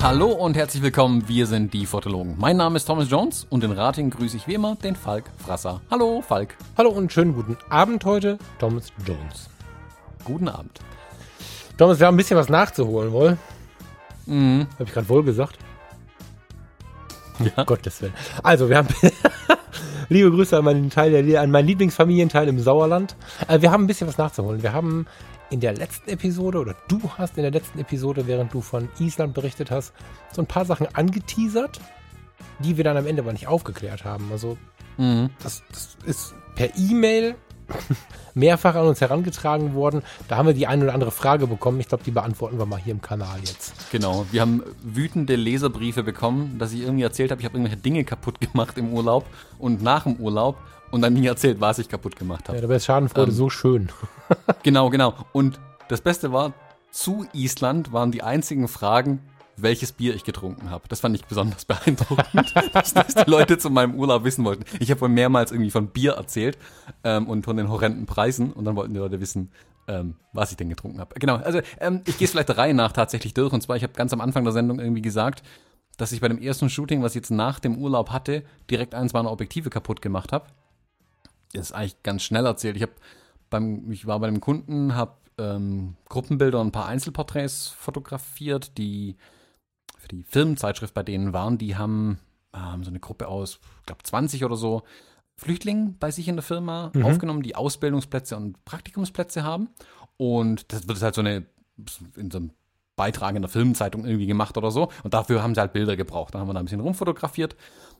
Hallo 0.00 0.28
und 0.28 0.56
herzlich 0.56 0.82
willkommen, 0.82 1.28
wir 1.28 1.46
sind 1.46 1.74
die 1.74 1.84
Fotologen. 1.84 2.36
Mein 2.38 2.56
Name 2.56 2.76
ist 2.76 2.84
Thomas 2.86 3.10
Jones 3.10 3.46
und 3.50 3.64
in 3.64 3.72
Rating 3.72 4.08
grüße 4.08 4.36
ich 4.36 4.46
wie 4.46 4.54
immer 4.54 4.76
den 4.76 4.96
Falk 4.96 5.24
Frasser. 5.44 5.80
Hallo 5.90 6.22
Falk. 6.26 6.56
Hallo 6.78 6.90
und 6.90 7.12
schönen 7.12 7.34
guten 7.34 7.58
Abend 7.68 8.04
heute, 8.04 8.38
Thomas 8.58 8.92
Jones. 9.04 9.50
Guten 10.24 10.48
Abend. 10.48 10.80
Thomas, 11.76 11.98
wir 11.98 12.06
haben 12.06 12.14
ein 12.14 12.18
bisschen 12.18 12.38
was 12.38 12.48
nachzuholen, 12.48 13.12
wohl? 13.12 13.36
Mhm. 14.26 14.66
Habe 14.74 14.84
ich 14.84 14.92
gerade 14.92 15.08
wohl 15.08 15.22
gesagt? 15.22 15.58
Ja. 17.56 17.64
Gottes 17.64 18.00
Willen. 18.00 18.14
Also, 18.42 18.68
wir 18.68 18.78
haben 18.78 18.88
liebe 20.08 20.30
Grüße 20.30 20.56
an 20.56 20.64
meinen, 20.64 20.90
Teil 20.90 21.36
an 21.36 21.50
meinen 21.50 21.66
Lieblingsfamilienteil 21.66 22.48
im 22.48 22.58
Sauerland. 22.58 23.16
Äh, 23.48 23.60
wir 23.60 23.70
haben 23.70 23.84
ein 23.84 23.86
bisschen 23.86 24.08
was 24.08 24.18
nachzuholen. 24.18 24.62
Wir 24.62 24.72
haben 24.72 25.06
in 25.50 25.60
der 25.60 25.74
letzten 25.74 26.10
Episode 26.10 26.58
oder 26.58 26.74
du 26.88 27.00
hast 27.16 27.36
in 27.36 27.42
der 27.42 27.52
letzten 27.52 27.78
Episode, 27.78 28.26
während 28.26 28.52
du 28.52 28.60
von 28.60 28.88
Island 28.98 29.34
berichtet 29.34 29.70
hast, 29.70 29.92
so 30.32 30.42
ein 30.42 30.46
paar 30.46 30.64
Sachen 30.64 30.88
angeteasert, 30.92 31.80
die 32.58 32.76
wir 32.76 32.84
dann 32.84 32.96
am 32.96 33.06
Ende 33.06 33.22
aber 33.22 33.32
nicht 33.32 33.46
aufgeklärt 33.46 34.04
haben. 34.04 34.28
Also 34.32 34.56
mhm. 34.96 35.30
das, 35.42 35.62
das 35.70 35.96
ist 36.04 36.34
per 36.54 36.76
E-Mail 36.76 37.36
mehrfach 38.34 38.74
an 38.74 38.86
uns 38.86 39.00
herangetragen 39.00 39.74
worden. 39.74 40.02
Da 40.28 40.36
haben 40.36 40.46
wir 40.46 40.54
die 40.54 40.66
eine 40.66 40.84
oder 40.84 40.94
andere 40.94 41.10
Frage 41.10 41.46
bekommen. 41.46 41.80
Ich 41.80 41.88
glaube, 41.88 42.04
die 42.04 42.10
beantworten 42.10 42.58
wir 42.58 42.66
mal 42.66 42.78
hier 42.78 42.92
im 42.92 43.00
Kanal 43.00 43.38
jetzt. 43.40 43.90
Genau. 43.90 44.26
Wir 44.30 44.40
haben 44.42 44.62
wütende 44.82 45.36
Leserbriefe 45.36 46.02
bekommen, 46.02 46.56
dass 46.58 46.72
ich 46.72 46.82
irgendwie 46.82 47.02
erzählt 47.02 47.30
habe, 47.30 47.40
ich 47.40 47.46
habe 47.46 47.56
irgendwelche 47.56 47.82
Dinge 47.82 48.04
kaputt 48.04 48.40
gemacht 48.40 48.78
im 48.78 48.92
Urlaub 48.92 49.26
und 49.58 49.82
nach 49.82 50.04
dem 50.04 50.16
Urlaub 50.16 50.56
und 50.90 51.02
dann 51.02 51.14
nie 51.14 51.26
erzählt, 51.26 51.60
was 51.60 51.78
ich 51.78 51.88
kaputt 51.88 52.16
gemacht 52.16 52.48
habe. 52.48 52.58
Ja, 52.58 52.62
dabei 52.62 52.76
ist 52.76 52.84
Schadenfreude 52.84 53.30
ähm, 53.30 53.36
so 53.36 53.50
schön. 53.50 53.88
genau, 54.62 54.90
genau. 54.90 55.14
Und 55.32 55.58
das 55.88 56.00
Beste 56.00 56.32
war, 56.32 56.52
zu 56.90 57.26
Island 57.32 57.92
waren 57.92 58.12
die 58.12 58.22
einzigen 58.22 58.68
Fragen, 58.68 59.20
welches 59.56 59.92
Bier 59.92 60.14
ich 60.14 60.24
getrunken 60.24 60.70
habe. 60.70 60.84
Das 60.88 61.00
fand 61.00 61.16
ich 61.16 61.24
besonders 61.24 61.64
beeindruckend, 61.66 62.54
dass, 62.72 62.92
die 62.92 63.30
Leute 63.30 63.58
zu 63.58 63.70
meinem 63.70 63.94
Urlaub 63.94 64.24
wissen 64.24 64.44
wollten. 64.44 64.64
Ich 64.80 64.90
habe 64.90 65.00
wohl 65.00 65.08
mehrmals 65.08 65.52
irgendwie 65.52 65.70
von 65.70 65.88
Bier 65.88 66.12
erzählt 66.12 66.58
ähm, 67.04 67.26
und 67.26 67.44
von 67.44 67.56
den 67.56 67.68
horrenden 67.68 68.06
Preisen 68.06 68.52
und 68.52 68.64
dann 68.64 68.76
wollten 68.76 68.94
die 68.94 69.00
Leute 69.00 69.20
wissen, 69.20 69.50
ähm, 69.88 70.16
was 70.32 70.50
ich 70.50 70.56
denn 70.56 70.68
getrunken 70.68 71.00
habe. 71.00 71.14
Genau, 71.18 71.36
also 71.36 71.60
ähm, 71.80 72.02
ich 72.06 72.18
gehe 72.18 72.26
es 72.26 72.32
vielleicht 72.32 72.48
der 72.48 72.58
Reihe 72.58 72.74
nach 72.74 72.92
tatsächlich 72.92 73.34
durch 73.34 73.52
und 73.52 73.62
zwar, 73.62 73.76
ich 73.76 73.82
habe 73.82 73.94
ganz 73.94 74.12
am 74.12 74.20
Anfang 74.20 74.44
der 74.44 74.52
Sendung 74.52 74.78
irgendwie 74.78 75.02
gesagt, 75.02 75.42
dass 75.96 76.12
ich 76.12 76.20
bei 76.20 76.28
dem 76.28 76.40
ersten 76.40 76.68
Shooting, 76.68 77.02
was 77.02 77.12
ich 77.12 77.16
jetzt 77.16 77.30
nach 77.30 77.58
dem 77.58 77.78
Urlaub 77.78 78.10
hatte, 78.10 78.42
direkt 78.70 78.94
eins 78.94 79.12
meiner 79.12 79.32
Objektive 79.32 79.70
kaputt 79.70 80.02
gemacht 80.02 80.32
habe. 80.32 80.46
Das 81.52 81.70
ist 81.70 81.72
eigentlich 81.72 82.02
ganz 82.02 82.22
schnell 82.22 82.44
erzählt. 82.44 82.76
Ich 82.76 82.82
habe 82.82 82.92
beim, 83.48 83.90
ich 83.90 84.06
war 84.06 84.20
bei 84.20 84.28
einem 84.28 84.40
Kunden, 84.40 84.94
habe 84.94 85.14
ähm, 85.38 85.96
Gruppenbilder 86.08 86.60
und 86.60 86.68
ein 86.68 86.72
paar 86.72 86.86
Einzelporträts 86.86 87.68
fotografiert, 87.68 88.76
die 88.76 89.16
für 90.06 90.16
die 90.16 90.22
Firmenzeitschrift 90.22 90.94
bei 90.94 91.02
denen 91.02 91.32
waren. 91.32 91.58
Die 91.58 91.76
haben 91.76 92.18
ähm, 92.54 92.84
so 92.84 92.90
eine 92.90 93.00
Gruppe 93.00 93.28
aus, 93.28 93.58
ich 93.80 93.86
glaube 93.86 94.02
20 94.02 94.44
oder 94.44 94.56
so 94.56 94.82
Flüchtlingen 95.36 95.98
bei 95.98 96.10
sich 96.10 96.28
in 96.28 96.36
der 96.36 96.42
Firma 96.42 96.90
mhm. 96.94 97.04
aufgenommen, 97.04 97.42
die 97.42 97.56
Ausbildungsplätze 97.56 98.36
und 98.36 98.64
Praktikumsplätze 98.64 99.42
haben. 99.42 99.68
Und 100.16 100.72
das 100.72 100.88
wird 100.88 101.02
halt 101.02 101.14
so 101.14 101.20
eine 101.20 101.46
in 102.16 102.30
so 102.30 102.38
einem 102.38 102.50
Beitrag 102.94 103.36
in 103.36 103.42
der 103.42 103.50
Firmenzeitung 103.50 104.06
irgendwie 104.06 104.26
gemacht 104.26 104.56
oder 104.56 104.70
so. 104.70 104.90
Und 105.02 105.12
dafür 105.12 105.42
haben 105.42 105.54
sie 105.54 105.60
halt 105.60 105.74
Bilder 105.74 105.96
gebraucht. 105.96 106.34
Da 106.34 106.38
haben 106.38 106.48
wir 106.48 106.54
da 106.54 106.60
ein 106.60 106.64
bisschen 106.64 106.80
rumfotografiert. 106.80 107.54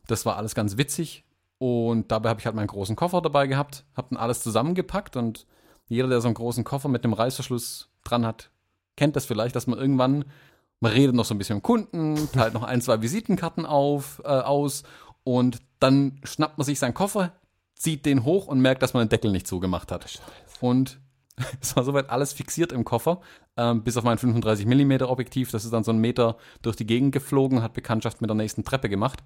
Das 0.07 0.25
war 0.25 0.37
alles 0.37 0.55
ganz 0.55 0.79
witzig. 0.79 1.25
Und 1.59 2.11
dabei 2.11 2.31
habe 2.31 2.41
ich 2.41 2.47
halt 2.47 2.57
meinen 2.57 2.69
großen 2.69 2.97
Koffer 2.97 3.21
dabei 3.21 3.47
gehabt, 3.47 3.85
habe 3.95 4.09
dann 4.11 4.19
alles 4.19 4.43
zusammengepackt 4.43 5.17
und 5.17 5.47
jeder, 5.89 6.09
der 6.09 6.21
so 6.21 6.29
einen 6.29 6.35
großen 6.35 6.65
Koffer 6.65 6.89
mit 6.89 7.05
dem 7.05 7.13
Reißverschluss 7.13 7.91
dran 8.05 8.27
hat, 8.27 8.51
kennt 8.97 9.17
das 9.17 9.27
vielleicht, 9.27 9.57
dass 9.57 9.67
man 9.67 9.79
irgendwann, 9.79 10.25
man 10.81 10.93
redet 10.93 11.15
noch 11.15 11.25
so 11.25 11.35
ein 11.35 11.39
bisschen 11.39 11.57
mit 11.57 11.65
dem 11.65 11.67
Kunden, 11.67 12.29
teilt 12.33 12.55
noch 12.55 12.63
ein, 12.63 12.81
zwei 12.81 13.03
Visitenkarten 13.03 13.67
auf, 13.67 14.21
äh, 14.25 14.29
aus 14.29 14.83
und 15.25 15.61
dann 15.81 16.21
schnappt 16.25 16.59
man 16.59 16.65
sich 16.65 16.79
seinen 16.79 16.95
Koffer, 16.95 17.33
zieht 17.75 18.07
den 18.07 18.25
hoch 18.25 18.47
und 18.47 18.61
merkt, 18.61 18.83
dass 18.83 18.95
man 18.95 19.05
den 19.05 19.11
Deckel 19.11 19.33
nicht 19.33 19.47
zugemacht 19.47 19.93
hat. 19.93 20.09
Scheiße. 20.09 20.23
Und 20.61 21.01
es 21.61 21.77
war 21.77 21.85
soweit 21.85 22.11
alles 22.11 22.33
fixiert 22.33 22.73
im 22.73 22.85
Koffer, 22.85 23.21
ähm, 23.57 23.83
bis 23.83 23.97
auf 23.97 24.05
mein 24.05 24.19
35 24.19 24.67
mm 24.67 25.03
Objektiv. 25.03 25.51
Das 25.51 25.65
ist 25.65 25.73
dann 25.73 25.85
so 25.85 25.91
einen 25.91 26.01
Meter 26.01 26.37
durch 26.63 26.77
die 26.77 26.87
Gegend 26.87 27.13
geflogen, 27.13 27.63
hat 27.63 27.75
Bekanntschaft 27.75 28.21
mit 28.21 28.31
der 28.31 28.37
nächsten 28.37 28.65
Treppe 28.65 28.89
gemacht 28.89 29.23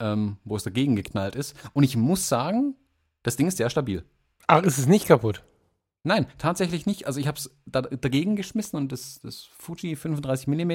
ähm, 0.00 0.38
wo 0.44 0.56
es 0.56 0.64
dagegen 0.64 0.96
geknallt 0.96 1.36
ist. 1.36 1.54
Und 1.74 1.84
ich 1.84 1.96
muss 1.96 2.28
sagen, 2.28 2.74
das 3.22 3.36
Ding 3.36 3.46
ist 3.46 3.58
sehr 3.58 3.70
stabil. 3.70 4.04
Ach, 4.46 4.62
ist 4.62 4.78
es 4.78 4.86
nicht 4.86 5.06
kaputt? 5.06 5.44
Nein, 6.02 6.26
tatsächlich 6.38 6.86
nicht. 6.86 7.06
Also 7.06 7.20
ich 7.20 7.26
habe 7.26 7.36
es 7.36 7.50
da, 7.66 7.82
dagegen 7.82 8.34
geschmissen 8.34 8.78
und 8.78 8.90
das, 8.90 9.20
das 9.22 9.48
Fuji 9.58 9.96
35 9.96 10.46
mm, 10.48 10.72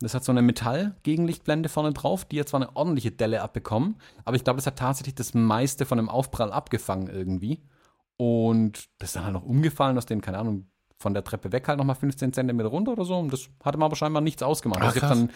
das 0.00 0.14
hat 0.14 0.22
so 0.22 0.32
eine 0.32 0.42
Metall-Gegenlichtblende 0.42 1.70
vorne 1.70 1.92
drauf, 1.92 2.26
die 2.26 2.38
hat 2.40 2.48
zwar 2.48 2.60
eine 2.60 2.76
ordentliche 2.76 3.10
Delle 3.10 3.42
abbekommen, 3.42 3.96
aber 4.24 4.36
ich 4.36 4.44
glaube, 4.44 4.58
das 4.58 4.66
hat 4.66 4.78
tatsächlich 4.78 5.14
das 5.14 5.32
meiste 5.32 5.86
von 5.86 5.96
dem 5.96 6.10
Aufprall 6.10 6.52
abgefangen 6.52 7.08
irgendwie. 7.08 7.62
Und 8.18 8.90
das 8.98 9.10
ist 9.10 9.16
dann 9.16 9.24
halt 9.24 9.32
noch 9.32 9.44
umgefallen 9.44 9.96
aus 9.96 10.04
den, 10.04 10.20
keine 10.20 10.38
Ahnung, 10.38 10.66
von 10.98 11.14
der 11.14 11.24
Treppe 11.24 11.50
weg 11.52 11.66
halt 11.66 11.78
nochmal 11.78 11.96
15 11.96 12.34
Zentimeter 12.34 12.68
runter 12.68 12.92
oder 12.92 13.06
so. 13.06 13.18
Und 13.18 13.32
das 13.32 13.48
hatte 13.64 13.78
mir 13.78 13.86
aber 13.86 13.96
scheinbar 13.96 14.20
nichts 14.20 14.42
ausgemacht. 14.42 14.80
Ach, 14.82 14.88
also 14.88 14.98
ich 14.98 15.02
habe 15.02 15.14
dann 15.14 15.30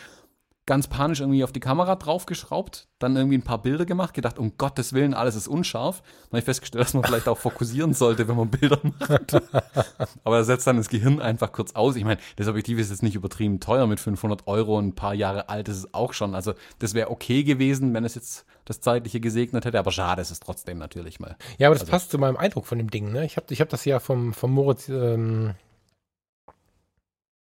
ganz 0.66 0.88
panisch 0.88 1.20
irgendwie 1.20 1.44
auf 1.44 1.52
die 1.52 1.60
Kamera 1.60 1.97
draufgeschraubt, 1.97 2.88
dann 2.98 3.16
irgendwie 3.16 3.36
ein 3.36 3.42
paar 3.42 3.60
Bilder 3.60 3.84
gemacht, 3.84 4.14
gedacht, 4.14 4.38
um 4.38 4.56
Gottes 4.56 4.94
Willen, 4.94 5.12
alles 5.12 5.36
ist 5.36 5.47
unscharf. 5.47 6.00
Dann 6.00 6.28
habe 6.28 6.38
ich 6.38 6.44
festgestellt, 6.44 6.82
dass 6.84 6.94
man 6.94 7.04
vielleicht 7.04 7.28
auch 7.28 7.36
fokussieren 7.36 7.92
sollte, 7.92 8.26
wenn 8.28 8.36
man 8.36 8.48
Bilder 8.48 8.80
macht. 8.82 9.34
Aber 10.25 10.36
er 10.36 10.44
setzt 10.44 10.66
dann 10.66 10.78
das 10.78 10.88
Gehirn 10.88 11.20
einfach 11.20 11.52
kurz 11.52 11.75
aus. 11.75 11.97
Ich 11.97 12.04
meine, 12.04 12.19
das 12.36 12.48
Objektiv 12.48 12.78
ist 12.78 12.91
jetzt 12.91 13.02
nicht 13.02 13.14
übertrieben 13.14 13.60
teuer 13.60 13.86
mit 13.86 14.00
500 14.00 14.47
Euro, 14.47 14.78
ein 14.78 14.94
paar 14.94 15.12
Jahre 15.12 15.50
alt 15.50 15.69
ist 15.69 15.76
es 15.76 15.94
auch 15.94 16.14
schon. 16.14 16.34
Also 16.34 16.54
das 16.78 16.94
wäre 16.94 17.10
okay 17.10 17.44
gewesen, 17.44 17.92
wenn 17.92 18.04
es 18.04 18.14
jetzt 18.14 18.46
das 18.64 18.81
Zeitliche 18.81 19.20
gesegnet 19.20 19.66
hätte, 19.66 19.78
aber 19.78 19.92
schade 19.92 20.22
ist 20.22 20.31
es 20.31 20.41
trotzdem 20.41 20.78
natürlich 20.78 21.20
mal. 21.20 21.36
Ja, 21.58 21.69
aber 21.69 21.75
das 21.75 21.82
also, 21.82 21.91
passt 21.91 22.10
zu 22.10 22.19
meinem 22.19 22.38
Eindruck 22.38 22.66
von 22.66 22.78
dem 22.78 22.91
Ding. 22.91 23.12
Ne? 23.12 23.26
Ich 23.26 23.36
habe 23.36 23.46
ich 23.50 23.60
hab 23.60 23.69
das 23.69 23.84
ja 23.84 24.00
vom, 24.00 24.32
vom 24.32 24.52
Moritz 24.52 24.88
ähm 24.88 25.54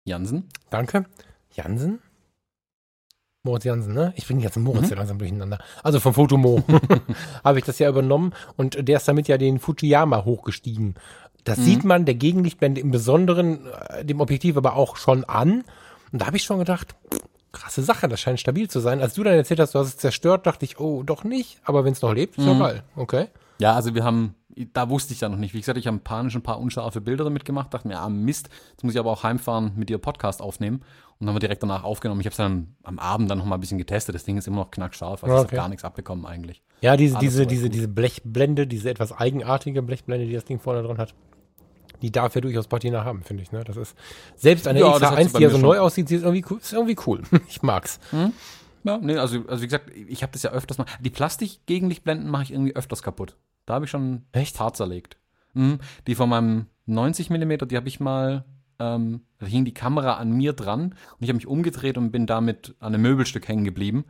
Jansen. 0.05 0.49
Danke. 0.69 1.05
Jansen? 1.53 1.99
Moritz 3.45 3.65
Jansen, 3.65 3.93
ne? 3.93 4.13
Ich 4.15 4.25
bin 4.25 4.39
jetzt 4.39 4.57
Moritz 4.57 4.89
mhm. 4.89 4.95
langsam 4.95 5.19
durcheinander. 5.19 5.59
Also 5.83 5.99
vom 5.99 6.13
Fotomo 6.13 6.63
habe 7.43 7.59
ich 7.59 7.65
das 7.65 7.77
ja 7.77 7.89
übernommen 7.89 8.31
und 8.55 8.87
der 8.87 8.97
ist 8.97 9.07
damit 9.07 9.27
ja 9.27 9.37
den 9.37 9.59
Fujiyama 9.59 10.23
hochgestiegen. 10.23 10.95
Das 11.43 11.57
mhm. 11.57 11.63
sieht 11.63 11.83
man 11.83 12.05
der 12.05 12.15
Gegenlichtblende 12.15 12.79
im 12.79 12.91
Besonderen 12.91 13.67
äh, 13.89 14.05
dem 14.05 14.21
Objektiv 14.21 14.55
aber 14.55 14.77
auch 14.77 14.95
schon 14.95 15.25
an. 15.25 15.65
Und 16.13 16.21
da 16.21 16.27
habe 16.27 16.37
ich 16.37 16.43
schon 16.43 16.59
gedacht, 16.59 16.95
krasse 17.51 17.83
Sache, 17.83 18.07
das 18.07 18.21
scheint 18.21 18.39
stabil 18.39 18.69
zu 18.69 18.79
sein. 18.79 19.01
Als 19.01 19.15
du 19.15 19.23
dann 19.23 19.33
erzählt 19.33 19.59
hast, 19.59 19.75
du 19.75 19.79
hast 19.79 19.87
es 19.87 19.97
zerstört, 19.97 20.47
dachte 20.47 20.63
ich, 20.63 20.79
oh, 20.79 21.03
doch 21.03 21.25
nicht. 21.25 21.59
Aber 21.65 21.83
wenn 21.83 21.91
es 21.91 22.01
noch 22.01 22.13
lebt, 22.13 22.37
ist 22.37 22.45
mhm. 22.45 22.51
ja 22.51 22.59
geil. 22.59 22.83
Okay. 22.95 23.27
Ja, 23.59 23.73
also 23.73 23.93
wir 23.93 24.05
haben, 24.05 24.35
da 24.73 24.89
wusste 24.89 25.13
ich 25.13 25.21
ja 25.21 25.29
noch 25.29 25.37
nicht. 25.37 25.53
Wie 25.53 25.59
gesagt, 25.59 25.77
ich 25.77 25.87
habe 25.87 25.97
panisch 25.99 26.35
ein 26.35 26.41
paar 26.41 26.59
unscharfe 26.59 27.01
Bilder 27.01 27.23
damit 27.23 27.45
gemacht, 27.45 27.73
dachte 27.73 27.87
mir, 27.87 27.99
ah 27.99 28.09
Mist, 28.09 28.49
jetzt 28.71 28.83
muss 28.83 28.93
ich 28.93 28.99
aber 28.99 29.11
auch 29.11 29.23
heimfahren, 29.23 29.73
mit 29.75 29.89
dir 29.89 29.97
Podcast 29.97 30.41
aufnehmen. 30.41 30.77
Und 30.77 30.85
dann 31.19 31.29
haben 31.29 31.35
wir 31.35 31.39
direkt 31.39 31.63
danach 31.63 31.83
aufgenommen. 31.83 32.21
Ich 32.21 32.27
habe 32.27 32.33
es 32.33 32.37
dann 32.37 32.75
am 32.83 32.99
Abend 32.99 33.29
dann 33.29 33.37
noch 33.37 33.45
mal 33.45 33.55
ein 33.55 33.61
bisschen 33.61 33.77
getestet. 33.77 34.15
Das 34.15 34.23
Ding 34.23 34.37
ist 34.37 34.47
immer 34.47 34.57
noch 34.57 34.71
knackscharf, 34.71 35.23
also 35.23 35.35
okay. 35.35 35.45
ich 35.45 35.51
habe 35.51 35.55
gar 35.55 35.69
nichts 35.69 35.83
abbekommen 35.83 36.25
eigentlich. 36.25 36.61
Ja, 36.81 36.97
diese, 36.97 37.17
diese, 37.19 37.47
diese, 37.47 37.69
diese 37.69 37.87
Blechblende, 37.87 38.67
diese 38.67 38.89
etwas 38.89 39.11
eigenartige 39.11 39.81
Blechblende, 39.81 40.25
die 40.25 40.33
das 40.33 40.45
Ding 40.45 40.59
vorne 40.59 40.83
dran 40.83 40.97
hat, 40.97 41.13
die 42.01 42.11
darf 42.11 42.35
ja 42.35 42.41
durchaus 42.41 42.67
Patina 42.67 43.05
haben, 43.05 43.23
finde 43.23 43.43
ich. 43.43 43.51
Ne? 43.51 43.63
Das 43.63 43.77
ist 43.77 43.95
selbst 44.35 44.67
eine 44.67 44.81
ja, 44.81 44.97
XH1, 44.97 45.37
die 45.37 45.43
ja 45.43 45.49
so 45.49 45.57
neu 45.57 45.79
aussieht, 45.79 46.11
ist 46.11 46.23
irgendwie 46.23 46.45
cool. 46.49 46.57
Ist 46.59 46.73
irgendwie 46.73 46.97
cool. 47.07 47.21
ich 47.47 47.61
mag's. 47.61 47.99
Hm? 48.11 48.33
Ja, 48.83 48.97
nee, 48.97 49.15
also, 49.15 49.39
also 49.47 49.61
wie 49.61 49.67
gesagt, 49.67 49.89
ich 49.95 50.21
habe 50.23 50.33
das 50.33 50.43
ja 50.43 50.51
öfters 50.51 50.77
mal. 50.77 50.85
Die 50.99 51.09
Plastik-Gegenlichtblenden 51.09 52.29
mache 52.29 52.43
ich 52.43 52.51
irgendwie 52.51 52.75
öfters 52.75 53.01
kaputt. 53.01 53.37
Da 53.65 53.75
habe 53.75 53.85
ich 53.85 53.91
schon 53.91 54.23
echt 54.31 54.59
hart 54.59 54.77
zerlegt. 54.77 55.17
Mhm. 55.53 55.79
Die 56.07 56.15
von 56.15 56.29
meinem 56.29 56.67
90 56.85 57.29
mm, 57.29 57.67
die 57.67 57.77
habe 57.77 57.87
ich 57.87 57.99
mal, 57.99 58.45
ähm, 58.79 59.21
da 59.39 59.45
hing 59.45 59.65
die 59.65 59.73
Kamera 59.73 60.15
an 60.15 60.31
mir 60.31 60.53
dran 60.53 60.81
und 60.81 61.21
ich 61.21 61.29
habe 61.29 61.37
mich 61.37 61.47
umgedreht 61.47 61.97
und 61.97 62.11
bin 62.11 62.25
damit 62.25 62.75
an 62.79 62.93
einem 62.93 63.03
Möbelstück 63.03 63.47
hängen 63.47 63.63
geblieben. 63.63 64.05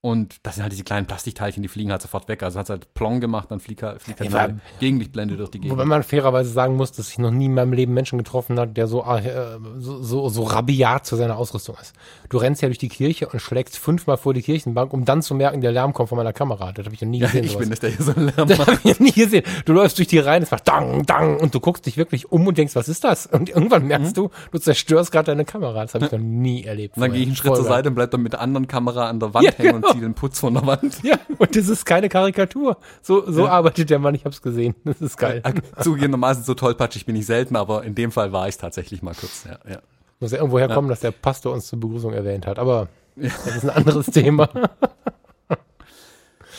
Und 0.00 0.36
das 0.44 0.54
sind 0.54 0.62
halt 0.62 0.72
diese 0.72 0.84
kleinen 0.84 1.06
Plastikteilchen, 1.06 1.60
die 1.60 1.68
fliegen 1.68 1.90
halt 1.90 2.00
sofort 2.00 2.28
weg. 2.28 2.44
Also 2.44 2.56
hat 2.60 2.66
es 2.66 2.70
halt 2.70 2.94
Plong 2.94 3.20
gemacht, 3.20 3.50
dann 3.50 3.58
fliegt, 3.58 3.82
halt, 3.82 4.00
fliegt 4.00 4.20
halt 4.20 4.30
ja, 4.30 4.48
Gegenlichtblende 4.78 5.36
durch 5.36 5.50
die 5.50 5.58
Gegend. 5.58 5.72
Wobei 5.72 5.86
man 5.86 6.04
fairerweise 6.04 6.50
sagen 6.50 6.76
muss, 6.76 6.92
dass 6.92 7.10
ich 7.10 7.18
noch 7.18 7.32
nie 7.32 7.46
in 7.46 7.54
meinem 7.54 7.72
Leben 7.72 7.94
Menschen 7.94 8.16
getroffen 8.16 8.60
hat, 8.60 8.76
der 8.76 8.86
so, 8.86 9.02
äh, 9.02 9.58
so, 9.78 10.00
so, 10.00 10.28
so 10.28 10.44
rabiat 10.44 11.04
zu 11.04 11.16
seiner 11.16 11.36
Ausrüstung 11.36 11.74
ist. 11.82 11.94
Du 12.28 12.38
rennst 12.38 12.62
ja 12.62 12.68
durch 12.68 12.78
die 12.78 12.88
Kirche 12.88 13.26
und 13.26 13.40
schlägst 13.40 13.76
fünfmal 13.76 14.18
vor 14.18 14.34
die 14.34 14.42
Kirchenbank, 14.42 14.92
um 14.92 15.04
dann 15.04 15.20
zu 15.20 15.34
merken, 15.34 15.62
der 15.62 15.72
Lärm 15.72 15.92
kommt 15.92 16.10
von 16.10 16.16
meiner 16.16 16.32
Kamera. 16.32 16.70
Das 16.70 16.84
habe 16.84 16.94
ich 16.94 17.00
noch 17.00 17.08
nie 17.08 17.18
gesehen. 17.18 17.42
Ja, 17.42 17.46
ich 17.46 17.52
sowas. 17.54 17.62
bin 17.62 17.70
das, 17.70 17.80
der 17.80 17.90
hier 17.90 18.04
so 18.04 18.14
einen 18.14 18.26
Lärm 18.36 18.48
Das 18.48 18.58
habe 18.60 18.78
ich 18.84 18.84
noch 18.84 19.00
nie 19.00 19.10
gesehen. 19.10 19.42
Du 19.64 19.72
läufst 19.72 19.98
durch 19.98 20.08
die 20.08 20.20
Reihen, 20.20 20.44
es 20.44 20.52
macht 20.52 20.68
dang, 20.68 21.06
dang 21.06 21.40
und 21.40 21.56
du 21.56 21.58
guckst 21.58 21.86
dich 21.86 21.96
wirklich 21.96 22.30
um 22.30 22.46
und 22.46 22.56
denkst, 22.56 22.76
was 22.76 22.88
ist 22.88 23.02
das? 23.02 23.26
Und 23.26 23.48
irgendwann 23.48 23.84
merkst 23.84 24.16
mhm. 24.16 24.28
du, 24.28 24.30
du 24.52 24.58
zerstörst 24.60 25.10
gerade 25.10 25.32
deine 25.32 25.44
Kamera. 25.44 25.82
Das 25.82 25.94
habe 25.94 26.04
ich 26.04 26.12
noch 26.12 26.20
nie 26.20 26.62
erlebt. 26.62 26.96
Und 26.96 27.02
dann 27.02 27.10
gehe 27.12 27.22
ich 27.22 27.26
einen 27.26 27.34
Schritt 27.34 27.56
zur 27.56 27.64
Seite 27.64 27.88
und 27.88 27.96
bleib 27.96 28.12
dann 28.12 28.22
mit 28.22 28.34
der 28.34 28.40
anderen 28.40 28.68
Kamera 28.68 29.08
an 29.08 29.18
der 29.18 29.34
Wand 29.34 29.44
ja, 29.44 29.52
hängen 29.52 29.82
genau. 29.82 29.87
Ziehe 29.92 30.00
den 30.02 30.14
Putz 30.14 30.38
von 30.40 30.54
der 30.54 30.66
Wand. 30.66 31.02
Ja, 31.02 31.16
und 31.38 31.54
das 31.56 31.68
ist 31.68 31.84
keine 31.84 32.08
Karikatur. 32.08 32.78
So, 33.02 33.30
so 33.30 33.44
Ja. 33.46 33.50
arbeitet 33.52 33.90
der 33.90 33.98
Mann, 33.98 34.14
ich 34.14 34.24
hab's 34.24 34.42
gesehen. 34.42 34.74
Das 34.84 35.00
ist 35.00 35.16
geil. 35.18 35.42
Zugegebenermaßen 35.82 36.44
so 36.44 36.54
tollpatschig 36.54 37.06
bin 37.06 37.16
ich 37.16 37.26
selten, 37.26 37.56
aber 37.56 37.84
in 37.84 37.94
dem 37.94 38.10
Fall 38.12 38.32
war 38.32 38.48
ich 38.48 38.56
tatsächlich 38.56 39.02
mal 39.02 39.14
kurz. 39.14 39.44
Ja, 39.44 39.58
ja. 39.70 39.78
Muss 40.20 40.32
ja 40.32 40.38
irgendwo 40.38 40.58
herkommen, 40.58 40.88
dass 40.90 41.00
der 41.00 41.12
Pastor 41.12 41.52
uns 41.54 41.66
zur 41.68 41.78
Begrüßung 41.80 42.12
erwähnt 42.12 42.46
hat. 42.46 42.58
Aber 42.58 42.88
das 43.16 43.46
ist 43.56 43.64
ein 43.64 43.70
anderes 43.70 44.06
Thema. 44.06 44.48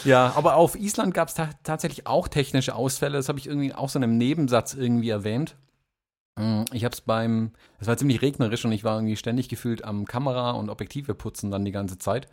Ja, 0.05 0.31
aber 0.37 0.55
auf 0.55 0.75
Island 0.75 1.13
gab 1.13 1.27
es 1.27 1.33
ta 1.33 1.49
tatsächlich 1.63 2.07
auch 2.07 2.27
technische 2.29 2.73
Ausfälle. 2.75 3.17
Das 3.17 3.27
habe 3.27 3.37
ich 3.39 3.47
irgendwie 3.47 3.73
auch 3.73 3.89
so 3.89 3.99
in 3.99 4.03
einem 4.03 4.17
Nebensatz 4.17 4.73
irgendwie 4.73 5.09
erwähnt. 5.09 5.57
Mm, 6.37 6.63
Ich 6.71 6.85
habe 6.85 6.93
es 6.93 7.01
beim, 7.01 7.51
es 7.79 7.87
war 7.87 7.97
ziemlich 7.97 8.21
regnerisch 8.21 8.63
und 8.63 8.71
ich 8.71 8.85
war 8.85 8.95
irgendwie 8.97 9.17
ständig 9.17 9.49
gefühlt 9.49 9.83
am 9.83 10.05
Kamera 10.05 10.51
und 10.51 10.69
Objektive 10.69 11.15
putzen 11.15 11.51
dann 11.51 11.65
die 11.65 11.73
ganze 11.73 11.97
Zeit. 11.97 12.27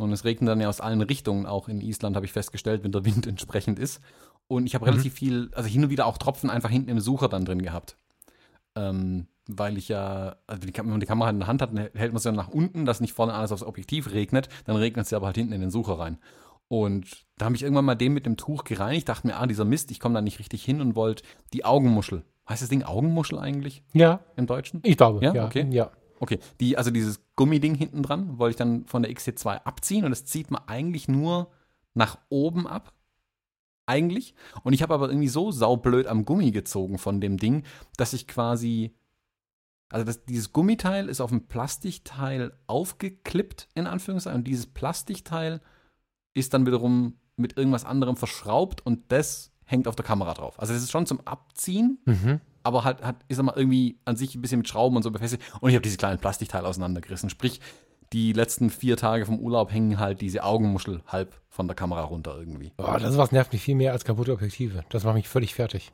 Und 0.00 0.12
es 0.12 0.24
regnet 0.24 0.48
dann 0.48 0.60
ja 0.60 0.68
aus 0.68 0.80
allen 0.80 1.00
Richtungen, 1.00 1.46
auch 1.46 1.68
in 1.68 1.80
Island 1.80 2.16
habe 2.16 2.26
ich 2.26 2.32
festgestellt, 2.32 2.84
wenn 2.84 2.92
der 2.92 3.04
Wind 3.04 3.26
entsprechend 3.26 3.78
ist. 3.78 4.00
Und 4.46 4.66
ich 4.66 4.74
habe 4.74 4.86
relativ 4.86 5.14
viel, 5.14 5.50
also 5.54 5.68
hin 5.68 5.84
und 5.84 5.90
wieder 5.90 6.06
auch 6.06 6.18
Tropfen 6.18 6.48
einfach 6.48 6.70
hinten 6.70 6.90
im 6.90 7.00
Sucher 7.00 7.28
dann 7.28 7.44
drin 7.44 7.60
gehabt. 7.60 7.96
Ähm, 8.74 9.26
weil 9.46 9.76
ich 9.78 9.88
ja, 9.88 10.36
also 10.46 10.66
die, 10.66 10.76
wenn 10.76 10.88
man 10.88 11.00
die 11.00 11.06
Kamera 11.06 11.30
in 11.30 11.38
der 11.38 11.48
Hand 11.48 11.62
hat, 11.62 11.70
dann 11.70 11.88
hält 11.94 12.12
man 12.12 12.20
sie 12.20 12.28
ja 12.28 12.34
nach 12.34 12.48
unten, 12.48 12.84
dass 12.84 13.00
nicht 13.00 13.12
vorne 13.12 13.34
alles 13.34 13.52
aufs 13.52 13.62
Objektiv 13.62 14.12
regnet, 14.12 14.48
dann 14.64 14.76
regnet 14.76 15.06
es 15.06 15.10
ja 15.10 15.18
aber 15.18 15.26
halt 15.26 15.36
hinten 15.36 15.52
in 15.52 15.60
den 15.60 15.70
Sucher 15.70 15.98
rein. 15.98 16.18
Und 16.68 17.26
da 17.38 17.46
habe 17.46 17.56
ich 17.56 17.62
irgendwann 17.62 17.86
mal 17.86 17.94
den 17.94 18.12
mit 18.12 18.26
dem 18.26 18.36
Tuch 18.36 18.64
gereinigt, 18.64 19.08
dachte 19.08 19.26
mir, 19.26 19.36
ah, 19.36 19.46
dieser 19.46 19.64
Mist, 19.64 19.90
ich 19.90 20.00
komme 20.00 20.14
da 20.14 20.20
nicht 20.20 20.38
richtig 20.38 20.62
hin 20.64 20.82
und 20.82 20.96
wollte 20.96 21.22
die 21.54 21.64
Augenmuschel. 21.64 22.24
Heißt 22.48 22.62
das 22.62 22.68
Ding 22.68 22.82
Augenmuschel 22.82 23.38
eigentlich 23.38 23.82
Ja, 23.92 24.20
im 24.36 24.46
Deutschen? 24.46 24.80
ich 24.84 24.96
glaube. 24.96 25.24
Ja, 25.24 25.34
Ja, 25.34 25.46
okay. 25.46 25.66
Ja. 25.70 25.90
Okay, 26.20 26.38
die, 26.60 26.76
also 26.76 26.90
dieses 26.90 27.20
Gummiding 27.36 27.74
hinten 27.74 28.02
dran 28.02 28.38
wollte 28.38 28.50
ich 28.50 28.56
dann 28.56 28.86
von 28.86 29.02
der 29.02 29.12
XT2 29.12 29.62
abziehen 29.64 30.04
und 30.04 30.10
das 30.10 30.24
zieht 30.24 30.50
man 30.50 30.62
eigentlich 30.66 31.08
nur 31.08 31.50
nach 31.94 32.18
oben 32.28 32.66
ab. 32.66 32.92
Eigentlich. 33.86 34.34
Und 34.64 34.74
ich 34.74 34.82
habe 34.82 34.92
aber 34.92 35.08
irgendwie 35.08 35.28
so 35.28 35.50
saublöd 35.50 36.06
am 36.06 36.24
Gummi 36.26 36.50
gezogen 36.50 36.98
von 36.98 37.20
dem 37.20 37.38
Ding, 37.38 37.64
dass 37.96 38.12
ich 38.12 38.26
quasi. 38.26 38.94
Also 39.90 40.04
das, 40.04 40.26
dieses 40.26 40.52
Gummiteil 40.52 41.08
ist 41.08 41.22
auf 41.22 41.32
ein 41.32 41.46
Plastikteil 41.48 42.52
aufgeklippt, 42.66 43.68
in 43.74 43.86
Anführungszeichen. 43.86 44.40
Und 44.40 44.46
dieses 44.46 44.66
Plastikteil 44.66 45.62
ist 46.34 46.52
dann 46.52 46.66
wiederum 46.66 47.18
mit 47.36 47.56
irgendwas 47.56 47.86
anderem 47.86 48.16
verschraubt 48.16 48.84
und 48.84 49.10
das 49.10 49.50
hängt 49.64 49.88
auf 49.88 49.96
der 49.96 50.04
Kamera 50.04 50.34
drauf. 50.34 50.60
Also 50.60 50.74
das 50.74 50.82
ist 50.82 50.90
schon 50.90 51.06
zum 51.06 51.20
Abziehen, 51.26 51.98
Mhm. 52.04 52.40
Aber 52.68 52.84
halt, 52.84 53.02
hat, 53.02 53.16
ist 53.28 53.40
aber 53.40 53.56
irgendwie 53.56 53.98
an 54.04 54.16
sich 54.16 54.34
ein 54.34 54.40
bisschen 54.40 54.58
mit 54.58 54.68
Schrauben 54.68 54.96
und 54.96 55.02
so 55.02 55.10
befestigt. 55.10 55.42
Und 55.60 55.70
ich 55.70 55.74
habe 55.74 55.82
diese 55.82 55.96
kleinen 55.96 56.18
Plastikteile 56.18 56.66
auseinandergerissen. 56.66 57.30
Sprich, 57.30 57.60
die 58.12 58.32
letzten 58.32 58.70
vier 58.70 58.96
Tage 58.96 59.26
vom 59.26 59.38
Urlaub 59.40 59.72
hängen 59.72 59.98
halt 59.98 60.20
diese 60.20 60.44
Augenmuschel 60.44 61.02
halb 61.06 61.34
von 61.48 61.66
der 61.66 61.74
Kamera 61.74 62.02
runter 62.02 62.36
irgendwie. 62.38 62.72
Oh, 62.78 62.96
das 62.98 63.16
was 63.16 63.32
nervt 63.32 63.52
mich 63.52 63.62
viel 63.62 63.74
mehr 63.74 63.92
als 63.92 64.04
kaputte 64.04 64.32
Objektive. 64.32 64.84
Das 64.90 65.04
macht 65.04 65.16
mich 65.16 65.28
völlig 65.28 65.54
fertig. 65.54 65.92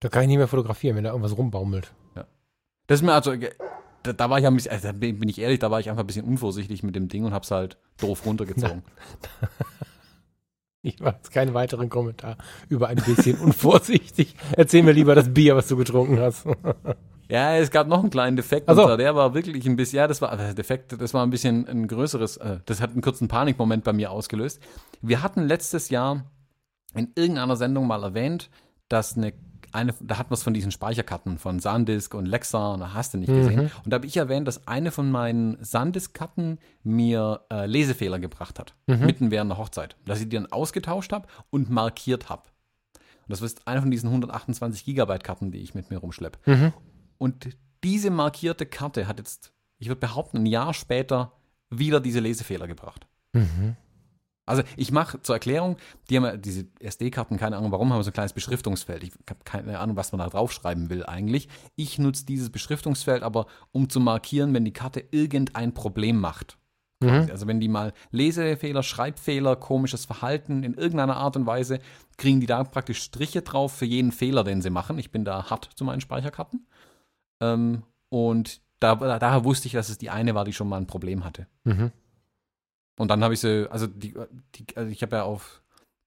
Da 0.00 0.08
kann 0.08 0.22
ich 0.22 0.28
nicht 0.28 0.38
mehr 0.38 0.48
fotografieren, 0.48 0.96
wenn 0.96 1.04
da 1.04 1.10
irgendwas 1.10 1.36
rumbaumelt. 1.36 1.92
Das 2.90 2.98
ist 2.98 3.06
mir 3.06 3.12
also, 3.12 3.32
da, 4.02 4.12
da 4.12 4.30
war 4.30 4.40
ich 4.40 4.46
ein 4.48 4.54
bisschen, 4.56 4.72
also 4.72 4.92
bin 4.92 5.28
ich 5.28 5.38
ehrlich, 5.38 5.60
da 5.60 5.70
war 5.70 5.78
ich 5.78 5.88
einfach 5.88 6.02
ein 6.02 6.08
bisschen 6.08 6.24
unvorsichtig 6.24 6.82
mit 6.82 6.96
dem 6.96 7.06
Ding 7.06 7.24
und 7.24 7.32
hab's 7.32 7.52
halt 7.52 7.76
doof 7.98 8.26
runtergezogen. 8.26 8.82
Ich 10.82 10.98
mache 11.00 11.16
jetzt 11.16 11.30
keinen 11.30 11.52
weiteren 11.52 11.90
Kommentar 11.90 12.36
über 12.68 12.88
ein 12.88 12.96
bisschen 12.96 13.38
unvorsichtig. 13.40 14.34
Erzähl 14.56 14.82
mir 14.82 14.92
lieber 14.92 15.14
das 15.14 15.32
Bier, 15.32 15.56
was 15.56 15.68
du 15.68 15.76
getrunken 15.76 16.18
hast. 16.20 16.46
Ja, 17.30 17.54
es 17.54 17.70
gab 17.70 17.86
noch 17.86 18.00
einen 18.00 18.10
kleinen 18.10 18.34
Defekt. 18.34 18.68
Ach 18.68 18.74
so. 18.74 18.96
Der 18.96 19.14
war 19.14 19.34
wirklich 19.34 19.64
ein 19.64 19.76
bisschen, 19.76 19.98
ja, 19.98 20.08
das 20.08 20.20
war, 20.20 20.36
äh, 20.36 20.52
Defekt, 20.52 21.00
das 21.00 21.14
war 21.14 21.24
ein 21.24 21.30
bisschen 21.30 21.64
ein 21.68 21.86
größeres, 21.86 22.38
äh, 22.38 22.58
das 22.66 22.80
hat 22.80 22.90
einen 22.90 23.02
kurzen 23.02 23.28
Panikmoment 23.28 23.84
bei 23.84 23.92
mir 23.92 24.10
ausgelöst. 24.10 24.60
Wir 25.00 25.22
hatten 25.22 25.46
letztes 25.46 25.90
Jahr 25.90 26.24
in 26.92 27.12
irgendeiner 27.14 27.54
Sendung 27.54 27.86
mal 27.86 28.02
erwähnt, 28.02 28.50
dass 28.88 29.16
eine, 29.16 29.32
eine 29.72 29.94
da 30.00 30.18
hatten 30.18 30.30
wir 30.30 30.34
es 30.34 30.42
von 30.42 30.54
diesen 30.54 30.70
Speicherkarten 30.72 31.38
von 31.38 31.60
Sandisk 31.60 32.14
und 32.14 32.26
Lexa, 32.26 32.72
und 32.74 32.80
da 32.80 32.94
hast 32.94 33.14
du 33.14 33.18
nicht 33.18 33.28
gesehen. 33.32 33.70
Und 33.84 33.90
da 33.92 33.96
habe 33.96 34.06
ich 34.06 34.16
erwähnt, 34.16 34.46
dass 34.48 34.66
eine 34.66 34.90
von 34.90 35.10
meinen 35.10 35.56
Sandisk-Karten 35.62 36.58
mir 36.82 37.40
äh, 37.52 37.66
Lesefehler 37.66 38.18
gebracht 38.18 38.58
hat, 38.58 38.74
mitten 39.06 39.30
während 39.30 39.50
der 39.50 39.58
Hochzeit. 39.58 39.96
Dass 40.06 40.20
ich 40.20 40.28
die 40.28 40.36
dann 40.36 40.46
ausgetauscht 40.50 41.12
habe 41.12 41.28
und 41.50 41.70
markiert 41.70 42.28
habe. 42.28 42.42
Und 42.94 43.30
das 43.32 43.42
ist 43.42 43.66
eine 43.68 43.80
von 43.80 43.90
diesen 43.90 44.08
128 44.08 44.84
Gigabyte 44.84 45.22
Karten, 45.22 45.52
die 45.52 45.58
ich 45.58 45.74
mit 45.74 45.90
mir 45.90 45.98
rumschleppe. 45.98 46.38
Und 47.18 47.56
diese 47.84 48.10
markierte 48.10 48.66
Karte 48.66 49.06
hat 49.06 49.18
jetzt, 49.18 49.52
ich 49.78 49.88
würde 49.88 50.00
behaupten, 50.00 50.38
ein 50.38 50.46
Jahr 50.46 50.74
später 50.74 51.32
wieder 51.70 52.00
diese 52.00 52.20
Lesefehler 52.20 52.66
gebracht. 52.66 53.06
Also 54.50 54.62
ich 54.76 54.92
mache 54.92 55.22
zur 55.22 55.36
Erklärung, 55.36 55.76
die 56.08 56.16
haben 56.16 56.24
ja 56.24 56.36
diese 56.36 56.66
SD-Karten, 56.80 57.38
keine 57.38 57.56
Ahnung 57.56 57.72
warum, 57.72 57.92
haben 57.92 58.02
so 58.02 58.10
ein 58.10 58.14
kleines 58.14 58.32
Beschriftungsfeld. 58.32 59.02
Ich 59.02 59.12
habe 59.28 59.40
keine 59.44 59.78
Ahnung, 59.78 59.96
was 59.96 60.12
man 60.12 60.18
da 60.18 60.28
draufschreiben 60.28 60.90
will 60.90 61.06
eigentlich. 61.06 61.48
Ich 61.76 61.98
nutze 61.98 62.26
dieses 62.26 62.50
Beschriftungsfeld 62.50 63.22
aber, 63.22 63.46
um 63.72 63.88
zu 63.88 64.00
markieren, 64.00 64.52
wenn 64.52 64.64
die 64.64 64.72
Karte 64.72 65.04
irgendein 65.10 65.72
Problem 65.72 66.20
macht. 66.20 66.58
Quasi. 67.02 67.30
Also 67.30 67.46
wenn 67.46 67.60
die 67.60 67.68
mal 67.68 67.94
Lesefehler, 68.10 68.82
Schreibfehler, 68.82 69.56
komisches 69.56 70.04
Verhalten 70.04 70.62
in 70.62 70.74
irgendeiner 70.74 71.16
Art 71.16 71.36
und 71.36 71.46
Weise, 71.46 71.78
kriegen 72.18 72.40
die 72.40 72.46
da 72.46 72.62
praktisch 72.62 73.00
Striche 73.00 73.40
drauf 73.40 73.72
für 73.72 73.86
jeden 73.86 74.12
Fehler, 74.12 74.44
den 74.44 74.60
sie 74.60 74.68
machen. 74.68 74.98
Ich 74.98 75.10
bin 75.10 75.24
da 75.24 75.48
hart 75.48 75.70
zu 75.74 75.84
meinen 75.84 76.02
Speicherkarten. 76.02 76.66
Ähm, 77.40 77.84
und 78.10 78.60
da, 78.80 78.96
da, 78.96 79.18
daher 79.18 79.44
wusste 79.44 79.66
ich, 79.66 79.72
dass 79.72 79.88
es 79.88 79.96
die 79.96 80.10
eine 80.10 80.34
war, 80.34 80.44
die 80.44 80.52
schon 80.52 80.68
mal 80.68 80.76
ein 80.76 80.86
Problem 80.86 81.24
hatte. 81.24 81.46
Mhm. 81.64 81.90
Und 83.00 83.08
dann 83.08 83.24
habe 83.24 83.32
ich 83.32 83.40
sie, 83.40 83.66
also, 83.70 83.86
die, 83.86 84.14
die, 84.54 84.66
also 84.76 84.90
ich 84.90 85.00
habe 85.02 85.16
ja 85.16 85.22
auf 85.22 85.62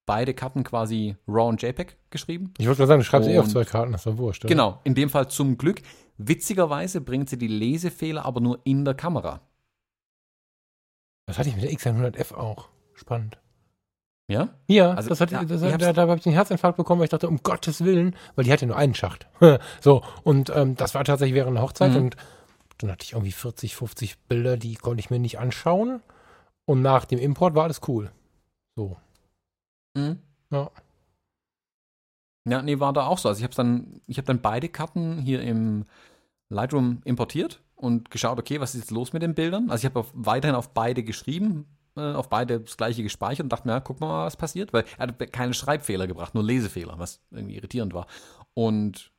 beide 0.05 0.33
Karten 0.33 0.63
quasi 0.63 1.15
RAW 1.27 1.49
und 1.49 1.61
JPEG 1.61 1.97
geschrieben. 2.11 2.53
Ich 2.59 2.67
wollte 2.67 2.77
gerade 2.77 2.87
sagen, 2.89 2.99
du 2.99 3.05
schreibst 3.05 3.27
eh 3.29 3.39
auf 3.39 3.45
Und- 3.45 3.51
zwei 3.51 3.63
Karten, 3.65 3.91
das 3.93 4.01
ist 4.01 4.05
doch 4.13 4.17
wurscht. 4.19 4.43
oder? 4.45 4.49
Genau, 4.53 4.79
in 4.83 4.93
dem 4.93 5.09
Fall 5.09 5.27
zum 5.27 5.57
Glück. 5.57 5.81
Witzigerweise 6.17 7.01
bringt 7.01 7.29
sie 7.29 7.37
die 7.39 7.47
Lesefehler 7.47 8.25
aber 8.25 8.41
nur 8.41 8.59
in 8.65 8.85
der 8.85 8.93
Kamera. 8.93 9.41
Das 11.25 11.37
hatte 11.39 11.49
ich 11.49 11.55
mit 11.55 11.63
der 11.63 11.71
X100F 11.71 12.33
auch. 12.35 12.69
Spannend. 12.93 13.39
Ja? 14.27 14.49
Ja, 14.67 14.91
Also, 14.93 15.09
das 15.09 15.19
hat, 15.19 15.31
ja, 15.31 15.43
das, 15.43 15.61
hat, 15.61 15.81
da, 15.81 15.93
da 15.93 16.01
habe 16.03 16.17
ich 16.17 16.25
einen 16.25 16.35
Herzinfarkt 16.35 16.77
bekommen, 16.77 16.99
weil 16.99 17.05
ich 17.05 17.11
dachte, 17.11 17.27
um 17.27 17.41
Gottes 17.43 17.83
Willen, 17.83 18.15
weil 18.35 18.45
die 18.45 18.51
hatte 18.53 18.65
nur 18.65 18.77
einen 18.77 18.93
Schacht. 18.95 19.27
so, 19.81 20.03
und 20.23 20.51
ähm, 20.55 20.75
das 20.75 20.93
war 20.95 21.03
tatsächlich 21.03 21.35
während 21.35 21.57
der 21.57 21.63
Hochzeit 21.63 21.91
Mhm. 21.91 21.97
und 21.97 22.17
dann 22.77 22.91
hatte 22.91 23.03
ich 23.03 23.13
irgendwie 23.13 23.31
40, 23.31 23.75
50 23.75 24.19
Bilder, 24.27 24.57
die 24.57 24.75
konnte 24.75 24.99
ich 24.99 25.09
mir 25.09 25.19
nicht 25.19 25.39
anschauen. 25.39 26.01
Und 26.65 26.81
nach 26.81 27.05
dem 27.05 27.19
Import 27.19 27.55
war 27.55 27.63
alles 27.63 27.81
cool. 27.87 28.11
So. 28.75 28.97
Mhm. 29.95 30.19
Ja. 30.51 30.71
Ja, 32.45 32.61
nee, 32.61 32.79
war 32.79 32.93
da 32.93 33.07
auch 33.07 33.17
so. 33.17 33.29
Also 33.29 33.39
ich 33.39 33.43
habe 33.43 33.55
dann, 33.55 34.01
ich 34.07 34.17
habe 34.17 34.25
dann 34.25 34.41
beide 34.41 34.69
Karten 34.69 35.19
hier 35.19 35.41
im 35.41 35.85
Lightroom 36.49 37.01
importiert 37.05 37.61
und 37.75 38.11
geschaut, 38.11 38.39
okay, 38.39 38.59
was 38.59 38.75
ist 38.75 38.81
jetzt 38.81 38.91
los 38.91 39.13
mit 39.13 39.21
den 39.21 39.33
Bildern? 39.33 39.69
Also 39.69 39.87
ich 39.87 39.93
habe 39.93 40.07
weiterhin 40.13 40.55
auf 40.55 40.69
beide 40.73 41.03
geschrieben, 41.03 41.65
äh, 41.95 42.13
auf 42.13 42.29
beide 42.29 42.59
das 42.59 42.75
gleiche 42.77 43.03
gespeichert 43.03 43.45
und 43.45 43.49
dachte 43.49 43.67
mir, 43.67 43.75
ja, 43.75 43.79
guck 43.79 43.99
mal, 43.99 44.25
was 44.25 44.37
passiert, 44.37 44.73
weil 44.73 44.83
er 44.97 45.07
hat 45.07 45.31
keine 45.31 45.53
Schreibfehler 45.53 46.07
gebracht, 46.07 46.33
nur 46.35 46.43
Lesefehler, 46.43 46.99
was 46.99 47.21
irgendwie 47.31 47.55
irritierend 47.55 47.93
war. 47.93 48.07
Und 48.53 49.11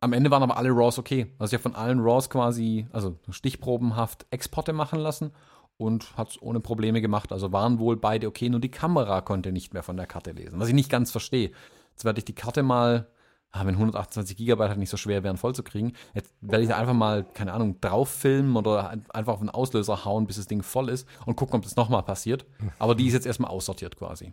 am 0.00 0.12
Ende 0.12 0.30
waren 0.30 0.42
aber 0.42 0.56
alle 0.56 0.70
RAWs 0.70 0.98
okay. 0.98 1.32
Also 1.38 1.54
ich 1.54 1.60
habe 1.60 1.74
von 1.74 1.80
allen 1.80 2.00
RAWs 2.00 2.28
quasi, 2.28 2.86
also 2.92 3.18
stichprobenhaft 3.30 4.26
Exporte 4.30 4.72
machen 4.72 4.98
lassen 4.98 5.32
und 5.76 6.16
hat 6.16 6.30
es 6.30 6.42
ohne 6.42 6.60
Probleme 6.60 7.00
gemacht. 7.00 7.32
Also 7.32 7.52
waren 7.52 7.78
wohl 7.78 7.96
beide 7.96 8.26
okay, 8.26 8.48
nur 8.48 8.60
die 8.60 8.70
Kamera 8.70 9.20
konnte 9.20 9.52
nicht 9.52 9.74
mehr 9.74 9.82
von 9.82 9.96
der 9.96 10.06
Karte 10.06 10.32
lesen, 10.32 10.60
was 10.60 10.68
ich 10.68 10.74
nicht 10.74 10.90
ganz 10.90 11.10
verstehe. 11.10 11.50
Jetzt 11.90 12.04
werde 12.04 12.18
ich 12.18 12.24
die 12.24 12.34
Karte 12.34 12.62
mal, 12.62 13.08
ah, 13.50 13.64
wenn 13.66 13.76
128 13.76 14.36
Gigabyte 14.36 14.68
halt 14.70 14.78
nicht 14.78 14.90
so 14.90 14.96
schwer 14.96 15.22
wären, 15.22 15.36
voll 15.36 15.54
zu 15.54 15.62
kriegen, 15.62 15.92
jetzt 16.14 16.32
werde 16.40 16.62
ich 16.64 16.68
da 16.70 16.76
einfach 16.76 16.94
mal, 16.94 17.24
keine 17.24 17.52
Ahnung, 17.52 17.80
drauf 17.80 18.08
filmen 18.08 18.56
oder 18.56 18.88
ein- 18.90 19.04
einfach 19.10 19.34
auf 19.34 19.40
den 19.40 19.50
Auslöser 19.50 20.04
hauen, 20.04 20.26
bis 20.26 20.36
das 20.36 20.46
Ding 20.46 20.62
voll 20.62 20.88
ist 20.88 21.08
und 21.26 21.36
gucken, 21.36 21.56
ob 21.56 21.62
das 21.62 21.76
nochmal 21.76 22.02
passiert. 22.02 22.46
Aber 22.78 22.94
die 22.94 23.06
ist 23.06 23.14
jetzt 23.14 23.26
erstmal 23.26 23.50
aussortiert 23.50 23.96
quasi. 23.96 24.32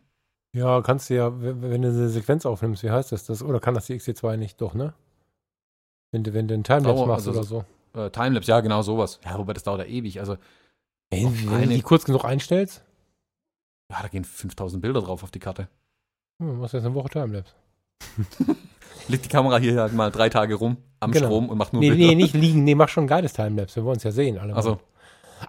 Ja, 0.54 0.82
kannst 0.82 1.10
du 1.10 1.16
ja, 1.16 1.32
wenn 1.42 1.82
du 1.82 1.88
eine 1.88 2.10
Sequenz 2.10 2.46
aufnimmst, 2.46 2.84
wie 2.84 2.92
heißt 2.92 3.12
das? 3.12 3.26
das 3.26 3.42
oder 3.42 3.60
kann 3.60 3.74
das 3.74 3.86
die 3.86 3.94
XT2 3.98 4.38
nicht? 4.38 4.60
Doch, 4.60 4.74
ne? 4.74 4.94
Wenn 6.12 6.24
du, 6.24 6.34
wenn 6.34 6.48
du 6.48 6.54
einen 6.56 6.64
Timelapse 6.64 7.06
machst 7.06 7.28
also 7.28 7.40
oder 7.40 7.44
so. 7.48 7.66
Äh, 8.00 8.10
Timelapse, 8.10 8.52
ja, 8.52 8.60
genau 8.60 8.82
sowas. 8.82 9.20
Ja, 9.24 9.38
wobei 9.38 9.54
das 9.54 9.64
dauert 9.64 9.80
ja 9.80 9.86
ewig. 9.86 10.20
Also, 10.20 10.36
Auf 11.14 11.20
wenn 11.46 11.70
du 11.70 11.76
die 11.76 11.82
kurz 11.82 12.06
genug 12.06 12.24
einstellst, 12.26 12.84
ja, 13.92 14.02
da 14.02 14.08
gehen 14.08 14.24
5000 14.24 14.82
Bilder 14.82 15.02
drauf 15.02 15.24
auf 15.24 15.32
die 15.32 15.40
Karte. 15.40 15.68
hm, 16.42 16.60
machst 16.60 16.74
jetzt 16.74 16.86
eine 16.86 16.94
Woche 16.96 17.10
Timelapse. 17.10 17.54
Liegt 19.08 19.26
die 19.26 19.30
Kamera 19.30 19.58
hier 19.58 19.80
halt 19.82 19.94
mal 19.94 20.12
drei 20.12 20.30
Tage 20.30 20.56
rum 20.56 20.78
am 21.00 21.12
Genau. 21.12 21.26
Strom 21.28 21.50
und 21.50 21.58
macht 21.58 21.74
nur 21.74 21.82
Nee, 21.82 21.90
Bilder. 21.92 22.08
nee, 22.08 22.16
nicht 22.16 22.34
liegen. 22.34 22.64
Nee, 22.64 22.76
mach 22.76 22.88
schon 22.90 23.06
ein 23.06 23.08
geiles 23.08 23.34
Timelapse. 23.34 23.78
Wir 23.78 23.84
wollen 23.86 23.98
es 23.98 24.04
ja 24.04 24.12
sehen. 24.12 24.38
Alle. 24.38 24.56
Also, 24.56 24.80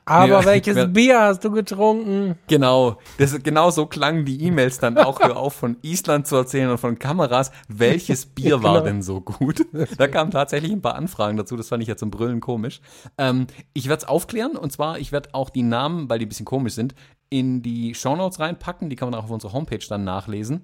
Aber 0.04 0.26
Ja, 0.26 0.44
welches 0.44 0.74
wer- 0.76 0.86
Bier 0.86 1.20
hast 1.20 1.44
du 1.44 1.50
getrunken? 1.50 2.36
genau. 2.48 2.98
Das, 3.18 3.40
genau 3.42 3.70
so 3.70 3.86
klangen 3.86 4.24
die 4.24 4.42
E-Mails 4.44 4.78
dann 4.78 4.98
auch. 4.98 5.20
Hör 5.20 5.36
auf, 5.36 5.54
von 5.54 5.76
Island 5.82 6.26
zu 6.26 6.36
erzählen 6.36 6.70
und 6.70 6.78
von 6.78 6.98
Kameras. 6.98 7.50
Welches 7.68 8.26
Bier 8.34 8.62
war 8.62 8.74
Genau. 8.74 8.84
denn 8.84 9.02
so 9.02 9.20
gut? 9.20 9.66
Da 9.98 10.08
kamen 10.08 10.30
tatsächlich 10.30 10.72
ein 10.72 10.82
paar 10.82 10.94
Anfragen 10.94 11.36
dazu. 11.36 11.56
Das 11.56 11.68
fand 11.68 11.82
ich 11.82 11.88
jetzt 11.88 12.00
zum 12.00 12.10
Brüllen 12.10 12.40
komisch. 12.40 12.80
Ähm, 13.18 13.46
ich 13.74 13.88
werde 13.88 14.02
es 14.02 14.08
aufklären. 14.08 14.56
Und 14.56 14.72
zwar, 14.72 14.98
ich 14.98 15.12
werde 15.12 15.30
auch 15.32 15.50
die 15.50 15.62
Namen, 15.62 16.08
weil 16.10 16.18
die 16.18 16.26
ein 16.26 16.28
bisschen 16.28 16.46
komisch 16.46 16.74
sind, 16.74 16.94
in 17.30 17.62
die 17.62 17.94
Shownotes 17.94 18.40
reinpacken. 18.40 18.90
Die 18.90 18.96
kann 18.96 19.10
man 19.10 19.18
auch 19.18 19.24
auf 19.24 19.30
unserer 19.30 19.52
Homepage 19.52 19.84
dann 19.88 20.04
nachlesen. 20.04 20.62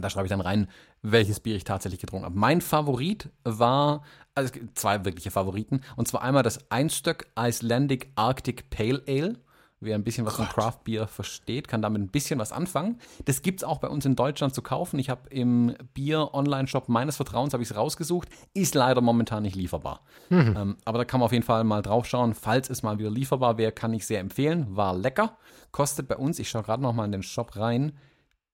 Da 0.00 0.10
schreibe 0.10 0.26
ich 0.26 0.30
dann 0.30 0.40
rein, 0.40 0.68
welches 1.02 1.40
Bier 1.40 1.54
ich 1.54 1.64
tatsächlich 1.64 2.00
getrunken 2.00 2.26
habe. 2.26 2.38
Mein 2.38 2.60
Favorit 2.60 3.30
war, 3.44 4.02
also 4.34 4.46
es 4.46 4.52
gibt 4.52 4.78
zwei 4.78 5.04
wirkliche 5.04 5.30
Favoriten, 5.30 5.82
und 5.96 6.08
zwar 6.08 6.22
einmal 6.22 6.42
das 6.42 6.70
Einstöck 6.70 7.28
Icelandic 7.38 8.10
Arctic 8.16 8.70
Pale 8.70 9.02
Ale. 9.06 9.38
Wer 9.80 9.96
ein 9.96 10.04
bisschen 10.04 10.24
was 10.24 10.36
von 10.36 10.48
Craft 10.48 10.78
Beer 10.84 11.06
versteht, 11.06 11.68
kann 11.68 11.82
damit 11.82 12.00
ein 12.00 12.08
bisschen 12.08 12.38
was 12.38 12.52
anfangen. 12.52 12.98
Das 13.26 13.42
gibt 13.42 13.60
es 13.60 13.64
auch 13.64 13.78
bei 13.78 13.88
uns 13.88 14.06
in 14.06 14.16
Deutschland 14.16 14.54
zu 14.54 14.62
kaufen. 14.62 14.98
Ich 14.98 15.10
habe 15.10 15.28
im 15.28 15.74
Bier-Online-Shop 15.92 16.88
meines 16.88 17.16
Vertrauens 17.16 17.52
habe 17.52 17.62
ich 17.62 17.70
es 17.70 17.76
rausgesucht. 17.76 18.28
Ist 18.54 18.74
leider 18.74 19.02
momentan 19.02 19.42
nicht 19.42 19.56
lieferbar. 19.56 20.00
Mhm. 20.30 20.56
Ähm, 20.56 20.76
aber 20.86 20.98
da 20.98 21.04
kann 21.04 21.20
man 21.20 21.26
auf 21.26 21.32
jeden 21.32 21.44
Fall 21.44 21.64
mal 21.64 21.82
drauf 21.82 22.06
schauen. 22.06 22.34
Falls 22.34 22.70
es 22.70 22.82
mal 22.82 22.98
wieder 22.98 23.10
lieferbar 23.10 23.58
wäre, 23.58 23.72
kann 23.72 23.92
ich 23.92 24.06
sehr 24.06 24.20
empfehlen. 24.20 24.74
War 24.74 24.96
lecker. 24.96 25.36
Kostet 25.70 26.08
bei 26.08 26.16
uns, 26.16 26.38
ich 26.38 26.48
schaue 26.48 26.62
gerade 26.62 26.82
noch 26.82 26.94
mal 26.94 27.04
in 27.04 27.12
den 27.12 27.22
Shop 27.22 27.54
rein, 27.56 27.92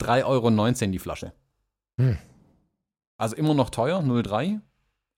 3,19 0.01 0.25
Euro 0.25 0.91
die 0.91 0.99
Flasche. 0.99 1.33
Hm. 1.99 2.19
Also 3.19 3.37
immer 3.37 3.55
noch 3.55 3.71
teuer, 3.71 4.01
0,3. 4.01 4.61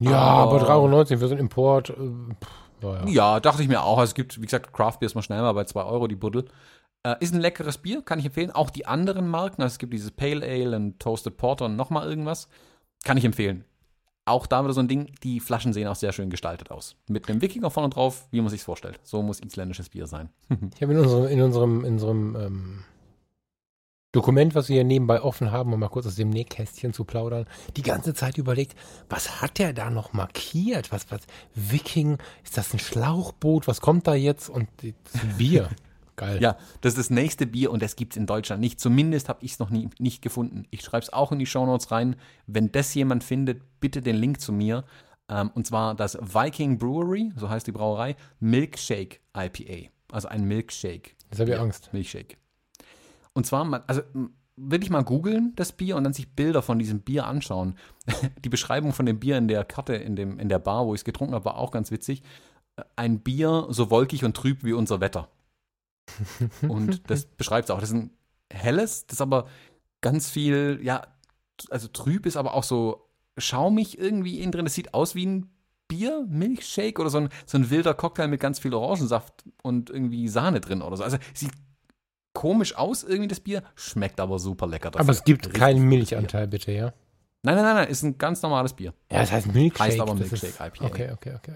Ja, 0.00 0.18
aber, 0.18 0.60
aber 0.60 0.68
3,19 0.68 0.92
Euro 0.92 1.04
für 1.06 1.28
so 1.28 1.30
einen 1.30 1.40
Import. 1.40 1.90
Äh, 1.90 1.94
ja, 2.82 2.94
ja. 2.94 3.08
ja, 3.08 3.40
dachte 3.40 3.62
ich 3.62 3.68
mir 3.68 3.82
auch. 3.82 3.98
Also 3.98 4.10
es 4.10 4.14
gibt, 4.14 4.38
wie 4.40 4.46
gesagt, 4.46 4.72
Craft 4.72 4.98
Beer 4.98 5.06
ist 5.06 5.14
mal 5.14 5.22
schnell 5.22 5.40
mal 5.40 5.52
bei 5.52 5.64
2 5.64 5.84
Euro 5.84 6.08
die 6.08 6.16
Buddel. 6.16 6.46
Äh, 7.04 7.16
ist 7.20 7.34
ein 7.34 7.40
leckeres 7.40 7.78
Bier, 7.78 8.02
kann 8.02 8.18
ich 8.18 8.26
empfehlen. 8.26 8.50
Auch 8.50 8.70
die 8.70 8.86
anderen 8.86 9.28
Marken, 9.28 9.62
also 9.62 9.74
es 9.74 9.78
gibt 9.78 9.92
dieses 9.92 10.10
Pale 10.10 10.46
Ale 10.46 10.76
und 10.76 10.98
Toasted 11.00 11.36
Porter 11.36 11.66
und 11.66 11.76
nochmal 11.76 12.08
irgendwas, 12.08 12.48
kann 13.04 13.16
ich 13.16 13.24
empfehlen. 13.24 13.64
Auch 14.24 14.46
da 14.46 14.62
wieder 14.62 14.72
so 14.72 14.80
ein 14.80 14.86
Ding, 14.86 15.12
die 15.24 15.40
Flaschen 15.40 15.72
sehen 15.72 15.88
auch 15.88 15.96
sehr 15.96 16.12
schön 16.12 16.30
gestaltet 16.30 16.70
aus. 16.70 16.94
Mit 17.08 17.28
einem 17.28 17.42
Wikinger 17.42 17.70
vorne 17.70 17.90
drauf, 17.90 18.28
wie 18.30 18.40
man 18.40 18.50
sich 18.50 18.62
vorstellt. 18.62 19.00
So 19.02 19.20
muss 19.20 19.40
isländisches 19.40 19.88
Bier 19.88 20.06
sein. 20.06 20.28
ich 20.74 20.82
habe 20.82 20.92
in 20.92 21.00
unserem, 21.00 21.26
in 21.26 21.42
unserem, 21.42 21.84
in 21.84 21.92
unserem 21.94 22.36
ähm, 22.36 22.84
Dokument, 24.12 24.54
was 24.54 24.68
wir 24.68 24.74
hier 24.74 24.84
nebenbei 24.84 25.22
offen 25.22 25.50
haben, 25.50 25.72
um 25.72 25.80
mal 25.80 25.88
kurz 25.88 26.06
aus 26.06 26.16
dem 26.16 26.28
Nähkästchen 26.28 26.92
zu 26.92 27.04
plaudern, 27.04 27.46
die 27.76 27.82
ganze 27.82 28.12
Zeit 28.12 28.36
überlegt, 28.36 28.76
was 29.08 29.40
hat 29.40 29.58
der 29.58 29.72
da 29.72 29.88
noch 29.88 30.12
markiert? 30.12 30.92
Was, 30.92 31.10
was, 31.10 31.22
Viking, 31.54 32.18
ist 32.44 32.58
das 32.58 32.74
ein 32.74 32.78
Schlauchboot? 32.78 33.66
Was 33.66 33.80
kommt 33.80 34.06
da 34.06 34.14
jetzt? 34.14 34.50
Und 34.50 34.68
das 34.82 35.36
Bier. 35.38 35.70
Geil. 36.16 36.42
Ja, 36.42 36.58
das 36.82 36.92
ist 36.92 36.98
das 36.98 37.10
nächste 37.10 37.46
Bier 37.46 37.70
und 37.70 37.82
das 37.82 37.96
gibt 37.96 38.12
es 38.12 38.16
in 38.18 38.26
Deutschland 38.26 38.60
nicht. 38.60 38.78
Zumindest 38.78 39.30
habe 39.30 39.42
ich 39.42 39.52
es 39.52 39.58
noch 39.58 39.70
nie, 39.70 39.88
nicht 39.98 40.20
gefunden. 40.20 40.66
Ich 40.70 40.82
schreibe 40.82 41.04
es 41.04 41.12
auch 41.12 41.32
in 41.32 41.38
die 41.38 41.46
Shownotes 41.46 41.90
rein. 41.90 42.16
Wenn 42.46 42.70
das 42.70 42.92
jemand 42.92 43.24
findet, 43.24 43.62
bitte 43.80 44.02
den 44.02 44.16
Link 44.16 44.42
zu 44.42 44.52
mir. 44.52 44.84
Ähm, 45.30 45.50
und 45.54 45.66
zwar 45.66 45.94
das 45.94 46.18
Viking 46.20 46.76
Brewery, 46.76 47.32
so 47.36 47.48
heißt 47.48 47.66
die 47.66 47.72
Brauerei, 47.72 48.16
Milkshake 48.40 49.20
IPA. 49.34 49.88
Also 50.12 50.28
ein 50.28 50.44
Milkshake. 50.44 51.12
Jetzt 51.30 51.40
habe 51.40 51.50
ich 51.50 51.56
ja, 51.56 51.62
Angst. 51.62 51.88
Milkshake. 51.94 52.36
Und 53.34 53.46
zwar, 53.46 53.64
mal, 53.64 53.82
also 53.86 54.02
wirklich 54.56 54.90
mal 54.90 55.02
googeln, 55.02 55.52
das 55.56 55.72
Bier, 55.72 55.96
und 55.96 56.04
dann 56.04 56.12
sich 56.12 56.34
Bilder 56.34 56.62
von 56.62 56.78
diesem 56.78 57.00
Bier 57.00 57.26
anschauen. 57.26 57.76
Die 58.44 58.48
Beschreibung 58.48 58.92
von 58.92 59.06
dem 59.06 59.18
Bier 59.18 59.38
in 59.38 59.48
der 59.48 59.64
Karte, 59.64 59.94
in, 59.94 60.16
dem, 60.16 60.38
in 60.38 60.48
der 60.48 60.58
Bar, 60.58 60.86
wo 60.86 60.94
ich 60.94 61.00
es 61.00 61.04
getrunken 61.04 61.34
habe, 61.34 61.44
war 61.44 61.56
auch 61.56 61.70
ganz 61.70 61.90
witzig. 61.90 62.22
Ein 62.96 63.20
Bier 63.20 63.66
so 63.70 63.90
wolkig 63.90 64.24
und 64.24 64.36
trüb 64.36 64.64
wie 64.64 64.72
unser 64.72 65.00
Wetter. 65.00 65.28
und 66.68 67.10
das 67.10 67.26
beschreibt 67.26 67.68
es 67.68 67.70
auch. 67.70 67.80
Das 67.80 67.90
ist 67.90 67.96
ein 67.96 68.10
helles, 68.50 69.06
das 69.06 69.20
aber 69.20 69.46
ganz 70.00 70.28
viel, 70.28 70.80
ja, 70.82 71.02
also 71.70 71.88
trüb 71.88 72.26
ist, 72.26 72.36
aber 72.36 72.54
auch 72.54 72.64
so 72.64 73.08
schaumig 73.38 73.98
irgendwie 73.98 74.40
innen 74.40 74.52
drin. 74.52 74.64
Das 74.64 74.74
sieht 74.74 74.94
aus 74.94 75.14
wie 75.14 75.26
ein 75.26 75.50
Bier, 75.88 76.26
Milchshake 76.28 77.00
oder 77.00 77.10
so 77.10 77.18
ein, 77.18 77.28
so 77.46 77.58
ein 77.58 77.70
wilder 77.70 77.94
Cocktail 77.94 78.28
mit 78.28 78.40
ganz 78.40 78.58
viel 78.58 78.74
Orangensaft 78.74 79.44
und 79.62 79.90
irgendwie 79.90 80.28
Sahne 80.28 80.60
drin 80.60 80.82
oder 80.82 80.96
so. 80.96 81.04
Also 81.04 81.18
sieht 81.34 81.52
komisch 82.32 82.76
aus, 82.76 83.04
irgendwie 83.04 83.28
das 83.28 83.40
Bier, 83.40 83.62
schmeckt 83.74 84.20
aber 84.20 84.38
super 84.38 84.66
lecker. 84.66 84.90
Dafür. 84.90 85.04
Aber 85.04 85.12
es 85.12 85.24
gibt 85.24 85.52
keinen 85.54 85.86
Milchanteil, 85.88 86.48
bitte, 86.48 86.72
ja? 86.72 86.92
Nein, 87.44 87.56
nein, 87.56 87.64
nein, 87.64 87.74
nein, 87.76 87.88
ist 87.88 88.02
ein 88.02 88.18
ganz 88.18 88.40
normales 88.42 88.72
Bier. 88.72 88.94
Ja, 89.10 89.20
das 89.20 89.32
heißt 89.32 89.52
Milkshake. 89.52 89.90
Heißt 89.90 90.00
aber 90.00 90.14
Milkshake 90.14 90.54
IPA. 90.60 90.84
Okay, 90.84 91.10
okay, 91.12 91.34
okay. 91.36 91.54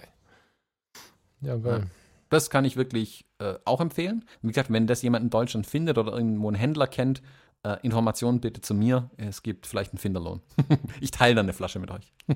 Ja, 1.40 1.56
geil. 1.56 1.80
Ja, 1.80 1.86
das 2.28 2.50
kann 2.50 2.64
ich 2.64 2.76
wirklich 2.76 3.24
äh, 3.38 3.54
auch 3.64 3.80
empfehlen. 3.80 4.24
Wie 4.42 4.48
gesagt, 4.48 4.72
wenn 4.72 4.86
das 4.86 5.02
jemand 5.02 5.22
in 5.22 5.30
Deutschland 5.30 5.66
findet 5.66 5.96
oder 5.96 6.12
irgendwo 6.12 6.48
einen 6.48 6.56
Händler 6.56 6.88
kennt, 6.88 7.22
äh, 7.62 7.76
Informationen 7.82 8.40
bitte 8.40 8.60
zu 8.60 8.74
mir. 8.74 9.10
Es 9.16 9.42
gibt 9.42 9.66
vielleicht 9.66 9.92
einen 9.92 9.98
Finderlohn. 9.98 10.40
ich 11.00 11.12
teile 11.12 11.36
dann 11.36 11.46
eine 11.46 11.52
Flasche 11.52 11.78
mit 11.78 11.90
euch. 11.90 12.12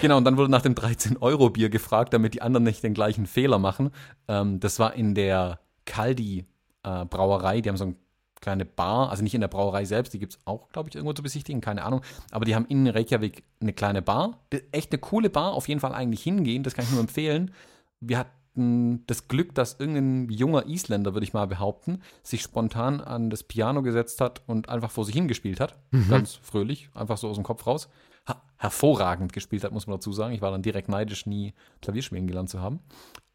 Genau, 0.00 0.16
und 0.16 0.24
dann 0.24 0.36
wurde 0.36 0.50
nach 0.50 0.62
dem 0.62 0.74
13-Euro-Bier 0.74 1.70
gefragt, 1.70 2.12
damit 2.12 2.34
die 2.34 2.42
anderen 2.42 2.64
nicht 2.64 2.82
den 2.82 2.94
gleichen 2.94 3.26
Fehler 3.26 3.60
machen. 3.60 3.90
Ähm, 4.26 4.58
das 4.58 4.80
war 4.80 4.94
in 4.94 5.14
der 5.14 5.60
Kaldi 5.84 6.46
äh, 6.84 7.04
Brauerei, 7.04 7.60
die 7.60 7.68
haben 7.68 7.76
so 7.76 7.84
eine 7.84 7.96
kleine 8.40 8.66
Bar, 8.66 9.10
also 9.10 9.22
nicht 9.22 9.34
in 9.34 9.40
der 9.40 9.48
Brauerei 9.48 9.86
selbst, 9.86 10.12
die 10.12 10.18
gibt 10.18 10.34
es 10.34 10.40
auch, 10.44 10.68
glaube 10.68 10.90
ich, 10.90 10.94
irgendwo 10.94 11.14
zu 11.14 11.22
besichtigen, 11.22 11.62
keine 11.62 11.82
Ahnung, 11.82 12.02
aber 12.30 12.44
die 12.44 12.54
haben 12.54 12.66
in 12.66 12.86
Reykjavik 12.86 13.42
eine 13.60 13.72
kleine 13.72 14.02
Bar, 14.02 14.38
echt 14.70 14.92
eine 14.92 15.00
coole 15.00 15.30
Bar, 15.30 15.54
auf 15.54 15.66
jeden 15.66 15.80
Fall 15.80 15.94
eigentlich 15.94 16.22
hingehen, 16.22 16.62
das 16.62 16.74
kann 16.74 16.84
ich 16.84 16.90
nur 16.90 17.00
empfehlen. 17.00 17.52
Wir 18.00 18.18
hatten 18.18 19.02
das 19.06 19.28
Glück, 19.28 19.54
dass 19.54 19.80
irgendein 19.80 20.28
junger 20.28 20.66
Isländer, 20.66 21.14
würde 21.14 21.24
ich 21.24 21.32
mal 21.32 21.46
behaupten, 21.46 22.02
sich 22.22 22.42
spontan 22.42 23.00
an 23.00 23.30
das 23.30 23.44
Piano 23.44 23.82
gesetzt 23.82 24.20
hat 24.20 24.42
und 24.46 24.68
einfach 24.68 24.90
vor 24.90 25.06
sich 25.06 25.14
hingespielt 25.14 25.58
hat, 25.58 25.78
mhm. 25.90 26.08
ganz 26.10 26.34
fröhlich, 26.34 26.90
einfach 26.94 27.16
so 27.16 27.28
aus 27.28 27.36
dem 27.36 27.44
Kopf 27.44 27.66
raus. 27.66 27.88
Ha 28.28 28.42
hervorragend 28.56 29.32
gespielt 29.32 29.64
hat, 29.64 29.72
muss 29.72 29.86
man 29.86 29.96
dazu 29.96 30.12
sagen. 30.12 30.32
Ich 30.32 30.40
war 30.40 30.50
dann 30.50 30.62
direkt 30.62 30.88
neidisch, 30.88 31.26
nie 31.26 31.52
Klavierspielen 31.82 32.26
gelernt 32.26 32.48
zu 32.48 32.60
haben. 32.60 32.80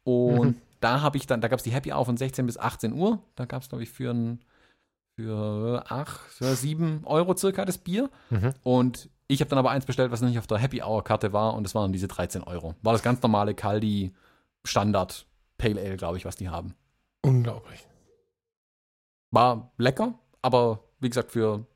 Und 0.04 0.56
mhm 0.56 0.69
da 0.80 1.02
habe 1.02 1.16
ich 1.16 1.26
dann, 1.26 1.40
da 1.40 1.48
gab 1.48 1.58
es 1.58 1.62
die 1.62 1.72
Happy 1.72 1.92
Hour 1.92 2.06
von 2.06 2.16
16 2.16 2.46
bis 2.46 2.58
18 2.58 2.92
Uhr. 2.92 3.22
Da 3.36 3.44
gab 3.44 3.62
es, 3.62 3.68
glaube 3.68 3.84
ich, 3.84 3.90
für 3.90 4.12
ein 4.12 4.40
für 5.16 5.84
8, 5.90 6.20
für 6.32 6.54
7 6.56 7.02
Euro 7.04 7.36
circa 7.36 7.64
das 7.64 7.78
Bier. 7.78 8.10
Mhm. 8.30 8.54
Und 8.62 9.10
ich 9.28 9.40
habe 9.40 9.50
dann 9.50 9.58
aber 9.58 9.70
eins 9.70 9.86
bestellt, 9.86 10.10
was 10.10 10.22
nicht 10.22 10.38
auf 10.38 10.46
der 10.46 10.58
Happy 10.58 10.82
Hour 10.82 11.04
Karte 11.04 11.32
war 11.32 11.54
und 11.54 11.64
das 11.64 11.74
waren 11.74 11.92
diese 11.92 12.08
13 12.08 12.42
Euro. 12.42 12.74
War 12.82 12.92
das 12.92 13.02
ganz 13.02 13.22
normale 13.22 13.54
Kaldi 13.54 14.14
Standard 14.64 15.26
Pale 15.58 15.80
Ale, 15.80 15.96
glaube 15.96 16.16
ich, 16.16 16.24
was 16.24 16.36
die 16.36 16.48
haben. 16.48 16.74
Unglaublich. 17.22 17.86
War 19.30 19.72
lecker, 19.76 20.14
aber 20.42 20.84
wie 21.00 21.08
gesagt, 21.08 21.32
für 21.32 21.66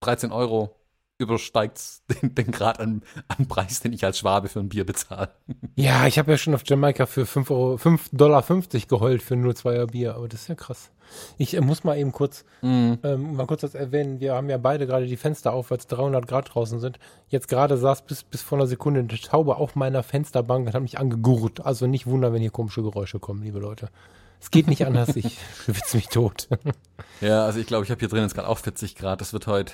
13 0.00 0.32
Euro 0.32 0.74
übersteigt 1.18 1.80
den, 2.22 2.34
den 2.34 2.50
Grad 2.50 2.80
an, 2.80 3.02
an 3.28 3.46
Preis, 3.46 3.80
den 3.80 3.92
ich 3.92 4.04
als 4.04 4.18
Schwabe 4.18 4.48
für 4.48 4.60
ein 4.60 4.68
Bier 4.68 4.86
bezahle. 4.86 5.30
Ja, 5.76 6.08
ich 6.08 6.18
habe 6.18 6.32
ja 6.32 6.36
schon 6.36 6.54
auf 6.56 6.62
Jamaika 6.66 7.06
für 7.06 7.22
5,50 7.22 8.08
Dollar 8.10 8.44
geheult 8.88 9.22
für 9.22 9.36
nur 9.36 9.54
zweier 9.54 9.86
Bier, 9.86 10.16
aber 10.16 10.26
das 10.26 10.42
ist 10.42 10.48
ja 10.48 10.56
krass. 10.56 10.90
Ich 11.36 11.54
äh, 11.54 11.60
muss 11.60 11.84
mal 11.84 11.96
eben 11.96 12.10
kurz, 12.10 12.44
mm. 12.62 12.94
ähm, 13.04 13.36
mal 13.36 13.46
kurz 13.46 13.60
das 13.60 13.76
erwähnen, 13.76 14.18
wir 14.18 14.34
haben 14.34 14.50
ja 14.50 14.58
beide 14.58 14.88
gerade 14.88 15.06
die 15.06 15.16
Fenster 15.16 15.52
auf, 15.52 15.70
weil 15.70 15.78
es 15.78 15.86
300 15.86 16.26
Grad 16.26 16.52
draußen 16.52 16.80
sind. 16.80 16.98
Jetzt 17.28 17.46
gerade 17.46 17.76
saß 17.76 18.02
bis, 18.02 18.24
bis 18.24 18.42
vor 18.42 18.58
einer 18.58 18.66
Sekunde 18.66 19.00
eine 19.00 19.08
Taube 19.08 19.56
auf 19.56 19.76
meiner 19.76 20.02
Fensterbank 20.02 20.66
und 20.66 20.74
hat 20.74 20.82
mich 20.82 20.98
angegurrt. 20.98 21.64
Also 21.64 21.86
nicht 21.86 22.06
wundern, 22.06 22.32
wenn 22.32 22.40
hier 22.40 22.50
komische 22.50 22.82
Geräusche 22.82 23.20
kommen, 23.20 23.42
liebe 23.44 23.60
Leute. 23.60 23.88
Es 24.40 24.50
geht 24.50 24.66
nicht 24.66 24.84
anders, 24.84 25.14
ich 25.14 25.38
schwitze 25.64 25.96
mich 25.96 26.08
tot. 26.08 26.48
ja, 27.20 27.44
also 27.44 27.60
ich 27.60 27.66
glaube, 27.66 27.84
ich 27.84 27.90
habe 27.90 28.00
hier 28.00 28.08
drin 28.08 28.22
jetzt 28.22 28.34
gerade 28.34 28.48
auch 28.48 28.58
40 28.58 28.96
Grad. 28.96 29.20
Das 29.20 29.32
wird 29.32 29.46
heute 29.46 29.72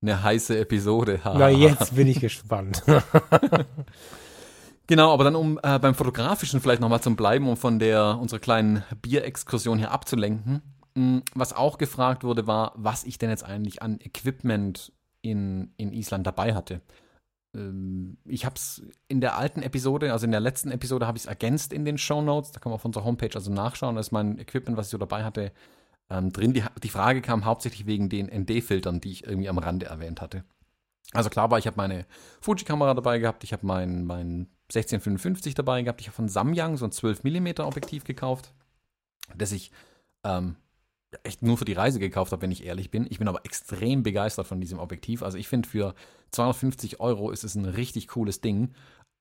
eine 0.00 0.22
heiße 0.22 0.58
Episode 0.58 1.24
haben. 1.24 1.38
Na, 1.38 1.48
jetzt 1.48 1.94
bin 1.94 2.06
ich 2.06 2.20
gespannt. 2.20 2.82
genau, 4.86 5.12
aber 5.12 5.24
dann 5.24 5.36
um 5.36 5.58
äh, 5.62 5.78
beim 5.78 5.94
Fotografischen 5.94 6.60
vielleicht 6.60 6.80
nochmal 6.80 7.00
zum 7.00 7.16
Bleiben, 7.16 7.48
um 7.48 7.56
von 7.56 7.78
der 7.78 8.18
unserer 8.20 8.38
kleinen 8.38 8.84
Bierexkursion 9.02 9.78
hier 9.78 9.90
abzulenken. 9.90 10.62
Hm, 10.94 11.22
was 11.34 11.52
auch 11.52 11.78
gefragt 11.78 12.24
wurde, 12.24 12.46
war, 12.46 12.72
was 12.76 13.04
ich 13.04 13.18
denn 13.18 13.30
jetzt 13.30 13.44
eigentlich 13.44 13.82
an 13.82 13.98
Equipment 14.00 14.92
in, 15.22 15.72
in 15.76 15.92
Island 15.92 16.26
dabei 16.26 16.54
hatte. 16.54 16.80
Ähm, 17.54 18.18
ich 18.24 18.44
habe 18.44 18.56
es 18.56 18.82
in 19.08 19.20
der 19.20 19.36
alten 19.36 19.62
Episode, 19.62 20.12
also 20.12 20.26
in 20.26 20.30
der 20.30 20.40
letzten 20.40 20.70
Episode, 20.70 21.06
habe 21.06 21.18
ich 21.18 21.24
es 21.24 21.28
ergänzt 21.28 21.72
in 21.72 21.84
den 21.84 21.98
Show 21.98 22.22
Notes. 22.22 22.52
Da 22.52 22.60
kann 22.60 22.70
man 22.70 22.76
auf 22.76 22.84
unserer 22.84 23.04
Homepage 23.04 23.34
also 23.34 23.52
nachschauen. 23.52 23.96
Das 23.96 24.08
ist 24.08 24.12
mein 24.12 24.38
Equipment, 24.38 24.76
was 24.76 24.86
ich 24.86 24.92
so 24.92 24.98
dabei 24.98 25.24
hatte, 25.24 25.52
ähm, 26.10 26.32
drin. 26.32 26.52
Die, 26.52 26.64
die 26.82 26.88
Frage 26.88 27.22
kam 27.22 27.44
hauptsächlich 27.44 27.86
wegen 27.86 28.08
den 28.08 28.26
ND-Filtern, 28.26 29.00
die 29.00 29.12
ich 29.12 29.24
irgendwie 29.24 29.48
am 29.48 29.58
Rande 29.58 29.86
erwähnt 29.86 30.20
hatte. 30.20 30.44
Also 31.12 31.30
klar 31.30 31.50
war, 31.50 31.58
ich 31.58 31.66
habe 31.66 31.76
meine 31.76 32.06
Fuji-Kamera 32.40 32.94
dabei 32.94 33.18
gehabt, 33.18 33.42
ich 33.44 33.52
habe 33.52 33.66
mein, 33.66 34.04
mein 34.04 34.48
1655 34.68 35.54
dabei 35.54 35.82
gehabt, 35.82 36.00
ich 36.00 36.08
habe 36.08 36.16
von 36.16 36.28
Samyang 36.28 36.76
so 36.76 36.84
ein 36.84 36.92
12 36.92 37.24
mm 37.24 37.60
Objektiv 37.60 38.04
gekauft, 38.04 38.52
das 39.34 39.52
ich 39.52 39.72
ähm, 40.24 40.56
echt 41.22 41.42
nur 41.42 41.56
für 41.56 41.64
die 41.64 41.72
Reise 41.72 41.98
gekauft 41.98 42.32
habe, 42.32 42.42
wenn 42.42 42.50
ich 42.50 42.64
ehrlich 42.64 42.90
bin. 42.90 43.06
Ich 43.08 43.18
bin 43.18 43.28
aber 43.28 43.44
extrem 43.44 44.02
begeistert 44.02 44.46
von 44.46 44.60
diesem 44.60 44.78
Objektiv. 44.78 45.22
Also 45.22 45.38
ich 45.38 45.48
finde, 45.48 45.68
für 45.68 45.94
250 46.32 47.00
Euro 47.00 47.30
ist 47.30 47.44
es 47.44 47.54
ein 47.54 47.64
richtig 47.64 48.08
cooles 48.08 48.42
Ding. 48.42 48.74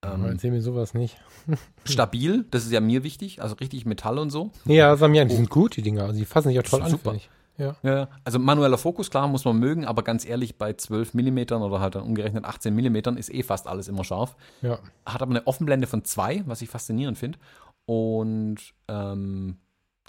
Ähm, 0.04 0.25
erzähl 0.25 0.51
mir 0.51 0.62
sowas 0.62 0.94
nicht. 0.94 1.18
stabil, 1.86 2.46
das 2.51 2.66
ist 2.66 2.72
ja 2.72 2.80
mir 2.80 3.04
wichtig, 3.04 3.42
also 3.42 3.56
richtig 3.56 3.86
Metall 3.86 4.20
und 4.20 4.30
so. 4.30 4.51
Ja, 4.66 4.96
Samyang, 4.96 5.27
die 5.27 5.34
oh. 5.34 5.38
sind 5.38 5.50
gut, 5.50 5.75
die 5.75 5.82
Dinger. 5.82 6.04
Also 6.04 6.20
die 6.20 6.25
fassen 6.25 6.50
sich 6.50 6.60
auch 6.60 6.63
toll 6.63 6.84
an, 6.84 6.89
super. 6.92 7.16
Ja. 7.58 7.75
ja. 7.82 8.08
also 8.24 8.38
manueller 8.38 8.77
Fokus, 8.77 9.10
klar, 9.10 9.27
muss 9.27 9.44
man 9.44 9.58
mögen, 9.58 9.86
aber 9.86 10.04
ganz 10.04 10.25
ehrlich, 10.27 10.58
bei 10.58 10.74
12 10.74 11.16
mm 11.16 11.39
oder 11.54 11.80
halt 11.80 11.96
dann 11.96 12.04
umgerechnet 12.04 12.46
18 12.46 12.75
mm 12.75 13.18
ist 13.18 13.34
eh 13.34 13.42
fast 13.42 13.68
alles 13.68 13.88
immer 13.88 14.04
scharf. 14.04 14.36
Ja. 14.62 14.77
Hat 15.06 15.22
aber 15.24 15.32
eine 15.32 15.48
Offenblende 15.48 15.88
von 15.88 16.04
2, 16.04 16.44
was 16.46 16.62
ich 16.62 16.70
faszinierend 16.70 17.18
finde. 17.18 17.39
Und 17.86 18.58
ähm, 18.88 19.58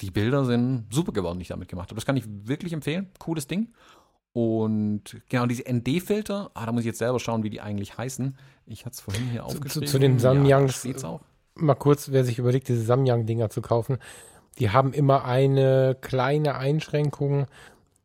die 0.00 0.10
Bilder 0.10 0.44
sind 0.44 0.86
super 0.90 1.12
geworden, 1.12 1.38
die 1.38 1.42
ich 1.42 1.48
damit 1.48 1.68
gemacht 1.68 1.88
habe. 1.88 1.94
Das 1.94 2.04
kann 2.04 2.16
ich 2.16 2.24
wirklich 2.26 2.72
empfehlen. 2.72 3.08
Cooles 3.18 3.46
Ding. 3.46 3.72
Und 4.38 5.20
genau 5.28 5.46
diese 5.46 5.64
ND-Filter, 5.68 6.52
ah, 6.54 6.64
da 6.64 6.70
muss 6.70 6.82
ich 6.82 6.86
jetzt 6.86 7.00
selber 7.00 7.18
schauen, 7.18 7.42
wie 7.42 7.50
die 7.50 7.60
eigentlich 7.60 7.98
heißen. 7.98 8.38
Ich 8.66 8.86
hatte 8.86 8.94
es 8.94 9.00
vorhin 9.00 9.30
hier 9.30 9.44
aufgeschrieben. 9.44 9.88
Zu, 9.88 9.94
zu 9.94 9.98
den 9.98 10.20
Samyangs, 10.20 10.84
ja, 10.84 11.18
mal 11.56 11.74
kurz, 11.74 12.12
wer 12.12 12.24
sich 12.24 12.38
überlegt, 12.38 12.68
diese 12.68 12.82
Samyang-Dinger 12.82 13.50
zu 13.50 13.62
kaufen, 13.62 13.98
die 14.60 14.70
haben 14.70 14.92
immer 14.92 15.24
eine 15.24 15.96
kleine 16.00 16.54
Einschränkung. 16.54 17.46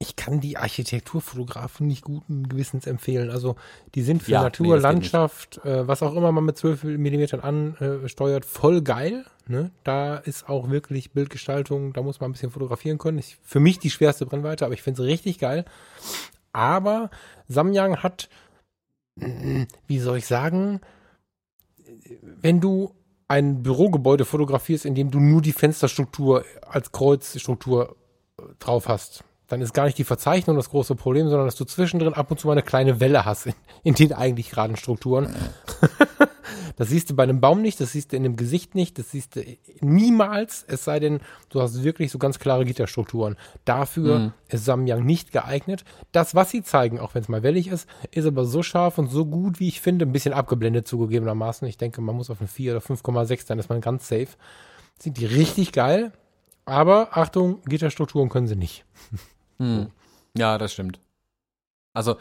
Ich 0.04 0.18
kann 0.18 0.42
die 0.42 0.58
Architekturfotografen 0.58 1.88
nicht 1.88 2.04
guten 2.04 2.50
Gewissens 2.50 2.88
empfehlen. 2.88 3.30
Also 3.30 3.56
die 3.96 4.02
sind 4.02 4.22
für 4.22 4.32
ja, 4.32 4.44
Natur, 4.44 4.76
nee, 4.76 4.82
Landschaft, 4.82 5.64
äh, 5.64 5.88
was 5.88 6.04
auch 6.04 6.14
immer 6.14 6.34
man 6.34 6.44
mit 6.44 6.58
12 6.58 6.84
mm 6.84 7.40
ansteuert, 7.40 8.44
voll 8.44 8.82
geil. 8.82 9.24
Ne? 9.48 9.72
Da 9.86 10.18
ist 10.18 10.50
auch 10.50 10.70
wirklich 10.70 11.12
Bildgestaltung, 11.12 11.94
da 11.94 12.02
muss 12.02 12.20
man 12.20 12.30
ein 12.30 12.34
bisschen 12.34 12.52
fotografieren 12.52 12.98
können. 12.98 13.18
Ist 13.18 13.38
für 13.44 13.62
mich 13.62 13.80
die 13.80 13.90
schwerste 13.90 14.26
Brennweite, 14.26 14.66
aber 14.66 14.74
ich 14.74 14.82
finde 14.82 15.04
es 15.04 15.08
richtig 15.08 15.40
geil. 15.40 15.64
Aber 16.52 17.10
Samyang 17.48 18.04
hat, 18.04 18.28
wie 19.16 20.00
soll 20.00 20.18
ich 20.18 20.28
sagen, 20.28 20.82
wenn 22.42 22.60
du 22.60 22.94
ein 23.30 23.64
Bürogebäude 23.64 24.26
fotografierst, 24.26 24.84
in 24.84 24.96
dem 24.96 25.12
du 25.12 25.22
nur 25.22 25.42
die 25.42 25.54
Fensterstruktur 25.54 26.44
als 26.62 26.92
Kreuzstruktur 26.92 27.96
drauf 28.60 28.90
hast, 28.90 29.24
dann 29.54 29.62
ist 29.62 29.74
gar 29.74 29.86
nicht 29.86 30.00
die 30.00 30.04
Verzeichnung 30.04 30.56
das 30.56 30.72
große 30.72 30.96
Problem, 30.96 31.30
sondern 31.30 31.46
dass 31.46 31.56
du 31.56 31.64
zwischendrin 31.64 32.16
ab 32.16 32.32
und 32.32 32.40
zu 32.40 32.48
mal 32.48 32.54
eine 32.54 32.64
kleine 32.64 33.00
Welle 33.00 33.24
hast 33.24 33.46
in, 33.46 33.54
in 33.84 33.94
den 33.94 34.12
eigentlich 34.12 34.50
geraden 34.50 34.76
Strukturen. 34.76 35.34
das 36.76 36.90
siehst 36.90 37.12
du 37.12 37.16
bei 37.16 37.22
einem 37.22 37.40
Baum 37.40 37.62
nicht, 37.62 37.80
das 37.80 37.92
siehst 37.92 38.12
du 38.12 38.18
in 38.18 38.24
dem 38.24 38.36
Gesicht 38.36 38.74
nicht, 38.74 38.98
das 38.98 39.12
siehst 39.12 39.36
du 39.36 39.44
niemals, 39.82 40.66
es 40.68 40.84
sei 40.84 41.00
denn, 41.00 41.20
du 41.50 41.62
hast 41.62 41.84
wirklich 41.84 42.12
so 42.12 42.18
ganz 42.18 42.40
klare 42.40 42.66
Gitterstrukturen. 42.66 43.38
Dafür 43.64 44.20
mhm. 44.20 44.34
ist 44.50 44.66
Samyang 44.66 45.06
nicht 45.06 45.32
geeignet. 45.32 45.86
Das, 46.12 46.34
was 46.34 46.50
sie 46.50 46.64
zeigen, 46.64 47.00
auch 47.00 47.14
wenn 47.14 47.22
es 47.22 47.30
mal 47.30 47.44
wellig 47.44 47.68
ist, 47.68 47.88
ist 48.10 48.26
aber 48.26 48.46
so 48.46 48.64
scharf 48.64 48.98
und 48.98 49.10
so 49.10 49.26
gut, 49.26 49.60
wie 49.60 49.68
ich 49.68 49.82
finde, 49.82 50.08
ein 50.08 50.12
bisschen 50.12 50.34
abgeblendet 50.34 50.88
zugegebenermaßen. 50.88 51.68
Ich 51.68 51.78
denke, 51.78 52.02
man 52.02 52.16
muss 52.16 52.32
auf 52.32 52.42
ein 52.42 52.48
4 52.48 52.76
oder 52.76 52.84
5,6, 52.84 53.48
dann 53.48 53.60
ist 53.60 53.70
man 53.70 53.82
ganz 53.82 54.08
safe. 54.08 54.30
Sind 54.98 55.18
die 55.18 55.28
richtig 55.28 55.74
geil, 55.74 56.12
aber 56.66 57.10
Achtung, 57.16 57.62
Gitterstrukturen 57.66 58.30
können 58.30 58.48
sie 58.48 58.56
nicht. 58.56 58.84
Hm. 59.60 59.88
Ja, 60.38 60.58
das 60.58 60.74
stimmt. 60.74 61.00
Also, 61.94 62.18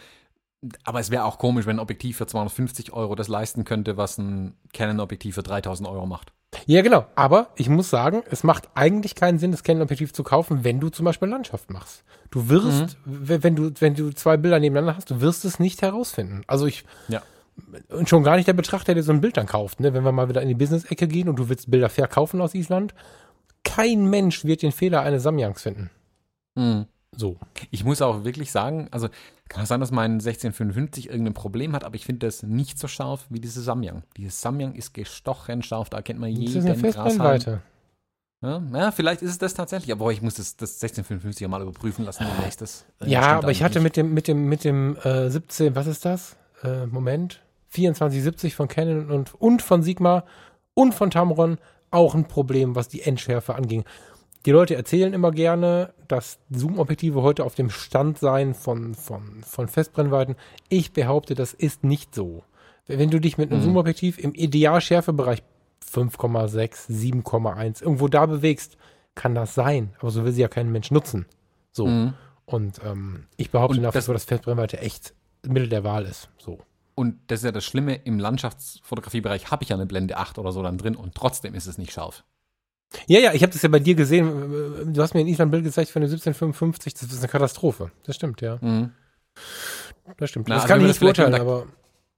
aber 0.85 1.01
es 1.01 1.11
wäre 1.11 1.25
auch 1.25 1.39
komisch, 1.39 1.67
wenn 1.67 1.77
ein 1.77 1.81
Objektiv 1.81 2.19
für 2.19 2.27
250 2.27 2.93
Euro 2.93 3.15
das 3.15 3.29
leisten 3.29 3.65
könnte, 3.65 3.97
was 3.97 4.19
ein 4.19 4.55
Canon-Objektiv 4.73 5.35
für 5.35 5.43
3000 5.43 5.89
Euro 5.89 6.07
macht. 6.07 6.33
Ja, 6.67 6.83
genau. 6.83 7.07
Aber 7.15 7.49
ich 7.57 7.69
muss 7.69 7.91
sagen, 7.91 8.23
es 8.31 8.45
macht 8.45 8.69
eigentlich 8.75 9.15
keinen 9.15 9.39
Sinn, 9.39 9.51
das 9.51 9.65
Canon-Objektiv 9.65 10.13
zu 10.13 10.23
kaufen, 10.23 10.65
wenn 10.65 10.81
du 10.81 10.91
zum 10.91 11.05
Beispiel 11.05 11.29
Landschaft 11.29 11.71
machst. 11.71 12.05
Du 12.31 12.49
wirst, 12.49 12.99
mhm. 13.05 13.43
wenn 13.43 13.57
du, 13.57 13.73
wenn 13.81 13.95
du 13.95 14.11
zwei 14.11 14.37
Bilder 14.37 14.61
nebeneinander 14.61 14.97
hast, 14.97 15.11
du 15.11 15.21
wirst 15.21 15.45
es 15.45 15.59
nicht 15.59 15.83
herausfinden. 15.83 16.43
Also 16.47 16.67
ich, 16.67 16.85
ja. 17.09 17.23
und 17.89 18.09
schon 18.09 18.23
gar 18.23 18.37
nicht 18.37 18.47
der 18.47 18.53
Betrachter, 18.53 18.95
der 18.95 19.03
so 19.03 19.13
ein 19.13 19.21
Bild 19.21 19.37
dann 19.37 19.47
kauft, 19.47 19.81
ne? 19.81 19.95
Wenn 19.95 20.05
wir 20.05 20.13
mal 20.13 20.29
wieder 20.29 20.43
in 20.43 20.49
die 20.49 20.55
Business-Ecke 20.55 21.09
gehen 21.09 21.29
und 21.29 21.37
du 21.37 21.49
willst 21.49 21.71
Bilder 21.71 21.89
verkaufen 21.89 22.41
aus 22.41 22.55
Island, 22.55 22.95
kein 23.65 24.09
Mensch 24.09 24.45
wird 24.45 24.63
den 24.63 24.73
Fehler 24.73 25.01
eines 25.01 25.23
Samyangs 25.23 25.63
finden. 25.63 25.91
Mhm. 26.55 26.87
So. 27.15 27.37
Ich 27.71 27.85
muss 27.85 28.01
auch 28.03 28.25
wirklich 28.25 28.51
sagen, 28.51 28.89
also 28.91 29.09
kann 29.49 29.65
es 29.65 29.69
sein, 29.69 29.81
dass 29.81 29.91
mein 29.91 30.13
1655 30.13 31.11
irgendein 31.11 31.35
Problem 31.35 31.75
hat, 31.75 31.85
aber 31.85 31.95
ich 31.95 32.07
finde 32.07 32.27
das 32.27 32.43
nicht 32.43 32.79
so 32.79 32.89
scharf 32.89 33.27
wie 33.29 33.41
diese 33.41 33.61
Samyang. 33.61 34.03
Dieses 34.17 34.41
Samyang 34.41 34.75
ist 34.75 34.95
gestochen 34.95 35.63
scharf, 35.63 35.91
da 35.91 36.01
kennt 36.01 36.21
man 36.21 36.31
jeden 36.31 36.47
das 36.47 36.65
ist 36.65 37.11
eine 37.11 37.63
ja, 38.43 38.61
ja, 38.75 38.91
vielleicht 38.91 39.23
ist 39.23 39.31
es 39.31 39.39
das 39.39 39.55
tatsächlich, 39.55 39.93
aber 39.93 40.11
ich 40.11 40.21
muss 40.21 40.35
das, 40.35 40.57
das 40.57 40.75
1655 40.83 41.47
mal 41.47 41.63
überprüfen 41.63 42.05
lassen 42.05 42.27
nächstes. 42.43 42.85
Äh, 43.01 43.09
ja, 43.09 43.39
aber 43.39 43.53
ich 43.53 43.63
hatte 43.63 43.79
nicht. 43.79 43.85
mit 43.85 43.97
dem, 43.97 44.15
mit 44.15 44.27
dem, 44.27 44.49
mit 44.49 44.65
dem 44.65 44.97
äh, 45.05 45.31
17, 45.31 45.77
was 45.77 45.87
ist 45.87 46.05
das? 46.05 46.37
Äh, 46.65 46.87
Moment. 46.87 47.41
2470 47.71 48.57
von 48.57 48.67
Canon 48.67 49.11
und, 49.11 49.35
und 49.41 49.63
von 49.63 49.83
Sigma 49.83 50.25
und 50.75 50.93
von 50.93 51.11
Tamron 51.11 51.59
auch 51.93 52.15
ein 52.15 52.27
Problem, 52.27 52.75
was 52.75 52.89
die 52.89 53.03
Endschärfe 53.03 53.55
anging. 53.55 53.85
Die 54.45 54.51
Leute 54.51 54.75
erzählen 54.75 55.13
immer 55.13 55.31
gerne, 55.31 55.95
dass 56.09 56.41
Zoom-Objektive 56.51 57.23
heute 57.23 57.45
auf 57.45 57.55
dem 57.55 57.71
Stand 57.71 58.19
seien 58.19 58.55
von, 58.55 58.95
von, 58.95 59.43
von 59.43 59.69
Festbrennweiten. 59.69 60.37
Ich 60.69 60.93
behaupte, 60.93 61.35
das 61.35 61.53
ist 61.53 61.85
nicht 61.85 62.15
so. 62.15 62.43
Wenn 62.87 63.11
du 63.11 63.21
dich 63.21 63.39
mit 63.39 63.51
einem 63.51 63.61
mhm. 63.61 63.67
Zoom-Objektiv 63.67 64.19
im 64.19 64.35
Idealschärfebereich 64.35 65.43
5,6, 65.93 66.91
7,1 66.91 67.83
irgendwo 67.83 68.09
da 68.09 68.27
bewegst, 68.27 68.77
kann 69.15 69.35
das 69.35 69.55
sein. 69.55 69.95
Aber 70.01 70.11
so 70.11 70.25
will 70.25 70.33
sie 70.33 70.41
ja 70.41 70.49
kein 70.49 70.73
Mensch 70.73 70.91
nutzen. 70.91 71.27
So. 71.71 71.87
Mhm. 71.87 72.15
Und 72.45 72.81
ähm, 72.85 73.27
ich 73.37 73.51
behaupte 73.51 73.81
nach 73.81 73.95
wie 73.95 74.01
vor, 74.01 74.15
dass 74.15 74.25
Festbrennweite 74.25 74.81
echt 74.81 75.15
Mittel 75.47 75.69
der 75.69 75.85
Wahl 75.85 76.05
ist. 76.05 76.29
So. 76.39 76.59
Und 76.95 77.19
das 77.29 77.41
ist 77.41 77.45
ja 77.45 77.53
das 77.53 77.65
Schlimme, 77.65 77.95
im 77.95 78.19
Landschaftsfotografiebereich 78.19 79.51
habe 79.51 79.63
ich 79.63 79.71
ja 79.71 79.77
eine 79.77 79.87
Blende 79.87 80.17
8 80.17 80.39
oder 80.39 80.53
so 80.53 80.63
dann 80.63 80.79
drin 80.79 80.97
und 80.97 81.15
trotzdem 81.15 81.55
ist 81.55 81.67
es 81.67 81.79
nicht 81.79 81.93
scharf. 81.93 82.25
Ja, 83.07 83.21
ja, 83.21 83.33
ich 83.33 83.43
habe 83.43 83.53
das 83.53 83.63
ja 83.63 83.69
bei 83.69 83.79
dir 83.79 83.95
gesehen. 83.95 84.93
Du 84.93 85.03
hast 85.03 85.15
mir 85.15 85.21
in 85.21 85.29
Island 85.29 85.49
ein 85.49 85.51
Bild 85.51 85.65
gezeigt 85.65 85.91
von 85.91 86.03
der 86.03 86.09
1755. 86.11 86.95
Das 86.95 87.03
ist 87.05 87.19
eine 87.19 87.29
Katastrophe. 87.29 87.91
Das 88.05 88.17
stimmt, 88.17 88.41
ja. 88.41 88.59
Mhm. 88.61 88.93
Das 90.17 90.31
stimmt. 90.31 90.49
Na, 90.49 90.57
das 90.57 90.65
also 90.65 90.75
kann 90.75 90.83
ich 90.83 90.89
nicht 90.89 91.01
beurteilen, 91.01 91.35
aber. 91.35 91.67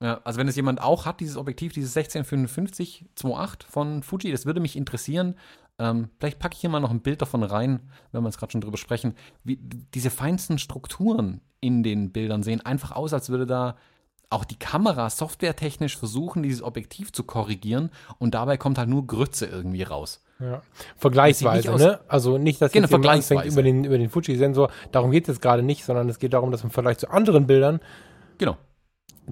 Ja, 0.02 0.20
also 0.24 0.38
wenn 0.38 0.48
es 0.48 0.56
jemand 0.56 0.82
auch 0.82 1.06
hat, 1.06 1.20
dieses 1.20 1.36
Objektiv, 1.36 1.72
dieses 1.72 1.96
1655 1.96 3.06
2.8 3.16 3.64
von 3.68 4.02
Fuji, 4.02 4.32
das 4.32 4.44
würde 4.44 4.60
mich 4.60 4.76
interessieren. 4.76 5.36
Ähm, 5.78 6.10
vielleicht 6.18 6.38
packe 6.38 6.54
ich 6.54 6.60
hier 6.60 6.70
mal 6.70 6.80
noch 6.80 6.90
ein 6.90 7.00
Bild 7.00 7.22
davon 7.22 7.42
rein, 7.42 7.80
wenn 8.12 8.22
wir 8.22 8.28
jetzt 8.28 8.38
gerade 8.38 8.52
schon 8.52 8.60
drüber 8.60 8.76
sprechen. 8.76 9.14
Wie 9.44 9.56
diese 9.56 10.10
feinsten 10.10 10.58
Strukturen 10.58 11.40
in 11.60 11.82
den 11.82 12.12
Bildern 12.12 12.42
sehen 12.42 12.60
einfach 12.60 12.92
aus, 12.92 13.12
als 13.12 13.30
würde 13.30 13.46
da 13.46 13.76
auch 14.34 14.44
die 14.44 14.58
Kamera 14.58 15.10
softwaretechnisch 15.10 15.96
versuchen, 15.96 16.42
dieses 16.42 16.62
Objektiv 16.62 17.12
zu 17.12 17.24
korrigieren 17.24 17.90
und 18.18 18.34
dabei 18.34 18.56
kommt 18.56 18.78
halt 18.78 18.88
nur 18.88 19.06
Grütze 19.06 19.46
irgendwie 19.46 19.82
raus. 19.82 20.22
Ja. 20.40 20.62
Vergleichsweise, 20.96 21.74
ne? 21.76 22.00
Also 22.08 22.38
nicht, 22.38 22.60
dass 22.60 22.72
genau, 22.72 22.88
jetzt 22.88 23.06
anfängt 23.06 23.44
über 23.44 23.62
den, 23.62 23.84
über 23.84 23.96
den 23.96 24.10
Fuji-Sensor. 24.10 24.70
Darum 24.90 25.10
geht 25.12 25.28
es 25.28 25.40
gerade 25.40 25.62
nicht, 25.62 25.84
sondern 25.84 26.08
es 26.08 26.18
geht 26.18 26.32
darum, 26.32 26.50
dass 26.50 26.64
im 26.64 26.70
Vergleich 26.70 26.98
zu 26.98 27.08
anderen 27.08 27.46
Bildern 27.46 27.80
Genau. 28.38 28.56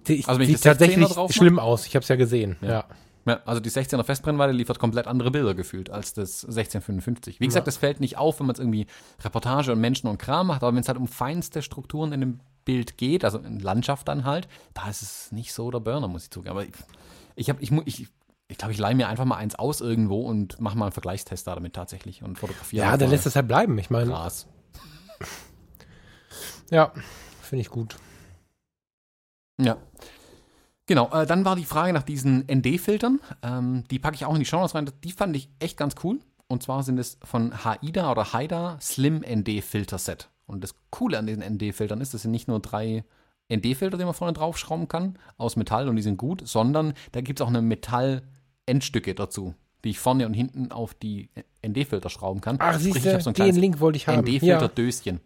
Die, 0.07 0.25
also 0.27 0.43
sieht 0.43 0.63
tatsächlich 0.63 1.07
schlimm 1.31 1.59
aus. 1.59 1.87
Ich 1.87 1.95
habe 1.95 2.03
es 2.03 2.09
ja 2.09 2.17
gesehen. 2.17 2.57
Ja. 2.63 2.69
ja. 2.69 2.85
Ja, 3.25 3.41
also 3.45 3.61
die 3.61 3.71
16er 3.71 4.03
Festbrennweite 4.03 4.53
liefert 4.53 4.79
komplett 4.79 5.07
andere 5.07 5.31
Bilder 5.31 5.55
gefühlt 5.55 5.91
als 5.91 6.13
das 6.13 6.45
1655. 6.45 7.41
Wie 7.41 7.47
gesagt, 7.47 7.65
ja. 7.65 7.67
das 7.67 7.77
fällt 7.77 8.01
nicht 8.01 8.19
auf, 8.19 8.41
wenn 8.41 8.47
man 8.47 8.55
es 8.55 8.61
irgendwie 8.61 8.87
Reportage 9.23 9.73
und 9.73 9.81
Menschen 9.81 10.09
und 10.09 10.19
Kram 10.19 10.49
macht, 10.49 10.63
aber 10.63 10.75
wenn 10.75 10.83
es 10.83 10.89
halt 10.89 10.99
um 10.99 11.07
feinste 11.07 11.63
Strukturen 11.63 12.13
in 12.13 12.21
dem 12.21 12.41
Bild 12.65 12.99
geht, 12.99 13.25
also 13.25 13.39
in 13.39 13.61
Landschaft 13.61 14.09
dann 14.09 14.25
halt, 14.25 14.49
da 14.75 14.89
ist 14.89 15.03
es 15.03 15.33
nicht 15.33 15.53
so 15.53 15.71
der 15.71 15.81
Burner, 15.81 16.09
muss 16.09 16.25
ich 16.25 16.31
zugeben. 16.31 16.51
Aber 16.51 16.65
ich, 16.65 16.73
ich 17.37 17.49
habe, 17.49 17.63
ich, 17.63 17.71
ich, 17.85 18.09
ich 18.49 18.59
glaube, 18.59 18.73
ich 18.73 18.79
leihe 18.79 18.95
mir 18.95 19.09
einfach 19.09 19.25
mal 19.25 19.37
eins 19.37 19.55
aus 19.55 19.81
irgendwo 19.81 20.23
und 20.23 20.61
mache 20.61 20.77
mal 20.77 20.87
einen 20.87 20.93
Vergleichstest 20.93 21.47
da 21.47 21.55
damit 21.55 21.75
tatsächlich 21.75 22.23
und 22.23 22.39
fotografiere. 22.39 22.85
Ja, 22.85 22.97
dann 22.97 23.11
lässt 23.11 23.27
es 23.27 23.37
halt 23.37 23.49
bleiben. 23.49 23.79
Ich 23.79 23.91
meine. 23.91 24.11
Krass. 24.11 24.47
Ja, 26.71 26.93
finde 27.43 27.61
ich 27.63 27.71
gut. 27.71 27.97
Ja. 29.61 29.77
Genau, 30.87 31.11
äh, 31.13 31.27
dann 31.27 31.45
war 31.45 31.57
die 31.57 31.65
Frage 31.65 31.93
nach 31.93 32.03
diesen 32.03 32.45
ND-Filtern. 32.51 33.21
Ähm, 33.43 33.85
die 33.91 33.99
packe 33.99 34.17
ich 34.17 34.25
auch 34.25 34.35
in 34.35 34.41
die 34.41 34.47
Show 34.47 34.65
rein. 34.65 34.91
Die 35.05 35.13
fand 35.13 35.37
ich 35.37 35.49
echt 35.59 35.77
ganz 35.77 35.95
cool. 36.03 36.19
Und 36.49 36.63
zwar 36.63 36.83
sind 36.83 36.99
es 36.99 37.19
von 37.25 37.65
Haida 37.65 38.11
oder 38.11 38.33
Haida 38.33 38.79
Slim 38.81 39.25
ND-Filter 39.25 39.99
Set. 39.99 40.29
Und 40.47 40.63
das 40.63 40.75
Coole 40.91 41.19
an 41.19 41.27
diesen 41.27 41.43
ND-Filtern 41.43 42.01
ist, 42.01 42.15
das 42.15 42.23
sind 42.23 42.31
nicht 42.31 42.49
nur 42.49 42.61
drei 42.61 43.05
ND-Filter, 43.51 43.97
die 43.97 44.05
man 44.05 44.15
vorne 44.15 44.33
draufschrauben 44.33 44.89
kann, 44.89 45.19
aus 45.37 45.57
Metall 45.57 45.89
und 45.89 45.97
die 45.97 46.03
sind 46.03 46.17
gut, 46.17 46.47
sondern 46.47 46.95
da 47.13 47.21
gibt 47.21 47.41
es 47.41 47.45
auch 47.45 47.49
eine 47.49 47.63
Metall-Endstücke 47.63 49.15
dazu, 49.15 49.55
die 49.85 49.91
ich 49.91 49.99
vorne 49.99 50.27
und 50.27 50.35
hinten 50.35 50.73
auf 50.73 50.95
die 50.95 51.31
ND-Filter 51.67 52.11
schrauben 52.11 52.41
kann. 52.41 52.57
Ach, 52.59 52.79
siehst 52.79 53.05
du, 53.05 53.21
so 53.21 53.33
den 53.33 53.57
Link 53.57 53.81
wollte 53.81 53.97
ich 53.97 54.09
haben. 54.09 54.21
ND-Filter-Döschen. 54.21 55.17
Ja, 55.17 55.23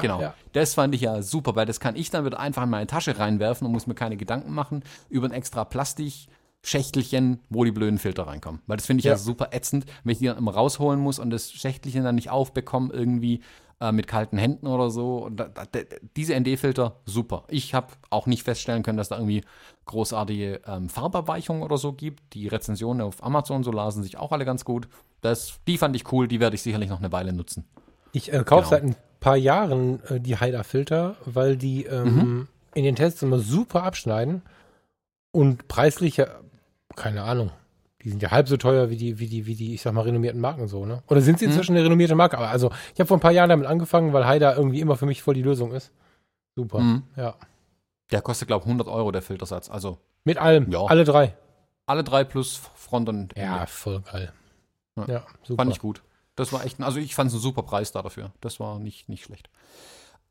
genau. 0.00 0.20
Ja. 0.20 0.34
Das 0.52 0.74
fand 0.74 0.94
ich 0.94 1.02
ja 1.02 1.22
super, 1.22 1.56
weil 1.56 1.66
das 1.66 1.80
kann 1.80 1.96
ich 1.96 2.10
dann 2.10 2.24
wieder 2.24 2.38
einfach 2.38 2.64
in 2.64 2.70
meine 2.70 2.86
Tasche 2.86 3.18
reinwerfen 3.18 3.66
und 3.66 3.72
muss 3.72 3.86
mir 3.86 3.94
keine 3.94 4.16
Gedanken 4.16 4.52
machen 4.52 4.82
über 5.08 5.26
ein 5.26 5.32
extra 5.32 5.64
Plastik-Schächtelchen, 5.64 7.40
wo 7.48 7.64
die 7.64 7.72
blöden 7.72 7.98
Filter 7.98 8.26
reinkommen. 8.26 8.60
Weil 8.66 8.76
das 8.76 8.86
finde 8.86 9.00
ich 9.00 9.04
ja. 9.04 9.12
ja. 9.12 9.18
super 9.18 9.48
ätzend, 9.52 9.86
wenn 10.04 10.12
ich 10.12 10.18
die 10.18 10.26
dann 10.26 10.38
immer 10.38 10.54
rausholen 10.54 11.00
muss 11.00 11.18
und 11.18 11.30
das 11.30 11.52
Schächtelchen 11.52 12.04
dann 12.04 12.14
nicht 12.14 12.30
aufbekomme 12.30 12.92
irgendwie 12.92 13.42
äh, 13.78 13.92
mit 13.92 14.06
kalten 14.06 14.38
Händen 14.38 14.66
oder 14.66 14.90
so. 14.90 15.18
Und 15.24 15.36
da, 15.36 15.48
da, 15.48 15.66
diese 16.16 16.38
ND-Filter, 16.38 16.96
super. 17.04 17.44
Ich 17.48 17.74
habe 17.74 17.88
auch 18.08 18.26
nicht 18.26 18.42
feststellen 18.42 18.82
können, 18.82 18.96
dass 18.96 19.10
da 19.10 19.16
irgendwie 19.16 19.42
großartige 19.84 20.62
ähm, 20.66 20.88
Farbabweichungen 20.88 21.62
oder 21.62 21.76
so 21.76 21.92
gibt. 21.92 22.32
Die 22.32 22.48
Rezensionen 22.48 23.02
auf 23.02 23.22
Amazon 23.22 23.64
so 23.64 23.72
lasen 23.72 24.02
sich 24.02 24.16
auch 24.16 24.32
alle 24.32 24.46
ganz 24.46 24.64
gut. 24.64 24.88
Das, 25.20 25.60
die 25.66 25.76
fand 25.76 25.94
ich 25.94 26.10
cool, 26.10 26.26
die 26.26 26.40
werde 26.40 26.54
ich 26.54 26.62
sicherlich 26.62 26.88
noch 26.88 27.00
eine 27.00 27.12
Weile 27.12 27.34
nutzen. 27.34 27.66
Ich 28.12 28.32
äh, 28.32 28.44
kaufe 28.44 28.62
genau. 28.62 28.70
seit 28.70 28.82
ein 28.82 28.96
paar 29.26 29.36
Jahren 29.36 30.00
äh, 30.04 30.20
die 30.20 30.38
Haida-Filter, 30.38 31.16
weil 31.24 31.56
die 31.56 31.84
ähm, 31.84 32.14
mhm. 32.14 32.48
in 32.74 32.84
den 32.84 32.94
Tests 32.94 33.22
immer 33.22 33.40
super 33.40 33.82
abschneiden 33.82 34.42
und 35.32 35.66
preislich, 35.66 36.18
ja, 36.18 36.28
keine 36.94 37.24
Ahnung, 37.24 37.50
Die 38.04 38.10
sind 38.10 38.22
ja 38.22 38.30
halb 38.30 38.48
so 38.48 38.56
teuer 38.56 38.88
wie 38.88 38.96
die, 38.96 39.18
wie 39.18 39.26
die, 39.26 39.46
wie 39.46 39.56
die, 39.56 39.74
ich 39.74 39.82
sag 39.82 39.94
mal, 39.94 40.02
renommierten 40.02 40.40
Marken 40.40 40.68
so, 40.68 40.86
ne? 40.86 41.02
Oder 41.08 41.22
sind 41.22 41.40
sie 41.40 41.46
inzwischen 41.46 41.72
mhm. 41.72 41.78
eine 41.78 41.86
renommierte 41.86 42.14
Marke? 42.14 42.38
Aber 42.38 42.50
also, 42.50 42.70
ich 42.94 43.00
habe 43.00 43.08
vor 43.08 43.16
ein 43.16 43.20
paar 43.20 43.32
Jahren 43.32 43.48
damit 43.48 43.66
angefangen, 43.66 44.12
weil 44.12 44.26
Haida 44.26 44.54
irgendwie 44.54 44.78
immer 44.78 44.94
für 44.94 45.06
mich 45.06 45.22
voll 45.22 45.34
die 45.34 45.42
Lösung 45.42 45.72
ist. 45.72 45.90
Super, 46.54 46.78
mhm. 46.78 47.02
ja. 47.16 47.34
Der 48.12 48.22
kostet, 48.22 48.46
glaube 48.46 48.62
ich, 48.62 48.66
100 48.66 48.86
Euro, 48.86 49.10
der 49.10 49.22
Filtersatz. 49.22 49.68
Also. 49.68 49.98
Mit 50.22 50.38
allem, 50.38 50.70
ja. 50.70 50.84
alle 50.84 51.02
drei. 51.02 51.34
Alle 51.86 52.04
drei 52.04 52.22
plus 52.22 52.60
Front 52.76 53.08
und 53.08 53.36
Ende. 53.36 53.40
Ja, 53.40 53.66
voll 53.66 54.02
geil. 54.02 54.32
Ja, 54.94 55.04
ja 55.06 55.26
super. 55.42 55.62
Fand 55.62 55.72
ich 55.72 55.80
gut. 55.80 56.00
Das 56.36 56.52
war 56.52 56.64
echt, 56.64 56.80
also 56.80 56.98
ich 56.98 57.14
fand 57.14 57.28
es 57.28 57.34
ein 57.34 57.40
super 57.40 57.62
Preis 57.62 57.92
da 57.92 58.02
dafür. 58.02 58.32
Das 58.40 58.60
war 58.60 58.78
nicht, 58.78 59.08
nicht 59.08 59.24
schlecht. 59.24 59.50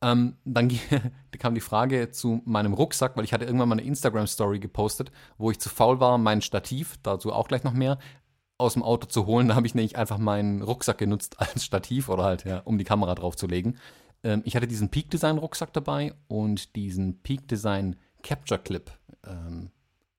Ähm, 0.01 0.37
dann 0.45 0.71
kam 1.39 1.55
die 1.55 1.61
Frage 1.61 2.11
zu 2.11 2.41
meinem 2.45 2.73
Rucksack, 2.73 3.17
weil 3.17 3.23
ich 3.23 3.33
hatte 3.33 3.45
irgendwann 3.45 3.69
mal 3.69 3.79
eine 3.79 3.87
Instagram-Story 3.87 4.59
gepostet, 4.59 5.11
wo 5.37 5.51
ich 5.51 5.59
zu 5.59 5.69
faul 5.69 5.99
war, 5.99 6.17
mein 6.17 6.41
Stativ, 6.41 6.97
dazu 7.01 7.33
auch 7.33 7.47
gleich 7.47 7.63
noch 7.63 7.73
mehr, 7.73 7.97
aus 8.57 8.73
dem 8.73 8.83
Auto 8.83 9.07
zu 9.07 9.25
holen. 9.25 9.47
Da 9.47 9.55
habe 9.55 9.65
ich 9.65 9.73
nämlich 9.73 9.97
einfach 9.97 10.19
meinen 10.19 10.61
Rucksack 10.61 10.99
genutzt 10.99 11.35
als 11.39 11.65
Stativ 11.65 12.07
oder 12.07 12.23
halt, 12.23 12.45
ja, 12.45 12.59
um 12.59 12.77
die 12.77 12.83
Kamera 12.83 13.15
drauf 13.15 13.35
zu 13.35 13.47
legen. 13.47 13.77
Ähm, 14.23 14.43
ich 14.45 14.55
hatte 14.55 14.67
diesen 14.67 14.89
Peak 14.89 15.09
Design 15.09 15.39
Rucksack 15.39 15.73
dabei 15.73 16.13
und 16.27 16.75
diesen 16.75 17.21
Peak 17.23 17.47
Design 17.47 17.95
Capture 18.21 18.59
Clip 18.59 18.91
ähm, 19.25 19.71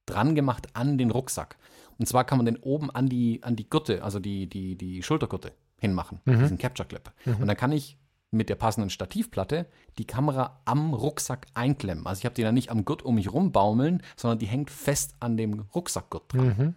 dran 0.05 0.35
gemacht 0.35 0.67
an 0.73 0.97
den 0.97 1.11
Rucksack. 1.11 1.57
Und 1.97 2.07
zwar 2.07 2.25
kann 2.25 2.37
man 2.37 2.45
den 2.45 2.57
oben 2.57 2.91
an 2.91 3.07
die, 3.07 3.41
an 3.43 3.55
die 3.55 3.69
Gürte, 3.69 4.03
also 4.03 4.19
die, 4.19 4.47
die, 4.47 4.75
die 4.75 5.01
Schultergürte 5.01 5.53
hinmachen, 5.79 6.19
mhm. 6.25 6.39
diesen 6.39 6.57
Capture 6.57 6.87
Clip. 6.87 7.11
Mhm. 7.25 7.35
Und 7.41 7.47
dann 7.47 7.57
kann 7.57 7.71
ich 7.71 7.97
mit 8.31 8.49
der 8.49 8.55
passenden 8.55 8.89
Stativplatte 8.89 9.67
die 9.97 10.05
Kamera 10.05 10.59
am 10.65 10.93
Rucksack 10.93 11.47
einklemmen. 11.53 12.05
Also 12.05 12.19
ich 12.19 12.25
habe 12.25 12.35
die 12.35 12.43
dann 12.43 12.55
nicht 12.55 12.69
am 12.69 12.83
Gurt 12.83 13.03
um 13.03 13.15
mich 13.15 13.31
rumbaumeln, 13.31 14.03
sondern 14.15 14.39
die 14.39 14.47
hängt 14.47 14.69
fest 14.69 15.15
an 15.19 15.37
dem 15.37 15.65
Rucksackgurt 15.73 16.33
dran. 16.33 16.55
Mhm. 16.57 16.75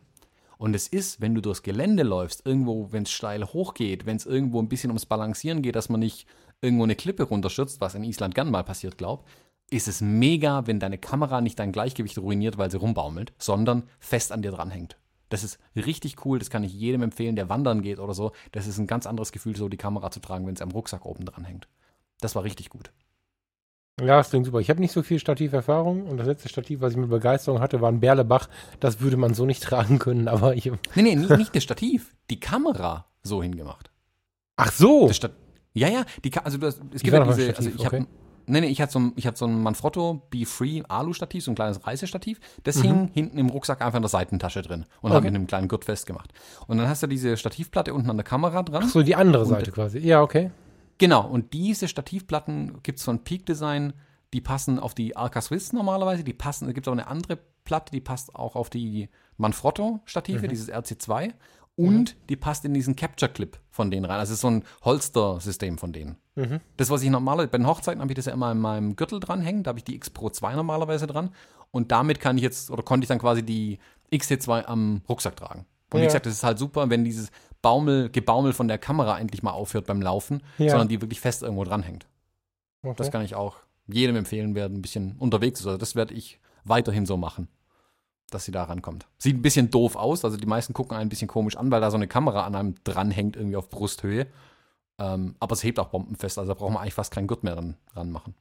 Und 0.58 0.74
es 0.74 0.88
ist, 0.88 1.20
wenn 1.20 1.34
du 1.34 1.40
durchs 1.40 1.62
Gelände 1.62 2.02
läufst, 2.02 2.44
irgendwo, 2.44 2.92
wenn 2.92 3.04
es 3.04 3.10
steil 3.10 3.44
hochgeht, 3.44 4.04
wenn 4.04 4.16
es 4.16 4.26
irgendwo 4.26 4.60
ein 4.60 4.68
bisschen 4.68 4.90
ums 4.90 5.06
Balancieren 5.06 5.62
geht, 5.62 5.74
dass 5.74 5.88
man 5.88 6.00
nicht 6.00 6.26
irgendwo 6.60 6.84
eine 6.84 6.96
Klippe 6.96 7.22
runterstürzt, 7.22 7.80
was 7.80 7.94
in 7.94 8.04
Island 8.04 8.34
gern 8.34 8.50
mal 8.50 8.62
passiert, 8.62 8.98
glaub, 8.98 9.26
ist 9.70 9.88
es 9.88 10.00
mega, 10.00 10.66
wenn 10.66 10.78
deine 10.78 10.98
Kamera 10.98 11.40
nicht 11.40 11.58
dein 11.58 11.72
Gleichgewicht 11.72 12.18
ruiniert, 12.18 12.58
weil 12.58 12.70
sie 12.70 12.76
rumbaumelt, 12.76 13.32
sondern 13.38 13.84
fest 13.98 14.32
an 14.32 14.42
dir 14.42 14.50
dranhängt. 14.50 14.96
Das 15.30 15.44
ist 15.44 15.58
richtig 15.74 16.26
cool, 16.26 16.38
das 16.38 16.50
kann 16.50 16.64
ich 16.64 16.74
jedem 16.74 17.02
empfehlen, 17.02 17.36
der 17.36 17.48
wandern 17.48 17.80
geht 17.80 17.98
oder 17.98 18.12
so. 18.12 18.32
Das 18.52 18.66
ist 18.66 18.78
ein 18.78 18.86
ganz 18.86 19.06
anderes 19.06 19.32
Gefühl, 19.32 19.56
so 19.56 19.68
die 19.68 19.78
Kamera 19.78 20.10
zu 20.10 20.20
tragen, 20.20 20.46
wenn 20.46 20.54
es 20.54 20.60
am 20.60 20.72
Rucksack 20.72 21.06
oben 21.06 21.24
dran 21.24 21.44
hängt. 21.44 21.68
Das 22.20 22.34
war 22.34 22.44
richtig 22.44 22.68
gut. 22.68 22.90
Ja, 24.00 24.16
das 24.16 24.30
klingt 24.30 24.46
super. 24.46 24.60
Ich 24.60 24.70
habe 24.70 24.80
nicht 24.80 24.92
so 24.92 25.02
viel 25.02 25.18
Stativerfahrung 25.18 26.06
und 26.06 26.16
das 26.16 26.26
letzte 26.26 26.48
Stativ, 26.48 26.80
was 26.80 26.92
ich 26.92 26.98
mit 26.98 27.10
Begeisterung 27.10 27.60
hatte, 27.60 27.80
war 27.80 27.90
ein 27.90 28.00
Berlebach. 28.00 28.48
Das 28.80 29.00
würde 29.00 29.16
man 29.16 29.34
so 29.34 29.46
nicht 29.46 29.62
tragen 29.64 29.98
können, 29.98 30.28
aber 30.28 30.54
ich. 30.56 30.66
Nee, 30.94 31.02
nee, 31.02 31.14
nicht, 31.14 31.36
nicht 31.36 31.54
das 31.54 31.62
Stativ. 31.62 32.14
Die 32.28 32.40
Kamera 32.40 33.06
so 33.22 33.42
hingemacht. 33.42 33.90
Ach 34.56 34.72
so. 34.72 35.10
ja, 35.72 35.88
ja, 35.88 36.04
die, 36.24 36.32
also 36.36 36.58
das, 36.58 36.80
es 36.92 37.02
gibt 37.02 37.14
ja 37.14 37.24
diese, 37.24 37.56
also 37.56 37.68
ich 37.68 37.74
okay. 37.76 37.84
habe 37.84 38.06
Nee, 38.50 38.60
nee, 38.60 38.66
ich 38.68 38.80
hatte 38.80 38.92
so 38.92 38.98
ein, 38.98 39.12
ich 39.16 39.26
hatte 39.26 39.38
so 39.38 39.46
ein 39.46 39.62
Manfrotto 39.62 40.22
Be 40.30 40.44
Free 40.44 40.82
Alu-Stativ, 40.86 41.44
so 41.44 41.52
ein 41.52 41.54
kleines 41.54 41.86
Reisestativ. 41.86 42.40
Das 42.64 42.76
mhm. 42.76 42.82
hing 42.82 43.10
hinten 43.12 43.38
im 43.38 43.48
Rucksack 43.48 43.80
einfach 43.80 43.96
in 43.96 44.02
der 44.02 44.08
Seitentasche 44.08 44.62
drin 44.62 44.86
und 45.00 45.10
okay. 45.10 45.16
habe 45.16 45.28
in 45.28 45.34
einem 45.34 45.46
kleinen 45.46 45.68
Gurt 45.68 45.84
festgemacht. 45.84 46.32
Und 46.66 46.78
dann 46.78 46.88
hast 46.88 47.02
du 47.02 47.06
diese 47.06 47.36
Stativplatte 47.36 47.94
unten 47.94 48.10
an 48.10 48.16
der 48.16 48.24
Kamera 48.24 48.62
dran. 48.62 48.82
Ach 48.84 48.88
so, 48.88 49.02
die 49.02 49.14
andere 49.14 49.46
Seite 49.46 49.72
quasi. 49.72 49.98
Ja, 49.98 50.22
okay. 50.22 50.50
Genau, 50.98 51.26
und 51.26 51.54
diese 51.54 51.88
Stativplatten 51.88 52.82
gibt 52.82 52.98
es 52.98 53.04
von 53.04 53.24
Peak 53.24 53.46
Design, 53.46 53.94
die 54.34 54.40
passen 54.40 54.78
auf 54.78 54.94
die 54.94 55.16
Arca 55.16 55.40
Swiss 55.40 55.72
normalerweise, 55.72 56.24
die 56.24 56.34
passen, 56.34 56.68
es 56.68 56.74
gibt 56.74 56.86
auch 56.88 56.92
eine 56.92 57.08
andere 57.08 57.38
Platte, 57.64 57.90
die 57.92 58.00
passt 58.00 58.34
auch 58.34 58.54
auf 58.54 58.68
die 58.68 59.08
Manfrotto-Stative, 59.38 60.42
mhm. 60.42 60.48
dieses 60.48 60.70
RC2 60.70 61.32
und 61.76 62.14
mhm. 62.14 62.26
die 62.28 62.36
passt 62.36 62.64
in 62.64 62.74
diesen 62.74 62.96
Capture 62.96 63.32
Clip 63.32 63.58
von 63.70 63.90
denen 63.90 64.04
rein. 64.04 64.18
Also 64.18 64.34
so 64.34 64.48
ein 64.48 64.64
Holster-System 64.84 65.78
von 65.78 65.92
denen. 65.92 66.16
Mhm. 66.40 66.60
Das, 66.76 66.90
was 66.90 67.02
ich 67.02 67.10
normalerweise, 67.10 67.48
bei 67.48 67.58
den 67.58 67.66
Hochzeiten 67.66 68.00
habe 68.00 68.12
ich 68.12 68.16
das 68.16 68.26
ja 68.26 68.32
immer 68.32 68.52
in 68.52 68.58
meinem 68.58 68.96
Gürtel 68.96 69.20
dranhängen, 69.20 69.62
da 69.62 69.70
habe 69.70 69.78
ich 69.78 69.84
die 69.84 69.94
X 69.94 70.10
Pro 70.10 70.30
2 70.30 70.54
normalerweise 70.54 71.06
dran. 71.06 71.30
Und 71.70 71.92
damit 71.92 72.20
kann 72.20 72.36
ich 72.36 72.42
jetzt, 72.42 72.70
oder 72.70 72.82
konnte 72.82 73.04
ich 73.04 73.08
dann 73.08 73.18
quasi 73.18 73.42
die 73.42 73.78
XT2 74.12 74.64
am 74.64 75.02
Rucksack 75.08 75.36
tragen. 75.36 75.66
Und 75.92 75.98
ja. 75.98 76.02
wie 76.02 76.06
gesagt, 76.06 76.26
das 76.26 76.34
ist 76.34 76.42
halt 76.42 76.58
super, 76.58 76.90
wenn 76.90 77.04
dieses 77.04 77.30
Baumel, 77.62 78.10
Gebaumel 78.10 78.52
von 78.52 78.68
der 78.68 78.78
Kamera 78.78 79.18
endlich 79.18 79.42
mal 79.42 79.52
aufhört 79.52 79.86
beim 79.86 80.02
Laufen, 80.02 80.42
ja. 80.58 80.70
sondern 80.70 80.88
die 80.88 81.00
wirklich 81.00 81.20
fest 81.20 81.42
irgendwo 81.42 81.64
dranhängt. 81.64 82.06
Okay. 82.82 82.94
Das 82.96 83.10
kann 83.10 83.22
ich 83.22 83.34
auch 83.34 83.56
jedem 83.86 84.16
empfehlen, 84.16 84.54
wer 84.54 84.66
ein 84.66 84.82
bisschen 84.82 85.16
unterwegs 85.18 85.60
ist. 85.60 85.66
Also 85.66 85.78
das 85.78 85.94
werde 85.94 86.14
ich 86.14 86.40
weiterhin 86.64 87.06
so 87.06 87.16
machen 87.16 87.48
dass 88.30 88.44
sie 88.44 88.52
da 88.52 88.64
rankommt. 88.64 89.06
Sieht 89.18 89.36
ein 89.36 89.42
bisschen 89.42 89.70
doof 89.70 89.96
aus, 89.96 90.24
also 90.24 90.36
die 90.36 90.46
meisten 90.46 90.72
gucken 90.72 90.96
einen 90.96 91.06
ein 91.06 91.08
bisschen 91.08 91.28
komisch 91.28 91.56
an, 91.56 91.70
weil 91.70 91.80
da 91.80 91.90
so 91.90 91.96
eine 91.96 92.08
Kamera 92.08 92.46
an 92.46 92.54
einem 92.54 92.74
dranhängt, 92.84 93.36
irgendwie 93.36 93.56
auf 93.56 93.68
Brusthöhe. 93.68 94.26
Ähm, 95.00 95.34
aber 95.40 95.54
es 95.54 95.64
hebt 95.64 95.78
auch 95.78 95.88
bombenfest, 95.88 96.38
also 96.38 96.52
da 96.52 96.58
braucht 96.58 96.72
man 96.72 96.82
eigentlich 96.82 96.94
fast 96.94 97.12
keinen 97.12 97.26
Gurt 97.26 97.42
mehr 97.42 97.56
ran, 97.56 97.76
ranmachen. 97.94 98.34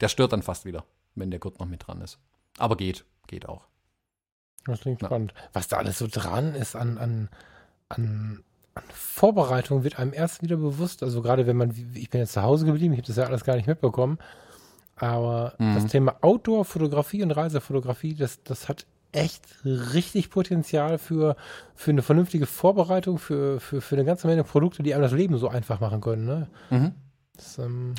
Der 0.00 0.08
stört 0.08 0.32
dann 0.32 0.42
fast 0.42 0.64
wieder, 0.64 0.84
wenn 1.14 1.30
der 1.30 1.38
Gurt 1.38 1.60
noch 1.60 1.66
mit 1.66 1.86
dran 1.86 2.00
ist. 2.00 2.18
Aber 2.58 2.76
geht, 2.76 3.04
geht 3.26 3.46
auch. 3.48 3.66
Das 4.64 4.80
klingt 4.80 5.02
ja. 5.02 5.08
spannend. 5.08 5.34
Was 5.52 5.68
da 5.68 5.76
alles 5.76 5.98
so 5.98 6.08
dran 6.10 6.54
ist 6.54 6.74
an, 6.74 6.96
an, 6.96 7.28
an, 7.90 8.42
an 8.74 8.84
Vorbereitung, 8.92 9.84
wird 9.84 9.98
einem 9.98 10.14
erst 10.14 10.42
wieder 10.42 10.56
bewusst. 10.56 11.02
Also 11.02 11.20
gerade 11.20 11.46
wenn 11.46 11.56
man, 11.56 11.70
ich 11.94 12.08
bin 12.08 12.20
jetzt 12.20 12.32
zu 12.32 12.42
Hause 12.42 12.64
geblieben, 12.64 12.94
ich 12.94 13.00
habe 13.00 13.06
das 13.06 13.16
ja 13.16 13.24
alles 13.24 13.44
gar 13.44 13.56
nicht 13.56 13.68
mitbekommen. 13.68 14.18
Aber 14.96 15.54
mhm. 15.58 15.74
das 15.74 15.86
Thema 15.86 16.16
Outdoor-Fotografie 16.22 17.22
und 17.22 17.30
Reisefotografie, 17.30 18.14
das, 18.14 18.42
das 18.42 18.70
hat 18.70 18.86
echt 19.12 19.42
richtig 19.64 20.30
Potenzial 20.30 20.98
für, 20.98 21.36
für 21.74 21.90
eine 21.90 22.02
vernünftige 22.02 22.46
Vorbereitung, 22.46 23.18
für, 23.18 23.60
für, 23.60 23.80
für 23.80 23.96
eine 23.96 24.04
ganze 24.04 24.26
Menge 24.26 24.44
Produkte, 24.44 24.82
die 24.82 24.94
einem 24.94 25.02
das 25.02 25.12
Leben 25.12 25.38
so 25.38 25.48
einfach 25.48 25.80
machen 25.80 26.00
können. 26.00 26.26
Ne? 26.26 26.48
Mhm. 26.70 26.92
Das, 27.36 27.58
ähm, 27.58 27.94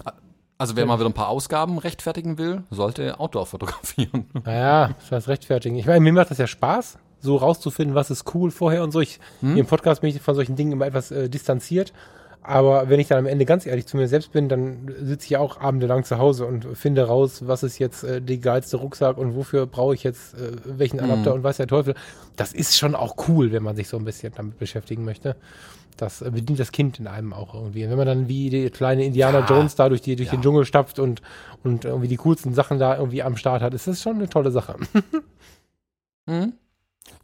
also 0.57 0.75
wer 0.75 0.85
mal 0.85 0.99
wieder 0.99 1.09
ein 1.09 1.13
paar 1.13 1.29
Ausgaben 1.29 1.77
rechtfertigen 1.77 2.37
will, 2.37 2.63
sollte 2.71 3.19
Outdoor 3.19 3.45
fotografieren. 3.45 4.25
Naja, 4.45 4.95
das 4.99 5.11
heißt 5.11 5.27
rechtfertigen. 5.27 5.77
Ich 5.77 5.85
meine, 5.85 5.99
mir 5.99 6.13
macht 6.13 6.31
das 6.31 6.39
ja 6.39 6.47
Spaß, 6.47 6.97
so 7.19 7.35
rauszufinden, 7.37 7.95
was 7.95 8.09
ist 8.09 8.33
cool 8.33 8.51
vorher 8.51 8.83
und 8.83 8.91
so. 8.91 8.99
Ich, 8.99 9.19
hm? 9.41 9.57
Im 9.57 9.65
Podcast 9.65 10.01
bin 10.01 10.09
ich 10.09 10.21
von 10.21 10.35
solchen 10.35 10.55
Dingen 10.55 10.71
immer 10.71 10.87
etwas 10.87 11.11
äh, 11.11 11.29
distanziert. 11.29 11.93
Aber 12.47 12.87
wenn 12.87 13.01
ich 13.01 13.09
dann 13.09 13.17
am 13.17 13.25
Ende 13.25 13.43
ganz 13.43 13.65
ehrlich 13.65 13.87
zu 13.87 13.97
mir 13.97 14.07
selbst 14.07 14.31
bin, 14.31 14.47
dann 14.47 14.89
sitze 15.01 15.25
ich 15.25 15.35
auch 15.35 15.59
abendelang 15.59 16.05
zu 16.05 16.17
Hause 16.17 16.45
und 16.45 16.65
finde 16.77 17.03
raus, 17.03 17.45
was 17.45 17.61
ist 17.61 17.77
jetzt 17.77 18.05
äh, 18.05 18.21
die 18.21 18.39
geilste 18.39 18.77
Rucksack 18.77 19.17
und 19.17 19.35
wofür 19.35 19.65
brauche 19.65 19.93
ich 19.93 20.03
jetzt 20.03 20.33
äh, 20.35 20.53
welchen 20.63 21.01
Adapter 21.01 21.31
mhm. 21.31 21.35
und 21.35 21.43
weiß 21.43 21.57
der 21.57 21.67
Teufel. 21.67 21.93
Das 22.37 22.53
ist 22.53 22.77
schon 22.77 22.95
auch 22.95 23.15
cool, 23.27 23.51
wenn 23.51 23.63
man 23.63 23.75
sich 23.75 23.89
so 23.89 23.97
ein 23.97 24.05
bisschen 24.05 24.31
damit 24.33 24.57
beschäftigen 24.59 25.03
möchte. 25.03 25.35
Das 25.97 26.21
äh, 26.21 26.31
bedient 26.31 26.57
das 26.57 26.71
Kind 26.71 26.99
in 26.99 27.07
einem 27.07 27.33
auch 27.33 27.53
irgendwie. 27.53 27.83
Und 27.83 27.89
wenn 27.89 27.97
man 27.97 28.07
dann 28.07 28.27
wie 28.29 28.49
die 28.49 28.69
kleine 28.69 29.03
Indiana 29.03 29.39
ja. 29.39 29.45
Jones 29.45 29.75
da 29.75 29.89
durch, 29.89 30.01
die, 30.01 30.15
durch 30.15 30.27
ja. 30.29 30.37
den 30.37 30.41
Dschungel 30.41 30.63
stapft 30.63 30.99
und, 30.99 31.21
und 31.65 31.83
irgendwie 31.83 32.07
die 32.07 32.17
coolsten 32.17 32.53
Sachen 32.53 32.79
da 32.79 32.97
irgendwie 32.97 33.23
am 33.23 33.35
Start 33.35 33.61
hat, 33.61 33.73
ist 33.73 33.87
das 33.87 34.01
schon 34.01 34.15
eine 34.15 34.29
tolle 34.29 34.51
Sache. 34.51 34.77
mhm. 36.27 36.53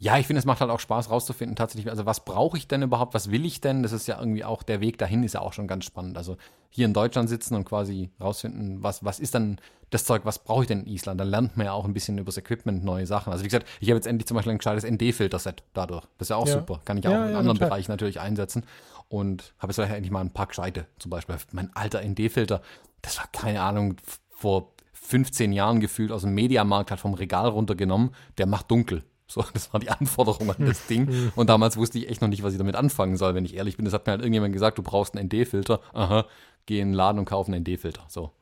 Ja, 0.00 0.18
ich 0.18 0.26
finde, 0.26 0.38
es 0.38 0.44
macht 0.44 0.60
halt 0.60 0.70
auch 0.70 0.80
Spaß 0.80 1.10
rauszufinden, 1.10 1.56
tatsächlich, 1.56 1.90
also 1.90 2.06
was 2.06 2.24
brauche 2.24 2.56
ich 2.56 2.68
denn 2.68 2.82
überhaupt, 2.82 3.14
was 3.14 3.30
will 3.30 3.44
ich 3.44 3.60
denn? 3.60 3.82
Das 3.82 3.92
ist 3.92 4.06
ja 4.06 4.18
irgendwie 4.18 4.44
auch, 4.44 4.62
der 4.62 4.80
Weg 4.80 4.98
dahin 4.98 5.22
ist 5.22 5.34
ja 5.34 5.40
auch 5.40 5.52
schon 5.52 5.66
ganz 5.66 5.84
spannend. 5.84 6.16
Also 6.16 6.36
hier 6.70 6.86
in 6.86 6.92
Deutschland 6.92 7.28
sitzen 7.28 7.54
und 7.54 7.64
quasi 7.64 8.10
rausfinden, 8.20 8.82
was, 8.82 9.04
was 9.04 9.20
ist 9.20 9.34
dann 9.34 9.58
das 9.90 10.04
Zeug, 10.04 10.22
was 10.24 10.40
brauche 10.40 10.62
ich 10.62 10.68
denn 10.68 10.80
in 10.80 10.86
Island? 10.86 11.20
Da 11.20 11.24
lernt 11.24 11.56
man 11.56 11.66
ja 11.66 11.72
auch 11.72 11.84
ein 11.84 11.94
bisschen 11.94 12.18
übers 12.18 12.36
Equipment 12.36 12.84
neue 12.84 13.06
Sachen. 13.06 13.32
Also 13.32 13.44
wie 13.44 13.48
gesagt, 13.48 13.68
ich 13.80 13.88
habe 13.88 13.96
jetzt 13.96 14.06
endlich 14.06 14.26
zum 14.26 14.34
Beispiel 14.34 14.52
ein 14.52 14.58
gescheites 14.58 14.84
ND-Filter-Set 14.84 15.62
dadurch. 15.72 16.04
Das 16.18 16.26
ist 16.26 16.30
ja 16.30 16.36
auch 16.36 16.48
ja. 16.48 16.54
super. 16.54 16.80
Kann 16.84 16.98
ich 16.98 17.04
ja, 17.04 17.10
auch 17.10 17.28
in 17.28 17.36
anderen 17.36 17.56
total. 17.56 17.68
Bereichen 17.68 17.92
natürlich 17.92 18.20
einsetzen. 18.20 18.64
Und 19.08 19.54
habe 19.58 19.72
jetzt 19.72 19.78
endlich 19.78 20.10
mal 20.10 20.20
ein 20.20 20.32
paar 20.32 20.46
gescheite, 20.46 20.86
zum 20.98 21.10
Beispiel 21.10 21.36
mein 21.52 21.70
alter 21.76 22.02
ND-Filter, 22.02 22.60
das 23.02 23.18
war 23.18 23.26
keine 23.30 23.62
Ahnung, 23.62 23.96
vor 24.30 24.72
15 24.92 25.52
Jahren 25.52 25.78
gefühlt 25.78 26.10
aus 26.10 26.22
dem 26.22 26.34
Mediamarkt, 26.34 26.90
hat 26.90 26.98
vom 26.98 27.14
Regal 27.14 27.48
runtergenommen, 27.48 28.10
der 28.38 28.46
macht 28.46 28.70
dunkel. 28.70 29.04
So, 29.26 29.44
das 29.54 29.72
war 29.72 29.80
die 29.80 29.90
Anforderung 29.90 30.50
an 30.50 30.66
das 30.66 30.86
Ding. 30.86 31.32
Und 31.34 31.48
damals 31.48 31.76
wusste 31.76 31.98
ich 31.98 32.08
echt 32.08 32.20
noch 32.20 32.28
nicht, 32.28 32.42
was 32.42 32.52
ich 32.52 32.58
damit 32.58 32.76
anfangen 32.76 33.16
soll, 33.16 33.34
wenn 33.34 33.44
ich 33.44 33.54
ehrlich 33.54 33.76
bin. 33.76 33.84
Das 33.84 33.94
hat 33.94 34.06
mir 34.06 34.12
halt 34.12 34.20
irgendjemand 34.20 34.52
gesagt, 34.52 34.78
du 34.78 34.82
brauchst 34.82 35.16
einen 35.16 35.26
ND-Filter. 35.26 35.80
Aha, 35.92 36.26
geh 36.66 36.80
in 36.80 36.88
den 36.88 36.94
Laden 36.94 37.18
und 37.18 37.24
kauf 37.24 37.48
einen 37.48 37.62
ND-Filter. 37.62 38.04
So. 38.08 38.32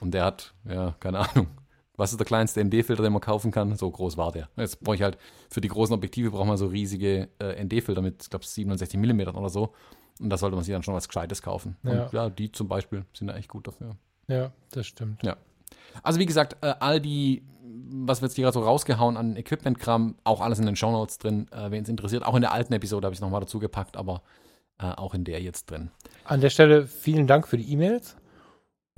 Und 0.00 0.12
der 0.12 0.24
hat, 0.24 0.54
ja, 0.68 0.94
keine 1.00 1.20
Ahnung. 1.20 1.48
Was 1.96 2.10
ist 2.10 2.18
der 2.18 2.26
kleinste 2.26 2.62
ND-Filter, 2.62 3.02
den 3.02 3.12
man 3.12 3.22
kaufen 3.22 3.50
kann? 3.50 3.74
So 3.76 3.90
groß 3.90 4.18
war 4.18 4.32
der. 4.32 4.50
Jetzt 4.56 4.82
brauche 4.82 4.96
ich 4.96 5.02
halt, 5.02 5.16
für 5.48 5.62
die 5.62 5.68
großen 5.68 5.94
Objektive 5.94 6.30
braucht 6.30 6.46
man 6.46 6.58
so 6.58 6.66
riesige 6.66 7.30
äh, 7.38 7.64
ND-Filter 7.64 8.02
mit, 8.02 8.22
ich 8.22 8.30
glaube, 8.30 8.44
67 8.44 9.00
mm 9.00 9.20
oder 9.34 9.48
so. 9.48 9.72
Und 10.20 10.30
da 10.30 10.36
sollte 10.36 10.56
man 10.56 10.64
sich 10.64 10.72
dann 10.72 10.82
schon 10.82 10.94
was 10.94 11.08
Gescheites 11.08 11.40
kaufen. 11.40 11.76
Ja. 11.82 12.04
Und 12.04 12.12
ja, 12.12 12.30
die 12.30 12.52
zum 12.52 12.68
Beispiel 12.68 13.04
sind 13.14 13.28
da 13.28 13.36
echt 13.36 13.48
gut 13.48 13.66
dafür. 13.66 13.96
Ja, 14.28 14.52
das 14.72 14.86
stimmt. 14.86 15.22
Ja. 15.22 15.36
Also 16.02 16.18
wie 16.18 16.26
gesagt, 16.26 16.56
äh, 16.62 16.74
all 16.80 17.00
die, 17.00 17.42
was 17.90 18.20
wir 18.20 18.26
jetzt 18.28 18.34
hier 18.36 18.44
gerade 18.44 18.54
so 18.54 18.60
rausgehauen 18.64 19.16
an 19.16 19.36
Equipment-Kram, 19.36 20.16
auch 20.24 20.40
alles 20.40 20.58
in 20.58 20.66
den 20.66 20.76
Shownotes 20.76 21.18
drin, 21.18 21.48
äh, 21.52 21.70
wen 21.70 21.82
es 21.82 21.88
interessiert. 21.88 22.24
Auch 22.24 22.34
in 22.34 22.40
der 22.42 22.52
alten 22.52 22.72
Episode 22.72 23.06
habe 23.06 23.12
ich 23.14 23.18
es 23.18 23.22
nochmal 23.22 23.40
dazu 23.40 23.58
gepackt, 23.58 23.96
aber 23.96 24.22
äh, 24.78 24.86
auch 24.86 25.14
in 25.14 25.24
der 25.24 25.40
jetzt 25.40 25.70
drin. 25.70 25.90
An 26.24 26.40
der 26.40 26.50
Stelle 26.50 26.86
vielen 26.86 27.26
Dank 27.26 27.48
für 27.48 27.56
die 27.56 27.70
E-Mails. 27.72 28.16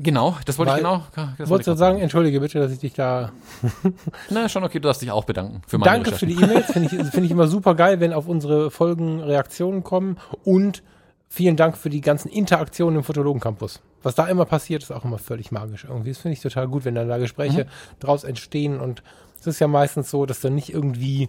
Genau, 0.00 0.36
das 0.44 0.58
wollte 0.58 0.72
Weil- 0.72 0.78
ich 0.78 0.84
genau. 0.84 1.02
Das 1.38 1.48
Wolltest 1.50 1.66
du 1.66 1.72
ich 1.72 1.78
sagen, 1.78 1.98
entschuldige 1.98 2.38
bitte, 2.38 2.60
dass 2.60 2.70
ich 2.70 2.78
dich 2.78 2.94
da. 2.94 3.32
Na, 4.30 4.48
schon 4.48 4.62
okay, 4.62 4.78
du 4.78 4.86
darfst 4.86 5.02
dich 5.02 5.10
auch 5.10 5.24
bedanken 5.24 5.62
für 5.66 5.78
meine 5.78 5.90
Danke 5.90 6.12
für 6.12 6.26
die 6.26 6.34
E-Mails. 6.34 6.70
Finde 6.70 6.88
ich, 6.88 7.02
finde 7.10 7.24
ich 7.26 7.32
immer 7.32 7.48
super 7.48 7.74
geil, 7.74 7.98
wenn 7.98 8.12
auf 8.12 8.28
unsere 8.28 8.70
Folgen 8.70 9.20
Reaktionen 9.20 9.82
kommen. 9.82 10.18
Und 10.44 10.84
vielen 11.28 11.56
Dank 11.56 11.76
für 11.76 11.90
die 11.90 12.00
ganzen 12.00 12.28
Interaktionen 12.28 12.98
im 12.98 13.04
Fotologen 13.04 13.40
Campus. 13.40 13.80
Was 14.02 14.14
da 14.14 14.26
immer 14.26 14.44
passiert, 14.44 14.82
ist 14.82 14.92
auch 14.92 15.04
immer 15.04 15.18
völlig 15.18 15.50
magisch 15.50 15.84
irgendwie. 15.84 16.10
Das 16.10 16.18
finde 16.18 16.34
ich 16.34 16.40
total 16.40 16.68
gut, 16.68 16.84
wenn 16.84 16.94
dann 16.94 17.08
da 17.08 17.18
Gespräche 17.18 17.66
draus 18.00 18.24
entstehen. 18.24 18.80
Und 18.80 19.02
es 19.40 19.46
ist 19.46 19.60
ja 19.60 19.68
meistens 19.68 20.10
so, 20.10 20.26
dass 20.26 20.40
dann 20.40 20.54
nicht 20.54 20.72
irgendwie 20.72 21.28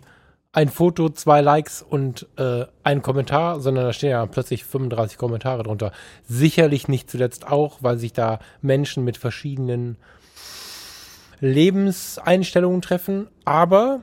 ein 0.52 0.70
Foto, 0.70 1.10
zwei 1.10 1.42
Likes 1.42 1.82
und 1.82 2.28
äh, 2.38 2.66
ein 2.84 3.02
Kommentar, 3.02 3.60
sondern 3.60 3.86
da 3.86 3.94
stehen 3.94 4.10
ja 4.10 4.26
plötzlich 4.26 4.66
35 4.66 5.18
Kommentare 5.18 5.64
drunter. 5.64 5.92
Sicherlich 6.28 6.88
nicht 6.88 7.10
zuletzt 7.10 7.48
auch, 7.48 7.80
weil 7.82 7.98
sich 7.98 8.14
da 8.14 8.40
Menschen 8.62 9.04
mit 9.04 9.18
verschiedenen 9.18 9.98
Lebenseinstellungen 11.40 12.82
treffen, 12.82 13.28
aber 13.46 14.02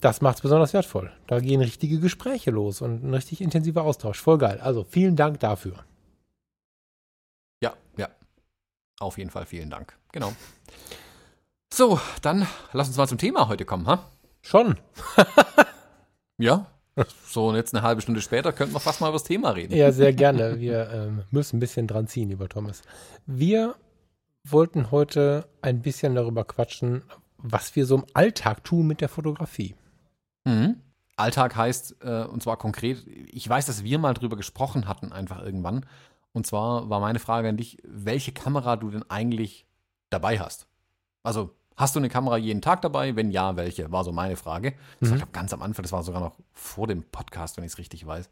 das 0.00 0.20
macht 0.20 0.36
es 0.36 0.42
besonders 0.42 0.72
wertvoll. 0.72 1.10
Da 1.26 1.40
gehen 1.40 1.60
richtige 1.60 2.00
Gespräche 2.00 2.50
los 2.50 2.80
und 2.80 3.04
ein 3.04 3.14
richtig 3.14 3.40
intensiver 3.40 3.82
Austausch. 3.82 4.20
Voll 4.20 4.38
geil. 4.38 4.60
Also 4.62 4.84
vielen 4.88 5.16
Dank 5.16 5.40
dafür. 5.40 5.74
Ja, 7.62 7.74
ja. 7.96 8.08
Auf 9.00 9.18
jeden 9.18 9.30
Fall 9.30 9.46
vielen 9.46 9.70
Dank. 9.70 9.96
Genau. 10.12 10.32
So, 11.72 12.00
dann 12.22 12.46
lass 12.72 12.88
uns 12.88 12.96
mal 12.96 13.06
zum 13.06 13.18
Thema 13.18 13.48
heute 13.48 13.64
kommen, 13.64 13.86
ha? 13.86 14.10
Schon. 14.42 14.78
Ja. 16.38 16.66
So, 17.26 17.48
und 17.48 17.56
jetzt 17.56 17.74
eine 17.74 17.82
halbe 17.82 18.00
Stunde 18.00 18.22
später 18.22 18.52
könnten 18.52 18.74
wir 18.74 18.80
fast 18.80 19.00
mal 19.00 19.08
über 19.08 19.16
das 19.16 19.24
Thema 19.24 19.50
reden. 19.50 19.74
Ja, 19.74 19.92
sehr 19.92 20.14
gerne. 20.14 20.60
Wir 20.60 20.90
ähm, 20.90 21.22
müssen 21.30 21.56
ein 21.56 21.60
bisschen 21.60 21.86
dran 21.86 22.06
ziehen, 22.06 22.30
lieber 22.30 22.48
Thomas. 22.48 22.82
Wir 23.26 23.74
wollten 24.44 24.90
heute 24.90 25.46
ein 25.60 25.82
bisschen 25.82 26.14
darüber 26.14 26.44
quatschen, 26.44 27.02
was 27.36 27.76
wir 27.76 27.84
so 27.84 27.96
im 27.96 28.06
Alltag 28.14 28.64
tun 28.64 28.86
mit 28.86 29.02
der 29.02 29.10
Fotografie. 29.10 29.74
Mhm. 30.44 30.76
Alltag 31.16 31.56
heißt, 31.56 31.96
äh, 32.02 32.24
und 32.24 32.42
zwar 32.42 32.56
konkret, 32.56 33.06
ich 33.06 33.46
weiß, 33.46 33.66
dass 33.66 33.84
wir 33.84 33.98
mal 33.98 34.14
drüber 34.14 34.36
gesprochen 34.36 34.88
hatten, 34.88 35.12
einfach 35.12 35.42
irgendwann. 35.42 35.84
Und 36.36 36.46
zwar 36.46 36.90
war 36.90 37.00
meine 37.00 37.18
Frage 37.18 37.48
an 37.48 37.56
dich, 37.56 37.78
welche 37.82 38.30
Kamera 38.30 38.76
du 38.76 38.90
denn 38.90 39.08
eigentlich 39.08 39.66
dabei 40.10 40.38
hast. 40.38 40.66
Also, 41.22 41.56
hast 41.78 41.96
du 41.96 41.98
eine 41.98 42.10
Kamera 42.10 42.36
jeden 42.36 42.60
Tag 42.60 42.82
dabei? 42.82 43.16
Wenn 43.16 43.30
ja, 43.30 43.56
welche? 43.56 43.90
War 43.90 44.04
so 44.04 44.12
meine 44.12 44.36
Frage. 44.36 44.74
Das 45.00 45.08
war, 45.08 45.16
ich 45.16 45.22
glaube, 45.22 45.32
ganz 45.32 45.54
am 45.54 45.62
Anfang, 45.62 45.82
das 45.82 45.92
war 45.92 46.02
sogar 46.02 46.20
noch 46.20 46.36
vor 46.52 46.88
dem 46.88 47.04
Podcast, 47.04 47.56
wenn 47.56 47.64
ich 47.64 47.72
es 47.72 47.78
richtig 47.78 48.06
weiß. 48.06 48.28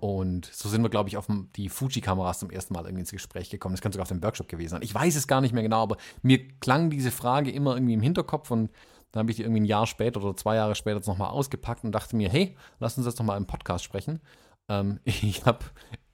Und 0.00 0.50
so 0.52 0.68
sind 0.68 0.82
wir, 0.82 0.90
glaube 0.90 1.08
ich, 1.08 1.16
auf 1.16 1.28
die 1.56 1.70
Fuji-Kameras 1.70 2.40
zum 2.40 2.50
ersten 2.50 2.74
Mal 2.74 2.80
irgendwie 2.80 3.00
ins 3.00 3.10
Gespräch 3.10 3.48
gekommen. 3.48 3.74
Das 3.74 3.80
könnte 3.80 3.96
sogar 3.96 4.02
auf 4.02 4.08
dem 4.08 4.22
Workshop 4.22 4.48
gewesen 4.48 4.72
sein. 4.72 4.82
Ich 4.82 4.94
weiß 4.94 5.16
es 5.16 5.26
gar 5.26 5.40
nicht 5.40 5.54
mehr 5.54 5.62
genau, 5.62 5.82
aber 5.82 5.96
mir 6.20 6.46
klang 6.58 6.90
diese 6.90 7.10
Frage 7.10 7.50
immer 7.50 7.72
irgendwie 7.72 7.94
im 7.94 8.02
Hinterkopf 8.02 8.50
und 8.50 8.70
dann 9.12 9.20
habe 9.20 9.30
ich 9.30 9.38
die 9.38 9.44
irgendwie 9.44 9.62
ein 9.62 9.64
Jahr 9.64 9.86
später 9.86 10.22
oder 10.22 10.36
zwei 10.36 10.56
Jahre 10.56 10.74
später 10.74 10.96
jetzt 10.96 11.08
nochmal 11.08 11.30
ausgepackt 11.30 11.84
und 11.84 11.92
dachte 11.92 12.16
mir, 12.16 12.28
hey, 12.28 12.54
lass 12.80 12.98
uns 12.98 13.06
jetzt 13.06 13.18
nochmal 13.18 13.38
im 13.38 13.46
Podcast 13.46 13.82
sprechen. 13.82 14.20
Ähm, 14.68 15.00
ich 15.04 15.46
habe 15.46 15.64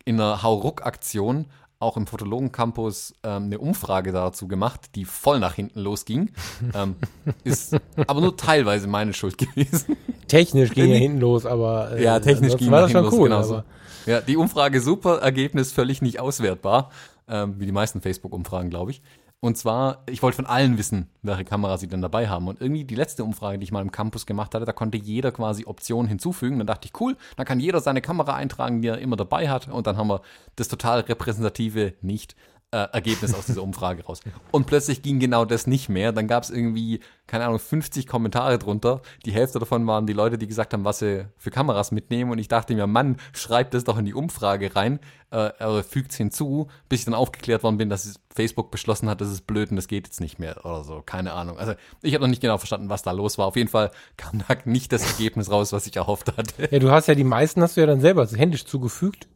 in 0.06 0.18
einer 0.18 0.42
Hauruck-Aktion 0.42 1.44
auch 1.78 1.98
im 1.98 2.06
Fotologen-Campus 2.06 3.14
ähm, 3.22 3.44
eine 3.44 3.58
Umfrage 3.58 4.12
dazu 4.12 4.48
gemacht, 4.48 4.80
die 4.94 5.04
voll 5.04 5.38
nach 5.40 5.54
hinten 5.54 5.80
losging. 5.80 6.30
ähm, 6.74 6.96
ist 7.44 7.76
aber 8.06 8.22
nur 8.22 8.36
teilweise 8.36 8.86
meine 8.86 9.12
Schuld 9.12 9.36
gewesen. 9.36 9.96
Technisch 10.26 10.72
ging 10.72 10.90
ja 10.90 10.96
hinten 10.96 11.20
los, 11.20 11.44
aber 11.44 11.92
äh, 11.92 12.02
Ja, 12.02 12.18
technisch 12.20 12.56
ging 12.56 12.70
war 12.70 12.80
das 12.82 12.92
schon 12.92 13.02
hinten 13.02 13.18
cool. 13.18 13.28
los, 13.28 13.48
genau. 13.48 13.62
Ja, 14.06 14.20
die 14.20 14.36
Umfrage 14.36 14.80
super, 14.80 15.18
Ergebnis 15.18 15.72
völlig 15.72 16.00
nicht 16.00 16.18
auswertbar, 16.20 16.90
ähm, 17.28 17.56
wie 17.58 17.66
die 17.66 17.72
meisten 17.72 18.00
Facebook-Umfragen, 18.00 18.70
glaube 18.70 18.92
ich. 18.92 19.02
Und 19.46 19.56
zwar, 19.56 20.02
ich 20.10 20.24
wollte 20.24 20.34
von 20.34 20.46
allen 20.46 20.76
wissen, 20.76 21.08
welche 21.22 21.44
Kamera 21.44 21.78
sie 21.78 21.86
denn 21.86 22.02
dabei 22.02 22.26
haben. 22.26 22.48
Und 22.48 22.60
irgendwie 22.60 22.82
die 22.82 22.96
letzte 22.96 23.22
Umfrage, 23.22 23.60
die 23.60 23.62
ich 23.62 23.70
mal 23.70 23.80
im 23.80 23.92
Campus 23.92 24.26
gemacht 24.26 24.52
hatte, 24.56 24.64
da 24.64 24.72
konnte 24.72 24.98
jeder 24.98 25.30
quasi 25.30 25.66
Optionen 25.66 26.08
hinzufügen. 26.08 26.58
Dann 26.58 26.66
dachte 26.66 26.88
ich, 26.88 27.00
cool, 27.00 27.16
dann 27.36 27.46
kann 27.46 27.60
jeder 27.60 27.78
seine 27.78 28.02
Kamera 28.02 28.34
eintragen, 28.34 28.82
die 28.82 28.88
er 28.88 28.98
immer 28.98 29.14
dabei 29.14 29.48
hat. 29.48 29.68
Und 29.68 29.86
dann 29.86 29.96
haben 29.96 30.08
wir 30.08 30.22
das 30.56 30.66
total 30.66 30.98
repräsentative 30.98 31.94
nicht 32.02 32.34
äh, 32.72 32.88
Ergebnis 32.92 33.32
aus 33.34 33.46
dieser 33.46 33.62
Umfrage 33.62 34.04
raus. 34.04 34.20
Und 34.50 34.66
plötzlich 34.66 35.02
ging 35.02 35.20
genau 35.20 35.44
das 35.44 35.66
nicht 35.66 35.88
mehr. 35.88 36.12
Dann 36.12 36.26
gab 36.26 36.42
es 36.42 36.50
irgendwie, 36.50 37.00
keine 37.26 37.44
Ahnung, 37.44 37.58
50 37.58 38.06
Kommentare 38.06 38.58
drunter. 38.58 39.02
Die 39.24 39.32
Hälfte 39.32 39.58
davon 39.58 39.86
waren 39.86 40.06
die 40.06 40.12
Leute, 40.12 40.36
die 40.36 40.46
gesagt 40.46 40.72
haben, 40.72 40.84
was 40.84 40.98
sie 40.98 41.26
für 41.36 41.50
Kameras 41.50 41.92
mitnehmen. 41.92 42.30
Und 42.30 42.38
ich 42.38 42.48
dachte 42.48 42.74
mir, 42.74 42.86
Mann, 42.86 43.16
schreibt 43.32 43.74
das 43.74 43.84
doch 43.84 43.98
in 43.98 44.04
die 44.04 44.14
Umfrage 44.14 44.74
rein, 44.74 44.98
äh, 45.30 45.50
oder 45.64 45.84
fügt 45.84 46.10
es 46.10 46.16
hinzu, 46.16 46.68
bis 46.88 47.00
ich 47.00 47.04
dann 47.04 47.14
aufgeklärt 47.14 47.62
worden 47.62 47.78
bin, 47.78 47.88
dass 47.88 48.18
Facebook 48.34 48.70
beschlossen 48.70 49.08
hat, 49.08 49.20
das 49.20 49.30
ist 49.30 49.46
blöd 49.46 49.70
und 49.70 49.76
das 49.76 49.88
geht 49.88 50.06
jetzt 50.06 50.20
nicht 50.20 50.38
mehr 50.38 50.64
oder 50.64 50.84
so. 50.84 51.02
Keine 51.04 51.32
Ahnung. 51.32 51.58
Also 51.58 51.74
ich 52.02 52.14
habe 52.14 52.22
noch 52.22 52.30
nicht 52.30 52.42
genau 52.42 52.58
verstanden, 52.58 52.88
was 52.88 53.02
da 53.02 53.12
los 53.12 53.38
war. 53.38 53.46
Auf 53.46 53.56
jeden 53.56 53.68
Fall 53.68 53.90
kam 54.16 54.42
da 54.46 54.56
nicht 54.64 54.92
das 54.92 55.06
Ergebnis 55.06 55.50
raus, 55.50 55.72
was 55.72 55.86
ich 55.86 55.96
erhofft 55.96 56.36
hatte. 56.36 56.68
ja, 56.70 56.78
du 56.78 56.90
hast 56.90 57.06
ja 57.06 57.14
die 57.14 57.24
meisten 57.24 57.62
hast 57.62 57.76
du 57.76 57.80
ja 57.80 57.86
dann 57.86 58.00
selber 58.00 58.26
händisch 58.26 58.66
zugefügt. 58.66 59.28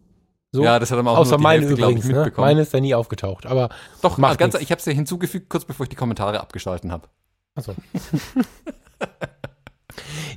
So, 0.52 0.64
Ja, 0.64 0.78
das 0.78 0.90
hat 0.90 0.98
aber 0.98 1.12
auch 1.12 1.18
außer 1.18 1.32
nur 1.32 1.38
die 1.38 1.42
meine 1.42 1.62
Hälfte, 1.62 1.76
glaub 1.76 1.90
ich, 1.90 1.96
übrigens. 1.98 2.12
Ne? 2.12 2.22
mitbekommen. 2.22 2.48
Meine 2.48 2.60
ist 2.62 2.74
da 2.74 2.80
nie 2.80 2.94
aufgetaucht. 2.94 3.46
Aber 3.46 3.68
Doch, 4.02 4.18
macht 4.18 4.38
ganz, 4.38 4.54
nix. 4.54 4.64
ich 4.64 4.70
habe 4.70 4.80
es 4.80 4.84
ja 4.84 4.92
hinzugefügt, 4.92 5.48
kurz 5.48 5.64
bevor 5.64 5.84
ich 5.84 5.90
die 5.90 5.96
Kommentare 5.96 6.40
abgeschalten 6.40 6.90
habe. 6.90 7.08
Achso. 7.54 7.74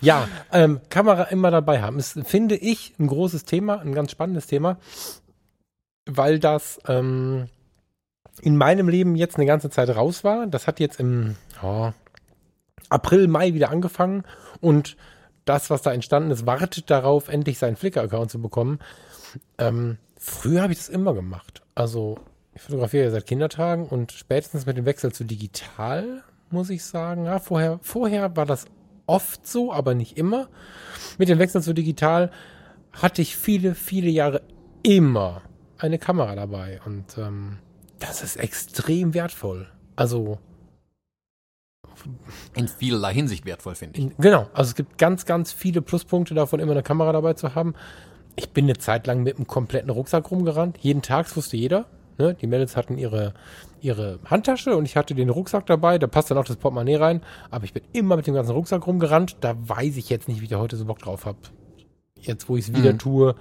ja, 0.01 0.27
ähm, 0.51 0.81
Kamera 0.89 1.23
immer 1.23 1.49
dabei 1.49 1.81
haben. 1.81 1.97
Ist, 1.97 2.19
finde 2.25 2.55
ich, 2.55 2.93
ein 2.99 3.07
großes 3.07 3.45
Thema, 3.45 3.79
ein 3.79 3.93
ganz 3.93 4.11
spannendes 4.11 4.45
Thema, 4.45 4.77
weil 6.05 6.39
das 6.39 6.79
ähm, 6.87 7.47
in 8.41 8.55
meinem 8.55 8.89
Leben 8.89 9.15
jetzt 9.15 9.37
eine 9.37 9.45
ganze 9.45 9.69
Zeit 9.69 9.89
raus 9.95 10.23
war. 10.23 10.47
Das 10.47 10.67
hat 10.67 10.79
jetzt 10.79 10.99
im 10.99 11.35
oh, 11.63 11.91
April, 12.89 13.27
Mai 13.27 13.53
wieder 13.53 13.71
angefangen 13.71 14.23
und 14.61 14.95
das, 15.45 15.69
was 15.69 15.81
da 15.81 15.91
entstanden 15.91 16.31
ist, 16.31 16.45
wartet 16.45 16.89
darauf, 16.89 17.27
endlich 17.27 17.57
seinen 17.57 17.75
Flickr-Account 17.75 18.31
zu 18.31 18.41
bekommen. 18.41 18.79
Ähm, 19.57 19.97
früher 20.17 20.61
habe 20.61 20.73
ich 20.73 20.79
das 20.79 20.89
immer 20.89 21.13
gemacht. 21.13 21.61
Also 21.75 22.19
ich 22.53 22.61
fotografiere 22.61 23.05
ja 23.05 23.11
seit 23.11 23.25
Kindertagen 23.25 23.87
und 23.87 24.11
spätestens 24.11 24.65
mit 24.65 24.77
dem 24.77 24.85
Wechsel 24.85 25.11
zu 25.11 25.23
digital, 25.23 26.23
muss 26.49 26.69
ich 26.69 26.85
sagen, 26.85 27.25
ja, 27.25 27.39
vorher, 27.39 27.79
vorher 27.81 28.35
war 28.35 28.45
das 28.45 28.65
oft 29.07 29.47
so, 29.47 29.73
aber 29.73 29.95
nicht 29.95 30.17
immer. 30.17 30.49
Mit 31.17 31.29
dem 31.29 31.39
Wechsel 31.39 31.61
zu 31.61 31.73
digital 31.73 32.31
hatte 32.91 33.21
ich 33.21 33.35
viele, 33.35 33.75
viele 33.75 34.09
Jahre 34.09 34.41
immer 34.83 35.41
eine 35.77 35.97
Kamera 35.97 36.35
dabei 36.35 36.79
und 36.85 37.17
ähm, 37.17 37.57
das 37.99 38.21
ist 38.21 38.37
extrem 38.37 39.13
wertvoll. 39.13 39.67
Also 39.95 40.39
In 42.55 42.67
vielerlei 42.67 43.13
Hinsicht 43.13 43.45
wertvoll, 43.45 43.75
finde 43.75 43.99
ich. 43.99 44.17
genau, 44.17 44.49
also 44.53 44.69
es 44.69 44.75
gibt 44.75 44.97
ganz, 44.97 45.25
ganz 45.25 45.51
viele 45.51 45.81
Pluspunkte 45.81 46.33
davon, 46.33 46.59
immer 46.59 46.71
eine 46.71 46.83
Kamera 46.83 47.11
dabei 47.11 47.33
zu 47.33 47.55
haben. 47.55 47.73
Ich 48.35 48.49
bin 48.49 48.65
eine 48.65 48.77
Zeit 48.77 49.05
lang 49.07 49.23
mit 49.23 49.35
einem 49.37 49.47
kompletten 49.47 49.89
Rucksack 49.89 50.31
rumgerannt. 50.31 50.77
Jeden 50.81 51.01
Tag, 51.01 51.27
das 51.27 51.37
wusste 51.37 51.57
jeder. 51.57 51.85
Ne? 52.17 52.35
Die 52.35 52.47
Mädels 52.47 52.75
hatten 52.75 52.97
ihre, 52.97 53.33
ihre 53.81 54.19
Handtasche 54.25 54.75
und 54.75 54.85
ich 54.85 54.95
hatte 54.95 55.15
den 55.15 55.29
Rucksack 55.29 55.65
dabei. 55.65 55.97
Da 55.97 56.07
passt 56.07 56.31
dann 56.31 56.37
auch 56.37 56.45
das 56.45 56.57
Portemonnaie 56.57 56.95
rein. 56.95 57.21
Aber 57.51 57.65
ich 57.65 57.73
bin 57.73 57.83
immer 57.91 58.15
mit 58.15 58.27
dem 58.27 58.33
ganzen 58.33 58.51
Rucksack 58.51 58.85
rumgerannt. 58.87 59.37
Da 59.41 59.55
weiß 59.57 59.97
ich 59.97 60.09
jetzt 60.09 60.27
nicht, 60.27 60.39
wie 60.39 60.45
ich 60.45 60.49
da 60.49 60.59
heute 60.59 60.77
so 60.77 60.85
Bock 60.85 60.99
drauf 60.99 61.25
habe. 61.25 61.37
Jetzt, 62.19 62.49
wo 62.49 62.55
ich 62.57 62.67
es 62.69 62.75
wieder 62.75 62.93
Mhm. 62.93 62.99
tue, 62.99 63.35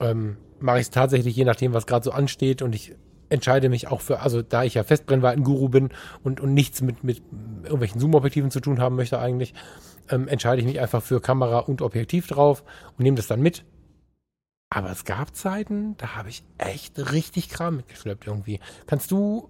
ähm, 0.00 0.36
mache 0.60 0.78
ich 0.78 0.84
es 0.86 0.90
tatsächlich 0.90 1.36
je 1.36 1.44
nachdem, 1.44 1.74
was 1.74 1.86
gerade 1.86 2.04
so 2.04 2.12
ansteht. 2.12 2.62
Und 2.62 2.74
ich 2.74 2.94
entscheide 3.28 3.68
mich 3.68 3.88
auch 3.88 4.00
für, 4.00 4.20
also 4.20 4.42
da 4.42 4.64
ich 4.64 4.74
ja 4.74 4.84
Festbrennweiten-Guru 4.84 5.68
bin 5.68 5.90
und, 6.22 6.40
und 6.40 6.54
nichts 6.54 6.80
mit, 6.82 7.04
mit 7.04 7.22
irgendwelchen 7.64 8.00
Zoom-Objektiven 8.00 8.50
zu 8.50 8.60
tun 8.60 8.80
haben 8.80 8.96
möchte 8.96 9.18
eigentlich, 9.18 9.54
ähm, 10.10 10.28
entscheide 10.28 10.60
ich 10.60 10.66
mich 10.66 10.80
einfach 10.80 11.02
für 11.02 11.20
Kamera 11.20 11.60
und 11.60 11.82
Objektiv 11.82 12.26
drauf 12.26 12.62
und 12.96 13.02
nehme 13.02 13.16
das 13.16 13.26
dann 13.26 13.40
mit. 13.40 13.64
Aber 14.74 14.90
es 14.90 15.04
gab 15.04 15.36
Zeiten, 15.36 15.96
da 15.98 16.16
habe 16.16 16.28
ich 16.30 16.42
echt 16.58 16.98
richtig 17.12 17.48
Kram 17.48 17.76
mitgeschleppt 17.76 18.26
irgendwie. 18.26 18.58
Kannst 18.86 19.12
du 19.12 19.48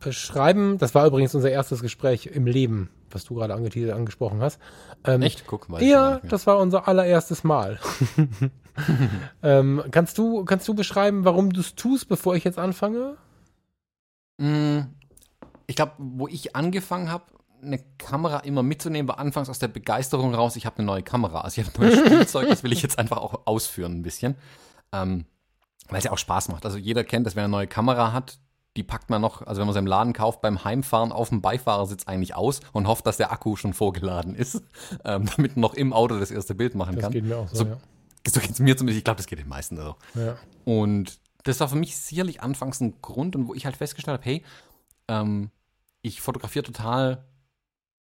beschreiben, 0.00 0.78
das 0.78 0.94
war 0.96 1.06
übrigens 1.06 1.32
unser 1.34 1.50
erstes 1.50 1.80
Gespräch 1.80 2.26
im 2.26 2.46
Leben, 2.46 2.90
was 3.08 3.24
du 3.24 3.36
gerade 3.36 3.54
angesprochen 3.54 4.40
hast. 4.42 4.58
Ähm, 5.04 5.22
Echt? 5.22 5.46
Guck 5.46 5.68
mal. 5.68 5.80
ja, 5.82 6.18
das 6.28 6.48
war 6.48 6.58
unser 6.58 6.88
allererstes 6.88 7.44
Mal. 7.44 7.78
ähm, 9.44 9.82
kannst, 9.92 10.18
du, 10.18 10.44
kannst 10.44 10.66
du 10.66 10.74
beschreiben, 10.74 11.24
warum 11.24 11.52
du 11.52 11.60
es 11.60 11.76
tust, 11.76 12.08
bevor 12.08 12.34
ich 12.34 12.42
jetzt 12.42 12.58
anfange? 12.58 13.16
Mm, 14.38 14.80
Ich 15.66 15.76
glaube, 15.76 15.92
wo 15.98 16.26
ich 16.26 16.56
angefangen 16.56 17.10
habe, 17.12 17.24
eine 17.64 17.78
Kamera 17.98 18.38
immer 18.40 18.62
mitzunehmen, 18.62 19.08
war 19.08 19.18
anfangs 19.18 19.48
aus 19.48 19.58
der 19.58 19.68
Begeisterung 19.68 20.34
raus, 20.34 20.56
ich 20.56 20.66
habe 20.66 20.78
eine 20.78 20.86
neue 20.86 21.02
Kamera. 21.02 21.40
Also 21.42 21.60
ich 21.60 21.66
habe 21.66 21.78
ein 21.78 21.88
neues 21.88 21.98
Spielzeug, 22.06 22.48
das 22.48 22.62
will 22.62 22.72
ich 22.72 22.82
jetzt 22.82 22.98
einfach 22.98 23.18
auch 23.18 23.46
ausführen 23.46 23.92
ein 23.98 24.02
bisschen. 24.02 24.36
Ähm, 24.92 25.26
weil 25.88 25.98
es 25.98 26.04
ja 26.04 26.12
auch 26.12 26.18
Spaß 26.18 26.48
macht. 26.48 26.64
Also 26.64 26.78
jeder 26.78 27.04
kennt 27.04 27.26
das, 27.26 27.36
wenn 27.36 27.42
er 27.42 27.44
eine 27.44 27.50
neue 27.52 27.66
Kamera 27.66 28.12
hat, 28.12 28.38
die 28.76 28.82
packt 28.82 29.10
man 29.10 29.20
noch, 29.20 29.42
also 29.46 29.60
wenn 29.60 29.66
man 29.66 29.72
sie 29.74 29.78
im 29.78 29.86
Laden 29.86 30.12
kauft, 30.12 30.40
beim 30.40 30.64
Heimfahren 30.64 31.12
auf 31.12 31.28
dem 31.28 31.40
Beifahrersitz 31.42 32.08
eigentlich 32.08 32.34
aus 32.34 32.60
und 32.72 32.88
hofft, 32.88 33.06
dass 33.06 33.16
der 33.18 33.30
Akku 33.32 33.54
schon 33.56 33.72
vorgeladen 33.74 34.34
ist, 34.34 34.62
ähm, 35.04 35.26
damit 35.36 35.56
man 35.56 35.60
noch 35.60 35.74
im 35.74 35.92
Auto 35.92 36.18
das 36.18 36.30
erste 36.30 36.54
Bild 36.54 36.74
machen 36.74 36.94
Das 36.96 37.02
kann. 37.04 37.12
geht 37.12 37.24
mir 37.24 37.36
auch 37.38 37.48
so, 37.48 37.56
So- 37.56 37.64
ja. 37.66 37.76
So 38.26 38.40
geht 38.40 38.50
es 38.52 38.58
mir 38.58 38.74
zumindest, 38.74 38.96
ich 38.98 39.04
glaube, 39.04 39.18
das 39.18 39.26
geht 39.26 39.38
den 39.38 39.48
meisten 39.48 39.76
so. 39.76 39.96
ja. 40.14 40.36
Und 40.64 41.18
Das 41.44 41.60
war 41.60 41.68
für 41.68 41.76
mich 41.76 41.94
sicherlich 41.98 42.40
anfangs 42.40 42.80
ein 42.80 42.94
Grund 43.02 43.36
und 43.36 43.46
wo 43.48 43.54
ich 43.54 43.66
halt 43.66 43.76
festgestellt 43.76 44.14
habe, 44.18 44.24
hey, 44.24 44.42
ähm, 45.08 45.50
ich 46.00 46.22
fotografiere 46.22 46.62
total 46.64 47.24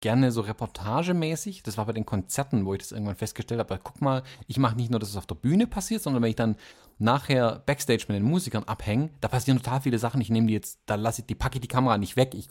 gerne 0.02 0.32
so 0.32 0.42
reportagemäßig. 0.42 1.64
Das 1.64 1.78
war 1.78 1.86
bei 1.86 1.94
den 1.94 2.06
Konzerten, 2.06 2.66
wo 2.66 2.74
ich 2.74 2.80
das 2.80 2.92
irgendwann 2.92 3.16
festgestellt 3.16 3.60
habe. 3.60 3.80
Guck 3.82 4.02
mal, 4.02 4.24
ich 4.48 4.58
mache 4.58 4.76
nicht 4.76 4.92
nur, 4.92 5.00
dass 5.00 5.10
es 5.10 5.18
auf 5.18 5.28
der 5.28 5.36
Bühne 5.36 5.68
passiert, 5.68 6.02
sondern 6.02 6.22
wenn 6.24 6.32
ich 6.32 6.36
dann 6.36 6.56
nachher 6.98 7.60
Backstage 7.66 8.06
mit 8.08 8.18
den 8.18 8.24
Musikern 8.24 8.64
abhänge, 8.66 9.10
da 9.22 9.28
passieren 9.28 9.58
total 9.60 9.82
viele 9.82 10.00
Sachen. 10.00 10.20
Ich 10.20 10.30
nehme 10.30 10.48
die 10.48 10.54
jetzt, 10.54 10.80
da 10.86 10.96
lasse 10.96 11.22
ich, 11.22 11.28
die 11.28 11.36
packe 11.36 11.56
ich 11.56 11.62
die 11.62 11.68
Kamera 11.68 11.98
nicht 11.98 12.18
weg. 12.18 12.34
Ich, 12.34 12.50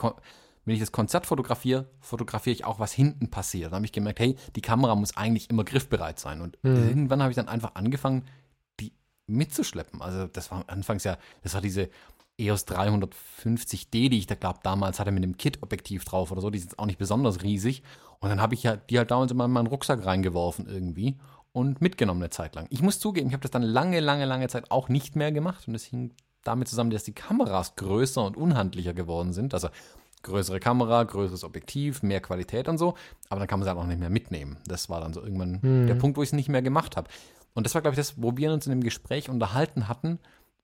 wenn 0.65 0.75
ich 0.75 0.81
das 0.81 0.93
Konzert 0.93 1.27
fotografiere, 1.27 1.91
fotografiere 2.01 2.55
ich 2.55 2.65
auch, 2.65 2.79
was 2.79 2.93
hinten 2.93 3.31
passiert. 3.31 3.73
Da 3.73 3.77
habe 3.77 3.87
ich 3.87 3.93
gemerkt, 3.93 4.21
hey, 4.21 4.37
die 4.55 4.63
Kamera 4.63 4.95
muss 4.95 5.17
eigentlich 5.17 5.51
immer 5.51 5.65
griffbereit 5.65 6.19
sein. 6.19 6.41
Und 6.41 6.63
mhm. 6.63 6.89
irgendwann 6.89 7.21
habe 7.21 7.31
ich 7.31 7.37
dann 7.37 7.49
einfach 7.49 7.75
angefangen, 7.75 8.25
die 8.79 8.93
mitzuschleppen. 9.27 10.01
Also 10.01 10.27
das 10.29 10.51
war 10.51 10.65
anfangs 10.69 11.05
ja, 11.05 11.19
das 11.43 11.55
war 11.55 11.61
diese 11.61 11.91
EOS 12.41 12.67
350D, 12.67 14.09
die 14.09 14.19
ich 14.19 14.27
da 14.27 14.35
glaube 14.35 14.61
damals 14.63 14.99
hatte 14.99 15.13
mit 15.13 15.23
einem 15.23 15.37
Kit-Objektiv 15.37 16.05
drauf 16.05 16.33
oder 16.33 16.41
so, 16.41 16.51
die 16.51 16.59
ist 16.59 16.65
jetzt 16.65 16.79
auch 16.79 16.87
nicht 16.87 16.99
besonders 16.99 17.43
riesig. 17.43 17.83
Und 18.21 18.29
dann 18.29 18.41
habe 18.41 18.55
ich 18.55 18.63
ja 18.63 18.77
die 18.77 18.99
halt 18.99 19.11
damals 19.11 19.33
immer 19.33 19.45
in 19.45 19.51
meinen 19.51 19.67
Rucksack 19.67 20.05
reingeworfen 20.05 20.67
irgendwie 20.67 21.19
und 21.53 21.81
mitgenommen 21.81 22.23
eine 22.23 22.31
Zeit 22.31 22.55
lang. 22.55 22.67
Ich 22.71 22.83
muss 22.83 23.01
zugeben, 23.01 23.29
ich 23.29 23.33
habe 23.33 23.43
das 23.43 23.51
dann 23.51 23.63
lange, 23.63 24.01
lange, 24.01 24.25
lange 24.25 24.49
Zeit 24.49 24.71
auch 24.71 24.89
nicht 24.89 25.17
mehr 25.17 25.33
gemacht 25.33 25.69
und 25.69 25.75
es 25.75 25.85
hing 25.85 26.13
damit 26.43 26.69
zusammen, 26.69 26.91
dass 26.91 27.05
die 27.05 27.13
Kameras 27.13 27.77
größer 27.77 28.25
und 28.25 28.37
unhandlicher 28.37 28.95
geworden 28.95 29.33
sind. 29.33 29.53
Also 29.55 29.69
größere 30.23 30.61
Kamera, 30.61 31.03
größeres 31.03 31.45
Objektiv, 31.45 32.03
mehr 32.03 32.21
Qualität 32.21 32.69
und 32.69 32.79
so. 32.79 32.95
Aber 33.29 33.41
dann 33.41 33.49
kann 33.49 33.59
man 33.59 33.65
sie 33.65 33.71
halt 33.71 33.79
auch 33.79 33.87
nicht 33.87 34.01
mehr 34.01 34.11
mitnehmen. 34.11 34.59
Das 34.67 34.89
war 34.89 35.01
dann 35.01 35.13
so 35.13 35.23
irgendwann 35.23 35.63
hm. 35.63 35.87
der 35.87 35.95
Punkt, 35.95 36.17
wo 36.17 36.23
ich 36.23 36.31
es 36.31 36.33
nicht 36.33 36.49
mehr 36.49 36.63
gemacht 36.63 36.97
habe. 36.97 37.09
Und 37.55 37.67
das 37.67 37.75
war, 37.75 37.83
glaube 37.83 37.95
ich, 37.95 37.99
das, 37.99 38.23
wo 38.23 38.37
wir 38.37 38.53
uns 38.53 38.67
in 38.67 38.71
dem 38.71 38.83
Gespräch 38.83 39.29
unterhalten 39.29 39.89
hatten, 39.89 40.19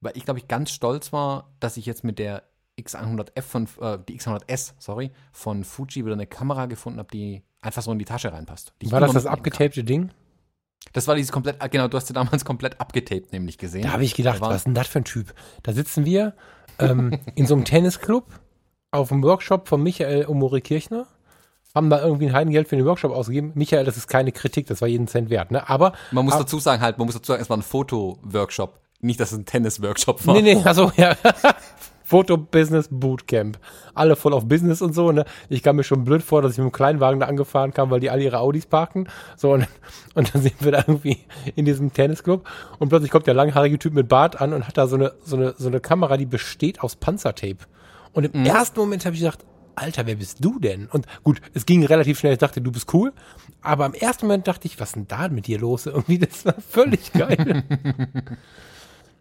weil 0.06 0.16
ich, 0.16 0.24
glaube 0.24 0.38
ich, 0.38 0.48
ganz 0.48 0.70
stolz 0.70 1.12
war, 1.12 1.50
dass 1.60 1.76
ich 1.76 1.84
jetzt 1.84 2.04
mit 2.04 2.18
der 2.18 2.44
X100F 2.80 3.42
von, 3.42 3.68
äh, 3.80 3.98
die 4.08 4.18
X100S, 4.18 4.74
sorry, 4.78 5.10
von 5.32 5.64
Fuji 5.64 6.04
wieder 6.04 6.14
eine 6.14 6.26
Kamera 6.26 6.66
gefunden 6.66 7.00
habe, 7.00 7.08
die 7.12 7.42
einfach 7.60 7.82
so 7.82 7.90
in 7.90 7.98
die 7.98 8.04
Tasche 8.04 8.32
reinpasst. 8.32 8.72
War 8.84 9.00
das 9.00 9.12
das 9.12 9.26
abgetapte 9.26 9.82
Ding? 9.82 10.10
Das 10.92 11.08
war 11.08 11.16
dieses 11.16 11.32
komplett, 11.32 11.56
ah, 11.58 11.66
genau, 11.66 11.88
du 11.88 11.96
hast 11.96 12.08
ja 12.08 12.14
damals 12.14 12.44
komplett 12.44 12.80
abgetaped 12.80 13.32
nämlich 13.32 13.58
gesehen. 13.58 13.82
Da 13.82 13.92
habe 13.92 14.04
ich 14.04 14.14
gedacht, 14.14 14.40
was 14.40 14.56
ist 14.56 14.66
denn 14.66 14.74
das 14.74 14.86
für 14.86 15.00
ein 15.00 15.04
Typ? 15.04 15.34
Da 15.64 15.72
sitzen 15.72 16.04
wir 16.04 16.34
ähm, 16.78 17.18
in 17.34 17.46
so 17.46 17.54
einem 17.54 17.64
Tennisclub 17.66 18.26
auf 18.92 19.08
dem 19.08 19.24
Workshop 19.24 19.66
von 19.66 19.82
Michael 19.82 20.26
Omori 20.26 20.60
Kirchner 20.60 21.08
haben 21.74 21.90
da 21.90 22.02
irgendwie 22.02 22.26
ein 22.26 22.32
Heidengeld 22.32 22.68
für 22.68 22.76
den 22.76 22.86
Workshop 22.86 23.12
ausgegeben. 23.12 23.52
Michael, 23.54 23.84
das 23.84 23.98
ist 23.98 24.06
keine 24.08 24.32
Kritik, 24.32 24.66
das 24.66 24.80
war 24.80 24.88
jeden 24.88 25.08
Cent 25.08 25.28
wert, 25.28 25.50
ne? 25.50 25.68
Aber. 25.68 25.92
Man 26.10 26.24
muss 26.24 26.38
dazu 26.38 26.58
sagen, 26.58 26.80
halt, 26.80 26.96
man 26.96 27.06
muss 27.06 27.14
dazu 27.14 27.32
sagen, 27.32 27.42
es 27.42 27.50
war 27.50 27.58
ein 27.58 27.62
Foto-Workshop. 27.62 28.80
Nicht, 29.00 29.20
dass 29.20 29.32
es 29.32 29.38
ein 29.38 29.44
Tennis-Workshop 29.44 30.26
war. 30.26 30.34
Nee, 30.34 30.54
nee, 30.54 30.62
also 30.64 30.90
ja. 30.96 31.16
Foto-Business 32.06 32.88
Bootcamp. 32.90 33.58
Alle 33.94 34.14
voll 34.14 34.32
auf 34.32 34.46
Business 34.46 34.80
und 34.80 34.94
so. 34.94 35.10
Ne? 35.10 35.24
Ich 35.48 35.62
kam 35.64 35.76
mir 35.76 35.82
schon 35.82 36.04
blöd 36.04 36.22
vor, 36.22 36.40
dass 36.40 36.52
ich 36.52 36.58
mit 36.58 36.68
dem 36.68 36.72
Kleinwagen 36.72 37.18
da 37.18 37.26
angefahren 37.26 37.74
kam, 37.74 37.90
weil 37.90 37.98
die 37.98 38.10
alle 38.10 38.22
ihre 38.22 38.38
Audis 38.38 38.64
parken. 38.66 39.08
So, 39.36 39.52
und, 39.52 39.66
und 40.14 40.32
dann 40.32 40.40
sind 40.40 40.64
wir 40.64 40.72
da 40.72 40.84
irgendwie 40.86 41.18
in 41.56 41.64
diesem 41.64 41.92
Tennisclub 41.92 42.48
und 42.78 42.88
plötzlich 42.88 43.10
kommt 43.10 43.26
der 43.26 43.34
langhaarige 43.34 43.78
Typ 43.78 43.92
mit 43.92 44.08
Bart 44.08 44.40
an 44.40 44.52
und 44.52 44.68
hat 44.68 44.78
da 44.78 44.86
so 44.86 44.94
eine, 44.94 45.14
so 45.24 45.36
eine, 45.36 45.54
so 45.58 45.66
eine 45.66 45.80
Kamera, 45.80 46.16
die 46.16 46.26
besteht 46.26 46.80
aus 46.80 46.94
Panzertape. 46.94 47.58
Und 48.12 48.24
im 48.24 48.40
mhm. 48.40 48.46
ersten 48.46 48.78
Moment 48.78 49.04
habe 49.04 49.16
ich 49.16 49.20
gedacht, 49.20 49.44
Alter, 49.74 50.06
wer 50.06 50.14
bist 50.14 50.42
du 50.42 50.58
denn? 50.58 50.86
Und 50.86 51.06
gut, 51.22 51.42
es 51.52 51.66
ging 51.66 51.84
relativ 51.84 52.18
schnell, 52.18 52.32
ich 52.32 52.38
dachte, 52.38 52.62
du 52.62 52.72
bist 52.72 52.94
cool. 52.94 53.12
Aber 53.60 53.84
im 53.84 53.94
ersten 53.94 54.26
Moment 54.26 54.48
dachte 54.48 54.66
ich, 54.66 54.80
was 54.80 54.90
ist 54.90 54.96
denn 54.96 55.08
da 55.08 55.28
mit 55.28 55.48
dir 55.48 55.58
los? 55.58 55.86
Irgendwie, 55.86 56.18
das 56.18 56.46
war 56.46 56.54
völlig 56.54 57.12
geil. 57.12 57.64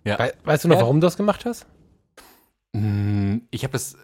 Ja. 0.05 0.19
We 0.19 0.33
weißt 0.43 0.63
du 0.63 0.67
noch, 0.69 0.75
ja. 0.75 0.81
warum 0.81 1.01
du 1.01 1.07
das 1.07 1.17
gemacht 1.17 1.45
hast? 1.45 1.65
Mm, 2.73 3.37
ich 3.51 3.63
habe 3.63 3.73
das 3.73 3.95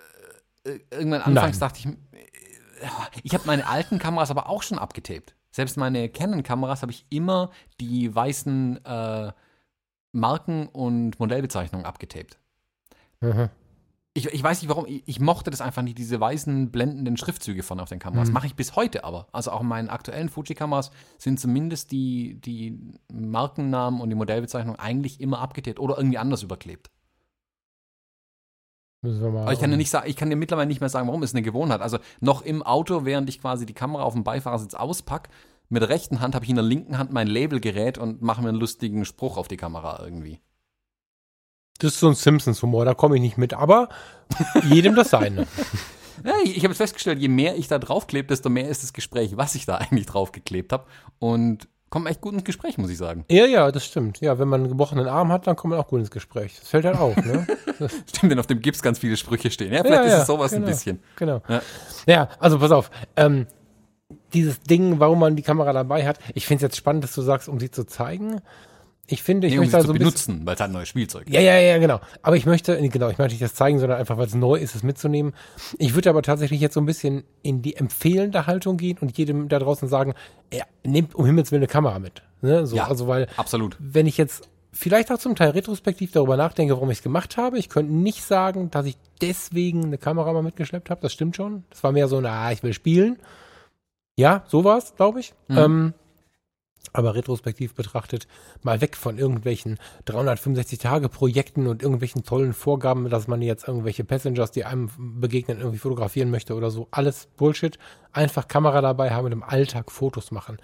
äh, 0.65 0.79
irgendwann 0.91 1.21
anfangs 1.21 1.59
Nein. 1.59 1.69
dachte 1.69 1.79
ich, 1.79 1.85
äh, 1.87 2.87
ich 3.23 3.33
habe 3.33 3.45
meine 3.45 3.67
alten 3.67 3.99
Kameras 3.99 4.31
aber 4.31 4.49
auch 4.49 4.63
schon 4.63 4.79
abgetaped. 4.79 5.35
Selbst 5.51 5.77
meine 5.77 6.09
Canon-Kameras 6.09 6.81
habe 6.81 6.91
ich 6.91 7.05
immer 7.09 7.51
die 7.79 8.13
weißen 8.13 8.83
äh, 8.85 9.31
Marken 10.13 10.67
und 10.67 11.19
Modellbezeichnungen 11.19 11.85
abgetaped. 11.85 12.39
Mhm 13.19 13.49
ich, 14.13 14.25
ich 14.25 14.43
weiß 14.43 14.61
nicht 14.61 14.69
warum, 14.69 14.85
ich, 14.87 15.03
ich, 15.05 15.19
mochte 15.19 15.51
das 15.51 15.61
einfach 15.61 15.81
nicht, 15.81 15.97
diese 15.97 16.19
weißen 16.19 16.71
blendenden 16.71 17.15
Schriftzüge 17.15 17.63
von 17.63 17.79
auf 17.79 17.89
den 17.89 17.99
Kameras. 17.99 18.27
Mhm. 18.27 18.33
Mache 18.33 18.47
ich 18.47 18.55
bis 18.55 18.75
heute 18.75 19.03
aber. 19.05 19.27
Also 19.31 19.51
auch 19.51 19.61
in 19.61 19.67
meinen 19.67 19.89
aktuellen 19.89 20.27
Fuji-Kameras 20.27 20.91
sind 21.17 21.39
zumindest 21.39 21.91
die, 21.91 22.39
die 22.41 22.77
Markennamen 23.11 24.01
und 24.01 24.09
die 24.09 24.15
Modellbezeichnung 24.15 24.75
eigentlich 24.75 25.21
immer 25.21 25.39
abgetippt 25.39 25.79
oder 25.79 25.97
irgendwie 25.97 26.17
anders 26.17 26.43
überklebt. 26.43 26.91
Aber 29.03 29.53
ich 29.53 29.59
kann 29.59 29.71
dir 29.71 29.77
nicht 29.77 29.89
sagen, 29.89 30.07
ich 30.07 30.15
kann 30.15 30.29
dir 30.29 30.35
mittlerweile 30.35 30.67
nicht 30.67 30.81
mehr 30.81 30.89
sagen, 30.89 31.07
warum. 31.07 31.23
Ist 31.23 31.33
eine 31.33 31.41
Gewohnheit. 31.41 31.81
Also 31.81 31.97
noch 32.19 32.43
im 32.43 32.61
Auto, 32.61 33.05
während 33.05 33.29
ich 33.29 33.41
quasi 33.41 33.65
die 33.65 33.73
Kamera 33.73 34.03
auf 34.03 34.13
dem 34.13 34.23
Beifahrersitz 34.23 34.75
auspacke, 34.75 35.31
mit 35.69 35.81
der 35.81 35.89
rechten 35.89 36.19
Hand 36.19 36.35
habe 36.35 36.43
ich 36.43 36.49
in 36.49 36.57
der 36.57 36.65
linken 36.65 36.97
Hand 36.97 37.13
mein 37.13 37.27
Labelgerät 37.27 37.97
und 37.97 38.21
mache 38.21 38.43
mir 38.43 38.49
einen 38.49 38.59
lustigen 38.59 39.05
Spruch 39.05 39.37
auf 39.37 39.47
die 39.47 39.57
Kamera 39.57 40.03
irgendwie. 40.03 40.39
Das 41.79 41.93
ist 41.93 41.99
so 41.99 42.07
ein 42.07 42.15
Simpsons-Humor, 42.15 42.85
da 42.85 42.93
komme 42.93 43.15
ich 43.15 43.21
nicht 43.21 43.37
mit, 43.37 43.53
aber 43.53 43.89
jedem 44.63 44.95
das 44.95 45.09
seine. 45.09 45.47
Ja, 46.23 46.33
ich, 46.43 46.57
ich 46.57 46.63
habe 46.63 46.75
festgestellt, 46.75 47.19
je 47.19 47.27
mehr 47.27 47.57
ich 47.57 47.67
da 47.67 47.79
draufklebe, 47.79 48.27
desto 48.27 48.49
mehr 48.49 48.69
ist 48.69 48.83
das 48.83 48.93
Gespräch, 48.93 49.37
was 49.37 49.55
ich 49.55 49.65
da 49.65 49.77
eigentlich 49.77 50.05
draufgeklebt 50.05 50.71
habe. 50.71 50.85
Und 51.19 51.67
kommt 51.89 52.07
echt 52.07 52.21
gut 52.21 52.33
ins 52.33 52.43
Gespräch, 52.43 52.77
muss 52.77 52.89
ich 52.89 52.97
sagen. 52.97 53.25
Ja, 53.29 53.45
ja, 53.45 53.71
das 53.71 53.85
stimmt. 53.85 54.21
Ja, 54.21 54.39
wenn 54.39 54.47
man 54.47 54.61
einen 54.61 54.69
gebrochenen 54.69 55.07
Arm 55.07 55.31
hat, 55.31 55.47
dann 55.47 55.55
kommt 55.55 55.71
man 55.71 55.79
auch 55.79 55.87
gut 55.87 55.99
ins 55.99 56.11
Gespräch. 56.11 56.57
Das 56.59 56.69
fällt 56.69 56.85
halt 56.85 56.97
auf, 56.97 57.15
ne? 57.17 57.45
stimmt, 58.07 58.31
denn 58.31 58.39
auf 58.39 58.47
dem 58.47 58.61
Gips 58.61 58.81
ganz 58.81 58.99
viele 58.99 59.17
Sprüche 59.17 59.51
stehen. 59.51 59.73
Ja, 59.73 59.83
vielleicht 59.83 60.03
ja, 60.03 60.09
ja, 60.09 60.15
ist 60.15 60.21
es 60.21 60.27
sowas 60.27 60.51
genau, 60.51 60.65
ein 60.65 60.69
bisschen. 60.71 60.99
Genau. 61.17 61.41
Ja. 61.47 61.61
ja, 62.07 62.29
also 62.39 62.59
pass 62.59 62.71
auf. 62.71 62.91
Ähm, 63.15 63.45
dieses 64.33 64.61
Ding, 64.61 64.99
warum 64.99 65.19
man 65.19 65.35
die 65.35 65.43
Kamera 65.43 65.73
dabei 65.73 66.07
hat, 66.07 66.19
ich 66.33 66.45
finde 66.45 66.57
es 66.57 66.61
jetzt 66.71 66.77
spannend, 66.77 67.03
dass 67.03 67.13
du 67.13 67.21
sagst, 67.21 67.49
um 67.49 67.59
sie 67.59 67.71
zu 67.71 67.85
zeigen 67.85 68.41
ich 69.07 69.23
finde, 69.23 69.47
ich 69.47 69.53
nee, 69.53 69.59
möchte 69.59 69.75
um 69.75 69.81
also 69.81 69.93
benutzen, 69.93 70.41
weil 70.45 70.55
es 70.55 70.61
halt 70.61 70.69
ein 70.69 70.73
neues 70.73 70.87
Spielzeug 70.87 71.27
ist. 71.27 71.33
Ja, 71.33 71.41
ja, 71.41 71.57
ja, 71.57 71.77
genau. 71.79 71.99
Aber 72.21 72.37
ich 72.37 72.45
möchte, 72.45 72.77
genau, 72.89 73.09
ich 73.09 73.17
möchte 73.17 73.33
nicht 73.33 73.41
das 73.41 73.55
zeigen, 73.55 73.79
sondern 73.79 73.99
einfach, 73.99 74.17
weil 74.17 74.27
es 74.27 74.35
neu 74.35 74.55
ist, 74.55 74.73
es 74.75 74.83
mitzunehmen. 74.83 75.33
Ich 75.77 75.95
würde 75.95 76.09
aber 76.09 76.21
tatsächlich 76.21 76.61
jetzt 76.61 76.75
so 76.75 76.79
ein 76.79 76.85
bisschen 76.85 77.23
in 77.41 77.61
die 77.61 77.75
empfehlende 77.75 78.47
Haltung 78.47 78.77
gehen 78.77 78.97
und 78.99 79.17
jedem 79.17 79.49
da 79.49 79.59
draußen 79.59 79.89
sagen, 79.89 80.13
ja, 80.53 80.63
nehmt 80.83 81.13
um 81.15 81.25
Himmels 81.25 81.51
Willen 81.51 81.61
eine 81.61 81.67
Kamera 81.67 81.99
mit. 81.99 82.21
Ne? 82.41 82.65
So, 82.65 82.77
ja, 82.77 82.87
also 82.87 83.07
weil, 83.07 83.27
absolut. 83.35 83.75
Wenn 83.79 84.07
ich 84.07 84.17
jetzt 84.17 84.47
vielleicht 84.71 85.11
auch 85.11 85.17
zum 85.17 85.35
Teil 85.35 85.49
retrospektiv 85.49 86.11
darüber 86.11 86.37
nachdenke, 86.37 86.73
warum 86.73 86.89
ich 86.91 86.99
es 86.99 87.03
gemacht 87.03 87.37
habe, 87.37 87.57
ich 87.57 87.69
könnte 87.69 87.91
nicht 87.93 88.23
sagen, 88.23 88.71
dass 88.71 88.85
ich 88.85 88.97
deswegen 89.19 89.85
eine 89.85 89.97
Kamera 89.97 90.31
mal 90.31 90.43
mitgeschleppt 90.43 90.89
habe. 90.89 91.01
Das 91.01 91.11
stimmt 91.11 91.35
schon. 91.35 91.63
Das 91.69 91.83
war 91.83 91.91
mehr 91.91 92.07
so, 92.07 92.21
na, 92.21 92.51
ich 92.51 92.63
will 92.63 92.73
spielen. 92.73 93.17
Ja, 94.17 94.43
so 94.47 94.63
war 94.63 94.77
es, 94.77 94.95
glaube 94.95 95.19
ich. 95.19 95.33
Mhm. 95.47 95.57
Ähm, 95.57 95.93
aber 96.93 97.15
retrospektiv 97.15 97.73
betrachtet, 97.73 98.27
mal 98.63 98.81
weg 98.81 98.95
von 98.95 99.17
irgendwelchen 99.17 99.77
365-Tage-Projekten 100.07 101.67
und 101.67 101.81
irgendwelchen 101.81 102.23
tollen 102.23 102.53
Vorgaben, 102.53 103.09
dass 103.09 103.27
man 103.27 103.41
jetzt 103.41 103.67
irgendwelche 103.67 104.03
Passengers, 104.03 104.51
die 104.51 104.65
einem 104.65 104.89
begegnen, 104.97 105.59
irgendwie 105.59 105.77
fotografieren 105.77 106.31
möchte 106.31 106.55
oder 106.55 106.71
so. 106.71 106.87
Alles 106.91 107.27
Bullshit. 107.37 107.77
Einfach 108.11 108.47
Kamera 108.47 108.81
dabei 108.81 109.11
haben 109.11 109.25
und 109.25 109.31
im 109.31 109.43
Alltag 109.43 109.91
Fotos 109.91 110.31
machen. 110.31 110.57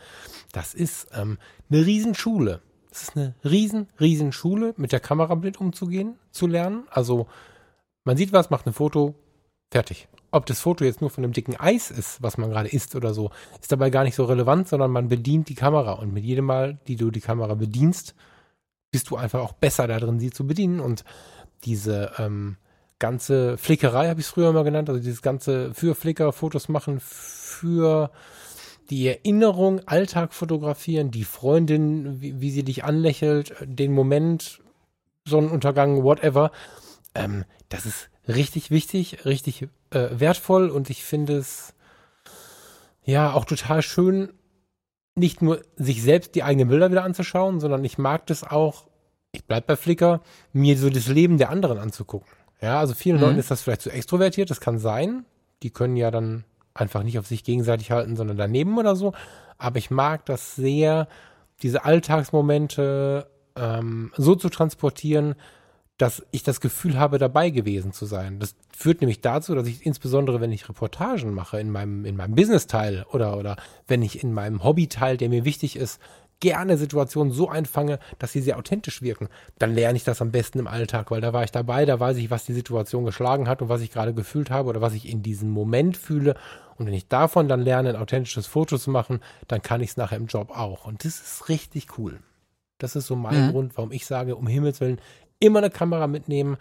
Das 0.51 0.73
ist 0.73 1.07
ähm, 1.13 1.37
eine 1.69 1.85
Riesenschule. 1.85 2.61
Das 2.89 3.03
ist 3.03 3.15
eine 3.15 3.35
riesen, 3.43 3.87
riesen 3.99 4.31
Schule, 4.31 4.73
mit 4.77 4.91
der 4.91 4.99
Kamera 4.99 5.35
blind 5.35 5.61
umzugehen, 5.61 6.17
zu 6.31 6.47
lernen. 6.47 6.87
Also 6.89 7.27
man 8.03 8.17
sieht 8.17 8.33
was, 8.33 8.49
macht 8.49 8.65
ein 8.65 8.73
Foto, 8.73 9.15
fertig 9.71 10.07
ob 10.31 10.45
das 10.45 10.59
Foto 10.59 10.83
jetzt 10.83 11.01
nur 11.01 11.09
von 11.09 11.23
einem 11.23 11.33
dicken 11.33 11.55
Eis 11.57 11.89
ist, 11.89 12.21
was 12.21 12.37
man 12.37 12.49
gerade 12.49 12.69
isst 12.69 12.95
oder 12.95 13.13
so, 13.13 13.31
ist 13.61 13.71
dabei 13.71 13.89
gar 13.89 14.03
nicht 14.03 14.15
so 14.15 14.25
relevant, 14.25 14.67
sondern 14.67 14.91
man 14.91 15.07
bedient 15.07 15.49
die 15.49 15.55
Kamera. 15.55 15.93
Und 15.93 16.13
mit 16.13 16.23
jedem 16.23 16.45
Mal, 16.45 16.79
die 16.87 16.95
du 16.95 17.11
die 17.11 17.21
Kamera 17.21 17.55
bedienst, 17.55 18.15
bist 18.91 19.09
du 19.09 19.15
einfach 19.15 19.41
auch 19.41 19.53
besser 19.53 19.87
darin, 19.87 20.19
sie 20.19 20.31
zu 20.31 20.45
bedienen. 20.45 20.79
Und 20.79 21.03
diese 21.63 22.11
ähm, 22.17 22.57
ganze 22.99 23.57
Flickerei, 23.57 24.09
habe 24.09 24.19
ich 24.19 24.25
es 24.25 24.31
früher 24.31 24.51
mal 24.51 24.63
genannt, 24.63 24.89
also 24.89 25.01
dieses 25.01 25.21
ganze 25.21 25.73
für 25.73 25.95
Flickr 25.95 26.31
Fotos 26.33 26.69
machen, 26.69 26.99
für 26.99 28.11
die 28.89 29.07
Erinnerung, 29.07 29.81
Alltag 29.85 30.33
fotografieren, 30.33 31.11
die 31.11 31.25
Freundin, 31.25 32.21
wie, 32.21 32.39
wie 32.39 32.51
sie 32.51 32.63
dich 32.63 32.83
anlächelt, 32.83 33.53
den 33.61 33.91
Moment, 33.91 34.61
Sonnenuntergang, 35.25 36.03
whatever. 36.03 36.51
Ähm, 37.13 37.43
das 37.69 37.85
ist 37.85 38.09
richtig 38.27 38.71
wichtig, 38.71 39.25
richtig 39.25 39.67
äh, 39.91 40.09
wertvoll 40.11 40.69
und 40.69 40.89
ich 40.89 41.03
finde 41.03 41.37
es 41.37 41.73
ja 43.03 43.33
auch 43.33 43.45
total 43.45 43.81
schön, 43.81 44.33
nicht 45.15 45.41
nur 45.41 45.61
sich 45.75 46.03
selbst 46.03 46.35
die 46.35 46.43
eigenen 46.43 46.69
Bilder 46.69 46.91
wieder 46.91 47.03
anzuschauen, 47.03 47.59
sondern 47.59 47.83
ich 47.83 47.97
mag 47.97 48.25
das 48.27 48.43
auch, 48.43 48.87
ich 49.31 49.45
bleib 49.45 49.65
bei 49.65 49.75
Flickr, 49.75 50.21
mir 50.53 50.77
so 50.77 50.89
das 50.89 51.07
Leben 51.07 51.37
der 51.37 51.49
anderen 51.49 51.79
anzugucken. 51.79 52.27
Ja, 52.61 52.79
also 52.79 52.93
vielen 52.93 53.17
mhm. 53.17 53.23
Leuten 53.23 53.39
ist 53.39 53.51
das 53.51 53.61
vielleicht 53.61 53.81
zu 53.81 53.91
extrovertiert, 53.91 54.49
das 54.49 54.61
kann 54.61 54.79
sein. 54.79 55.25
Die 55.63 55.69
können 55.71 55.95
ja 55.95 56.11
dann 56.11 56.43
einfach 56.73 57.03
nicht 57.03 57.17
auf 57.17 57.27
sich 57.27 57.43
gegenseitig 57.43 57.91
halten, 57.91 58.15
sondern 58.15 58.37
daneben 58.37 58.77
oder 58.77 58.95
so. 58.95 59.13
Aber 59.57 59.77
ich 59.77 59.89
mag 59.89 60.25
das 60.25 60.55
sehr, 60.55 61.07
diese 61.63 61.85
Alltagsmomente 61.85 63.27
ähm, 63.55 64.11
so 64.15 64.35
zu 64.35 64.49
transportieren, 64.49 65.35
dass 65.97 66.23
ich 66.31 66.43
das 66.43 66.61
Gefühl 66.61 66.99
habe, 66.99 67.17
dabei 67.17 67.49
gewesen 67.49 67.91
zu 67.91 68.05
sein. 68.05 68.39
Das 68.39 68.55
führt 68.75 69.01
nämlich 69.01 69.21
dazu, 69.21 69.55
dass 69.55 69.67
ich 69.67 69.85
insbesondere, 69.85 70.39
wenn 70.39 70.51
ich 70.51 70.69
Reportagen 70.69 71.33
mache, 71.33 71.59
in 71.59 71.71
meinem, 71.71 72.05
in 72.05 72.15
meinem 72.15 72.35
Business-Teil 72.35 73.05
oder, 73.11 73.37
oder 73.37 73.55
wenn 73.87 74.03
ich 74.03 74.23
in 74.23 74.31
meinem 74.31 74.63
Hobby-Teil, 74.63 75.17
der 75.17 75.29
mir 75.29 75.43
wichtig 75.43 75.75
ist, 75.75 75.99
gerne 76.39 76.77
Situationen 76.77 77.33
so 77.33 77.49
einfange, 77.49 77.99
dass 78.19 78.31
sie 78.31 78.41
sehr 78.41 78.57
authentisch 78.57 79.01
wirken. 79.01 79.27
Dann 79.57 79.73
lerne 79.73 79.97
ich 79.97 80.03
das 80.03 80.21
am 80.21 80.31
besten 80.31 80.59
im 80.59 80.67
Alltag, 80.67 81.09
weil 81.09 81.21
da 81.21 81.33
war 81.33 81.43
ich 81.43 81.51
dabei, 81.51 81.85
da 81.85 81.99
weiß 81.99 82.17
ich, 82.17 82.29
was 82.29 82.45
die 82.45 82.53
Situation 82.53 83.05
geschlagen 83.05 83.47
hat 83.47 83.63
und 83.63 83.69
was 83.69 83.81
ich 83.81 83.91
gerade 83.91 84.13
gefühlt 84.13 84.51
habe 84.51 84.69
oder 84.69 84.81
was 84.81 84.93
ich 84.93 85.09
in 85.09 85.23
diesem 85.23 85.49
Moment 85.49 85.97
fühle. 85.97 86.35
Und 86.77 86.85
wenn 86.85 86.93
ich 86.93 87.07
davon 87.07 87.47
dann 87.47 87.61
lerne, 87.61 87.89
ein 87.89 87.95
authentisches 87.95 88.45
Foto 88.45 88.77
zu 88.77 88.91
machen, 88.91 89.21
dann 89.47 89.63
kann 89.63 89.81
ich 89.81 89.91
es 89.91 89.97
nachher 89.97 90.17
im 90.17 90.27
Job 90.27 90.55
auch. 90.55 90.85
Und 90.85 91.05
das 91.05 91.19
ist 91.19 91.49
richtig 91.49 91.97
cool. 91.97 92.19
Das 92.77 92.95
ist 92.95 93.07
so 93.07 93.15
mein 93.15 93.47
mhm. 93.47 93.51
Grund, 93.51 93.77
warum 93.77 93.91
ich 93.91 94.05
sage, 94.05 94.35
um 94.35 94.45
Himmels 94.45 94.79
Willen, 94.79 95.01
immer 95.39 95.59
eine 95.59 95.69
Kamera 95.69 96.07
mitnehmen. 96.07 96.57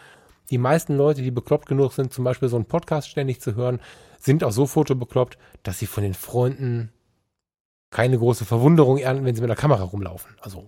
Die 0.51 0.59
meisten 0.59 0.97
Leute, 0.97 1.23
die 1.23 1.31
bekloppt 1.31 1.67
genug 1.67 1.93
sind, 1.93 2.13
zum 2.13 2.25
Beispiel 2.25 2.49
so 2.49 2.57
einen 2.57 2.67
Podcast 2.67 3.09
ständig 3.09 3.41
zu 3.41 3.55
hören, 3.55 3.81
sind 4.19 4.45
auch 4.45 4.53
so 4.53 4.67
fotobekloppt, 4.67 5.39
dass 5.63 5.79
sie 5.79 5.87
von 5.87 6.03
den 6.03 6.15
Freunden 6.15 6.93
keine 7.91 8.19
große 8.19 8.45
Verwunderung 8.45 8.99
ernten, 8.99 9.25
wenn 9.25 9.35
sie 9.35 9.41
mit 9.41 9.51
der 9.51 9.57
Kamera 9.57 9.83
rumlaufen. 9.83 10.37
Also 10.41 10.67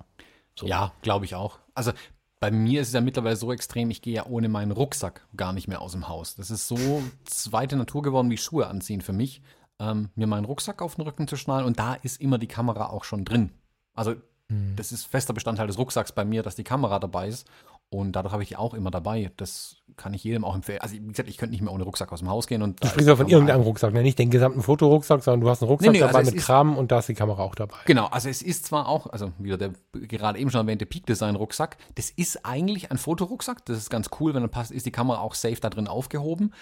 so. 0.54 0.66
Ja, 0.66 0.92
glaube 1.02 1.24
ich 1.24 1.34
auch. 1.34 1.58
Also 1.74 1.92
bei 2.40 2.50
mir 2.50 2.80
ist 2.80 2.88
es 2.88 2.94
ja 2.94 3.00
mittlerweile 3.00 3.36
so 3.36 3.52
extrem, 3.52 3.90
ich 3.90 4.02
gehe 4.02 4.14
ja 4.14 4.26
ohne 4.26 4.48
meinen 4.48 4.72
Rucksack 4.72 5.26
gar 5.36 5.52
nicht 5.52 5.68
mehr 5.68 5.80
aus 5.80 5.92
dem 5.92 6.08
Haus. 6.08 6.36
Das 6.36 6.50
ist 6.50 6.68
so 6.68 7.02
zweite 7.24 7.76
Natur 7.76 8.02
geworden 8.02 8.30
wie 8.30 8.36
Schuhe 8.36 8.66
anziehen 8.66 9.00
für 9.00 9.12
mich, 9.12 9.42
ähm, 9.80 10.10
mir 10.14 10.26
meinen 10.26 10.44
Rucksack 10.44 10.82
auf 10.82 10.94
den 10.94 11.02
Rücken 11.02 11.28
zu 11.28 11.36
schnallen 11.36 11.66
und 11.66 11.78
da 11.78 11.94
ist 11.94 12.20
immer 12.20 12.38
die 12.38 12.46
Kamera 12.46 12.90
auch 12.90 13.04
schon 13.04 13.24
drin. 13.24 13.50
Also 13.94 14.14
hm. 14.48 14.74
das 14.76 14.92
ist 14.92 15.06
fester 15.06 15.34
Bestandteil 15.34 15.66
des 15.66 15.78
Rucksacks 15.78 16.12
bei 16.12 16.24
mir, 16.24 16.42
dass 16.42 16.56
die 16.56 16.64
Kamera 16.64 16.98
dabei 16.98 17.28
ist 17.28 17.48
und 17.90 18.12
dadurch 18.12 18.32
habe 18.32 18.42
ich 18.42 18.58
auch 18.58 18.74
immer 18.74 18.90
dabei. 18.90 19.30
Das 19.38 19.76
kann 19.96 20.12
ich 20.12 20.22
jedem 20.22 20.44
auch 20.44 20.54
empfehlen. 20.54 20.80
Also, 20.82 20.94
wie 20.94 21.08
gesagt, 21.08 21.28
ich 21.28 21.38
könnte 21.38 21.52
nicht 21.52 21.62
mehr 21.62 21.72
ohne 21.72 21.84
Rucksack 21.84 22.12
aus 22.12 22.18
dem 22.18 22.28
Haus 22.28 22.46
gehen. 22.46 22.60
Und 22.60 22.82
du 22.82 22.88
sprichst 22.88 23.08
ja 23.08 23.16
von 23.16 23.28
irgendeinem 23.28 23.62
Rucksack, 23.62 23.94
ne? 23.94 24.02
nicht 24.02 24.18
den 24.18 24.30
gesamten 24.30 24.62
Fotorucksack, 24.62 25.22
sondern 25.22 25.40
du 25.40 25.48
hast 25.48 25.62
einen 25.62 25.70
Rucksack 25.70 25.92
nee, 25.92 25.98
nee, 25.98 26.04
dabei 26.04 26.18
also 26.18 26.30
mit 26.30 26.40
Kram 26.40 26.76
und 26.76 26.92
da 26.92 26.98
ist 26.98 27.08
die 27.08 27.14
Kamera 27.14 27.42
auch 27.42 27.54
dabei. 27.54 27.76
Genau, 27.86 28.06
also 28.06 28.28
es 28.28 28.42
ist 28.42 28.66
zwar 28.66 28.88
auch, 28.88 29.06
also 29.06 29.32
wieder 29.38 29.56
der 29.56 29.72
gerade 29.92 30.38
eben 30.38 30.50
schon 30.50 30.60
erwähnte 30.60 30.84
Peak 30.84 31.06
Design 31.06 31.34
Rucksack, 31.34 31.78
das 31.94 32.10
ist 32.10 32.44
eigentlich 32.44 32.90
ein 32.90 32.98
Fotorucksack. 32.98 33.64
Das 33.64 33.78
ist 33.78 33.88
ganz 33.88 34.10
cool, 34.20 34.34
wenn 34.34 34.42
dann 34.42 34.50
passt, 34.50 34.70
ist 34.70 34.84
die 34.84 34.92
Kamera 34.92 35.20
auch 35.20 35.34
safe 35.34 35.60
da 35.60 35.70
drin 35.70 35.88
aufgehoben. 35.88 36.52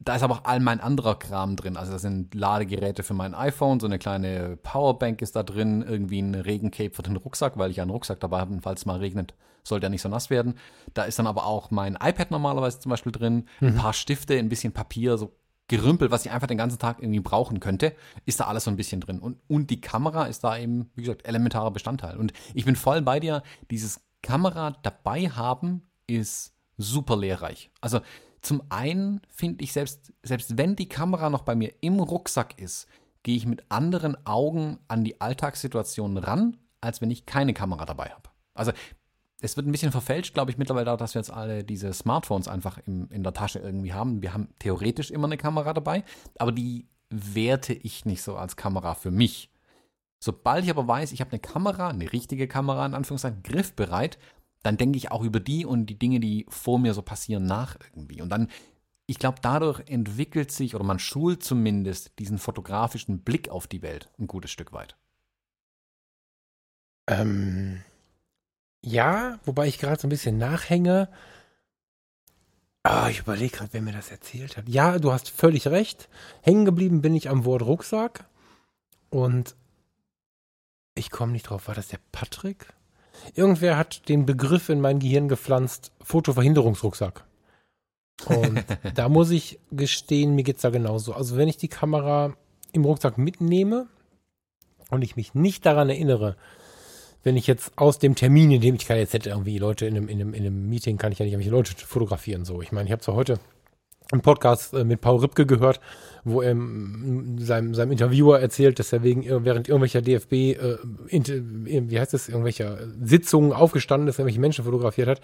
Da 0.00 0.16
ist 0.16 0.22
aber 0.22 0.34
auch 0.34 0.44
all 0.44 0.60
mein 0.60 0.80
anderer 0.80 1.18
Kram 1.18 1.56
drin. 1.56 1.78
Also 1.78 1.92
da 1.92 1.98
sind 1.98 2.34
Ladegeräte 2.34 3.02
für 3.02 3.14
mein 3.14 3.34
iPhone, 3.34 3.80
so 3.80 3.86
eine 3.86 3.98
kleine 3.98 4.58
Powerbank 4.62 5.22
ist 5.22 5.34
da 5.34 5.42
drin, 5.42 5.82
irgendwie 5.82 6.20
ein 6.20 6.34
Regencape 6.34 6.94
für 6.94 7.02
den 7.02 7.16
Rucksack, 7.16 7.56
weil 7.56 7.70
ich 7.70 7.80
einen 7.80 7.90
Rucksack 7.90 8.20
dabei 8.20 8.40
habe, 8.40 8.58
falls 8.60 8.82
es 8.82 8.86
mal 8.86 8.98
regnet, 8.98 9.34
soll 9.64 9.80
der 9.80 9.90
nicht 9.90 10.02
so 10.02 10.08
nass 10.08 10.30
werden. 10.30 10.54
Da 10.92 11.04
ist 11.04 11.18
dann 11.18 11.26
aber 11.26 11.46
auch 11.46 11.70
mein 11.70 11.94
iPad 11.94 12.30
normalerweise 12.30 12.78
zum 12.80 12.90
Beispiel 12.90 13.12
drin, 13.12 13.48
mhm. 13.60 13.68
ein 13.68 13.76
paar 13.76 13.92
Stifte, 13.92 14.38
ein 14.38 14.48
bisschen 14.48 14.72
Papier, 14.72 15.18
so 15.18 15.34
Gerümpel, 15.66 16.10
was 16.10 16.26
ich 16.26 16.30
einfach 16.30 16.46
den 16.46 16.58
ganzen 16.58 16.78
Tag 16.78 17.00
irgendwie 17.00 17.20
brauchen 17.20 17.58
könnte, 17.58 17.94
ist 18.26 18.38
da 18.38 18.44
alles 18.44 18.64
so 18.64 18.70
ein 18.70 18.76
bisschen 18.76 19.00
drin. 19.00 19.18
Und, 19.18 19.38
und 19.48 19.70
die 19.70 19.80
Kamera 19.80 20.26
ist 20.26 20.44
da 20.44 20.58
eben, 20.58 20.90
wie 20.94 21.02
gesagt, 21.02 21.26
elementarer 21.26 21.70
Bestandteil. 21.70 22.18
Und 22.18 22.34
ich 22.52 22.66
bin 22.66 22.76
voll 22.76 23.00
bei 23.00 23.18
dir, 23.18 23.42
dieses 23.70 24.02
Kamera 24.22 24.76
dabei 24.82 25.30
haben 25.30 25.82
ist 26.06 26.54
super 26.76 27.16
lehrreich. 27.16 27.70
Also 27.80 28.00
zum 28.42 28.62
einen 28.68 29.22
finde 29.30 29.64
ich, 29.64 29.72
selbst, 29.72 30.12
selbst 30.22 30.58
wenn 30.58 30.76
die 30.76 30.88
Kamera 30.88 31.30
noch 31.30 31.42
bei 31.42 31.54
mir 31.54 31.72
im 31.80 31.98
Rucksack 31.98 32.60
ist, 32.60 32.86
gehe 33.22 33.36
ich 33.36 33.46
mit 33.46 33.64
anderen 33.70 34.26
Augen 34.26 34.78
an 34.86 35.02
die 35.02 35.20
Alltagssituationen 35.20 36.18
ran, 36.18 36.58
als 36.82 37.00
wenn 37.00 37.10
ich 37.10 37.24
keine 37.24 37.54
Kamera 37.54 37.86
dabei 37.86 38.10
habe. 38.10 38.28
Also 38.52 38.72
es 39.44 39.56
wird 39.56 39.66
ein 39.66 39.72
bisschen 39.72 39.92
verfälscht, 39.92 40.34
glaube 40.34 40.50
ich, 40.50 40.58
mittlerweile 40.58 40.86
dadurch, 40.86 41.00
dass 41.00 41.14
wir 41.14 41.20
jetzt 41.20 41.32
alle 41.32 41.64
diese 41.64 41.92
Smartphones 41.92 42.48
einfach 42.48 42.78
im, 42.86 43.08
in 43.10 43.22
der 43.22 43.34
Tasche 43.34 43.58
irgendwie 43.58 43.92
haben. 43.92 44.22
Wir 44.22 44.32
haben 44.32 44.48
theoretisch 44.58 45.10
immer 45.10 45.26
eine 45.26 45.36
Kamera 45.36 45.72
dabei, 45.74 46.02
aber 46.38 46.50
die 46.50 46.88
werte 47.10 47.74
ich 47.74 48.06
nicht 48.06 48.22
so 48.22 48.36
als 48.36 48.56
Kamera 48.56 48.94
für 48.94 49.10
mich. 49.10 49.50
Sobald 50.18 50.64
ich 50.64 50.70
aber 50.70 50.88
weiß, 50.88 51.12
ich 51.12 51.20
habe 51.20 51.32
eine 51.32 51.40
Kamera, 51.40 51.88
eine 51.88 52.10
richtige 52.10 52.48
Kamera 52.48 52.86
in 52.86 52.94
Anführungszeichen, 52.94 53.42
griffbereit, 53.42 54.18
dann 54.62 54.78
denke 54.78 54.96
ich 54.96 55.10
auch 55.10 55.22
über 55.22 55.40
die 55.40 55.66
und 55.66 55.86
die 55.86 55.98
Dinge, 55.98 56.20
die 56.20 56.46
vor 56.48 56.78
mir 56.78 56.94
so 56.94 57.02
passieren, 57.02 57.44
nach 57.44 57.76
irgendwie. 57.92 58.22
Und 58.22 58.30
dann, 58.30 58.48
ich 59.06 59.18
glaube, 59.18 59.38
dadurch 59.42 59.82
entwickelt 59.86 60.50
sich 60.50 60.74
oder 60.74 60.84
man 60.84 60.98
schult 60.98 61.44
zumindest 61.44 62.18
diesen 62.18 62.38
fotografischen 62.38 63.20
Blick 63.20 63.50
auf 63.50 63.66
die 63.66 63.82
Welt 63.82 64.10
ein 64.18 64.26
gutes 64.26 64.50
Stück 64.50 64.72
weit. 64.72 64.96
Ähm, 67.06 67.82
ja, 68.84 69.38
wobei 69.44 69.66
ich 69.66 69.78
gerade 69.78 70.00
so 70.00 70.06
ein 70.06 70.10
bisschen 70.10 70.36
nachhänge. 70.36 71.08
Ah, 72.82 73.08
ich 73.08 73.20
überlege 73.20 73.56
gerade, 73.56 73.72
wer 73.72 73.80
mir 73.80 73.94
das 73.94 74.10
erzählt 74.10 74.58
hat. 74.58 74.68
Ja, 74.68 74.98
du 74.98 75.10
hast 75.10 75.30
völlig 75.30 75.66
recht. 75.68 76.10
Hängen 76.42 76.66
geblieben 76.66 77.00
bin 77.00 77.14
ich 77.14 77.30
am 77.30 77.46
Wort 77.46 77.62
Rucksack. 77.62 78.26
Und 79.08 79.56
ich 80.94 81.10
komme 81.10 81.32
nicht 81.32 81.44
drauf. 81.44 81.66
War 81.66 81.74
das 81.74 81.88
der 81.88 82.00
Patrick? 82.12 82.74
Irgendwer 83.34 83.78
hat 83.78 84.06
den 84.10 84.26
Begriff 84.26 84.68
in 84.68 84.82
mein 84.82 84.98
Gehirn 84.98 85.28
gepflanzt, 85.28 85.92
Fotoverhinderungsrucksack. 86.02 87.24
Und 88.26 88.64
da 88.94 89.08
muss 89.08 89.30
ich 89.30 89.60
gestehen, 89.70 90.34
mir 90.34 90.44
geht 90.44 90.56
es 90.56 90.62
da 90.62 90.68
genauso. 90.68 91.14
Also 91.14 91.38
wenn 91.38 91.48
ich 91.48 91.56
die 91.56 91.68
Kamera 91.68 92.34
im 92.72 92.84
Rucksack 92.84 93.16
mitnehme 93.16 93.86
und 94.90 95.00
ich 95.00 95.16
mich 95.16 95.32
nicht 95.32 95.64
daran 95.64 95.88
erinnere, 95.88 96.36
wenn 97.24 97.36
ich 97.36 97.46
jetzt 97.46 97.72
aus 97.76 97.98
dem 97.98 98.14
Termin, 98.14 98.52
in 98.52 98.60
dem 98.60 98.74
ich 98.76 98.86
kann 98.86 98.98
jetzt 98.98 99.14
hätte 99.14 99.30
irgendwie 99.30 99.58
Leute 99.58 99.86
in 99.86 99.96
einem, 99.96 100.08
in 100.08 100.20
einem, 100.20 100.34
in 100.34 100.46
einem 100.46 100.68
Meeting, 100.68 100.98
kann 100.98 101.10
ich 101.10 101.18
ja 101.18 101.24
nicht 101.24 101.32
irgendwelche 101.32 101.56
Leute 101.56 101.74
fotografieren. 101.86 102.44
So, 102.44 102.62
ich 102.62 102.70
meine, 102.70 102.86
ich 102.86 102.92
habe 102.92 103.02
zwar 103.02 103.16
heute 103.16 103.40
einen 104.12 104.20
Podcast 104.20 104.74
äh, 104.74 104.84
mit 104.84 105.00
Paul 105.00 105.20
Ripke 105.20 105.46
gehört, 105.46 105.80
wo 106.24 106.42
er 106.42 106.54
seinem, 106.54 107.74
seinem 107.74 107.92
Interviewer 107.92 108.40
erzählt, 108.40 108.78
dass 108.78 108.92
er 108.92 109.02
wegen 109.02 109.24
während 109.44 109.68
irgendwelcher 109.68 110.02
DFB, 110.02 110.32
äh, 110.32 110.78
wie 111.10 111.98
heißt 111.98 112.12
das, 112.12 112.28
irgendwelcher 112.28 112.78
Sitzungen 113.02 113.52
aufgestanden 113.52 114.08
ist, 114.08 114.18
irgendwelche 114.18 114.40
Menschen 114.40 114.64
fotografiert 114.64 115.08
hat. 115.08 115.20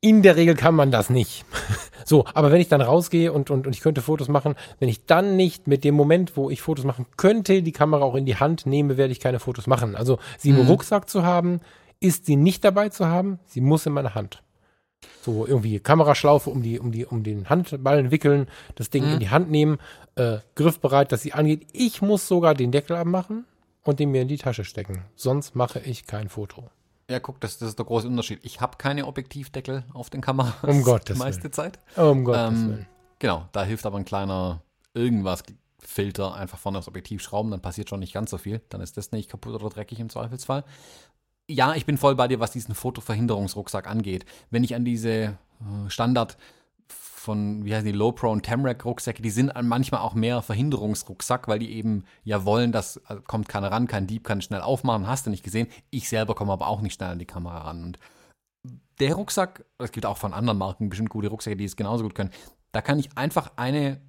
In 0.00 0.22
der 0.22 0.36
Regel 0.36 0.54
kann 0.54 0.74
man 0.74 0.90
das 0.90 1.10
nicht. 1.10 1.44
so, 2.04 2.24
aber 2.32 2.50
wenn 2.50 2.60
ich 2.60 2.68
dann 2.68 2.80
rausgehe 2.80 3.32
und, 3.32 3.50
und, 3.50 3.66
und 3.66 3.74
ich 3.74 3.82
könnte 3.82 4.00
Fotos 4.00 4.28
machen, 4.28 4.54
wenn 4.78 4.88
ich 4.88 5.04
dann 5.06 5.36
nicht 5.36 5.66
mit 5.66 5.84
dem 5.84 5.94
Moment, 5.94 6.36
wo 6.36 6.48
ich 6.48 6.62
Fotos 6.62 6.84
machen 6.84 7.06
könnte, 7.16 7.62
die 7.62 7.72
Kamera 7.72 8.02
auch 8.02 8.14
in 8.14 8.24
die 8.24 8.36
Hand 8.36 8.64
nehme, 8.64 8.96
werde 8.96 9.12
ich 9.12 9.20
keine 9.20 9.40
Fotos 9.40 9.66
machen. 9.66 9.96
Also 9.96 10.18
sie 10.38 10.50
im 10.50 10.56
mhm. 10.56 10.68
Rucksack 10.68 11.08
zu 11.10 11.22
haben, 11.22 11.60
ist 12.00 12.24
sie 12.24 12.36
nicht 12.36 12.64
dabei 12.64 12.88
zu 12.88 13.06
haben, 13.06 13.38
sie 13.44 13.60
muss 13.60 13.84
in 13.84 13.92
meiner 13.92 14.14
Hand 14.14 14.42
so 15.22 15.46
irgendwie 15.46 15.80
Kameraschlaufe 15.80 16.50
um 16.50 16.62
die, 16.62 16.78
um 16.78 16.92
die, 16.92 17.06
um 17.06 17.22
den 17.22 17.48
Handballen 17.48 18.10
wickeln, 18.10 18.48
das 18.74 18.90
Ding 18.90 19.06
mhm. 19.06 19.12
in 19.14 19.18
die 19.20 19.30
Hand 19.30 19.50
nehmen, 19.50 19.78
äh, 20.16 20.38
griffbereit, 20.54 21.12
dass 21.12 21.22
sie 21.22 21.32
angeht. 21.32 21.66
Ich 21.72 22.02
muss 22.02 22.26
sogar 22.26 22.54
den 22.54 22.72
Deckel 22.72 22.96
abmachen 22.96 23.44
und 23.82 24.00
den 24.00 24.10
mir 24.10 24.22
in 24.22 24.28
die 24.28 24.38
Tasche 24.38 24.64
stecken. 24.64 25.04
Sonst 25.14 25.54
mache 25.54 25.80
ich 25.80 26.06
kein 26.06 26.28
Foto. 26.28 26.70
Ja, 27.10 27.20
guck, 27.20 27.40
das, 27.40 27.58
das 27.58 27.70
ist 27.70 27.78
der 27.78 27.86
große 27.86 28.06
Unterschied. 28.06 28.40
Ich 28.42 28.60
habe 28.60 28.76
keine 28.76 29.06
Objektivdeckel 29.06 29.84
auf 29.92 30.10
den 30.10 30.20
Kameras. 30.20 30.54
Um 30.62 30.82
Gottes 30.82 31.16
die 31.16 31.18
meiste 31.18 31.44
Willen. 31.44 31.52
Zeit. 31.52 31.78
Um 31.96 32.24
Gottes 32.24 32.58
ähm, 32.58 32.68
Willen. 32.68 32.86
Genau, 33.18 33.48
da 33.52 33.64
hilft 33.64 33.84
aber 33.84 33.98
ein 33.98 34.04
kleiner 34.04 34.62
irgendwas 34.94 35.42
Filter 35.78 36.34
einfach 36.34 36.58
vorne 36.58 36.78
aufs 36.78 36.88
Objektiv 36.88 37.22
schrauben, 37.22 37.50
dann 37.50 37.62
passiert 37.62 37.88
schon 37.88 38.00
nicht 38.00 38.12
ganz 38.12 38.30
so 38.30 38.38
viel. 38.38 38.60
Dann 38.68 38.80
ist 38.80 38.96
das 38.96 39.12
nicht 39.12 39.30
kaputt 39.30 39.54
oder 39.54 39.70
dreckig 39.70 39.98
im 39.98 40.10
Zweifelsfall 40.10 40.64
ja, 41.50 41.74
ich 41.74 41.84
bin 41.84 41.98
voll 41.98 42.14
bei 42.14 42.28
dir, 42.28 42.40
was 42.40 42.52
diesen 42.52 42.74
Fotoverhinderungsrucksack 42.74 43.88
angeht. 43.88 44.24
Wenn 44.50 44.64
ich 44.64 44.74
an 44.74 44.84
diese 44.84 45.10
äh, 45.10 45.34
Standard 45.88 46.36
von, 47.20 47.66
wie 47.66 47.74
heißen 47.74 47.84
die, 47.84 47.92
Low 47.92 48.12
Pro 48.12 48.30
und 48.30 48.46
Tamrac 48.46 48.82
Rucksäcke, 48.82 49.20
die 49.20 49.30
sind 49.30 49.52
manchmal 49.62 50.00
auch 50.00 50.14
mehr 50.14 50.40
Verhinderungsrucksack, 50.40 51.48
weil 51.48 51.58
die 51.58 51.72
eben 51.74 52.04
ja 52.24 52.46
wollen, 52.46 52.72
dass 52.72 52.96
also 53.04 53.20
kommt 53.20 53.46
keiner 53.46 53.70
ran, 53.70 53.86
kein 53.86 54.06
Dieb 54.06 54.24
kann 54.24 54.40
schnell 54.40 54.62
aufmachen, 54.62 55.06
hast 55.06 55.26
du 55.26 55.30
nicht 55.30 55.44
gesehen. 55.44 55.68
Ich 55.90 56.08
selber 56.08 56.34
komme 56.34 56.52
aber 56.52 56.66
auch 56.66 56.80
nicht 56.80 56.94
schnell 56.94 57.10
an 57.10 57.18
die 57.18 57.26
Kamera 57.26 57.58
ran. 57.58 57.84
Und 57.84 57.98
der 59.00 59.14
Rucksack, 59.14 59.66
es 59.76 59.92
gibt 59.92 60.06
auch 60.06 60.16
von 60.16 60.32
anderen 60.32 60.58
Marken 60.58 60.88
bestimmt 60.88 61.10
gute 61.10 61.28
Rucksäcke, 61.28 61.56
die 61.56 61.64
es 61.66 61.76
genauso 61.76 62.04
gut 62.04 62.14
können. 62.14 62.30
Da 62.72 62.80
kann 62.80 62.98
ich 62.98 63.16
einfach 63.18 63.52
eine 63.56 64.00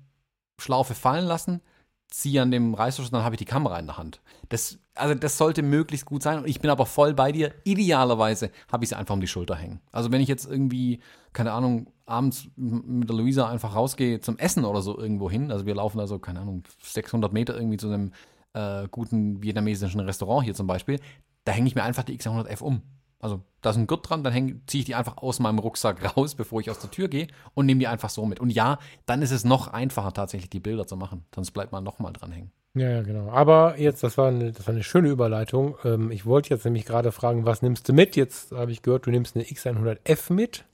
Schlaufe 0.58 0.96
fallen 0.96 1.26
lassen, 1.26 1.60
ziehe 2.08 2.42
an 2.42 2.52
dem 2.52 2.74
Reißverschluss, 2.74 3.12
dann 3.12 3.24
habe 3.26 3.36
ich 3.36 3.40
die 3.40 3.46
Kamera 3.46 3.78
in 3.78 3.88
der 3.88 3.98
Hand. 3.98 4.22
Das, 4.48 4.80
also 4.96 5.16
das 5.16 5.38
sollte 5.38 5.64
möglichst 5.64 6.06
gut 6.06 6.24
sein. 6.24 6.38
Und 6.38 6.48
ich 6.48 6.62
bin 6.62 6.70
aber 6.70 6.86
voll 6.86 7.14
bei 7.14 7.34
dir. 7.34 7.54
Idealerweise 7.66 8.52
habe 8.72 8.86
ich 8.86 8.90
sie 8.90 8.96
einfach 8.96 9.16
um 9.16 9.22
die 9.22 9.28
Schulter 9.28 9.56
hängen. 9.56 9.82
Also 9.92 10.12
wenn 10.12 10.22
ich 10.22 10.30
jetzt 10.30 10.46
irgendwie, 10.46 11.02
keine 11.34 11.52
Ahnung, 11.52 11.88
abends 12.12 12.48
mit 12.56 13.10
der 13.10 13.16
Luisa 13.16 13.50
einfach 13.50 13.76
rausgehe 13.76 14.20
zum 14.20 14.38
Essen 14.38 14.66
oder 14.66 14.82
so 14.82 14.98
irgendwo 14.98 15.30
hin. 15.30 15.52
Also 15.52 15.66
wir 15.66 15.76
laufen 15.76 16.00
also, 16.00 16.20
keine 16.20 16.42
Ahnung, 16.42 16.64
600 16.84 17.34
Meter 17.34 17.56
irgendwie 17.56 17.78
zu 17.78 17.88
einem 17.88 18.12
äh, 18.54 18.88
guten 18.90 19.42
vietnamesischen 19.42 20.00
Restaurant 20.02 20.44
hier 20.44 20.54
zum 20.54 20.68
Beispiel. 20.68 21.00
Da 21.46 21.52
hänge 21.52 21.68
ich 21.68 21.76
mir 21.76 21.84
einfach 21.84 22.04
die 22.04 22.18
X100F 22.18 22.62
um. 22.62 22.82
Also 23.20 23.42
da 23.62 23.70
ist 23.70 23.78
ein 23.78 23.88
Gurt 23.88 24.10
dran, 24.10 24.24
dann 24.24 24.62
ziehe 24.66 24.80
ich 24.80 24.86
die 24.86 24.96
einfach 24.96 25.18
aus 25.18 25.40
meinem 25.40 25.60
Rucksack 25.60 26.18
raus, 26.18 26.36
bevor 26.36 26.60
ich 26.60 26.70
aus 26.70 26.80
der 26.80 26.92
Tür 26.92 27.08
gehe 27.08 27.28
und 27.54 27.66
nehme 27.66 27.80
die 27.80 27.88
einfach 27.88 28.10
so 28.10 28.26
mit. 28.26 28.40
Und 28.40 28.50
ja, 28.50 28.80
dann 29.06 29.22
ist 29.22 29.32
es 29.32 29.46
noch 29.46 29.68
einfacher, 29.68 30.12
tatsächlich 30.12 30.50
die 30.50 30.60
Bilder 30.60 30.88
zu 30.88 30.98
machen. 30.98 31.26
Sonst 31.34 31.52
bleibt 31.52 31.72
man 31.72 31.84
nochmal 31.84 32.14
dran 32.14 32.32
hängen. 32.32 32.52
Ja, 32.74 32.90
ja, 32.90 33.02
genau. 33.02 33.30
Aber 33.30 33.78
jetzt, 33.78 34.02
das 34.02 34.18
war 34.18 34.30
eine, 34.30 34.54
das 34.54 34.66
war 34.66 34.74
eine 34.74 34.84
schöne 34.84 35.10
Überleitung. 35.10 35.76
Ähm, 35.84 36.10
ich 36.10 36.26
wollte 36.26 36.50
jetzt 36.50 36.64
nämlich 36.64 36.86
gerade 36.86 37.12
fragen, 37.12 37.46
was 37.46 37.62
nimmst 37.62 37.88
du 37.88 37.94
mit? 37.94 38.16
Jetzt 38.16 38.54
habe 38.54 38.72
ich 38.72 38.82
gehört, 38.82 39.06
du 39.06 39.12
nimmst 39.12 39.36
eine 39.36 39.44
X100F 39.46 40.32
mit. 40.32 40.66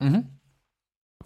Mhm. 0.00 0.26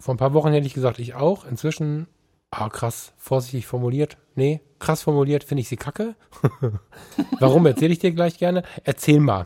Vor 0.01 0.15
ein 0.15 0.17
paar 0.17 0.33
Wochen 0.33 0.51
hätte 0.51 0.65
ich 0.65 0.73
gesagt, 0.73 0.97
ich 0.97 1.13
auch. 1.13 1.45
Inzwischen, 1.45 2.07
ah, 2.49 2.69
krass, 2.69 3.13
vorsichtig 3.17 3.67
formuliert. 3.67 4.17
Nee, 4.33 4.61
krass 4.79 5.03
formuliert, 5.03 5.43
finde 5.43 5.61
ich 5.61 5.69
sie 5.69 5.77
kacke. 5.77 6.15
Warum 7.39 7.67
erzähle 7.67 7.93
ich 7.93 7.99
dir 7.99 8.11
gleich 8.11 8.39
gerne? 8.39 8.63
Erzähl 8.83 9.19
mal. 9.19 9.45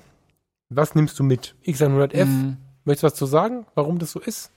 Was 0.70 0.96
nimmst 0.96 1.20
du 1.20 1.24
mit? 1.24 1.56
X100F? 1.66 2.26
Mhm. 2.26 2.58
Möchtest 2.86 3.04
du 3.04 3.08
was 3.08 3.16
zu 3.16 3.26
sagen, 3.26 3.66
warum 3.76 4.00
das 4.00 4.12
so 4.12 4.20
ist? 4.20 4.52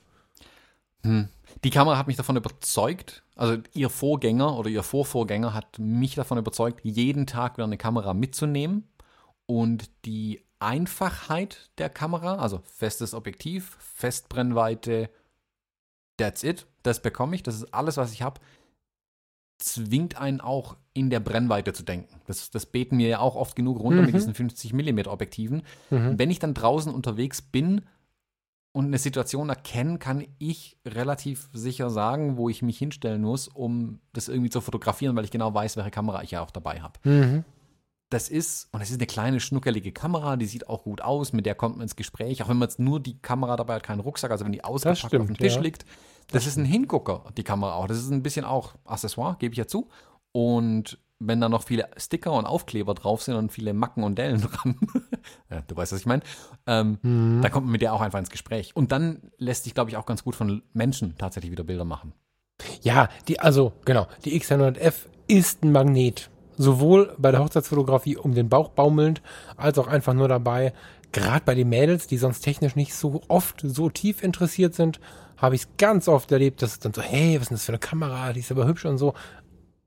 Hm. 1.02 1.28
Die 1.64 1.70
Kamera 1.70 1.98
hat 1.98 2.06
mich 2.06 2.16
davon 2.16 2.36
überzeugt, 2.36 3.24
also 3.34 3.60
ihr 3.72 3.90
Vorgänger 3.90 4.56
oder 4.56 4.68
ihr 4.68 4.82
Vorvorgänger 4.82 5.54
hat 5.54 5.78
mich 5.78 6.14
davon 6.14 6.38
überzeugt, 6.38 6.80
jeden 6.84 7.26
Tag 7.26 7.56
wieder 7.56 7.64
eine 7.64 7.78
Kamera 7.78 8.14
mitzunehmen 8.14 8.86
und 9.46 9.90
die 10.04 10.44
Einfachheit 10.60 11.70
der 11.78 11.88
Kamera, 11.88 12.36
also 12.36 12.60
festes 12.64 13.14
Objektiv, 13.14 13.76
Festbrennweite, 13.80 15.10
that's 16.18 16.42
it, 16.42 16.66
das 16.82 17.00
bekomme 17.00 17.34
ich, 17.34 17.42
das 17.42 17.54
ist 17.54 17.72
alles, 17.72 17.96
was 17.96 18.12
ich 18.12 18.22
habe, 18.22 18.40
zwingt 19.58 20.18
einen 20.18 20.40
auch 20.40 20.76
in 20.92 21.10
der 21.10 21.20
Brennweite 21.20 21.72
zu 21.72 21.82
denken. 21.82 22.20
Das, 22.26 22.50
das 22.50 22.66
beten 22.66 22.96
mir 22.96 23.08
ja 23.08 23.18
auch 23.20 23.34
oft 23.34 23.56
genug 23.56 23.80
runter 23.80 24.00
mhm. 24.00 24.06
mit 24.06 24.14
diesen 24.14 24.34
50 24.34 24.72
mm 24.72 25.00
Objektiven. 25.06 25.62
Mhm. 25.90 26.18
Wenn 26.18 26.30
ich 26.30 26.38
dann 26.38 26.54
draußen 26.54 26.92
unterwegs 26.92 27.42
bin 27.42 27.82
und 28.72 28.86
eine 28.86 28.98
Situation 28.98 29.48
erkenne, 29.48 29.98
kann 29.98 30.24
ich 30.38 30.76
relativ 30.86 31.48
sicher 31.52 31.90
sagen, 31.90 32.36
wo 32.36 32.48
ich 32.48 32.62
mich 32.62 32.78
hinstellen 32.78 33.22
muss, 33.22 33.48
um 33.48 34.00
das 34.12 34.28
irgendwie 34.28 34.50
zu 34.50 34.60
fotografieren, 34.60 35.16
weil 35.16 35.24
ich 35.24 35.30
genau 35.30 35.52
weiß, 35.52 35.76
welche 35.76 35.90
Kamera 35.90 36.22
ich 36.22 36.32
ja 36.32 36.42
auch 36.42 36.50
dabei 36.50 36.80
habe. 36.80 36.98
Mhm. 37.08 37.44
Das 38.10 38.30
ist, 38.30 38.68
und 38.72 38.80
es 38.80 38.88
ist 38.90 38.96
eine 38.96 39.06
kleine, 39.06 39.38
schnuckelige 39.38 39.92
Kamera, 39.92 40.36
die 40.36 40.46
sieht 40.46 40.68
auch 40.68 40.84
gut 40.84 41.02
aus, 41.02 41.34
mit 41.34 41.44
der 41.44 41.54
kommt 41.54 41.76
man 41.76 41.82
ins 41.82 41.96
Gespräch, 41.96 42.42
auch 42.42 42.48
wenn 42.48 42.56
man 42.56 42.68
jetzt 42.68 42.78
nur 42.78 43.00
die 43.00 43.18
Kamera 43.20 43.56
dabei 43.56 43.74
hat, 43.74 43.82
keinen 43.82 44.00
Rucksack, 44.00 44.30
also 44.30 44.46
wenn 44.46 44.52
die 44.52 44.64
ausgepackt 44.64 44.98
stimmt, 44.98 45.22
auf 45.22 45.26
dem 45.26 45.36
Tisch 45.36 45.56
ja. 45.56 45.60
liegt. 45.60 45.84
Das, 46.28 46.44
das 46.44 46.46
ist 46.46 46.56
ein 46.56 46.64
Hingucker, 46.64 47.24
die 47.36 47.44
Kamera 47.44 47.74
auch. 47.74 47.86
Das 47.86 47.98
ist 47.98 48.10
ein 48.10 48.22
bisschen 48.22 48.44
auch 48.44 48.74
Accessoire, 48.84 49.36
gebe 49.38 49.52
ich 49.52 49.58
ja 49.58 49.66
zu. 49.66 49.88
Und 50.32 50.98
wenn 51.18 51.40
da 51.40 51.48
noch 51.48 51.64
viele 51.64 51.88
Sticker 51.96 52.32
und 52.32 52.46
Aufkleber 52.46 52.94
drauf 52.94 53.22
sind 53.22 53.34
und 53.34 53.52
viele 53.52 53.74
Macken 53.74 54.04
und 54.04 54.16
Dellen 54.16 54.40
dran, 54.52 54.78
ja, 55.50 55.62
du 55.66 55.76
weißt, 55.76 55.92
was 55.92 56.00
ich 56.00 56.06
meine, 56.06 56.22
ähm, 56.66 56.98
mhm. 57.02 57.42
dann 57.42 57.52
kommt 57.52 57.66
man 57.66 57.72
mit 57.72 57.82
der 57.82 57.92
auch 57.92 58.00
einfach 58.00 58.18
ins 58.18 58.30
Gespräch. 58.30 58.74
Und 58.74 58.92
dann 58.92 59.30
lässt 59.36 59.64
sich, 59.64 59.74
glaube 59.74 59.90
ich, 59.90 59.96
auch 59.96 60.06
ganz 60.06 60.24
gut 60.24 60.36
von 60.36 60.62
Menschen 60.72 61.16
tatsächlich 61.18 61.50
wieder 61.50 61.64
Bilder 61.64 61.84
machen. 61.84 62.12
Ja, 62.82 63.08
die, 63.26 63.40
also 63.40 63.72
genau, 63.84 64.06
die 64.24 64.40
X100F 64.40 64.94
ist 65.26 65.62
ein 65.62 65.72
Magnet. 65.72 66.30
Sowohl 66.58 67.14
bei 67.18 67.30
der 67.30 67.40
Hochzeitsfotografie 67.40 68.16
um 68.16 68.34
den 68.34 68.48
Bauch 68.48 68.70
baumelnd, 68.70 69.22
als 69.56 69.78
auch 69.78 69.86
einfach 69.86 70.12
nur 70.12 70.28
dabei. 70.28 70.74
Gerade 71.12 71.44
bei 71.44 71.54
den 71.54 71.68
Mädels, 71.68 72.06
die 72.06 72.18
sonst 72.18 72.40
technisch 72.40 72.76
nicht 72.76 72.94
so 72.94 73.22
oft 73.28 73.62
so 73.62 73.88
tief 73.88 74.22
interessiert 74.22 74.74
sind, 74.74 75.00
habe 75.36 75.54
ich 75.54 75.62
es 75.62 75.68
ganz 75.78 76.08
oft 76.08 76.30
erlebt, 76.32 76.60
dass 76.60 76.72
es 76.72 76.78
dann 76.80 76.92
so, 76.92 77.00
hey, 77.00 77.36
was 77.36 77.42
ist 77.42 77.50
denn 77.50 77.54
das 77.54 77.64
für 77.64 77.72
eine 77.72 77.78
Kamera? 77.78 78.32
Die 78.32 78.40
ist 78.40 78.50
aber 78.50 78.66
hübsch 78.66 78.84
und 78.84 78.98
so. 78.98 79.14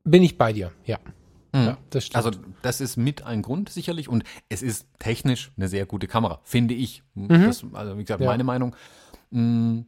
Bin 0.04 0.24
ich 0.24 0.38
bei 0.38 0.54
dir, 0.54 0.72
ja. 0.86 0.98
Mhm. 1.54 1.66
Ja, 1.66 1.78
das 1.90 2.06
stimmt. 2.06 2.26
Also 2.26 2.40
das 2.62 2.82
ist 2.82 2.98
mit 2.98 3.24
ein 3.24 3.42
Grund 3.42 3.70
sicherlich 3.70 4.08
und 4.08 4.24
es 4.50 4.62
ist 4.62 4.88
technisch 5.00 5.52
eine 5.58 5.68
sehr 5.68 5.86
gute 5.86 6.08
Kamera, 6.08 6.40
finde 6.44 6.74
ich. 6.74 7.04
Mhm. 7.14 7.28
Das, 7.28 7.66
also 7.74 7.98
wie 7.98 8.04
gesagt, 8.04 8.22
ja. 8.22 8.28
meine 8.28 8.44
Meinung. 8.44 8.76
Mm, 9.32 9.82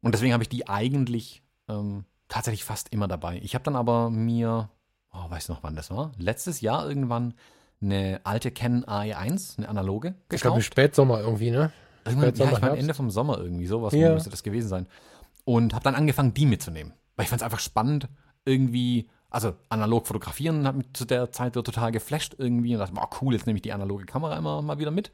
und 0.00 0.14
deswegen 0.14 0.32
habe 0.32 0.42
ich 0.42 0.48
die 0.48 0.68
eigentlich 0.68 1.42
ähm, 1.68 2.04
tatsächlich 2.28 2.64
fast 2.64 2.92
immer 2.92 3.08
dabei. 3.08 3.40
Ich 3.42 3.54
habe 3.54 3.64
dann 3.64 3.76
aber 3.76 4.08
mir, 4.08 4.70
oh, 5.12 5.30
weiß 5.30 5.48
noch 5.48 5.62
wann 5.62 5.76
das 5.76 5.90
war, 5.90 6.12
letztes 6.18 6.60
Jahr 6.60 6.88
irgendwann 6.88 7.34
eine 7.82 8.20
alte 8.24 8.50
Canon 8.50 8.84
AE1, 8.84 9.58
eine 9.58 9.68
analoge, 9.68 10.10
gekauft. 10.10 10.32
Ich 10.32 10.40
glaube 10.42 10.62
Spätsommer 10.62 11.20
irgendwie, 11.20 11.50
ne? 11.50 11.72
Irgendwann, 12.04 12.34
ja, 12.34 12.52
ich 12.52 12.60
meine 12.60 12.76
Ende 12.78 12.94
vom 12.94 13.10
Sommer 13.10 13.38
irgendwie, 13.38 13.66
sowas 13.66 13.92
ja. 13.94 14.12
müsste 14.12 14.30
das 14.30 14.42
gewesen 14.42 14.68
sein. 14.68 14.86
Und 15.44 15.74
habe 15.74 15.84
dann 15.84 15.94
angefangen, 15.94 16.34
die 16.34 16.46
mitzunehmen. 16.46 16.92
Weil 17.16 17.24
ich 17.24 17.30
fand 17.30 17.40
es 17.40 17.44
einfach 17.44 17.60
spannend, 17.60 18.08
irgendwie 18.44 19.08
also 19.30 19.54
analog 19.68 20.06
fotografieren 20.06 20.66
hat 20.66 20.76
mich 20.76 20.92
zu 20.92 21.04
der 21.04 21.30
Zeit 21.30 21.54
total 21.54 21.92
geflasht 21.92 22.34
irgendwie 22.36 22.74
und 22.74 22.80
dachte, 22.80 22.94
oh 22.96 23.16
cool, 23.20 23.32
jetzt 23.32 23.46
nehme 23.46 23.56
ich 23.56 23.62
die 23.62 23.72
analoge 23.72 24.04
Kamera 24.04 24.36
immer 24.36 24.60
mal 24.60 24.78
wieder 24.78 24.90
mit. 24.90 25.12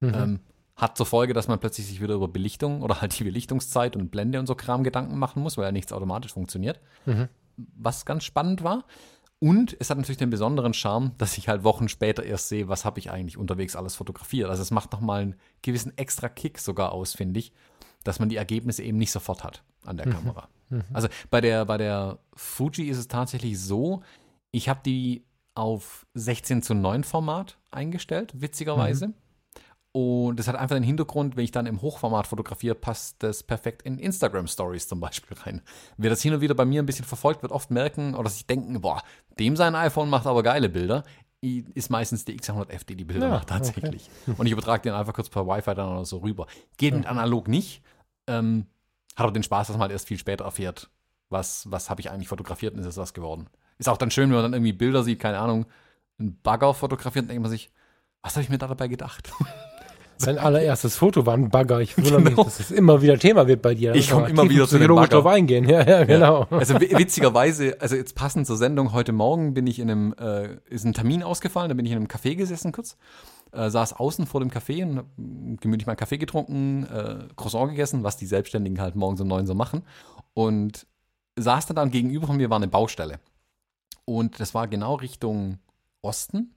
Mhm. 0.00 0.14
Ähm, 0.14 0.40
hat 0.74 0.96
zur 0.96 1.06
Folge, 1.06 1.34
dass 1.34 1.48
man 1.48 1.58
plötzlich 1.58 1.86
sich 1.86 2.00
wieder 2.00 2.14
über 2.14 2.28
Belichtung 2.28 2.82
oder 2.82 3.00
halt 3.00 3.18
die 3.18 3.24
Belichtungszeit 3.24 3.94
und 3.94 4.10
Blende 4.10 4.40
und 4.40 4.46
so 4.46 4.54
Kram 4.54 4.84
Gedanken 4.84 5.18
machen 5.18 5.42
muss, 5.42 5.58
weil 5.58 5.66
ja 5.66 5.72
nichts 5.72 5.92
automatisch 5.92 6.32
funktioniert. 6.32 6.80
Mhm. 7.04 7.28
Was 7.76 8.06
ganz 8.06 8.24
spannend 8.24 8.62
war. 8.62 8.84
Und 9.40 9.76
es 9.78 9.88
hat 9.88 9.98
natürlich 9.98 10.18
den 10.18 10.30
besonderen 10.30 10.74
Charme, 10.74 11.12
dass 11.16 11.38
ich 11.38 11.48
halt 11.48 11.62
Wochen 11.62 11.88
später 11.88 12.24
erst 12.24 12.48
sehe, 12.48 12.68
was 12.68 12.84
habe 12.84 12.98
ich 12.98 13.10
eigentlich 13.10 13.36
unterwegs 13.36 13.76
alles 13.76 13.94
fotografiert. 13.94 14.50
Also 14.50 14.62
es 14.62 14.72
macht 14.72 14.92
nochmal 14.92 15.22
einen 15.22 15.36
gewissen 15.62 15.96
extra 15.96 16.28
Kick 16.28 16.58
sogar 16.58 16.92
aus, 16.92 17.14
finde 17.14 17.38
ich, 17.38 17.52
dass 18.02 18.18
man 18.18 18.28
die 18.28 18.36
Ergebnisse 18.36 18.82
eben 18.82 18.98
nicht 18.98 19.12
sofort 19.12 19.44
hat 19.44 19.62
an 19.84 19.96
der 19.96 20.06
mhm. 20.06 20.12
Kamera. 20.12 20.48
Mhm. 20.70 20.82
Also 20.92 21.08
bei 21.30 21.40
der, 21.40 21.64
bei 21.66 21.78
der 21.78 22.18
Fuji 22.34 22.88
ist 22.88 22.98
es 22.98 23.06
tatsächlich 23.06 23.60
so, 23.60 24.02
ich 24.50 24.68
habe 24.68 24.80
die 24.84 25.24
auf 25.54 26.06
16 26.14 26.62
zu 26.62 26.74
9 26.74 27.04
Format 27.04 27.58
eingestellt, 27.70 28.32
witzigerweise. 28.34 29.08
Mhm. 29.08 29.14
Und 29.92 30.36
das 30.38 30.46
hat 30.46 30.54
einfach 30.54 30.76
den 30.76 30.84
Hintergrund, 30.84 31.36
wenn 31.36 31.44
ich 31.44 31.50
dann 31.50 31.66
im 31.66 31.80
Hochformat 31.80 32.26
fotografiere, 32.26 32.74
passt 32.74 33.22
das 33.22 33.42
perfekt 33.42 33.82
in 33.82 33.98
Instagram 33.98 34.46
Stories 34.46 34.86
zum 34.86 35.00
Beispiel 35.00 35.36
rein. 35.38 35.62
Wer 35.96 36.10
das 36.10 36.22
hin 36.22 36.34
und 36.34 36.40
wieder 36.40 36.54
bei 36.54 36.66
mir 36.66 36.82
ein 36.82 36.86
bisschen 36.86 37.06
verfolgt, 37.06 37.42
wird 37.42 37.52
oft 37.52 37.70
merken 37.70 38.14
oder 38.14 38.28
sich 38.28 38.46
denken, 38.46 38.80
boah, 38.80 39.02
dem 39.38 39.56
sein 39.56 39.74
iPhone 39.74 40.10
macht 40.10 40.26
aber 40.26 40.42
geile 40.42 40.68
Bilder. 40.68 41.04
Ist 41.40 41.90
meistens 41.90 42.24
die 42.24 42.36
X100F, 42.38 42.84
die 42.84 42.96
die 42.96 43.04
Bilder 43.04 43.28
ja, 43.28 43.34
macht 43.34 43.48
tatsächlich. 43.48 44.10
Okay. 44.26 44.36
Und 44.38 44.46
ich 44.46 44.52
übertrage 44.52 44.82
den 44.82 44.92
einfach 44.92 45.14
kurz 45.14 45.28
per 45.28 45.46
Wi-Fi 45.46 45.74
dann 45.74 45.88
oder 45.88 46.04
so 46.04 46.18
rüber. 46.18 46.48
Geht 46.76 46.94
mit 46.94 47.06
analog 47.06 47.46
nicht. 47.46 47.82
Ähm, 48.26 48.66
hat 49.14 49.24
aber 49.24 49.32
den 49.32 49.44
Spaß, 49.44 49.68
dass 49.68 49.76
man 49.76 49.82
halt 49.82 49.92
erst 49.92 50.08
viel 50.08 50.18
später 50.18 50.44
erfährt, 50.44 50.90
was, 51.28 51.70
was 51.70 51.90
habe 51.90 52.00
ich 52.00 52.10
eigentlich 52.10 52.28
fotografiert 52.28 52.74
und 52.74 52.80
ist 52.80 52.86
es 52.86 52.96
was 52.96 53.14
geworden. 53.14 53.48
Ist 53.78 53.88
auch 53.88 53.96
dann 53.96 54.10
schön, 54.10 54.30
wenn 54.30 54.36
man 54.36 54.44
dann 54.44 54.54
irgendwie 54.54 54.72
Bilder 54.72 55.04
sieht, 55.04 55.20
keine 55.20 55.38
Ahnung, 55.38 55.66
einen 56.18 56.40
Bagger 56.42 56.74
fotografiert, 56.74 57.24
dann 57.24 57.28
denkt 57.28 57.42
man 57.42 57.50
sich, 57.50 57.70
was 58.22 58.34
habe 58.34 58.42
ich 58.42 58.48
mir 58.48 58.58
da 58.58 58.66
dabei 58.66 58.88
gedacht? 58.88 59.30
Sein 60.18 60.38
allererstes 60.38 60.96
Foto 60.96 61.26
war 61.26 61.34
ein 61.34 61.48
Bagger. 61.48 61.80
Ich 61.80 61.96
wundere 61.96 62.22
genau. 62.22 62.36
mich, 62.36 62.44
dass 62.44 62.60
es 62.60 62.70
immer 62.70 63.02
wieder 63.02 63.18
Thema 63.18 63.46
wird 63.46 63.62
bei 63.62 63.74
dir. 63.74 63.94
Ich 63.94 64.10
komme 64.10 64.28
immer 64.28 64.48
wieder 64.50 64.66
zu 64.66 64.78
dem 64.78 64.94
Bagger. 64.94 65.08
drauf 65.08 65.26
eingehen. 65.26 65.68
Ja, 65.68 65.88
ja, 65.88 66.04
genau. 66.04 66.46
Ja. 66.50 66.58
Also 66.58 66.74
witzigerweise, 66.80 67.76
also 67.80 67.96
jetzt 67.96 68.14
passend 68.14 68.46
zur 68.46 68.56
Sendung, 68.56 68.92
heute 68.92 69.12
Morgen 69.12 69.54
bin 69.54 69.66
ich 69.66 69.78
in 69.78 69.90
einem, 69.90 70.14
äh, 70.20 70.56
ist 70.68 70.84
ein 70.84 70.92
Termin 70.92 71.22
ausgefallen, 71.22 71.68
da 71.68 71.74
bin 71.74 71.86
ich 71.86 71.92
in 71.92 71.98
einem 71.98 72.08
Café 72.08 72.34
gesessen 72.34 72.72
kurz 72.72 72.96
äh, 73.52 73.70
saß 73.70 73.94
außen 73.94 74.26
vor 74.26 74.40
dem 74.40 74.50
Café 74.50 74.82
und 74.82 75.60
gemütlich 75.60 75.86
mal 75.86 75.96
Kaffee 75.96 76.18
getrunken, 76.18 76.84
äh, 76.84 77.28
Croissant 77.36 77.70
gegessen, 77.70 78.04
was 78.04 78.16
die 78.16 78.26
Selbstständigen 78.26 78.80
halt 78.80 78.96
morgens 78.96 79.20
um 79.20 79.28
neun 79.28 79.46
so 79.46 79.54
machen. 79.54 79.82
Und 80.34 80.86
saß 81.36 81.66
dann, 81.66 81.76
dann 81.76 81.90
gegenüber 81.90 82.26
von 82.26 82.36
mir 82.36 82.50
war 82.50 82.56
eine 82.56 82.68
Baustelle. 82.68 83.20
Und 84.04 84.40
das 84.40 84.54
war 84.54 84.68
genau 84.68 84.94
Richtung 84.94 85.58
Osten, 86.02 86.54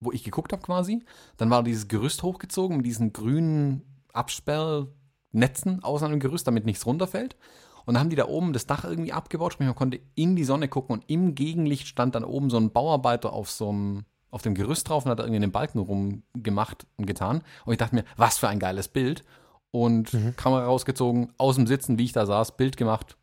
wo 0.00 0.12
ich 0.12 0.24
geguckt 0.24 0.52
habe 0.52 0.62
quasi. 0.62 1.04
Dann 1.36 1.50
war 1.50 1.62
dieses 1.62 1.88
Gerüst 1.88 2.22
hochgezogen 2.22 2.78
mit 2.78 2.86
diesen 2.86 3.12
grünen 3.12 3.82
Absperrnetzen 4.12 5.82
außen 5.82 6.06
an 6.06 6.12
dem 6.12 6.20
Gerüst, 6.20 6.46
damit 6.46 6.64
nichts 6.64 6.86
runterfällt. 6.86 7.36
Und 7.84 7.94
dann 7.94 8.00
haben 8.00 8.10
die 8.10 8.16
da 8.16 8.26
oben 8.26 8.52
das 8.52 8.66
Dach 8.66 8.84
irgendwie 8.84 9.12
abgebaut, 9.12 9.52
sprich 9.52 9.66
man 9.66 9.74
konnte 9.74 10.00
in 10.14 10.36
die 10.36 10.44
Sonne 10.44 10.68
gucken 10.68 10.94
und 10.94 11.04
im 11.08 11.34
Gegenlicht 11.34 11.86
stand 11.86 12.14
dann 12.14 12.24
oben 12.24 12.50
so 12.50 12.56
ein 12.56 12.70
Bauarbeiter 12.70 13.32
auf 13.32 13.50
so 13.50 13.70
einem 13.70 14.04
auf 14.30 14.42
dem 14.42 14.54
Gerüst 14.54 14.88
drauf 14.88 15.04
und 15.04 15.10
hat 15.10 15.18
da 15.18 15.24
irgendwie 15.24 15.42
einen 15.42 15.52
Balken 15.52 15.80
rumgemacht 15.80 16.86
und 16.96 17.06
getan. 17.06 17.42
Und 17.64 17.72
ich 17.72 17.78
dachte 17.78 17.96
mir, 17.96 18.04
was 18.16 18.38
für 18.38 18.48
ein 18.48 18.60
geiles 18.60 18.88
Bild. 18.88 19.24
Und 19.72 20.14
mhm. 20.14 20.36
Kamera 20.36 20.66
rausgezogen, 20.66 21.32
aus 21.36 21.56
dem 21.56 21.66
Sitzen, 21.66 21.98
wie 21.98 22.04
ich 22.04 22.12
da 22.12 22.26
saß, 22.26 22.56
Bild 22.56 22.76
gemacht. 22.76 23.16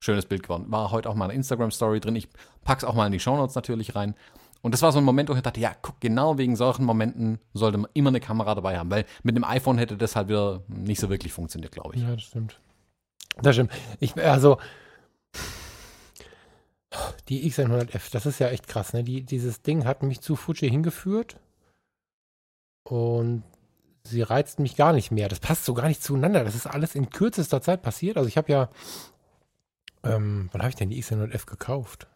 Schönes 0.00 0.26
Bild 0.26 0.42
geworden. 0.42 0.66
War 0.68 0.90
heute 0.90 1.08
auch 1.08 1.14
mal 1.14 1.26
eine 1.26 1.34
Instagram-Story 1.34 2.00
drin. 2.00 2.16
Ich 2.16 2.28
pack's 2.62 2.84
auch 2.84 2.94
mal 2.94 3.06
in 3.06 3.12
die 3.12 3.20
Shownotes 3.20 3.54
natürlich 3.54 3.94
rein. 3.94 4.14
Und 4.64 4.72
das 4.72 4.80
war 4.80 4.92
so 4.92 4.98
ein 4.98 5.04
Moment, 5.04 5.28
wo 5.28 5.34
ich 5.34 5.42
dachte, 5.42 5.60
ja, 5.60 5.76
guck, 5.82 6.00
genau 6.00 6.38
wegen 6.38 6.56
solchen 6.56 6.86
Momenten 6.86 7.38
sollte 7.52 7.76
man 7.76 7.90
immer 7.92 8.08
eine 8.08 8.20
Kamera 8.20 8.54
dabei 8.54 8.78
haben, 8.78 8.90
weil 8.90 9.04
mit 9.22 9.36
einem 9.36 9.44
iPhone 9.44 9.76
hätte 9.76 9.98
das 9.98 10.16
halt 10.16 10.28
wieder 10.28 10.62
nicht 10.68 11.00
so 11.00 11.10
wirklich 11.10 11.34
funktioniert, 11.34 11.70
glaube 11.70 11.94
ich. 11.94 12.00
Ja, 12.00 12.14
das 12.14 12.22
stimmt. 12.22 12.58
Das 13.42 13.56
stimmt. 13.56 13.70
Ich, 14.00 14.16
also, 14.16 14.56
die 17.28 17.46
X100F, 17.50 18.10
das 18.10 18.24
ist 18.24 18.38
ja 18.38 18.48
echt 18.48 18.66
krass, 18.66 18.94
ne? 18.94 19.04
Die, 19.04 19.22
dieses 19.22 19.60
Ding 19.60 19.84
hat 19.84 20.02
mich 20.02 20.22
zu 20.22 20.34
Fuji 20.34 20.70
hingeführt 20.70 21.36
und 22.84 23.42
sie 24.02 24.22
reizt 24.22 24.60
mich 24.60 24.76
gar 24.76 24.94
nicht 24.94 25.10
mehr. 25.10 25.28
Das 25.28 25.40
passt 25.40 25.66
so 25.66 25.74
gar 25.74 25.88
nicht 25.88 26.02
zueinander. 26.02 26.42
Das 26.42 26.54
ist 26.54 26.66
alles 26.66 26.94
in 26.94 27.10
kürzester 27.10 27.60
Zeit 27.60 27.82
passiert. 27.82 28.16
Also 28.16 28.28
ich 28.28 28.38
habe 28.38 28.50
ja, 28.50 28.70
ähm, 30.04 30.48
wann 30.52 30.62
habe 30.62 30.70
ich 30.70 30.76
denn 30.76 30.88
die 30.88 31.02
X100F 31.02 31.44
gekauft? 31.44 32.06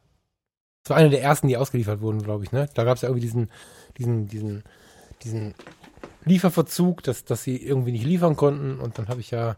Das 0.89 0.97
war 0.97 1.03
eine 1.03 1.11
der 1.11 1.23
ersten, 1.23 1.49
die 1.49 1.59
ausgeliefert 1.59 2.01
wurden, 2.01 2.23
glaube 2.23 2.45
ich, 2.45 2.53
ne? 2.53 2.67
Da 2.73 2.85
gab 2.85 2.97
es 2.97 3.03
ja 3.03 3.11
irgendwie 3.11 3.27
diesen, 3.27 3.51
diesen, 3.99 4.27
diesen, 4.27 4.65
diesen 5.23 5.55
Lieferverzug, 6.25 7.03
dass, 7.03 7.27
dass 7.27 7.43
sie 7.43 7.63
irgendwie 7.63 7.93
nicht 7.93 8.07
liefern 8.07 8.37
konnten 8.37 8.81
und 8.81 8.99
dann 8.99 9.09
habe 9.09 9.21
ich 9.21 9.31
ja 9.31 9.57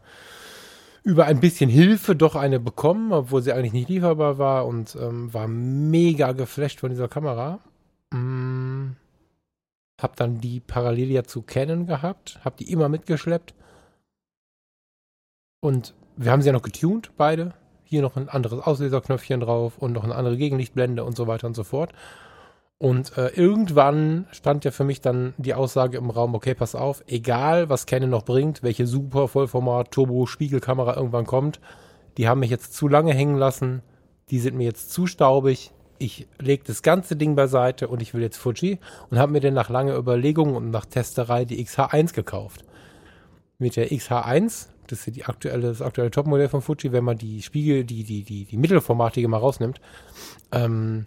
über 1.03 1.27
ein 1.27 1.39
bisschen 1.39 1.69
Hilfe 1.69 2.17
doch 2.17 2.35
eine 2.35 2.59
bekommen, 2.59 3.13
obwohl 3.13 3.41
sie 3.41 3.53
eigentlich 3.53 3.71
nicht 3.71 3.87
lieferbar 3.87 4.39
war 4.39 4.65
und 4.67 4.97
ähm, 4.99 5.33
war 5.33 5.47
mega 5.47 6.33
geflasht 6.33 6.81
von 6.81 6.89
dieser 6.89 7.07
Kamera. 7.07 7.59
Mm, 8.11 8.97
hab 10.01 10.17
dann 10.17 10.41
die 10.41 10.59
parallel 10.59 11.11
ja 11.11 11.23
zu 11.23 11.43
Canon 11.43 11.85
gehabt, 11.85 12.41
hab 12.43 12.57
die 12.57 12.69
immer 12.69 12.89
mitgeschleppt. 12.89 13.53
Und 15.61 15.93
wir 16.17 16.29
haben 16.29 16.41
sie 16.41 16.47
ja 16.47 16.53
noch 16.53 16.61
getuned, 16.61 17.13
beide. 17.15 17.53
Hier 17.91 18.01
noch 18.01 18.15
ein 18.15 18.29
anderes 18.29 18.61
Auslöserknöpfchen 18.61 19.41
drauf 19.41 19.77
und 19.77 19.91
noch 19.91 20.05
eine 20.05 20.15
andere 20.15 20.37
Gegenlichtblende 20.37 21.03
und 21.03 21.17
so 21.17 21.27
weiter 21.27 21.45
und 21.45 21.57
so 21.57 21.65
fort. 21.65 21.91
Und 22.77 23.17
äh, 23.17 23.27
irgendwann 23.35 24.27
stand 24.31 24.63
ja 24.63 24.71
für 24.71 24.85
mich 24.85 25.01
dann 25.01 25.33
die 25.37 25.53
Aussage 25.53 25.97
im 25.97 26.09
Raum, 26.09 26.33
okay, 26.33 26.53
pass 26.53 26.73
auf, 26.73 27.03
egal 27.07 27.67
was 27.67 27.85
Canon 27.85 28.09
noch 28.09 28.23
bringt, 28.23 28.63
welche 28.63 28.87
super 28.87 29.27
Vollformat 29.27 29.91
Turbo 29.91 30.25
Spiegelkamera 30.25 30.95
irgendwann 30.95 31.25
kommt, 31.25 31.59
die 32.15 32.29
haben 32.29 32.39
mich 32.39 32.49
jetzt 32.49 32.75
zu 32.75 32.87
lange 32.87 33.13
hängen 33.13 33.35
lassen, 33.35 33.81
die 34.29 34.39
sind 34.39 34.55
mir 34.55 34.63
jetzt 34.63 34.93
zu 34.93 35.05
staubig. 35.05 35.71
Ich 35.97 36.29
lege 36.39 36.63
das 36.65 36.83
ganze 36.83 37.17
Ding 37.17 37.35
beiseite 37.35 37.89
und 37.89 38.01
ich 38.01 38.13
will 38.13 38.21
jetzt 38.21 38.37
Fuji 38.37 38.79
und 39.09 39.19
habe 39.19 39.33
mir 39.33 39.41
dann 39.41 39.53
nach 39.53 39.69
langer 39.69 39.97
Überlegung 39.97 40.55
und 40.55 40.71
nach 40.71 40.85
Testerei 40.85 41.43
die 41.43 41.61
XH1 41.61 42.13
gekauft. 42.13 42.63
Mit 43.59 43.75
der 43.75 43.89
XH1, 43.89 44.69
das 44.91 45.07
ist 45.07 45.15
die 45.15 45.25
aktuelle, 45.25 45.69
das 45.69 45.81
aktuelle 45.81 46.11
Topmodell 46.11 46.49
von 46.49 46.61
Fuji, 46.61 46.91
wenn 46.91 47.03
man 47.03 47.17
die 47.17 47.41
Spiegel, 47.41 47.83
die, 47.83 48.03
die, 48.03 48.23
die, 48.23 48.45
die 48.45 48.57
mittelformatige 48.57 49.27
mal 49.27 49.37
rausnimmt, 49.37 49.79
ähm, 50.51 51.05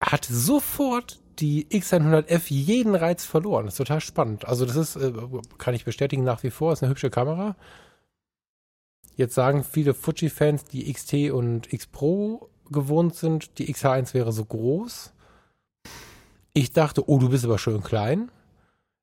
hat 0.00 0.24
sofort 0.24 1.20
die 1.38 1.66
X100F 1.66 2.42
jeden 2.48 2.94
Reiz 2.94 3.24
verloren. 3.24 3.64
Das 3.64 3.74
ist 3.74 3.78
total 3.78 4.00
spannend. 4.00 4.46
Also 4.46 4.64
das 4.64 4.76
ist, 4.76 4.96
äh, 4.96 5.12
kann 5.58 5.74
ich 5.74 5.84
bestätigen 5.84 6.24
nach 6.24 6.42
wie 6.42 6.50
vor, 6.50 6.72
ist 6.72 6.82
eine 6.82 6.90
hübsche 6.90 7.10
Kamera. 7.10 7.56
Jetzt 9.16 9.34
sagen 9.34 9.64
viele 9.64 9.94
Fuji-Fans, 9.94 10.64
die 10.64 10.90
XT 10.92 11.30
und 11.32 11.72
X 11.72 11.86
Pro 11.86 12.48
gewohnt 12.70 13.16
sind, 13.16 13.58
die 13.58 13.72
XH1 13.72 14.14
wäre 14.14 14.32
so 14.32 14.44
groß. 14.44 15.12
Ich 16.52 16.72
dachte, 16.72 17.08
oh, 17.08 17.18
du 17.18 17.28
bist 17.28 17.44
aber 17.44 17.58
schön 17.58 17.82
klein. 17.82 18.30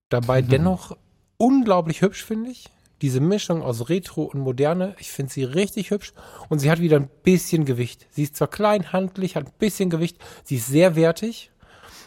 Dabei 0.09 0.41
mhm. 0.41 0.47
dennoch 0.49 0.97
unglaublich 1.37 2.01
hübsch, 2.01 2.23
finde 2.23 2.51
ich 2.51 2.69
diese 3.01 3.19
Mischung 3.19 3.61
aus 3.61 3.89
Retro 3.89 4.23
und 4.23 4.39
Moderne, 4.39 4.95
ich 4.99 5.11
finde 5.11 5.31
sie 5.31 5.43
richtig 5.43 5.91
hübsch 5.91 6.13
und 6.49 6.59
sie 6.59 6.71
hat 6.71 6.79
wieder 6.79 6.97
ein 6.97 7.09
bisschen 7.23 7.65
Gewicht. 7.65 8.07
Sie 8.09 8.23
ist 8.23 8.35
zwar 8.35 8.47
klein, 8.47 8.91
handlich, 8.91 9.35
hat 9.35 9.45
ein 9.45 9.53
bisschen 9.59 9.89
Gewicht, 9.89 10.17
sie 10.43 10.55
ist 10.57 10.67
sehr 10.67 10.95
wertig. 10.95 11.51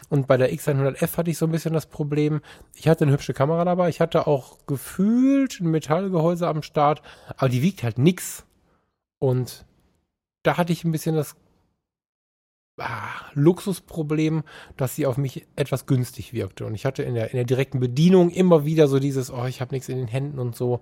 Und 0.09 0.27
bei 0.27 0.35
der 0.35 0.53
X100F 0.53 1.15
hatte 1.15 1.31
ich 1.31 1.37
so 1.37 1.45
ein 1.45 1.53
bisschen 1.53 1.73
das 1.73 1.85
Problem, 1.85 2.41
ich 2.75 2.89
hatte 2.89 3.05
eine 3.05 3.13
hübsche 3.13 3.33
Kamera 3.33 3.63
dabei, 3.63 3.87
ich 3.87 4.01
hatte 4.01 4.27
auch 4.27 4.57
gefühlt 4.67 5.61
ein 5.61 5.71
Metallgehäuse 5.71 6.49
am 6.49 6.63
Start, 6.63 7.01
aber 7.37 7.47
die 7.47 7.61
wiegt 7.61 7.83
halt 7.83 7.97
nix. 7.97 8.43
Und 9.19 9.65
da 10.43 10.57
hatte 10.57 10.73
ich 10.73 10.83
ein 10.83 10.91
bisschen 10.91 11.15
das 11.15 11.37
Luxusproblem, 13.33 14.43
dass 14.77 14.95
sie 14.95 15.05
auf 15.05 15.17
mich 15.17 15.45
etwas 15.55 15.85
günstig 15.85 16.33
wirkte. 16.33 16.65
Und 16.65 16.75
ich 16.75 16.85
hatte 16.85 17.03
in 17.03 17.15
der, 17.15 17.31
in 17.31 17.37
der 17.37 17.45
direkten 17.45 17.79
Bedienung 17.79 18.29
immer 18.29 18.65
wieder 18.65 18.87
so 18.87 18.99
dieses, 18.99 19.31
oh, 19.31 19.45
ich 19.45 19.61
habe 19.61 19.73
nichts 19.73 19.89
in 19.89 19.97
den 19.97 20.07
Händen 20.07 20.39
und 20.39 20.55
so. 20.55 20.81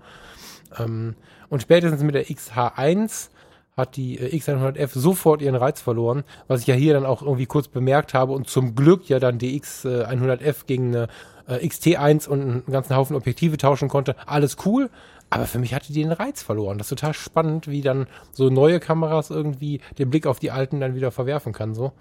Ähm, 0.78 1.16
und 1.50 1.62
spätestens 1.62 2.04
mit 2.04 2.16
der 2.16 2.26
XH1 2.26 3.30
hat 3.76 3.96
die 3.96 4.20
äh, 4.20 4.36
X100F 4.38 4.90
sofort 4.94 5.42
ihren 5.42 5.56
Reiz 5.56 5.82
verloren, 5.82 6.24
was 6.48 6.62
ich 6.62 6.68
ja 6.68 6.76
hier 6.76 6.94
dann 6.94 7.06
auch 7.06 7.22
irgendwie 7.22 7.46
kurz 7.46 7.68
bemerkt 7.68 8.14
habe 8.14 8.34
und 8.34 8.48
zum 8.48 8.76
Glück 8.76 9.10
ja 9.10 9.20
dann 9.20 9.40
die 9.40 9.60
X100F 9.60 10.66
gegen 10.68 10.96
eine 10.96 11.08
äh, 11.48 11.66
XT1 11.66 12.28
und 12.28 12.42
einen 12.42 12.64
ganzen 12.72 12.96
Haufen 12.96 13.16
Objektive 13.16 13.58
tauschen 13.58 13.90
konnte. 13.90 14.16
Alles 14.28 14.58
cool, 14.66 14.90
aber 15.30 15.46
für 15.46 15.60
mich 15.60 15.74
hatte 15.74 15.94
die 15.94 16.02
den 16.02 16.12
Reiz 16.12 16.42
verloren. 16.42 16.78
Das 16.78 16.88
ist 16.88 16.98
total 16.98 17.14
spannend, 17.14 17.68
wie 17.68 17.82
dann 17.82 18.08
so 18.32 18.50
neue 18.50 18.80
Kameras 18.80 19.30
irgendwie 19.30 19.82
den 19.98 20.10
Blick 20.10 20.26
auf 20.26 20.40
die 20.40 20.52
alten 20.52 20.80
dann 20.80 20.96
wieder 20.96 21.12
verwerfen 21.12 21.54
kann. 21.54 21.76
So 21.76 21.94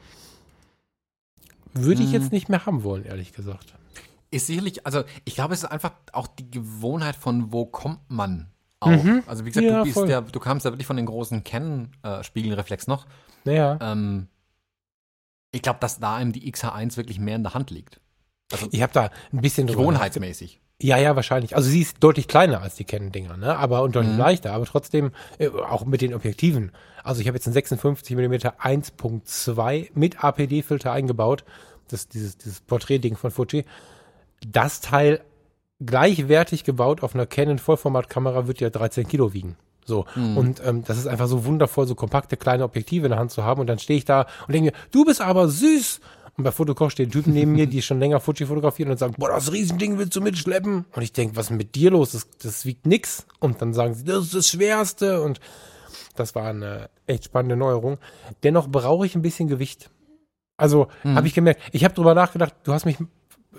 würde 1.74 2.02
ich 2.02 2.12
jetzt 2.12 2.30
mhm. 2.30 2.36
nicht 2.36 2.48
mehr 2.48 2.66
haben 2.66 2.82
wollen, 2.82 3.04
ehrlich 3.04 3.32
gesagt. 3.32 3.74
Ist 4.30 4.46
sicherlich, 4.46 4.86
also 4.86 5.04
ich 5.24 5.34
glaube, 5.34 5.54
es 5.54 5.62
ist 5.62 5.70
einfach 5.70 5.92
auch 6.12 6.26
die 6.26 6.50
Gewohnheit 6.50 7.16
von 7.16 7.52
wo 7.52 7.66
kommt 7.66 8.00
man 8.08 8.50
auch. 8.80 8.88
Mhm. 8.88 9.22
Also 9.26 9.44
wie 9.44 9.50
gesagt, 9.50 9.66
ja, 9.66 9.78
du, 9.78 9.84
bist 9.84 10.08
ja, 10.08 10.20
du 10.20 10.40
kamst 10.40 10.64
ja 10.64 10.72
wirklich 10.72 10.86
von 10.86 10.96
den 10.96 11.06
großen 11.06 11.44
Canon-Spiegelreflex 11.44 12.86
äh, 12.86 12.90
noch. 12.90 13.06
Ja. 13.44 13.78
Ähm, 13.80 14.28
ich 15.50 15.62
glaube, 15.62 15.78
dass 15.80 15.98
da 15.98 16.16
einem 16.16 16.32
die 16.32 16.50
XH1 16.52 16.96
wirklich 16.96 17.18
mehr 17.18 17.36
in 17.36 17.42
der 17.42 17.54
Hand 17.54 17.70
liegt. 17.70 18.00
Also 18.52 18.68
ich 18.70 18.82
habe 18.82 18.92
da 18.92 19.10
ein 19.32 19.40
bisschen 19.40 19.66
gewohnheitsmäßig. 19.66 20.60
Ja, 20.80 20.96
ja, 20.96 21.16
wahrscheinlich. 21.16 21.56
Also 21.56 21.68
sie 21.68 21.80
ist 21.80 21.96
deutlich 22.00 22.28
kleiner 22.28 22.62
als 22.62 22.76
die 22.76 22.84
Canon-Dinger, 22.84 23.36
ne? 23.36 23.56
Aber 23.56 23.82
und 23.82 23.96
deutlich 23.96 24.12
mhm. 24.12 24.18
leichter, 24.18 24.52
aber 24.52 24.64
trotzdem 24.64 25.10
äh, 25.38 25.48
auch 25.48 25.84
mit 25.84 26.00
den 26.00 26.14
Objektiven. 26.14 26.70
Also 27.02 27.20
ich 27.20 27.26
habe 27.26 27.36
jetzt 27.36 27.46
einen 27.46 27.54
56 27.54 28.16
mm 28.16 28.32
1.2 28.32 29.90
mit 29.94 30.22
APD-Filter 30.22 30.92
eingebaut. 30.92 31.44
Das 31.88 32.06
dieses 32.06 32.38
dieses 32.38 32.60
Porträtding 32.60 33.16
von 33.16 33.30
Fuji. 33.32 33.64
Das 34.46 34.80
Teil 34.80 35.20
gleichwertig 35.80 36.64
gebaut 36.64 37.02
auf 37.02 37.14
einer 37.14 37.26
Canon 37.26 37.58
Vollformatkamera 37.58 38.46
wird 38.46 38.60
ja 38.60 38.70
13 38.70 39.08
Kilo 39.08 39.32
wiegen. 39.32 39.56
So. 39.84 40.04
Mhm. 40.14 40.36
Und 40.36 40.62
ähm, 40.64 40.84
das 40.84 40.98
ist 40.98 41.06
einfach 41.06 41.26
so 41.26 41.44
wundervoll, 41.44 41.86
so 41.86 41.94
kompakte 41.94 42.36
kleine 42.36 42.64
Objektive 42.64 43.06
in 43.06 43.10
der 43.10 43.18
Hand 43.18 43.32
zu 43.32 43.42
haben. 43.42 43.60
Und 43.60 43.66
dann 43.66 43.78
stehe 43.78 43.96
ich 43.96 44.04
da 44.04 44.26
und 44.46 44.52
denke 44.52 44.70
mir, 44.70 44.76
du 44.92 45.04
bist 45.04 45.20
aber 45.20 45.48
süß. 45.48 46.00
Und 46.38 46.44
bei 46.44 46.52
Fotokoch 46.52 46.92
stehen 46.92 47.10
Typen 47.10 47.32
neben 47.32 47.52
mir, 47.52 47.66
die 47.66 47.82
schon 47.82 47.98
länger 47.98 48.20
Fuji 48.20 48.46
fotografieren 48.46 48.92
und 48.92 48.98
sagen, 48.98 49.14
boah, 49.18 49.28
das 49.28 49.52
Riesending 49.52 49.98
willst 49.98 50.14
du 50.14 50.20
mitschleppen? 50.20 50.84
Und 50.92 51.02
ich 51.02 51.12
denke, 51.12 51.34
was 51.34 51.46
ist 51.46 51.56
mit 51.56 51.74
dir 51.74 51.90
los? 51.90 52.12
Das, 52.12 52.28
das 52.38 52.64
wiegt 52.64 52.86
nix. 52.86 53.26
Und 53.40 53.60
dann 53.60 53.74
sagen 53.74 53.94
sie, 53.94 54.04
das 54.04 54.26
ist 54.26 54.34
das 54.36 54.48
Schwerste. 54.48 55.20
Und 55.20 55.40
das 56.14 56.36
war 56.36 56.46
eine 56.46 56.90
echt 57.08 57.24
spannende 57.24 57.56
Neuerung. 57.56 57.98
Dennoch 58.44 58.68
brauche 58.68 59.04
ich 59.04 59.16
ein 59.16 59.22
bisschen 59.22 59.48
Gewicht. 59.48 59.90
Also 60.56 60.86
mhm. 61.02 61.16
habe 61.16 61.26
ich 61.26 61.34
gemerkt, 61.34 61.60
ich 61.72 61.82
habe 61.82 61.94
drüber 61.94 62.14
nachgedacht, 62.14 62.54
du 62.62 62.72
hast 62.72 62.84
mich 62.84 62.98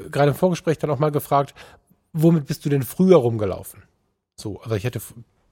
gerade 0.09 0.29
im 0.29 0.37
Vorgespräch 0.37 0.77
dann 0.77 0.89
auch 0.89 0.99
mal 0.99 1.11
gefragt, 1.11 1.53
womit 2.13 2.45
bist 2.45 2.63
du 2.63 2.69
denn 2.69 2.83
früher 2.83 3.17
rumgelaufen? 3.17 3.83
So, 4.37 4.61
also 4.61 4.75
ich 4.75 4.85
hatte 4.85 5.01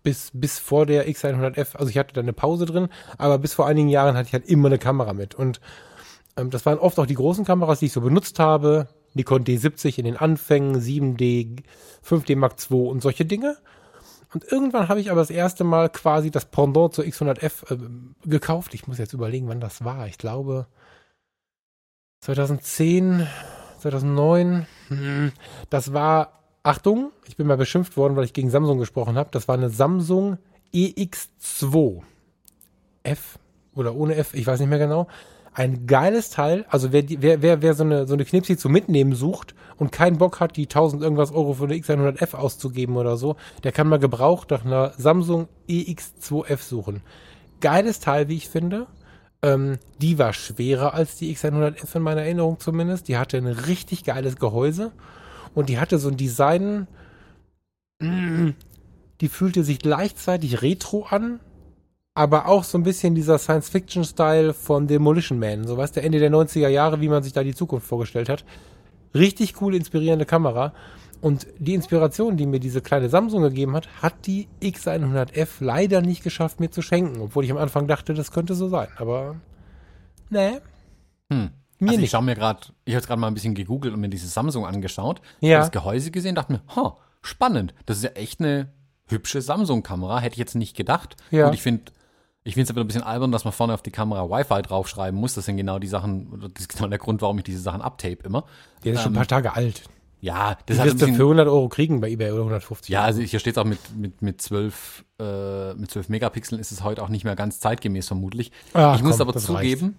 bis, 0.01 0.31
bis 0.33 0.59
vor 0.59 0.85
der 0.85 1.09
X100F, 1.09 1.75
also 1.75 1.89
ich 1.89 1.97
hatte 1.97 2.13
da 2.13 2.21
eine 2.21 2.31
Pause 2.31 2.65
drin, 2.65 2.87
aber 3.17 3.37
bis 3.37 3.53
vor 3.53 3.67
einigen 3.67 3.89
Jahren 3.89 4.15
hatte 4.15 4.27
ich 4.27 4.33
halt 4.33 4.45
immer 4.45 4.67
eine 4.67 4.79
Kamera 4.79 5.11
mit. 5.11 5.35
Und 5.35 5.59
ähm, 6.37 6.49
das 6.49 6.65
waren 6.65 6.77
oft 6.77 6.97
auch 6.99 7.05
die 7.05 7.15
großen 7.15 7.43
Kameras, 7.43 7.79
die 7.79 7.87
ich 7.87 7.93
so 7.93 8.01
benutzt 8.01 8.39
habe. 8.39 8.87
Nikon 9.13 9.43
D70 9.43 9.97
in 9.97 10.05
den 10.05 10.17
Anfängen, 10.17 10.79
7D, 10.79 11.63
5D 12.07 12.35
Mark 12.35 12.55
II 12.69 12.87
und 12.87 13.01
solche 13.01 13.25
Dinge. 13.25 13.57
Und 14.33 14.49
irgendwann 14.51 14.89
habe 14.89 14.99
ich 14.99 15.09
aber 15.09 15.21
das 15.21 15.29
erste 15.29 15.63
Mal 15.63 15.89
quasi 15.89 16.29
das 16.31 16.45
Pendant 16.45 16.93
zur 16.93 17.05
X100F 17.05 17.73
äh, 17.73 17.77
gekauft. 18.29 18.73
Ich 18.73 18.87
muss 18.87 18.99
jetzt 18.99 19.13
überlegen, 19.13 19.47
wann 19.47 19.59
das 19.59 19.83
war. 19.83 20.07
Ich 20.07 20.17
glaube 20.17 20.67
2010, 22.21 23.27
2009. 23.79 24.67
Hm, 24.89 25.31
das 25.69 25.93
war, 25.93 26.33
Achtung, 26.61 27.11
ich 27.27 27.37
bin 27.37 27.47
mal 27.47 27.57
beschimpft 27.57 27.97
worden, 27.97 28.15
weil 28.15 28.25
ich 28.25 28.33
gegen 28.33 28.49
Samsung 28.49 28.77
gesprochen 28.77 29.17
habe. 29.17 29.29
Das 29.31 29.47
war 29.47 29.55
eine 29.55 29.69
Samsung 29.69 30.37
EX2 30.73 32.01
F 33.03 33.39
oder 33.73 33.95
ohne 33.95 34.15
F, 34.15 34.33
ich 34.33 34.45
weiß 34.45 34.59
nicht 34.59 34.69
mehr 34.69 34.79
genau 34.79 35.07
ein 35.57 35.87
geiles 35.87 36.29
Teil. 36.29 36.65
Also 36.69 36.93
wer, 36.93 37.03
wer, 37.09 37.41
wer, 37.41 37.61
wer 37.63 37.73
so 37.73 37.83
eine, 37.83 38.05
so 38.05 38.13
eine 38.13 38.25
Knipsi 38.25 38.57
zum 38.57 38.71
Mitnehmen 38.71 39.15
sucht 39.15 39.55
und 39.77 39.91
keinen 39.91 40.19
Bock 40.19 40.39
hat, 40.39 40.55
die 40.55 40.65
1000 40.65 41.01
irgendwas 41.01 41.31
Euro 41.31 41.53
für 41.53 41.63
eine 41.63 41.73
X100F 41.73 42.35
auszugeben 42.35 42.95
oder 42.95 43.17
so, 43.17 43.37
der 43.63 43.71
kann 43.71 43.87
mal 43.87 43.97
gebraucht 43.97 44.51
nach 44.51 44.63
einer 44.63 44.93
Samsung 44.97 45.47
EX2F 45.67 46.59
suchen. 46.59 47.01
Geiles 47.59 47.99
Teil, 47.99 48.27
wie 48.27 48.35
ich 48.35 48.49
finde. 48.49 48.85
Ähm, 49.41 49.79
die 49.99 50.19
war 50.19 50.31
schwerer 50.33 50.93
als 50.93 51.15
die 51.15 51.35
X100F 51.35 51.95
in 51.95 52.03
meiner 52.03 52.21
Erinnerung 52.21 52.59
zumindest. 52.59 53.07
Die 53.07 53.17
hatte 53.17 53.37
ein 53.37 53.47
richtig 53.47 54.03
geiles 54.03 54.35
Gehäuse 54.35 54.91
und 55.55 55.69
die 55.69 55.79
hatte 55.79 55.97
so 55.97 56.09
ein 56.09 56.17
Design, 56.17 56.87
mm, 57.99 58.49
die 59.21 59.27
fühlte 59.27 59.63
sich 59.63 59.79
gleichzeitig 59.79 60.61
retro 60.61 61.07
an, 61.09 61.39
aber 62.17 62.47
auch 62.47 62.63
so 62.63 62.79
ein 62.79 62.83
bisschen 62.83 63.13
dieser 63.13 63.37
Science-Fiction-Style 63.37 64.55
von 64.55 64.87
Demolition 64.87 65.37
Man, 65.37 65.67
so 65.67 65.77
was 65.77 65.91
der 65.91 66.03
Ende 66.03 66.17
der 66.17 66.31
90er 66.31 66.67
Jahre, 66.67 66.99
wie 66.99 67.09
man 67.09 67.21
sich 67.21 67.31
da 67.31 67.43
die 67.43 67.53
Zukunft 67.53 67.85
vorgestellt 67.85 68.27
hat. 68.27 68.43
Richtig 69.13 69.61
cool, 69.61 69.75
inspirierende 69.75 70.25
Kamera. 70.25 70.73
Und 71.21 71.45
die 71.59 71.75
Inspiration, 71.75 72.35
die 72.35 72.47
mir 72.47 72.59
diese 72.59 72.81
kleine 72.81 73.09
Samsung 73.09 73.43
gegeben 73.43 73.75
hat, 73.75 73.87
hat 74.01 74.25
die 74.25 74.47
X100F 74.63 75.47
leider 75.59 76.01
nicht 76.01 76.23
geschafft, 76.23 76.59
mir 76.59 76.71
zu 76.71 76.81
schenken, 76.81 77.21
obwohl 77.21 77.45
ich 77.45 77.51
am 77.51 77.57
Anfang 77.57 77.85
dachte, 77.85 78.15
das 78.15 78.31
könnte 78.31 78.55
so 78.55 78.67
sein. 78.67 78.87
Aber 78.97 79.35
nee. 80.31 80.57
Hm. 81.31 81.51
Mir 81.77 81.89
also 81.91 82.01
ich 82.01 82.09
schaue 82.09 82.23
mir 82.23 82.33
gerade, 82.33 82.61
ich 82.85 82.95
habe 82.95 83.05
gerade 83.05 83.21
mal 83.21 83.27
ein 83.27 83.35
bisschen 83.35 83.53
gegoogelt 83.53 83.93
und 83.93 83.99
mir 83.99 84.09
diese 84.09 84.27
Samsung 84.27 84.65
angeschaut, 84.65 85.21
ja. 85.39 85.59
das 85.59 85.69
Gehäuse 85.69 86.09
gesehen, 86.09 86.33
dachte 86.33 86.53
mir, 86.53 86.61
huh, 86.75 86.93
spannend. 87.21 87.75
Das 87.85 87.97
ist 87.97 88.03
ja 88.03 88.09
echt 88.11 88.39
eine 88.39 88.69
hübsche 89.07 89.39
Samsung-Kamera, 89.41 90.19
hätte 90.19 90.33
ich 90.33 90.39
jetzt 90.39 90.55
nicht 90.55 90.75
gedacht. 90.75 91.15
Ja. 91.29 91.47
Und 91.47 91.53
ich 91.53 91.61
finde 91.61 91.91
ich 92.47 92.53
finde 92.53 92.63
es 92.63 92.69
aber 92.69 92.79
ein 92.79 92.87
bisschen 92.87 93.03
albern, 93.03 93.33
dass 93.33 93.43
man 93.43 93.51
vorne 93.51 93.73
auf 93.73 93.81
die 93.81 93.91
Kamera 93.91 94.29
Wi-Fi 94.29 94.61
draufschreiben 94.61 95.19
muss. 95.19 95.33
Das 95.33 95.45
sind 95.45 95.57
genau 95.57 95.79
die 95.79 95.87
Sachen, 95.87 96.49
das 96.53 96.61
ist 96.61 96.69
genau 96.69 96.87
der 96.87 96.97
Grund, 96.97 97.21
warum 97.21 97.37
ich 97.39 97.43
diese 97.43 97.59
Sachen 97.59 97.81
abtape 97.81 98.19
immer. 98.23 98.45
Der 98.85 98.93
ist 98.93 98.99
ähm, 98.99 99.03
schon 99.03 99.11
ein 99.11 99.15
paar 99.17 99.27
Tage 99.27 99.53
alt. 99.53 99.83
Ja, 100.21 100.57
das 100.65 100.81
wirst 100.81 101.01
du 101.01 101.07
für 101.07 101.23
100 101.23 101.45
Euro 101.45 101.67
kriegen 101.67 101.99
bei 101.99 102.09
eBay 102.09 102.31
oder 102.31 102.43
150. 102.43 102.89
Ja, 102.89 103.03
also 103.03 103.21
hier 103.21 103.39
steht 103.39 103.55
es 103.55 103.57
auch 103.57 103.65
mit, 103.65 103.79
mit, 103.97 104.21
mit 104.21 104.41
12, 104.41 105.03
äh, 105.19 105.73
mit 105.73 105.91
12 105.91 106.07
Megapixeln 106.07 106.61
ist 106.61 106.71
es 106.71 106.85
heute 106.85 107.03
auch 107.03 107.09
nicht 107.09 107.25
mehr 107.25 107.35
ganz 107.35 107.59
zeitgemäß 107.59 108.07
vermutlich. 108.07 108.53
Ach, 108.73 108.95
ich 108.95 109.03
muss 109.03 109.17
komm, 109.17 109.27
aber 109.27 109.37
zugeben, 109.37 109.85
reicht. 109.85 109.95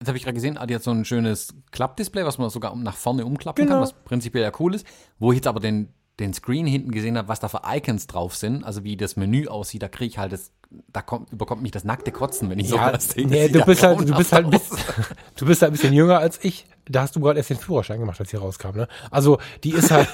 jetzt 0.00 0.08
habe 0.08 0.18
ich 0.18 0.24
gerade 0.24 0.34
gesehen, 0.34 0.58
die 0.68 0.74
hat 0.74 0.82
so 0.82 0.90
ein 0.90 1.06
schönes 1.06 1.54
Klappdisplay, 1.70 2.26
was 2.26 2.36
man 2.36 2.50
sogar 2.50 2.76
nach 2.76 2.96
vorne 2.96 3.24
umklappen 3.24 3.64
genau. 3.64 3.76
kann, 3.76 3.82
was 3.82 3.94
prinzipiell 3.94 4.44
ja 4.44 4.52
cool 4.60 4.74
ist. 4.74 4.86
Wo 5.18 5.32
ich 5.32 5.36
jetzt 5.36 5.46
aber 5.46 5.58
den, 5.58 5.88
den 6.20 6.34
Screen 6.34 6.66
hinten 6.66 6.90
gesehen 6.92 7.16
habe, 7.16 7.28
was 7.28 7.40
da 7.40 7.48
für 7.48 7.62
Icons 7.66 8.06
drauf 8.06 8.36
sind, 8.36 8.64
also 8.64 8.84
wie 8.84 8.96
das 8.96 9.16
Menü 9.16 9.46
aussieht, 9.48 9.82
da 9.82 9.88
kriege 9.88 10.08
ich 10.10 10.18
halt 10.18 10.32
das, 10.32 10.50
da 10.92 11.00
kommt, 11.02 11.32
überkommt 11.32 11.62
mich 11.62 11.70
das 11.72 11.84
nackte 11.84 12.12
Kotzen, 12.12 12.50
wenn 12.50 12.58
ich 12.58 12.68
Ja, 12.70 12.88
sowas 12.88 13.08
sehe. 13.10 13.26
nee, 13.26 13.48
Das 13.48 13.52
du 13.52 13.58
sieht 13.58 13.66
bist 13.66 13.82
halt, 13.82 14.08
du 14.08 14.14
bist 14.14 14.32
halt, 14.32 14.50
bisschen, 14.50 14.78
du 15.36 15.46
bist 15.46 15.62
halt 15.62 15.70
ein 15.70 15.74
bisschen 15.74 15.92
jünger 15.94 16.18
als 16.18 16.38
ich. 16.44 16.66
Da 16.88 17.02
hast 17.02 17.16
du 17.16 17.20
gerade 17.20 17.38
erst 17.38 17.50
den 17.50 17.56
Führerschein 17.58 17.98
gemacht, 18.00 18.20
als 18.20 18.30
sie 18.30 18.36
rauskam, 18.36 18.76
ne? 18.76 18.88
Also, 19.10 19.38
die 19.64 19.70
ist 19.70 19.90
halt, 19.90 20.08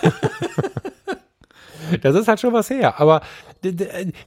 das 2.02 2.14
ist 2.14 2.28
halt 2.28 2.40
schon 2.40 2.52
was 2.52 2.70
her. 2.70 3.00
Aber 3.00 3.22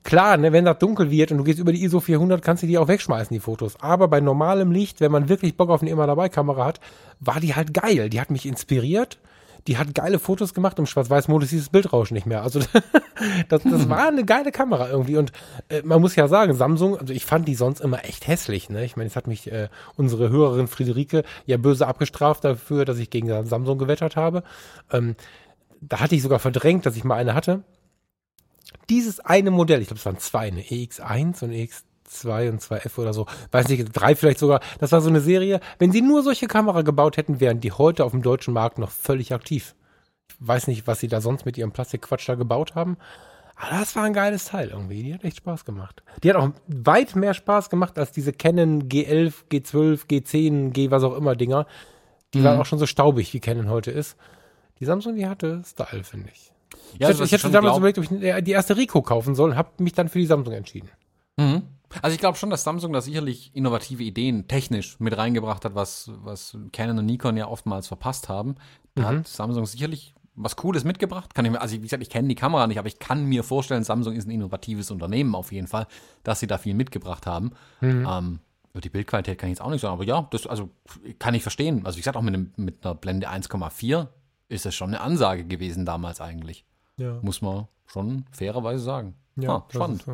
klar, 0.03 0.38
ne, 0.38 0.51
wenn 0.51 0.65
das 0.65 0.80
dunkel 0.80 1.09
wird 1.11 1.32
und 1.32 1.38
du 1.38 1.43
gehst 1.43 1.59
über 1.59 1.72
die 1.72 1.84
ISO 1.84 1.99
400, 1.99 2.41
kannst 2.41 2.63
du 2.63 2.67
die 2.67 2.78
auch 2.78 2.88
wegschmeißen, 2.88 3.34
die 3.34 3.39
Fotos. 3.39 3.80
Aber 3.80 4.07
bei 4.07 4.19
normalem 4.19 4.72
Licht, 4.72 4.99
wenn 5.01 5.11
man 5.11 5.30
wirklich 5.30 5.55
Bock 5.57 5.69
auf 5.69 5.82
eine 5.82 5.91
immer 5.91 6.07
dabei 6.07 6.30
Kamera 6.30 6.65
hat, 6.65 6.80
war 7.19 7.39
die 7.39 7.55
halt 7.55 7.74
geil. 7.74 8.09
Die 8.09 8.19
hat 8.19 8.32
mich 8.32 8.45
inspiriert. 8.45 9.19
Die 9.68 9.78
hat 9.78 9.93
geile 9.93 10.20
Fotos 10.20 10.53
gemacht. 10.53 10.80
Im 10.80 10.86
Schwarz-Weiß-Modus 10.86 11.49
hieß 11.49 11.59
das 11.59 11.70
Bildrauschen 11.70 12.16
nicht 12.16 12.26
mehr. 12.26 12.41
Also 12.43 12.59
das, 13.49 13.64
das 13.64 13.89
war 13.89 14.07
eine 14.07 14.26
geile 14.26 14.51
Kamera 14.51 14.89
irgendwie. 14.89 15.18
Und 15.18 15.32
äh, 15.70 15.82
man 15.84 16.01
muss 16.01 16.16
ja 16.16 16.28
sagen, 16.28 16.53
Samsung, 16.53 16.97
also 16.97 17.14
ich 17.14 17.26
fand 17.26 17.47
die 17.47 17.55
sonst 17.55 17.80
immer 17.82 18.03
echt 18.05 18.28
hässlich. 18.28 18.70
Ne? 18.70 18.84
Ich 18.86 18.95
meine, 18.95 19.07
jetzt 19.07 19.16
hat 19.16 19.28
mich 19.28 19.51
äh, 19.51 19.70
unsere 19.95 20.30
Hörerin 20.30 20.68
Friederike 20.68 21.24
ja 21.45 21.57
böse 21.57 21.88
abgestraft 21.88 22.43
dafür, 22.43 22.86
dass 22.86 22.97
ich 22.97 23.09
gegen 23.09 23.45
Samsung 23.45 23.78
gewettert 23.78 24.16
habe. 24.16 24.43
Ähm, 24.91 25.16
da 25.82 25.99
hatte 25.99 26.16
ich 26.16 26.22
sogar 26.22 26.39
verdrängt, 26.39 26.86
dass 26.86 26.95
ich 26.95 27.03
mal 27.03 27.16
eine 27.16 27.34
hatte. 27.34 27.64
Dieses 28.89 29.20
eine 29.20 29.51
Modell, 29.51 29.82
ich 29.82 29.88
glaube, 29.88 29.99
es 29.99 30.05
waren 30.05 30.18
zwei, 30.20 30.47
eine 30.47 30.62
EX1 30.62 31.43
und 31.43 31.51
EX2 31.51 31.91
und 32.24 32.62
2F 32.62 32.99
oder 32.99 33.14
so, 33.14 33.26
weiß 33.51 33.70
nicht, 33.70 33.86
drei 33.93 34.16
vielleicht 34.16 34.39
sogar. 34.39 34.62
Das 34.80 34.91
war 34.91 35.01
so 35.01 35.09
eine 35.09 35.22
Serie. 35.22 35.59
Wenn 35.80 35.91
sie 35.91 36.01
nur 36.01 36.24
solche 36.24 36.47
Kamera 36.47 36.82
gebaut 36.82 37.18
hätten, 37.18 37.39
wären 37.39 37.59
die 37.59 37.72
heute 37.72 38.05
auf 38.05 38.12
dem 38.12 38.22
deutschen 38.22 38.53
Markt 38.53 38.78
noch 38.78 38.91
völlig 38.91 39.34
aktiv. 39.34 39.76
Ich 40.30 40.36
weiß 40.39 40.68
nicht, 40.68 40.88
was 40.88 40.99
sie 40.99 41.07
da 41.07 41.22
sonst 41.22 41.45
mit 41.45 41.57
ihrem 41.57 41.72
Plastikquatsch 41.72 42.28
da 42.28 42.36
gebaut 42.36 42.76
haben. 42.76 42.97
Aber 43.55 43.78
das 43.78 43.95
war 43.95 44.03
ein 44.03 44.14
geiles 44.14 44.45
Teil 44.45 44.70
irgendwie. 44.70 45.03
Die 45.03 45.14
hat 45.14 45.24
echt 45.24 45.38
Spaß 45.38 45.66
gemacht. 45.66 46.03
Die 46.24 46.30
hat 46.30 46.36
auch 46.38 46.49
weit 46.68 47.16
mehr 47.16 47.34
Spaß 47.34 47.70
gemacht 47.70 47.99
als 47.99 48.12
diese 48.12 48.34
Canon 48.34 48.89
G11, 48.89 49.34
G12, 49.51 50.07
G10, 50.07 50.72
G 50.72 50.89
was 50.89 51.03
auch 51.03 51.16
immer 51.16 51.36
Dinger. 51.36 51.68
Die 52.34 52.43
waren 52.43 52.59
auch 52.59 52.66
schon 52.66 52.80
so 52.80 52.86
staubig, 52.86 53.34
wie 53.34 53.39
Canon 53.39 53.70
heute 53.70 53.91
ist. 53.91 54.18
Die 54.80 54.86
Samsung, 54.86 55.16
die 55.16 55.28
hatte 55.28 55.62
Style, 55.66 56.03
finde 56.03 56.30
ich. 56.34 56.51
Ja, 56.93 57.01
ich 57.01 57.05
also 57.07 57.24
ich 57.24 57.32
hätte 57.32 57.41
schon 57.41 57.51
damals 57.51 57.78
überlegt, 57.78 57.99
ob 57.99 58.05
ich 58.05 58.43
die 58.43 58.51
erste 58.51 58.78
Rico 58.78 59.01
kaufen 59.01 59.36
soll 59.36 59.51
und 59.51 59.57
habe 59.57 59.70
mich 59.78 59.93
dann 59.93 60.09
für 60.09 60.20
die 60.20 60.26
Samsung 60.26 60.53
entschieden. 60.53 60.89
Mhm. 61.38 61.64
Also 62.02 62.14
ich 62.14 62.20
glaube 62.20 62.38
schon, 62.38 62.50
dass 62.50 62.64
Samsung 62.64 62.94
da 62.94 63.02
sicherlich 63.02 63.52
innovative 63.56 64.04
Ideen 64.04 64.48
technisch 64.48 65.00
mit 65.00 65.18
reingebracht 65.18 65.66
hat, 65.66 65.76
was, 65.76 66.12
was 66.24 66.58
Canon 66.72 67.00
und 67.00 67.06
Nikon 67.06 67.38
ja 67.38 67.48
oftmals 67.48 67.88
verpasst 67.88 68.30
haben. 68.30 68.56
Da 68.96 69.04
hat 69.04 69.28
Samsung 69.28 69.66
sicherlich 69.66 70.14
was 70.36 70.56
Cooles 70.56 70.84
mitgebracht. 70.84 71.34
Kann 71.36 71.46
ich 71.46 71.52
mir, 71.52 71.62
also 71.62 71.76
wie 71.76 71.82
gesagt, 71.82 72.04
ich 72.04 72.10
kenne 72.10 72.28
die 72.28 72.36
Kamera 72.36 72.68
nicht, 72.68 72.80
aber 72.80 72.88
ich 72.88 73.00
kann 73.00 73.26
mir 73.26 73.44
vorstellen, 73.44 73.84
Samsung 73.84 74.16
ist 74.16 74.28
ein 74.28 74.32
innovatives 74.32 74.92
Unternehmen 74.92 75.36
auf 75.36 75.52
jeden 75.52 75.68
Fall, 75.68 75.88
dass 76.24 76.39
sie 76.39 76.48
da 76.48 76.58
viel 76.58 76.74
mitgebracht 76.74 77.26
haben. 77.26 77.52
Ähm, 77.82 78.39
über 78.72 78.82
die 78.82 78.89
Bildqualität 78.89 79.38
kann 79.38 79.50
ich 79.50 79.58
jetzt 79.58 79.62
auch 79.62 79.70
nicht 79.70 79.82
sagen, 79.82 79.94
aber 79.94 80.06
ja, 80.06 80.28
das 80.32 80.48
also 80.48 80.70
kann 81.20 81.34
ich 81.34 81.42
verstehen. 81.44 81.86
Also 81.86 81.98
wie 81.98 82.02
gesagt, 82.02 82.16
auch 82.16 82.22
mit, 82.22 82.34
einem, 82.34 82.52
mit 82.56 82.86
einer 82.86 82.96
Blende 82.96 83.30
1,4 83.30 84.08
ist 84.48 84.66
das 84.66 84.74
schon 84.74 84.89
eine 84.89 85.02
Ansage 85.02 85.44
gewesen 85.44 85.86
damals 85.86 86.22
eigentlich. 86.22 86.66
Ja. 86.98 87.20
Muss 87.22 87.42
man 87.42 87.68
schon 87.86 88.26
fairerweise 88.32 88.84
sagen. 88.84 89.16
Ja, 89.36 89.58
ah, 89.58 89.66
spannend. 89.70 90.06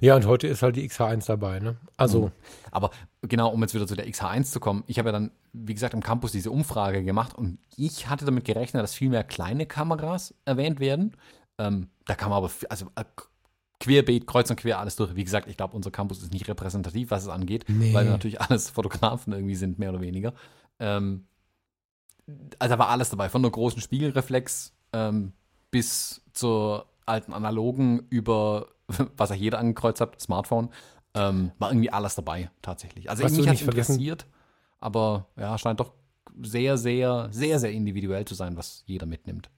Ja, 0.00 0.16
und 0.16 0.26
heute 0.26 0.46
ist 0.46 0.62
halt 0.62 0.76
die 0.76 0.88
XH1 0.88 1.26
dabei, 1.26 1.58
ne? 1.60 1.76
Also, 1.96 2.30
Aber 2.70 2.90
genau, 3.22 3.50
um 3.50 3.60
jetzt 3.62 3.74
wieder 3.74 3.86
zu 3.86 3.96
der 3.96 4.06
XH1 4.08 4.44
zu 4.44 4.60
kommen, 4.60 4.84
ich 4.86 4.98
habe 4.98 5.08
ja 5.08 5.12
dann, 5.12 5.30
wie 5.52 5.74
gesagt, 5.74 5.94
im 5.94 6.02
Campus 6.02 6.32
diese 6.32 6.50
Umfrage 6.50 7.02
gemacht 7.04 7.34
und 7.36 7.58
ich 7.76 8.08
hatte 8.08 8.24
damit 8.24 8.44
gerechnet, 8.44 8.82
dass 8.82 8.94
viel 8.94 9.08
mehr 9.08 9.24
kleine 9.24 9.66
Kameras 9.66 10.34
erwähnt 10.44 10.80
werden. 10.80 11.16
Ähm, 11.58 11.88
da 12.06 12.16
man 12.20 12.32
aber, 12.32 12.50
also 12.68 12.86
äh, 12.96 13.04
querbeet, 13.80 14.26
kreuz 14.26 14.50
und 14.50 14.56
quer 14.56 14.78
alles 14.78 14.96
durch. 14.96 15.14
Wie 15.16 15.24
gesagt, 15.24 15.48
ich 15.48 15.56
glaube, 15.56 15.74
unser 15.76 15.90
Campus 15.90 16.22
ist 16.22 16.32
nicht 16.32 16.48
repräsentativ, 16.48 17.10
was 17.10 17.22
es 17.24 17.28
angeht, 17.28 17.64
Nee. 17.68 17.94
weil 17.94 18.04
natürlich 18.04 18.40
alles 18.40 18.70
Fotografen 18.70 19.32
irgendwie 19.32 19.54
sind, 19.54 19.78
mehr 19.78 19.90
oder 19.90 20.00
weniger. 20.00 20.34
Ähm, 20.78 21.26
also 22.58 22.74
da 22.74 22.78
war 22.78 22.88
alles 22.88 23.10
dabei, 23.10 23.28
von 23.28 23.42
der 23.42 23.50
großen 23.50 23.80
Spiegelreflex 23.80 24.72
ähm, 24.92 25.32
bis 25.70 26.22
zur 26.32 26.86
alten 27.10 27.32
analogen 27.32 28.06
über, 28.10 28.68
was 29.16 29.30
ja 29.30 29.36
jeder 29.36 29.58
angekreuzt 29.58 30.00
hat, 30.00 30.20
Smartphone, 30.20 30.70
ähm, 31.14 31.52
war 31.58 31.70
irgendwie 31.70 31.90
alles 31.92 32.14
dabei, 32.14 32.50
tatsächlich. 32.62 33.10
Also 33.10 33.24
Was 33.24 33.32
mich 33.32 33.46
hat 33.46 33.52
nicht 33.54 33.64
vergessen- 33.64 33.92
interessiert, 33.94 34.26
aber 34.78 35.26
ja, 35.36 35.58
scheint 35.58 35.80
doch 35.80 35.92
sehr, 36.40 36.78
sehr, 36.78 37.28
sehr, 37.32 37.58
sehr 37.58 37.72
individuell 37.72 38.24
zu 38.24 38.34
sein, 38.34 38.56
was 38.56 38.84
jeder 38.86 39.06
mitnimmt. 39.06 39.50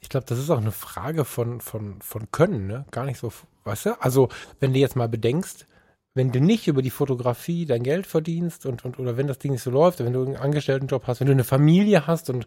ich 0.00 0.08
glaube, 0.08 0.26
das 0.26 0.38
ist 0.38 0.50
auch 0.50 0.58
eine 0.58 0.72
Frage 0.72 1.24
von, 1.24 1.60
von, 1.60 2.00
von 2.00 2.30
Können, 2.30 2.66
ne? 2.66 2.86
Gar 2.90 3.04
nicht 3.04 3.18
so, 3.18 3.32
weißt 3.64 3.86
du? 3.86 4.02
Also, 4.02 4.28
wenn 4.60 4.72
du 4.72 4.78
jetzt 4.78 4.96
mal 4.96 5.08
bedenkst, 5.08 5.66
wenn 6.14 6.30
du 6.30 6.40
nicht 6.40 6.68
über 6.68 6.80
die 6.80 6.90
Fotografie 6.90 7.66
dein 7.66 7.82
Geld 7.82 8.06
verdienst 8.06 8.66
und, 8.66 8.84
und 8.84 8.98
oder 9.00 9.16
wenn 9.16 9.26
das 9.26 9.38
Ding 9.38 9.50
nicht 9.52 9.62
so 9.62 9.70
läuft, 9.70 9.98
wenn 9.98 10.12
du 10.12 10.24
einen 10.24 10.36
Angestelltenjob 10.36 11.06
hast, 11.08 11.18
wenn 11.20 11.26
du 11.26 11.32
eine 11.32 11.42
Familie 11.44 12.06
hast 12.06 12.30
und 12.30 12.46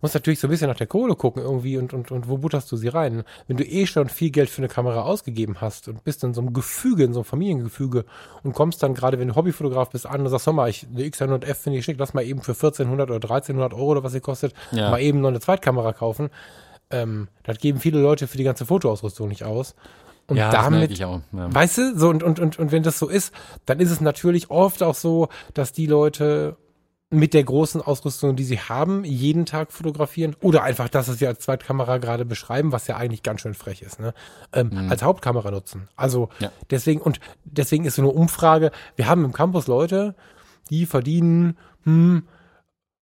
musst 0.00 0.14
natürlich 0.14 0.38
so 0.38 0.46
ein 0.46 0.50
bisschen 0.50 0.68
nach 0.68 0.76
der 0.76 0.86
Kohle 0.86 1.16
gucken 1.16 1.42
irgendwie 1.42 1.76
und, 1.76 1.92
und, 1.92 2.12
und 2.12 2.28
wo 2.28 2.38
butterst 2.38 2.70
du 2.70 2.76
sie 2.76 2.86
rein? 2.86 3.24
Wenn 3.48 3.56
du 3.56 3.64
eh 3.64 3.86
schon 3.86 4.08
viel 4.08 4.30
Geld 4.30 4.48
für 4.48 4.58
eine 4.58 4.68
Kamera 4.68 5.02
ausgegeben 5.02 5.60
hast 5.60 5.88
und 5.88 6.04
bist 6.04 6.22
in 6.22 6.32
so 6.34 6.40
einem 6.40 6.52
Gefüge, 6.52 7.02
in 7.02 7.12
so 7.12 7.18
einem 7.20 7.24
Familiengefüge 7.24 8.04
und 8.44 8.52
kommst 8.52 8.80
dann 8.84 8.94
gerade, 8.94 9.18
wenn 9.18 9.26
du 9.26 9.34
Hobbyfotograf 9.34 9.90
bist, 9.90 10.06
an 10.06 10.20
und 10.20 10.28
sagst, 10.28 10.46
hör 10.46 10.52
mal, 10.52 10.70
ich, 10.70 10.86
eine 10.88 11.02
X100F 11.02 11.54
finde 11.54 11.80
ich 11.80 11.84
schick, 11.84 11.96
lass 11.98 12.14
mal 12.14 12.24
eben 12.24 12.42
für 12.42 12.52
1400 12.52 13.10
oder 13.10 13.16
1300 13.28 13.74
Euro 13.74 13.86
oder 13.90 14.04
was 14.04 14.12
sie 14.12 14.20
kostet, 14.20 14.54
Ja. 14.70 14.90
mal 14.92 15.00
eben 15.02 15.20
noch 15.20 15.30
eine 15.30 15.40
Zweitkamera 15.40 15.92
kaufen. 15.92 16.30
Ähm, 16.90 17.26
das 17.42 17.58
geben 17.58 17.80
viele 17.80 18.00
Leute 18.00 18.28
für 18.28 18.38
die 18.38 18.44
ganze 18.44 18.64
Fotoausrüstung 18.66 19.26
nicht 19.28 19.42
aus. 19.42 19.74
Und 20.28 20.36
das 20.36 20.52
merke 20.52 20.74
damit 20.74 20.90
ich 20.92 21.04
auch. 21.04 21.20
Ja. 21.32 21.52
Weißt 21.54 21.78
du, 21.78 21.98
so 21.98 22.08
und, 22.08 22.22
und, 22.22 22.38
und, 22.38 22.58
und 22.58 22.70
wenn 22.70 22.82
das 22.82 22.98
so 22.98 23.08
ist, 23.08 23.32
dann 23.66 23.80
ist 23.80 23.90
es 23.90 24.00
natürlich 24.00 24.50
oft 24.50 24.82
auch 24.82 24.94
so, 24.94 25.28
dass 25.54 25.72
die 25.72 25.86
Leute 25.86 26.56
mit 27.10 27.32
der 27.32 27.42
großen 27.42 27.80
Ausrüstung, 27.80 28.36
die 28.36 28.44
sie 28.44 28.60
haben, 28.60 29.02
jeden 29.04 29.46
Tag 29.46 29.72
fotografieren 29.72 30.36
oder 30.42 30.62
einfach 30.62 30.90
das, 30.90 31.08
was 31.08 31.20
wir 31.20 31.28
als 31.28 31.40
Zweitkamera 31.40 31.96
gerade 31.96 32.26
beschreiben, 32.26 32.70
was 32.70 32.86
ja 32.86 32.98
eigentlich 32.98 33.22
ganz 33.22 33.40
schön 33.40 33.54
frech 33.54 33.80
ist, 33.80 33.98
ne? 33.98 34.12
ähm, 34.52 34.88
als 34.90 35.02
Hauptkamera 35.02 35.50
nutzen. 35.50 35.88
Also 35.96 36.28
Ja. 36.38 36.52
deswegen 36.70 37.00
und 37.00 37.18
deswegen 37.44 37.86
ist 37.86 37.94
so 37.94 38.02
eine 38.02 38.10
Umfrage. 38.10 38.72
Wir 38.96 39.08
haben 39.08 39.24
im 39.24 39.32
Campus 39.32 39.66
Leute, 39.66 40.14
die 40.68 40.84
verdienen 40.84 41.56
hm, 41.84 42.24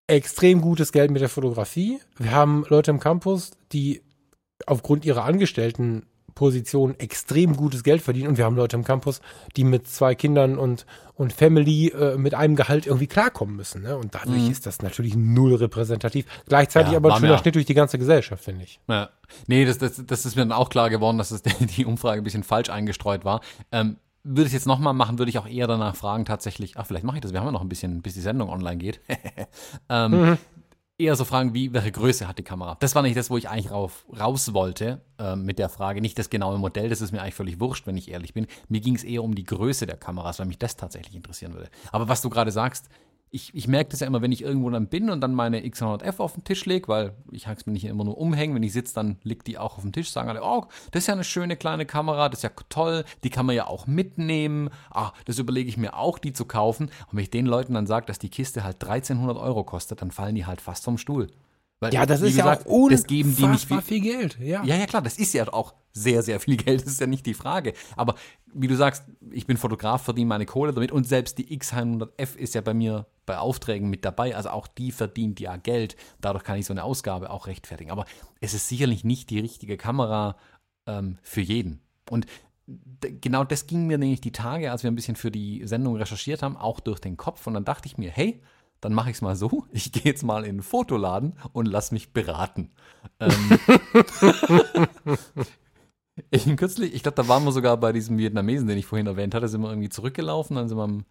extrem 0.06 0.62
gutes 0.62 0.92
Geld 0.92 1.10
mit 1.10 1.20
der 1.20 1.28
Fotografie. 1.28 2.00
Wir 2.16 2.32
haben 2.32 2.64
Leute 2.68 2.90
im 2.90 2.98
Campus, 3.00 3.50
die 3.72 4.02
aufgrund 4.66 5.04
ihrer 5.04 5.24
Angestelltenposition 6.32 6.98
extrem 6.98 7.56
gutes 7.56 7.82
Geld 7.82 8.02
verdienen 8.02 8.28
und 8.28 8.38
wir 8.38 8.44
haben 8.44 8.56
Leute 8.56 8.76
im 8.76 8.84
Campus, 8.84 9.20
die 9.56 9.64
mit 9.64 9.86
zwei 9.88 10.14
Kindern 10.14 10.58
und, 10.58 10.86
und 11.14 11.32
Family 11.32 11.88
äh, 11.88 12.16
mit 12.16 12.34
einem 12.34 12.56
Gehalt 12.56 12.86
irgendwie 12.86 13.06
klarkommen 13.06 13.56
müssen. 13.56 13.82
Ne? 13.82 13.96
Und 13.96 14.14
dadurch 14.14 14.48
ist 14.48 14.66
das 14.66 14.82
natürlich 14.82 15.14
null 15.16 15.54
repräsentativ. 15.54 16.26
Gleichzeitig 16.48 16.82
Mhm. 16.88 16.92
Ja, 16.92 16.96
aber 16.98 17.14
ein 17.14 17.20
schöner 17.20 17.32
mir- 17.32 17.38
Schnitt 17.38 17.54
durch 17.54 17.66
die 17.66 17.74
ganze 17.74 17.98
Gesellschaft, 17.98 18.42
finde 18.44 18.64
ich. 18.64 18.80
Ja. 18.88 19.10
Nee, 19.46 19.64
das, 19.64 19.78
das, 19.78 20.02
das 20.04 20.26
ist 20.26 20.36
mir 20.36 20.42
dann 20.42 20.52
auch 20.52 20.68
klar 20.68 20.90
geworden, 20.90 21.18
dass 21.18 21.30
es 21.30 21.42
die 21.76 21.84
Umfrage 21.86 22.20
ein 22.20 22.24
bisschen 22.24 22.42
falsch 22.42 22.70
eingestreut 22.70 23.24
war. 23.24 23.40
Ähm, 23.70 23.96
würde 24.24 24.46
ich 24.46 24.52
jetzt 24.52 24.66
nochmal 24.66 24.94
machen, 24.94 25.18
würde 25.18 25.30
ich 25.30 25.38
auch 25.38 25.48
eher 25.48 25.66
danach 25.66 25.96
fragen, 25.96 26.24
tatsächlich, 26.24 26.76
ach, 26.76 26.86
vielleicht 26.86 27.04
mache 27.04 27.16
ich 27.16 27.22
das, 27.22 27.32
wir 27.32 27.40
haben 27.40 27.46
ja 27.46 27.52
noch 27.52 27.60
ein 27.62 27.68
bisschen, 27.68 28.02
bis 28.02 28.14
die 28.14 28.20
Sendung 28.20 28.50
online 28.50 28.76
geht. 28.76 29.00
ähm, 29.88 30.38
Eher 30.98 31.16
so 31.16 31.24
fragen, 31.24 31.54
wie, 31.54 31.72
welche 31.72 31.90
Größe 31.90 32.28
hat 32.28 32.38
die 32.38 32.42
Kamera? 32.42 32.76
Das 32.80 32.94
war 32.94 33.02
nicht 33.02 33.16
das, 33.16 33.30
wo 33.30 33.36
ich 33.36 33.48
eigentlich 33.48 33.70
rauf, 33.70 34.04
raus 34.18 34.52
wollte 34.52 35.00
ähm, 35.18 35.44
mit 35.44 35.58
der 35.58 35.68
Frage. 35.68 36.00
Nicht 36.00 36.18
das 36.18 36.30
genaue 36.30 36.58
Modell, 36.58 36.90
das 36.90 37.00
ist 37.00 37.12
mir 37.12 37.22
eigentlich 37.22 37.34
völlig 37.34 37.60
wurscht, 37.60 37.86
wenn 37.86 37.96
ich 37.96 38.10
ehrlich 38.10 38.34
bin. 38.34 38.46
Mir 38.68 38.80
ging 38.80 38.94
es 38.94 39.02
eher 39.02 39.24
um 39.24 39.34
die 39.34 39.44
Größe 39.44 39.86
der 39.86 39.96
Kameras, 39.96 40.38
weil 40.38 40.46
mich 40.46 40.58
das 40.58 40.76
tatsächlich 40.76 41.16
interessieren 41.16 41.54
würde. 41.54 41.70
Aber 41.90 42.08
was 42.08 42.20
du 42.20 42.28
gerade 42.30 42.52
sagst, 42.52 42.88
ich, 43.34 43.54
ich 43.54 43.66
merke 43.66 43.90
das 43.90 44.00
ja 44.00 44.06
immer, 44.06 44.20
wenn 44.20 44.30
ich 44.30 44.42
irgendwo 44.42 44.68
dann 44.68 44.88
bin 44.88 45.08
und 45.08 45.22
dann 45.22 45.34
meine 45.34 45.60
X100F 45.60 46.20
auf 46.20 46.34
den 46.34 46.44
Tisch 46.44 46.66
lege, 46.66 46.86
weil 46.86 47.14
ich 47.30 47.46
es 47.46 47.64
mir 47.64 47.72
nicht 47.72 47.86
immer 47.86 48.04
nur 48.04 48.18
umhängen. 48.18 48.54
Wenn 48.54 48.62
ich 48.62 48.74
sitze, 48.74 48.94
dann 48.94 49.16
liegt 49.22 49.46
die 49.46 49.56
auch 49.56 49.76
auf 49.76 49.82
dem 49.82 49.92
Tisch, 49.92 50.10
sagen 50.10 50.28
alle, 50.28 50.42
oh, 50.42 50.66
das 50.90 51.04
ist 51.04 51.06
ja 51.06 51.14
eine 51.14 51.24
schöne 51.24 51.56
kleine 51.56 51.86
Kamera, 51.86 52.28
das 52.28 52.40
ist 52.40 52.42
ja 52.42 52.50
toll, 52.68 53.04
die 53.24 53.30
kann 53.30 53.46
man 53.46 53.56
ja 53.56 53.66
auch 53.66 53.86
mitnehmen. 53.86 54.68
Ah, 54.90 55.12
das 55.24 55.38
überlege 55.38 55.70
ich 55.70 55.78
mir 55.78 55.96
auch, 55.96 56.18
die 56.18 56.34
zu 56.34 56.44
kaufen. 56.44 56.86
Und 56.86 57.16
wenn 57.16 57.22
ich 57.22 57.30
den 57.30 57.46
Leuten 57.46 57.72
dann 57.72 57.86
sage, 57.86 58.04
dass 58.04 58.18
die 58.18 58.28
Kiste 58.28 58.64
halt 58.64 58.84
1300 58.84 59.38
Euro 59.38 59.64
kostet, 59.64 60.02
dann 60.02 60.10
fallen 60.10 60.34
die 60.34 60.44
halt 60.44 60.60
fast 60.60 60.84
vom 60.84 60.98
Stuhl. 60.98 61.28
Weil, 61.82 61.92
Ja, 61.92 62.06
das 62.06 62.20
ist 62.22 62.36
gesagt, 62.36 62.64
ja 62.64 62.72
auch 62.72 62.88
das 62.88 63.04
geben 63.04 63.34
die 63.34 63.42
nicht 63.42 63.64
unfassbar 63.64 63.82
viel 63.82 64.00
Geld. 64.00 64.38
Ja. 64.38 64.62
ja, 64.62 64.76
ja, 64.76 64.86
klar, 64.86 65.02
das 65.02 65.18
ist 65.18 65.34
ja 65.34 65.52
auch 65.52 65.74
sehr, 65.90 66.22
sehr 66.22 66.38
viel 66.38 66.56
Geld, 66.64 66.82
das 66.82 66.92
ist 66.92 67.00
ja 67.00 67.08
nicht 67.08 67.26
die 67.26 67.34
Frage. 67.34 67.72
Aber 67.96 68.14
wie 68.54 68.68
du 68.68 68.76
sagst, 68.76 69.02
ich 69.32 69.48
bin 69.48 69.56
Fotograf, 69.56 70.02
verdiene 70.02 70.28
meine 70.28 70.46
Kohle 70.46 70.72
damit 70.72 70.92
und 70.92 71.08
selbst 71.08 71.38
die 71.38 71.58
X100F 71.58 72.36
ist 72.36 72.54
ja 72.54 72.60
bei 72.60 72.72
mir 72.72 73.06
bei 73.26 73.36
Aufträgen 73.36 73.90
mit 73.90 74.04
dabei, 74.04 74.36
also 74.36 74.50
auch 74.50 74.68
die 74.68 74.92
verdient 74.92 75.40
ja 75.40 75.56
Geld. 75.56 75.96
Dadurch 76.20 76.44
kann 76.44 76.56
ich 76.56 76.66
so 76.66 76.72
eine 76.72 76.84
Ausgabe 76.84 77.30
auch 77.30 77.48
rechtfertigen. 77.48 77.90
Aber 77.90 78.04
es 78.40 78.54
ist 78.54 78.68
sicherlich 78.68 79.02
nicht 79.02 79.30
die 79.30 79.40
richtige 79.40 79.76
Kamera 79.76 80.36
ähm, 80.86 81.18
für 81.22 81.40
jeden. 81.40 81.80
Und 82.10 82.26
genau 83.20 83.42
das 83.42 83.66
ging 83.66 83.88
mir 83.88 83.98
nämlich 83.98 84.20
die 84.20 84.30
Tage, 84.30 84.70
als 84.70 84.84
wir 84.84 84.90
ein 84.90 84.94
bisschen 84.94 85.16
für 85.16 85.32
die 85.32 85.66
Sendung 85.66 85.96
recherchiert 85.96 86.42
haben, 86.42 86.56
auch 86.56 86.78
durch 86.78 87.00
den 87.00 87.16
Kopf. 87.16 87.44
Und 87.48 87.54
dann 87.54 87.64
dachte 87.64 87.86
ich 87.86 87.98
mir, 87.98 88.12
hey, 88.12 88.40
dann 88.82 88.92
mache 88.92 89.08
ich 89.08 89.16
es 89.16 89.22
mal 89.22 89.36
so. 89.36 89.64
Ich 89.72 89.90
gehe 89.92 90.02
jetzt 90.02 90.22
mal 90.22 90.44
in 90.44 90.56
den 90.56 90.62
Fotoladen 90.62 91.32
und 91.54 91.66
lass 91.66 91.92
mich 91.92 92.12
beraten. 92.12 92.70
Ähm, 93.18 93.58
ich 96.30 96.44
kürzlich, 96.56 96.94
ich 96.94 97.02
glaube, 97.02 97.16
da 97.16 97.28
waren 97.28 97.44
wir 97.44 97.52
sogar 97.52 97.78
bei 97.78 97.92
diesem 97.92 98.18
Vietnamesen, 98.18 98.68
den 98.68 98.76
ich 98.76 98.84
vorhin 98.84 99.06
erwähnt 99.06 99.34
hatte, 99.34 99.48
sind 99.48 99.62
wir 99.62 99.70
irgendwie 99.70 99.88
zurückgelaufen, 99.88 100.56
dann 100.56 100.68
sind 100.68 100.76
wir 100.76 100.84
am, 100.84 101.06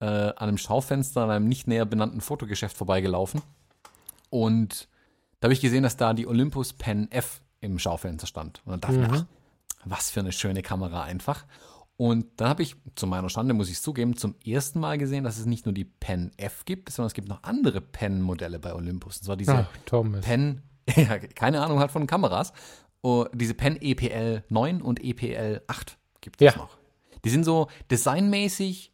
äh, 0.00 0.06
an 0.06 0.48
einem 0.48 0.58
Schaufenster 0.58 1.24
an 1.24 1.30
einem 1.30 1.48
nicht 1.48 1.66
näher 1.66 1.84
benannten 1.84 2.22
Fotogeschäft 2.22 2.76
vorbeigelaufen. 2.76 3.42
Und 4.30 4.88
da 5.40 5.46
habe 5.46 5.52
ich 5.52 5.60
gesehen, 5.60 5.82
dass 5.82 5.96
da 5.96 6.14
die 6.14 6.26
Olympus 6.26 6.72
Pen 6.72 7.10
F 7.10 7.42
im 7.60 7.78
Schaufenster 7.78 8.26
stand. 8.26 8.62
Und 8.64 8.72
dann 8.72 8.80
dachte 8.80 8.94
ich, 8.94 9.08
mhm. 9.08 9.14
ach, 9.14 9.24
was 9.84 10.10
für 10.10 10.20
eine 10.20 10.32
schöne 10.32 10.62
Kamera 10.62 11.02
einfach. 11.02 11.44
Und 11.98 12.26
dann 12.36 12.50
habe 12.50 12.62
ich, 12.62 12.76
zu 12.94 13.06
meiner 13.06 13.30
Schande 13.30 13.54
muss 13.54 13.68
ich 13.68 13.76
es 13.76 13.82
zugeben, 13.82 14.16
zum 14.16 14.34
ersten 14.44 14.80
Mal 14.80 14.98
gesehen, 14.98 15.24
dass 15.24 15.38
es 15.38 15.46
nicht 15.46 15.64
nur 15.64 15.72
die 15.72 15.86
Pen 15.86 16.30
F 16.36 16.64
gibt, 16.66 16.90
sondern 16.90 17.06
es 17.06 17.14
gibt 17.14 17.28
noch 17.28 17.42
andere 17.42 17.80
Pen-Modelle 17.80 18.58
bei 18.58 18.74
Olympus. 18.74 19.18
Und 19.18 19.24
zwar 19.24 19.36
diese 19.36 19.66
Ach, 19.66 20.20
Pen, 20.20 20.62
ja, 20.94 21.18
keine 21.18 21.62
Ahnung 21.62 21.78
halt 21.78 21.90
von 21.90 22.06
Kameras. 22.06 22.52
Oh, 23.02 23.24
diese 23.32 23.54
Pen 23.54 23.80
EPL 23.80 24.44
9 24.48 24.82
und 24.82 25.02
EPL 25.02 25.62
8 25.66 25.96
gibt 26.20 26.42
es 26.42 26.54
ja. 26.54 26.60
noch. 26.60 26.76
Die 27.24 27.30
sind 27.30 27.44
so 27.44 27.68
designmäßig 27.90 28.92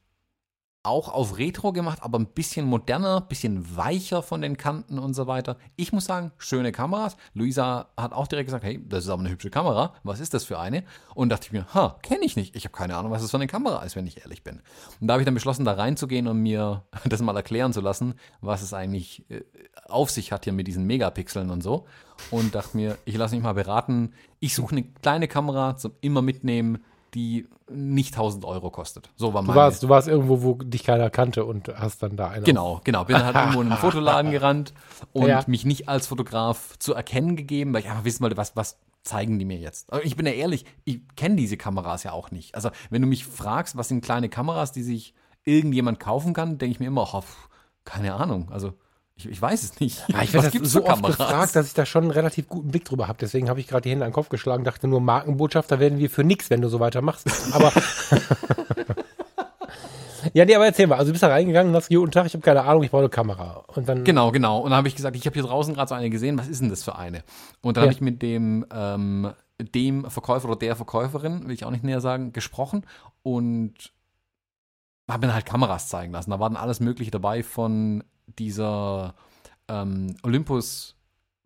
auch 0.84 1.08
auf 1.08 1.38
Retro 1.38 1.72
gemacht, 1.72 2.00
aber 2.02 2.18
ein 2.18 2.26
bisschen 2.26 2.66
moderner, 2.66 3.20
bisschen 3.20 3.76
weicher 3.76 4.22
von 4.22 4.42
den 4.42 4.56
Kanten 4.56 4.98
und 4.98 5.14
so 5.14 5.26
weiter. 5.26 5.56
Ich 5.76 5.92
muss 5.92 6.06
sagen, 6.06 6.32
schöne 6.38 6.72
Kameras. 6.72 7.16
Luisa 7.34 7.88
hat 7.96 8.12
auch 8.12 8.26
direkt 8.26 8.48
gesagt, 8.48 8.64
hey, 8.64 8.80
das 8.88 9.04
ist 9.04 9.10
aber 9.10 9.20
eine 9.20 9.30
hübsche 9.30 9.50
Kamera. 9.50 9.94
Was 10.02 10.18
ist 10.18 10.34
das 10.34 10.44
für 10.44 10.58
eine? 10.58 10.82
Und 11.14 11.28
dachte 11.28 11.46
ich 11.46 11.52
mir, 11.52 11.66
ha, 11.72 11.98
kenne 12.02 12.24
ich 12.24 12.34
nicht. 12.34 12.56
Ich 12.56 12.64
habe 12.64 12.76
keine 12.76 12.96
Ahnung, 12.96 13.12
was 13.12 13.22
das 13.22 13.30
für 13.30 13.36
eine 13.36 13.46
Kamera 13.46 13.82
ist, 13.84 13.94
wenn 13.94 14.06
ich 14.06 14.22
ehrlich 14.22 14.42
bin. 14.42 14.60
Und 15.00 15.06
da 15.06 15.14
habe 15.14 15.22
ich 15.22 15.24
dann 15.24 15.34
beschlossen, 15.34 15.64
da 15.64 15.74
reinzugehen 15.74 16.26
und 16.26 16.38
mir 16.38 16.82
das 17.04 17.22
mal 17.22 17.36
erklären 17.36 17.72
zu 17.72 17.80
lassen, 17.80 18.14
was 18.40 18.62
es 18.62 18.74
eigentlich 18.74 19.24
äh, 19.30 19.42
auf 19.88 20.10
sich 20.10 20.32
hat 20.32 20.44
hier 20.44 20.52
mit 20.52 20.66
diesen 20.66 20.84
Megapixeln 20.86 21.50
und 21.50 21.62
so. 21.62 21.86
Und 22.30 22.54
dachte 22.54 22.76
mir, 22.76 22.98
ich 23.04 23.16
lasse 23.16 23.34
mich 23.36 23.44
mal 23.44 23.54
beraten. 23.54 24.14
Ich 24.40 24.54
suche 24.54 24.72
eine 24.72 24.82
kleine 24.82 25.28
Kamera 25.28 25.76
zum 25.76 25.92
immer 26.00 26.22
mitnehmen 26.22 26.82
die 27.14 27.46
nicht 27.70 28.14
1000 28.14 28.44
Euro 28.44 28.70
kostet. 28.70 29.10
So 29.16 29.34
war 29.34 29.42
meine. 29.42 29.52
Du 29.52 29.58
warst, 29.58 29.82
du 29.82 29.88
warst 29.88 30.08
irgendwo, 30.08 30.42
wo 30.42 30.54
dich 30.54 30.84
keiner 30.84 31.10
kannte 31.10 31.44
und 31.44 31.68
hast 31.68 32.02
dann 32.02 32.16
da 32.16 32.28
eine. 32.28 32.44
Genau, 32.44 32.80
genau. 32.84 33.04
Bin 33.04 33.16
dann 33.16 33.26
halt 33.26 33.36
irgendwo 33.36 33.60
in 33.62 33.68
einen 33.68 33.76
Fotoladen 33.80 34.30
gerannt 34.30 34.72
und 35.12 35.28
ja. 35.28 35.42
mich 35.46 35.64
nicht 35.64 35.88
als 35.88 36.06
Fotograf 36.06 36.78
zu 36.78 36.94
erkennen 36.94 37.36
gegeben, 37.36 37.72
weil 37.72 37.80
ich 37.80 37.90
einfach 37.90 38.04
wissen 38.04 38.22
wollte, 38.22 38.36
was, 38.36 38.56
was 38.56 38.78
zeigen 39.02 39.38
die 39.38 39.44
mir 39.44 39.58
jetzt? 39.58 39.92
Aber 39.92 40.04
ich 40.04 40.16
bin 40.16 40.26
ja 40.26 40.32
ehrlich, 40.32 40.64
ich 40.84 41.00
kenne 41.16 41.36
diese 41.36 41.56
Kameras 41.56 42.02
ja 42.02 42.12
auch 42.12 42.30
nicht. 42.30 42.54
Also, 42.54 42.70
wenn 42.90 43.02
du 43.02 43.08
mich 43.08 43.26
fragst, 43.26 43.76
was 43.76 43.88
sind 43.88 44.04
kleine 44.04 44.28
Kameras, 44.28 44.72
die 44.72 44.82
sich 44.82 45.14
irgendjemand 45.44 46.00
kaufen 46.00 46.34
kann, 46.34 46.58
denke 46.58 46.72
ich 46.72 46.80
mir 46.80 46.86
immer, 46.86 47.08
oh, 47.12 47.22
keine 47.84 48.14
Ahnung. 48.14 48.50
Also, 48.50 48.74
ich, 49.24 49.30
ich, 49.30 49.42
weiß 49.42 49.62
es 49.62 49.80
nicht. 49.80 50.02
Ja, 50.08 50.22
ich 50.22 50.32
werde 50.32 50.64
so 50.64 50.84
oft 50.84 51.02
gefragt, 51.02 51.56
dass 51.56 51.66
ich 51.66 51.74
da 51.74 51.86
schon 51.86 52.04
einen 52.04 52.10
relativ 52.10 52.48
guten 52.48 52.68
Blick 52.68 52.84
drüber 52.84 53.08
habe. 53.08 53.18
Deswegen 53.20 53.48
habe 53.48 53.60
ich 53.60 53.68
gerade 53.68 53.82
die 53.82 53.90
Hände 53.90 54.04
an 54.04 54.10
den 54.10 54.14
Kopf 54.14 54.28
geschlagen, 54.28 54.64
dachte 54.64 54.88
nur, 54.88 55.00
Markenbotschafter 55.00 55.80
werden 55.80 55.98
wir 55.98 56.10
für 56.10 56.24
nichts, 56.24 56.50
wenn 56.50 56.60
du 56.60 56.68
so 56.68 56.80
weitermachst. 56.80 57.28
Aber 57.52 57.72
Ja, 60.34 60.44
nee, 60.44 60.54
aber 60.54 60.66
erzähl 60.66 60.86
mal. 60.86 60.96
Also 60.96 61.08
du 61.08 61.12
bist 61.12 61.22
da 61.22 61.28
reingegangen 61.28 61.70
und 61.70 61.76
hast 61.76 61.88
guten 61.88 62.10
Tag, 62.10 62.26
ich 62.26 62.34
habe 62.34 62.42
keine 62.42 62.62
Ahnung, 62.62 62.82
ich 62.82 62.90
brauche 62.90 63.02
eine 63.02 63.08
Kamera. 63.08 63.64
Und 63.74 63.88
dann 63.88 64.04
genau, 64.04 64.30
genau. 64.30 64.60
Und 64.60 64.70
dann 64.70 64.78
habe 64.78 64.88
ich 64.88 64.94
gesagt, 64.94 65.16
ich 65.16 65.26
habe 65.26 65.34
hier 65.34 65.42
draußen 65.42 65.74
gerade 65.74 65.88
so 65.88 65.94
eine 65.94 66.10
gesehen, 66.10 66.38
was 66.38 66.48
ist 66.48 66.60
denn 66.60 66.70
das 66.70 66.84
für 66.84 66.96
eine? 66.96 67.22
Und 67.60 67.76
dann 67.76 67.84
ja. 67.84 67.88
habe 67.88 67.94
ich 67.94 68.00
mit 68.00 68.22
dem, 68.22 68.64
ähm, 68.72 69.32
dem 69.60 70.08
Verkäufer 70.10 70.48
oder 70.48 70.58
der 70.58 70.76
Verkäuferin, 70.76 71.46
will 71.46 71.54
ich 71.54 71.64
auch 71.64 71.70
nicht 71.70 71.84
näher 71.84 72.00
sagen, 72.00 72.32
gesprochen 72.32 72.86
und 73.22 73.92
habe 75.10 75.26
mir 75.26 75.34
halt 75.34 75.46
Kameras 75.46 75.88
zeigen 75.88 76.12
lassen. 76.12 76.30
Da 76.30 76.40
war 76.40 76.48
dann 76.48 76.56
alles 76.56 76.80
Mögliche 76.80 77.10
dabei 77.10 77.42
von 77.42 78.04
dieser 78.26 79.14
ähm, 79.68 80.16
Olympus 80.22 80.96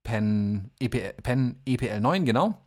Pen, 0.02 0.70
EPL, 0.78 1.14
Pen 1.22 1.60
EPL 1.66 2.00
9, 2.00 2.24
genau. 2.24 2.58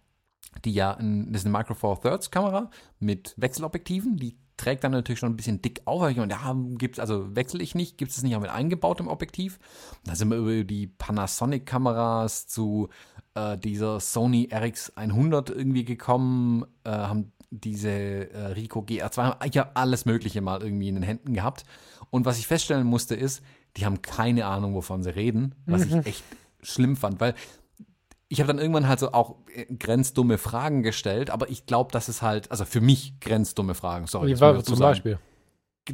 Die 0.65 0.73
ja, 0.73 0.95
ein, 0.95 1.31
das 1.31 1.41
ist 1.41 1.45
eine 1.47 1.57
Micro 1.57 1.73
Four 1.73 2.01
Thirds 2.01 2.31
Kamera 2.31 2.69
mit 2.99 3.33
Wechselobjektiven. 3.37 4.17
Die 4.17 4.37
trägt 4.57 4.83
dann 4.83 4.91
natürlich 4.91 5.19
schon 5.19 5.31
ein 5.31 5.37
bisschen 5.37 5.61
dick 5.61 5.81
auf. 5.85 6.01
Und 6.01 6.29
ja, 6.29 6.55
gibt's, 6.77 6.99
also 6.99 7.35
wechsle 7.35 7.63
ich 7.63 7.75
nicht, 7.75 7.97
gibt 7.97 8.11
es 8.11 8.21
nicht 8.21 8.35
auch 8.35 8.41
mit 8.41 8.49
eingebautem 8.49 9.07
Objektiv. 9.07 9.59
Da 10.03 10.15
sind 10.15 10.29
wir 10.29 10.37
über 10.37 10.63
die 10.63 10.87
Panasonic-Kameras 10.87 12.47
zu 12.47 12.89
äh, 13.35 13.57
dieser 13.57 13.99
Sony 13.99 14.49
RX100 14.51 15.51
irgendwie 15.53 15.85
gekommen, 15.85 16.65
äh, 16.83 16.91
haben 16.91 17.31
diese 17.51 17.89
äh, 17.89 18.47
Ricoh 18.47 18.81
GR2, 18.81 19.45
ich 19.45 19.57
habe 19.57 19.75
alles 19.75 20.05
Mögliche 20.05 20.41
mal 20.41 20.61
irgendwie 20.61 20.89
in 20.89 20.95
den 20.95 21.03
Händen 21.03 21.33
gehabt. 21.33 21.63
Und 22.11 22.25
was 22.25 22.37
ich 22.37 22.47
feststellen 22.47 22.85
musste, 22.85 23.15
ist, 23.15 23.43
die 23.77 23.85
haben 23.85 24.01
keine 24.01 24.45
Ahnung, 24.45 24.73
wovon 24.75 25.03
sie 25.03 25.15
reden, 25.15 25.55
was 25.65 25.85
ich 25.85 25.93
echt 26.05 26.23
schlimm 26.61 26.95
fand, 26.95 27.19
weil 27.19 27.33
ich 28.29 28.39
habe 28.39 28.47
dann 28.47 28.59
irgendwann 28.59 28.87
halt 28.87 28.99
so 28.99 29.11
auch 29.11 29.35
äh, 29.53 29.65
grenzdumme 29.65 30.37
Fragen 30.37 30.83
gestellt, 30.83 31.31
aber 31.31 31.49
ich 31.49 31.65
glaube, 31.65 31.91
dass 31.91 32.07
es 32.07 32.21
halt, 32.21 32.51
also 32.51 32.63
für 32.63 32.81
mich 32.81 33.19
grenzdumme 33.19 33.73
Fragen, 33.73 34.07
sorry. 34.07 34.35
Wie 34.35 34.39
war 34.39 34.63
zum 34.63 34.75
sagen. 34.75 34.91
Beispiel? 34.91 35.19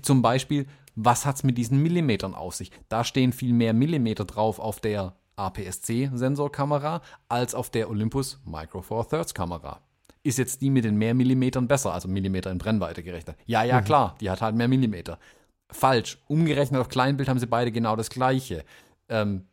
Zum 0.01 0.21
Beispiel, 0.21 0.67
was 0.95 1.25
hat 1.25 1.37
es 1.37 1.43
mit 1.43 1.57
diesen 1.57 1.81
Millimetern 1.81 2.35
auf 2.35 2.55
sich? 2.55 2.71
Da 2.89 3.05
stehen 3.05 3.31
viel 3.31 3.53
mehr 3.53 3.73
Millimeter 3.73 4.25
drauf 4.25 4.59
auf 4.59 4.81
der 4.81 5.15
APS-C-Sensorkamera 5.37 7.01
als 7.29 7.55
auf 7.55 7.69
der 7.69 7.89
Olympus 7.89 8.41
Micro 8.45 8.81
Four 8.81 9.07
Thirds 9.07 9.33
Kamera. 9.33 9.81
Ist 10.23 10.37
jetzt 10.37 10.61
die 10.61 10.69
mit 10.69 10.83
den 10.83 10.97
mehr 10.97 11.13
Millimetern 11.13 11.67
besser, 11.67 11.93
also 11.93 12.07
Millimeter 12.07 12.51
in 12.51 12.57
Brennweite 12.57 13.03
gerechnet? 13.03 13.37
Ja, 13.45 13.63
ja, 13.63 13.79
mhm. 13.79 13.85
klar, 13.85 14.15
die 14.19 14.29
hat 14.29 14.41
halt 14.41 14.55
mehr 14.55 14.67
Millimeter 14.67 15.19
falsch. 15.71 16.19
Umgerechnet 16.27 16.79
auf 16.79 16.89
Kleinbild 16.89 17.29
haben 17.29 17.39
sie 17.39 17.47
beide 17.47 17.71
genau 17.71 17.95
das 17.95 18.09
gleiche. 18.09 18.63
Ähm, 19.09 19.45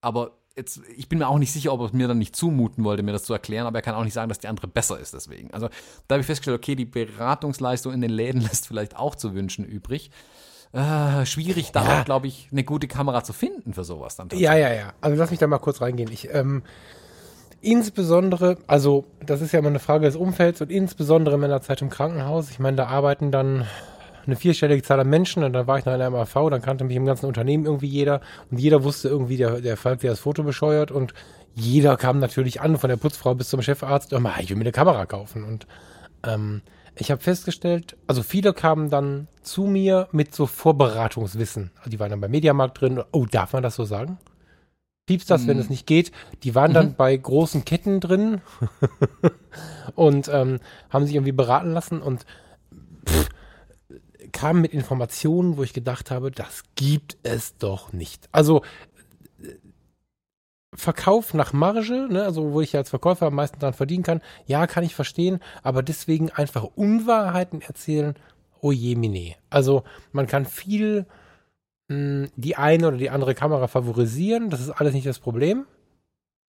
aber 0.00 0.32
jetzt, 0.56 0.80
ich 0.96 1.08
bin 1.08 1.18
mir 1.18 1.28
auch 1.28 1.38
nicht 1.38 1.52
sicher, 1.52 1.72
ob 1.72 1.80
er 1.80 1.86
es 1.86 1.92
mir 1.92 2.08
dann 2.08 2.18
nicht 2.18 2.34
zumuten 2.34 2.84
wollte, 2.84 3.02
mir 3.02 3.12
das 3.12 3.24
zu 3.24 3.32
erklären, 3.32 3.66
aber 3.66 3.78
er 3.78 3.82
kann 3.82 3.94
auch 3.94 4.04
nicht 4.04 4.14
sagen, 4.14 4.28
dass 4.28 4.38
die 4.38 4.48
andere 4.48 4.68
besser 4.68 4.98
ist 4.98 5.14
deswegen. 5.14 5.52
Also 5.52 5.68
da 6.08 6.14
habe 6.14 6.20
ich 6.20 6.26
festgestellt, 6.26 6.58
okay, 6.58 6.74
die 6.74 6.84
Beratungsleistung 6.84 7.92
in 7.92 8.00
den 8.00 8.10
Läden 8.10 8.40
lässt 8.42 8.66
vielleicht 8.66 8.96
auch 8.96 9.14
zu 9.14 9.34
wünschen 9.34 9.64
übrig. 9.64 10.10
Äh, 10.72 11.24
schwierig, 11.26 11.72
da 11.72 11.84
ja. 11.84 12.02
glaube 12.02 12.26
ich, 12.26 12.48
eine 12.50 12.64
gute 12.64 12.88
Kamera 12.88 13.22
zu 13.22 13.32
finden 13.32 13.72
für 13.72 13.84
sowas 13.84 14.16
dann. 14.16 14.28
Ja, 14.32 14.54
ja, 14.54 14.72
ja. 14.72 14.92
Also 15.00 15.16
lass 15.16 15.30
mich 15.30 15.38
da 15.38 15.46
mal 15.46 15.58
kurz 15.58 15.80
reingehen. 15.80 16.10
Ich, 16.10 16.28
ähm, 16.34 16.64
insbesondere, 17.60 18.58
also 18.66 19.04
das 19.24 19.40
ist 19.40 19.52
ja 19.52 19.60
immer 19.60 19.68
eine 19.68 19.78
Frage 19.78 20.06
des 20.06 20.16
Umfelds 20.16 20.60
und 20.60 20.70
insbesondere 20.70 21.36
in 21.36 21.40
meiner 21.40 21.62
Zeit 21.62 21.82
im 21.82 21.90
Krankenhaus. 21.90 22.50
Ich 22.50 22.58
meine, 22.58 22.76
da 22.76 22.86
arbeiten 22.86 23.30
dann 23.30 23.66
eine 24.26 24.36
vierstellige 24.36 24.82
Zahl 24.82 25.00
an 25.00 25.08
Menschen 25.08 25.44
und 25.44 25.52
dann 25.52 25.66
war 25.66 25.78
ich 25.78 25.84
noch 25.84 25.92
in 25.92 25.98
der 25.98 26.10
MAV, 26.10 26.50
dann 26.50 26.62
kannte 26.62 26.84
mich 26.84 26.96
im 26.96 27.06
ganzen 27.06 27.26
Unternehmen 27.26 27.64
irgendwie 27.64 27.88
jeder 27.88 28.20
und 28.50 28.58
jeder 28.58 28.84
wusste 28.84 29.08
irgendwie, 29.08 29.36
der, 29.36 29.60
der 29.60 29.76
Falk, 29.76 30.00
der 30.00 30.10
das 30.10 30.20
Foto 30.20 30.42
bescheuert 30.42 30.90
und 30.90 31.14
jeder 31.54 31.96
kam 31.96 32.18
natürlich 32.18 32.60
an, 32.60 32.76
von 32.76 32.90
der 32.90 32.96
Putzfrau 32.96 33.34
bis 33.34 33.48
zum 33.48 33.62
Chefarzt, 33.62 34.12
oh, 34.12 34.20
ich 34.40 34.50
will 34.50 34.56
mir 34.56 34.64
eine 34.64 34.72
Kamera 34.72 35.06
kaufen 35.06 35.44
und 35.44 35.66
ähm, 36.24 36.62
ich 36.98 37.10
habe 37.10 37.22
festgestellt, 37.22 37.96
also 38.06 38.22
viele 38.22 38.54
kamen 38.54 38.88
dann 38.88 39.28
zu 39.42 39.64
mir 39.64 40.08
mit 40.12 40.34
so 40.34 40.46
Vorberatungswissen. 40.46 41.70
Also 41.78 41.90
die 41.90 42.00
waren 42.00 42.10
dann 42.10 42.22
beim 42.22 42.30
Mediamarkt 42.30 42.80
drin. 42.80 43.02
Oh, 43.12 43.26
darf 43.26 43.52
man 43.52 43.62
das 43.62 43.74
so 43.76 43.84
sagen? 43.84 44.18
Piepst 45.04 45.30
das, 45.30 45.42
mhm. 45.42 45.48
wenn 45.48 45.58
es 45.58 45.70
nicht 45.70 45.86
geht. 45.86 46.10
Die 46.42 46.54
waren 46.54 46.70
mhm. 46.70 46.74
dann 46.74 46.94
bei 46.94 47.14
großen 47.14 47.66
Ketten 47.66 48.00
drin 48.00 48.40
und 49.94 50.28
ähm, 50.32 50.58
haben 50.88 51.04
sich 51.06 51.14
irgendwie 51.14 51.32
beraten 51.32 51.72
lassen 51.72 52.00
und 52.00 52.24
pff, 53.06 53.28
kam 54.32 54.60
mit 54.60 54.72
Informationen, 54.72 55.56
wo 55.56 55.62
ich 55.62 55.72
gedacht 55.72 56.10
habe, 56.10 56.30
das 56.30 56.62
gibt 56.74 57.16
es 57.22 57.56
doch 57.58 57.92
nicht. 57.92 58.28
Also 58.32 58.62
äh, 59.42 59.54
Verkauf 60.74 61.32
nach 61.32 61.52
Marge, 61.52 62.08
ne, 62.10 62.22
also 62.24 62.52
wo 62.52 62.60
ich 62.60 62.76
als 62.76 62.90
Verkäufer 62.90 63.26
am 63.26 63.34
meisten 63.34 63.58
dran 63.58 63.72
verdienen 63.72 64.02
kann, 64.02 64.20
ja, 64.46 64.66
kann 64.66 64.84
ich 64.84 64.94
verstehen, 64.94 65.40
aber 65.62 65.82
deswegen 65.82 66.30
einfach 66.30 66.64
Unwahrheiten 66.64 67.62
erzählen, 67.62 68.14
oh 68.60 68.72
je, 68.72 68.94
mine. 68.94 69.36
Also 69.48 69.84
man 70.12 70.26
kann 70.26 70.44
viel 70.44 71.06
mh, 71.88 71.96
hm, 71.96 72.30
die 72.36 72.56
eine 72.56 72.88
oder 72.88 72.96
die 72.98 73.10
andere 73.10 73.34
Kamera 73.34 73.68
favorisieren, 73.68 74.50
das 74.50 74.60
ist 74.60 74.70
alles 74.70 74.92
nicht 74.92 75.06
das 75.06 75.18
Problem. 75.18 75.66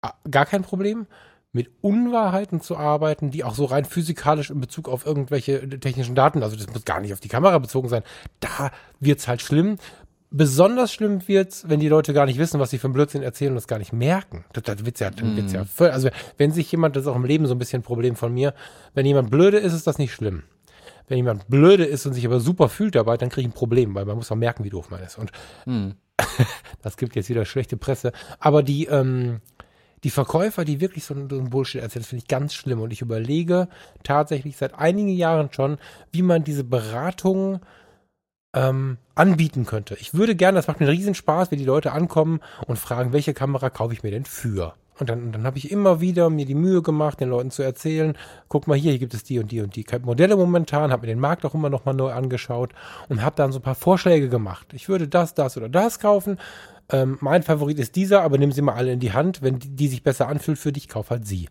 Ah, 0.02 0.14
gar 0.30 0.46
kein 0.46 0.62
Problem 0.62 1.06
mit 1.52 1.70
Unwahrheiten 1.80 2.60
zu 2.60 2.76
arbeiten, 2.76 3.30
die 3.30 3.42
auch 3.42 3.54
so 3.54 3.64
rein 3.64 3.84
physikalisch 3.84 4.50
in 4.50 4.60
Bezug 4.60 4.88
auf 4.88 5.04
irgendwelche 5.04 5.68
technischen 5.80 6.14
Daten, 6.14 6.42
also 6.42 6.56
das 6.56 6.68
muss 6.72 6.84
gar 6.84 7.00
nicht 7.00 7.12
auf 7.12 7.20
die 7.20 7.28
Kamera 7.28 7.58
bezogen 7.58 7.88
sein, 7.88 8.02
da 8.38 8.70
wird's 9.00 9.26
halt 9.26 9.42
schlimm. 9.42 9.76
Besonders 10.32 10.92
schlimm 10.92 11.26
wird's, 11.26 11.68
wenn 11.68 11.80
die 11.80 11.88
Leute 11.88 12.12
gar 12.12 12.24
nicht 12.24 12.38
wissen, 12.38 12.60
was 12.60 12.70
sie 12.70 12.78
für 12.78 12.86
einen 12.86 12.94
Blödsinn 12.94 13.24
erzählen 13.24 13.50
und 13.50 13.58
es 13.58 13.66
gar 13.66 13.80
nicht 13.80 13.92
merken. 13.92 14.44
Das, 14.52 14.62
das 14.62 14.84
wird's 14.84 15.00
ja, 15.00 15.10
dann 15.10 15.36
wird's 15.36 15.52
ja 15.52 15.62
mhm. 15.62 15.66
voll, 15.66 15.90
also 15.90 16.08
wenn 16.38 16.52
sich 16.52 16.70
jemand, 16.70 16.94
das 16.94 17.02
ist 17.02 17.08
auch 17.08 17.16
im 17.16 17.24
Leben 17.24 17.46
so 17.46 17.54
ein 17.54 17.58
bisschen 17.58 17.80
ein 17.80 17.84
Problem 17.84 18.14
von 18.14 18.32
mir, 18.32 18.54
wenn 18.94 19.06
jemand 19.06 19.30
blöde 19.30 19.58
ist, 19.58 19.72
ist 19.72 19.88
das 19.88 19.98
nicht 19.98 20.12
schlimm. 20.12 20.44
Wenn 21.08 21.16
jemand 21.16 21.48
blöde 21.48 21.84
ist 21.84 22.06
und 22.06 22.12
sich 22.12 22.24
aber 22.24 22.38
super 22.38 22.68
fühlt 22.68 22.94
dabei, 22.94 23.16
dann 23.16 23.30
kriege 23.30 23.40
ich 23.40 23.52
ein 23.52 23.56
Problem, 23.56 23.96
weil 23.96 24.04
man 24.04 24.14
muss 24.14 24.30
auch 24.30 24.36
merken, 24.36 24.62
wie 24.62 24.70
doof 24.70 24.90
man 24.90 25.02
ist. 25.02 25.18
Und 25.18 25.32
mhm. 25.66 25.96
das 26.82 26.96
gibt 26.96 27.16
jetzt 27.16 27.28
wieder 27.28 27.44
schlechte 27.44 27.76
Presse. 27.76 28.12
Aber 28.38 28.62
die, 28.62 28.86
ähm, 28.86 29.40
die 30.04 30.10
Verkäufer, 30.10 30.64
die 30.64 30.80
wirklich 30.80 31.04
so 31.04 31.14
einen 31.14 31.50
Bullshit 31.50 31.82
erzählen, 31.82 32.02
das 32.02 32.08
finde 32.08 32.22
ich 32.22 32.28
ganz 32.28 32.54
schlimm. 32.54 32.80
Und 32.80 32.92
ich 32.92 33.02
überlege 33.02 33.68
tatsächlich 34.02 34.56
seit 34.56 34.74
einigen 34.74 35.08
Jahren 35.08 35.52
schon, 35.52 35.78
wie 36.12 36.22
man 36.22 36.44
diese 36.44 36.64
Beratung 36.64 37.60
ähm, 38.54 38.98
anbieten 39.14 39.66
könnte. 39.66 39.96
Ich 40.00 40.14
würde 40.14 40.34
gerne, 40.34 40.56
das 40.56 40.66
macht 40.66 40.80
mir 40.80 40.86
einen 40.86 40.96
Riesenspaß, 40.96 41.50
wenn 41.50 41.58
die 41.58 41.64
Leute 41.64 41.92
ankommen 41.92 42.40
und 42.66 42.78
fragen, 42.78 43.12
welche 43.12 43.34
Kamera 43.34 43.70
kaufe 43.70 43.92
ich 43.92 44.02
mir 44.02 44.10
denn 44.10 44.24
für? 44.24 44.74
Und 44.98 45.08
dann, 45.08 45.32
dann 45.32 45.44
habe 45.44 45.56
ich 45.56 45.70
immer 45.70 46.00
wieder 46.00 46.28
mir 46.28 46.44
die 46.44 46.54
Mühe 46.54 46.82
gemacht, 46.82 47.20
den 47.20 47.30
Leuten 47.30 47.50
zu 47.50 47.62
erzählen, 47.62 48.16
guck 48.48 48.66
mal 48.66 48.76
hier, 48.76 48.90
hier 48.90 48.98
gibt 48.98 49.14
es 49.14 49.24
die 49.24 49.38
und 49.38 49.50
die 49.50 49.62
und 49.62 49.74
die 49.74 49.86
Modelle 50.02 50.36
momentan, 50.36 50.92
habe 50.92 51.02
mir 51.02 51.14
den 51.14 51.20
Markt 51.20 51.44
auch 51.46 51.54
immer 51.54 51.70
noch 51.70 51.86
mal 51.86 51.94
neu 51.94 52.12
angeschaut 52.12 52.72
und 53.08 53.22
habe 53.22 53.36
dann 53.36 53.50
so 53.50 53.60
ein 53.60 53.62
paar 53.62 53.74
Vorschläge 53.74 54.28
gemacht. 54.28 54.66
Ich 54.74 54.88
würde 54.88 55.08
das, 55.08 55.34
das 55.34 55.56
oder 55.56 55.70
das 55.70 56.00
kaufen. 56.00 56.38
Ähm, 56.90 57.18
mein 57.20 57.42
Favorit 57.42 57.78
ist 57.78 57.96
dieser, 57.96 58.22
aber 58.22 58.38
nimm 58.38 58.52
sie 58.52 58.62
mal 58.62 58.74
alle 58.74 58.92
in 58.92 59.00
die 59.00 59.12
Hand. 59.12 59.42
Wenn 59.42 59.58
die, 59.58 59.70
die 59.70 59.88
sich 59.88 60.02
besser 60.02 60.28
anfühlt 60.28 60.58
für 60.58 60.72
dich, 60.72 60.88
kauf 60.88 61.10
halt 61.10 61.26
sie. 61.26 61.48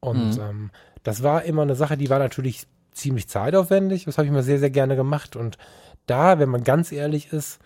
Und 0.00 0.36
mhm. 0.36 0.42
ähm, 0.42 0.70
das 1.02 1.22
war 1.22 1.44
immer 1.44 1.62
eine 1.62 1.74
Sache, 1.74 1.96
die 1.96 2.10
war 2.10 2.18
natürlich 2.18 2.66
ziemlich 2.92 3.28
zeitaufwendig. 3.28 4.04
Das 4.04 4.18
habe 4.18 4.26
ich 4.26 4.30
immer 4.30 4.42
sehr, 4.42 4.58
sehr 4.58 4.70
gerne 4.70 4.96
gemacht. 4.96 5.36
Und 5.36 5.58
da, 6.06 6.38
wenn 6.38 6.48
man 6.48 6.64
ganz 6.64 6.92
ehrlich 6.92 7.32
ist, 7.32 7.58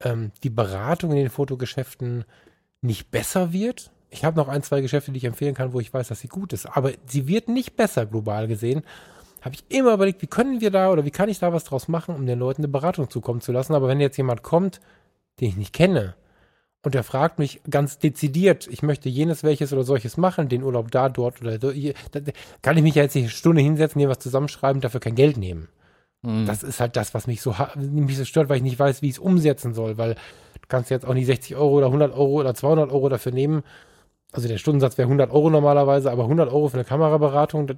ähm, 0.00 0.32
die 0.42 0.50
Beratung 0.50 1.10
in 1.12 1.18
den 1.18 1.30
Fotogeschäften 1.30 2.24
nicht 2.80 3.10
besser 3.10 3.52
wird, 3.52 3.90
ich 4.10 4.24
habe 4.24 4.36
noch 4.36 4.48
ein, 4.48 4.62
zwei 4.62 4.80
Geschäfte, 4.80 5.12
die 5.12 5.18
ich 5.18 5.24
empfehlen 5.24 5.54
kann, 5.54 5.72
wo 5.72 5.80
ich 5.80 5.92
weiß, 5.92 6.08
dass 6.08 6.20
sie 6.20 6.28
gut 6.28 6.52
ist. 6.52 6.66
Aber 6.66 6.92
sie 7.06 7.28
wird 7.28 7.48
nicht 7.48 7.76
besser 7.76 8.06
global 8.06 8.46
gesehen. 8.48 8.82
Habe 9.42 9.54
ich 9.54 9.64
immer 9.68 9.92
überlegt, 9.92 10.22
wie 10.22 10.26
können 10.26 10.60
wir 10.60 10.70
da 10.70 10.90
oder 10.90 11.04
wie 11.04 11.10
kann 11.10 11.28
ich 11.28 11.38
da 11.38 11.52
was 11.52 11.64
draus 11.64 11.88
machen, 11.88 12.14
um 12.14 12.26
den 12.26 12.38
Leuten 12.38 12.62
eine 12.62 12.68
Beratung 12.68 13.10
zukommen 13.10 13.40
zu 13.40 13.52
lassen. 13.52 13.74
Aber 13.74 13.88
wenn 13.88 14.00
jetzt 14.00 14.16
jemand 14.16 14.42
kommt, 14.42 14.80
den 15.40 15.50
ich 15.50 15.56
nicht 15.56 15.74
kenne, 15.74 16.14
und 16.88 16.94
der 16.94 17.04
fragt 17.04 17.38
mich 17.38 17.60
ganz 17.70 17.98
dezidiert, 17.98 18.66
ich 18.66 18.82
möchte 18.82 19.08
jenes, 19.08 19.42
welches 19.42 19.72
oder 19.72 19.84
solches 19.84 20.16
machen, 20.16 20.48
den 20.48 20.62
Urlaub 20.62 20.90
da, 20.90 21.08
dort 21.08 21.40
oder 21.40 21.58
da, 21.58 21.70
kann 22.62 22.76
ich 22.76 22.82
mich 22.82 22.94
ja 22.94 23.02
jetzt 23.02 23.14
nicht 23.14 23.24
eine 23.24 23.30
Stunde 23.30 23.62
hinsetzen, 23.62 23.98
hier 23.98 24.08
was 24.08 24.18
zusammenschreiben, 24.18 24.80
dafür 24.80 25.00
kein 25.00 25.14
Geld 25.14 25.36
nehmen. 25.36 25.68
Mhm. 26.22 26.46
Das 26.46 26.62
ist 26.62 26.80
halt 26.80 26.96
das, 26.96 27.14
was 27.14 27.26
mich 27.26 27.40
so, 27.40 27.54
mich 27.76 28.16
so 28.16 28.24
stört, 28.24 28.48
weil 28.48 28.56
ich 28.56 28.62
nicht 28.62 28.78
weiß, 28.78 29.02
wie 29.02 29.06
ich 29.08 29.14
es 29.14 29.18
umsetzen 29.18 29.74
soll, 29.74 29.98
weil 29.98 30.14
du 30.14 30.68
kannst 30.68 30.90
jetzt 30.90 31.06
auch 31.06 31.14
nicht 31.14 31.26
60 31.26 31.56
Euro 31.56 31.78
oder 31.78 31.86
100 31.86 32.12
Euro 32.12 32.40
oder 32.40 32.54
200 32.54 32.90
Euro 32.90 33.08
dafür 33.08 33.32
nehmen 33.32 33.62
also 34.32 34.48
der 34.48 34.58
Stundensatz 34.58 34.98
wäre 34.98 35.06
100 35.06 35.30
Euro 35.30 35.50
normalerweise, 35.50 36.10
aber 36.10 36.24
100 36.24 36.52
Euro 36.52 36.68
für 36.68 36.74
eine 36.74 36.84
Kameraberatung, 36.84 37.66
das 37.66 37.76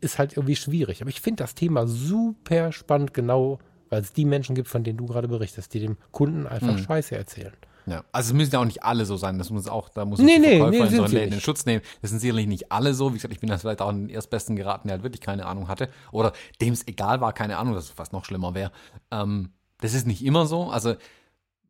ist 0.00 0.18
halt 0.18 0.36
irgendwie 0.36 0.56
schwierig. 0.56 1.02
Aber 1.02 1.10
ich 1.10 1.20
finde 1.20 1.42
das 1.42 1.54
Thema 1.54 1.86
super 1.86 2.72
spannend, 2.72 3.14
genau 3.14 3.58
weil 3.90 4.02
es 4.02 4.12
die 4.12 4.26
Menschen 4.26 4.54
gibt, 4.54 4.68
von 4.68 4.84
denen 4.84 4.98
du 4.98 5.06
gerade 5.06 5.28
berichtest, 5.28 5.72
die 5.72 5.80
dem 5.80 5.96
Kunden 6.10 6.46
einfach 6.46 6.74
mhm. 6.74 6.78
Scheiße 6.78 7.16
erzählen. 7.16 7.54
Ja, 7.90 8.04
also 8.12 8.30
es 8.30 8.34
müssen 8.34 8.52
ja 8.52 8.60
auch 8.60 8.64
nicht 8.64 8.82
alle 8.82 9.04
so 9.06 9.16
sein. 9.16 9.38
Das 9.38 9.50
muss 9.50 9.68
auch, 9.68 9.88
da 9.88 10.04
muss 10.04 10.18
nee, 10.18 10.38
nee, 10.38 10.60
nee, 10.60 10.86
so 10.88 11.04
in 11.04 11.30
den 11.30 11.40
Schutz 11.40 11.66
nehmen. 11.66 11.82
Das 12.02 12.10
sind 12.10 12.20
sicherlich 12.20 12.46
nicht 12.46 12.70
alle 12.72 12.94
so. 12.94 13.10
Wie 13.10 13.14
gesagt, 13.14 13.32
ich 13.32 13.40
bin 13.40 13.48
das 13.48 13.62
vielleicht 13.62 13.80
auch 13.80 13.90
in 13.90 14.06
den 14.06 14.08
Erstbesten 14.08 14.56
geraten, 14.56 14.88
der 14.88 14.96
halt 14.96 15.02
wirklich 15.02 15.20
keine 15.20 15.46
Ahnung 15.46 15.68
hatte. 15.68 15.88
Oder 16.12 16.32
dem 16.60 16.72
es 16.72 16.86
egal 16.86 17.20
war, 17.20 17.32
keine 17.32 17.58
Ahnung, 17.58 17.74
dass 17.74 17.84
es 17.84 17.90
fast 17.90 18.12
noch 18.12 18.24
schlimmer 18.24 18.54
wäre. 18.54 18.72
Ähm, 19.10 19.50
das 19.80 19.94
ist 19.94 20.06
nicht 20.06 20.24
immer 20.24 20.46
so. 20.46 20.64
Also 20.64 20.96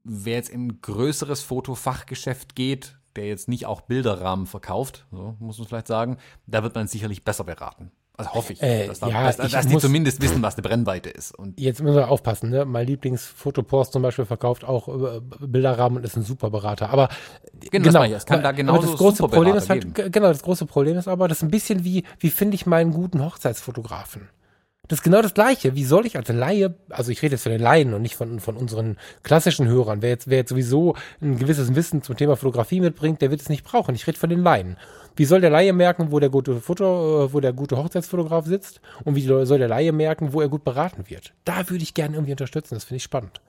wer 0.05 0.35
jetzt 0.35 0.51
in 0.51 0.69
ein 0.69 0.81
größeres 0.81 1.43
Fotofachgeschäft 1.43 2.55
geht, 2.55 2.97
der 3.17 3.27
jetzt 3.27 3.49
nicht 3.49 3.67
auch 3.67 3.83
Bilderrahmen 3.83 4.47
verkauft, 4.47 5.07
so 5.11 5.37
muss 5.39 5.59
man 5.59 5.67
vielleicht 5.67 5.89
sagen, 5.89 6.19
da 6.47 6.63
wird 6.63 6.75
man 6.75 6.87
sicherlich 6.87 7.25
besser 7.25 7.45
beraten. 7.45 7.91
Also 8.19 8.33
hoffe 8.33 8.53
ich, 8.53 8.61
äh, 8.61 8.89
dass, 8.89 8.99
da, 8.99 9.09
ja, 9.09 9.27
dass, 9.31 9.37
dass 9.37 9.67
die 9.69 9.79
zumindest 9.79 10.21
wissen, 10.21 10.43
was 10.43 10.57
die 10.57 10.63
Brennweite 10.63 11.09
ist. 11.09 11.39
Und 11.39 11.59
jetzt 11.61 11.81
müssen 11.81 11.95
wir 11.95 12.09
aufpassen, 12.09 12.51
ne? 12.51 12.65
Mein 12.65 12.85
Lieblingsfotopost 12.89 13.93
zum 13.93 14.03
Beispiel 14.03 14.25
verkauft 14.25 14.65
auch 14.65 14.89
äh, 14.89 15.21
Bilderrahmen 15.41 15.99
und 15.99 16.05
ist 16.05 16.17
ein 16.17 16.25
super 16.25 16.51
Berater. 16.51 16.91
Aber 16.91 17.11
genau, 17.71 18.03
genau 18.03 18.17
es 18.17 18.27
kann 18.27 18.43
da 18.43 18.51
genau 18.51 18.79
das 18.79 18.97
große 18.97 19.29
Problem 19.29 19.55
ist 19.55 19.71
halt, 19.71 19.95
genau, 19.95 20.29
das 20.29 20.43
große 20.43 20.67
Problem 20.67 20.99
ist 20.99 21.07
aber, 21.07 21.29
das 21.29 21.39
ist 21.39 21.43
ein 21.45 21.53
bisschen 21.53 21.85
wie, 21.85 22.03
wie 22.19 22.31
finde 22.31 22.57
ich 22.57 22.67
meinen 22.67 22.93
guten 22.93 23.25
Hochzeitsfotografen? 23.25 24.29
Das 24.89 25.01
ist 25.01 25.03
genau 25.03 25.21
das 25.21 25.35
Gleiche. 25.35 25.75
Wie 25.75 25.85
soll 25.85 26.07
ich 26.07 26.17
als 26.17 26.29
Laie, 26.29 26.75
also 26.89 27.13
ich 27.13 27.21
rede 27.23 27.35
jetzt 27.35 27.43
von 27.43 27.53
den 27.53 27.61
Laien 27.61 27.93
und 27.93 28.01
nicht 28.01 28.17
von, 28.17 28.41
von 28.41 28.57
unseren 28.57 28.97
klassischen 29.23 29.69
Hörern, 29.69 30.01
wer 30.01 30.09
jetzt, 30.09 30.29
wer 30.29 30.39
jetzt 30.39 30.49
sowieso 30.49 30.97
ein 31.21 31.39
gewisses 31.39 31.75
Wissen 31.75 32.03
zum 32.03 32.17
Thema 32.17 32.37
Fotografie 32.37 32.81
mitbringt, 32.81 33.21
der 33.21 33.31
wird 33.31 33.43
es 33.43 33.51
nicht 33.51 33.65
brauchen. 33.65 33.95
Ich 33.95 34.07
rede 34.07 34.19
von 34.19 34.31
den 34.31 34.43
Laien. 34.43 34.79
Wie 35.15 35.27
soll 35.27 35.43
der 35.43 35.51
Laie 35.51 35.75
merken, 35.75 36.11
wo 36.11 36.21
der 36.21 36.31
gute 36.31 36.61
Foto, 36.61 37.27
äh, 37.27 37.33
wo 37.33 37.41
der 37.41 37.53
gute 37.53 37.77
Hochzeitsfotograf 37.77 38.47
sitzt? 38.47 38.81
Und 39.05 39.15
wie 39.15 39.23
soll 39.23 39.59
der 39.59 39.69
Laie 39.69 39.93
merken, 39.93 40.33
wo 40.33 40.41
er 40.41 40.49
gut 40.49 40.65
beraten 40.65 41.05
wird? 41.09 41.35
Da 41.45 41.69
würde 41.69 41.83
ich 41.83 41.93
gerne 41.93 42.17
irgendwie 42.17 42.33
unterstützen. 42.33 42.75
Das 42.75 42.85
finde 42.85 42.97
ich 42.97 43.03
spannend. 43.03 43.43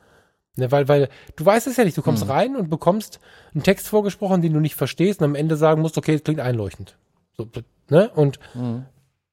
Ne, 0.58 0.72
weil, 0.72 0.90
weil 0.90 1.10
du 1.38 1.46
weißt 1.46 1.68
es 1.68 1.78
ja 1.78 1.86
nicht. 1.86 1.96
Du 1.96 2.02
kommst 2.02 2.24
hm. 2.24 2.32
rein 2.32 2.56
und 2.58 2.70
bekommst 2.70 3.22
einen 3.54 3.64
Text 3.64 3.88
vorgesprochen, 3.88 4.42
den 4.42 4.52
du 4.52 4.60
nicht 4.60 4.76
verstehst 4.76 5.22
und 5.22 5.26
am 5.26 5.36
Ende 5.36 5.56
sagen 5.56 5.82
musst, 5.82 5.98
okay, 5.98 6.14
das 6.14 6.24
klingt 6.24 6.42
einleuchtend. 6.42 6.98
So, 7.38 7.48
ne? 7.88 8.10
Und 8.10 8.40
hm 8.54 8.84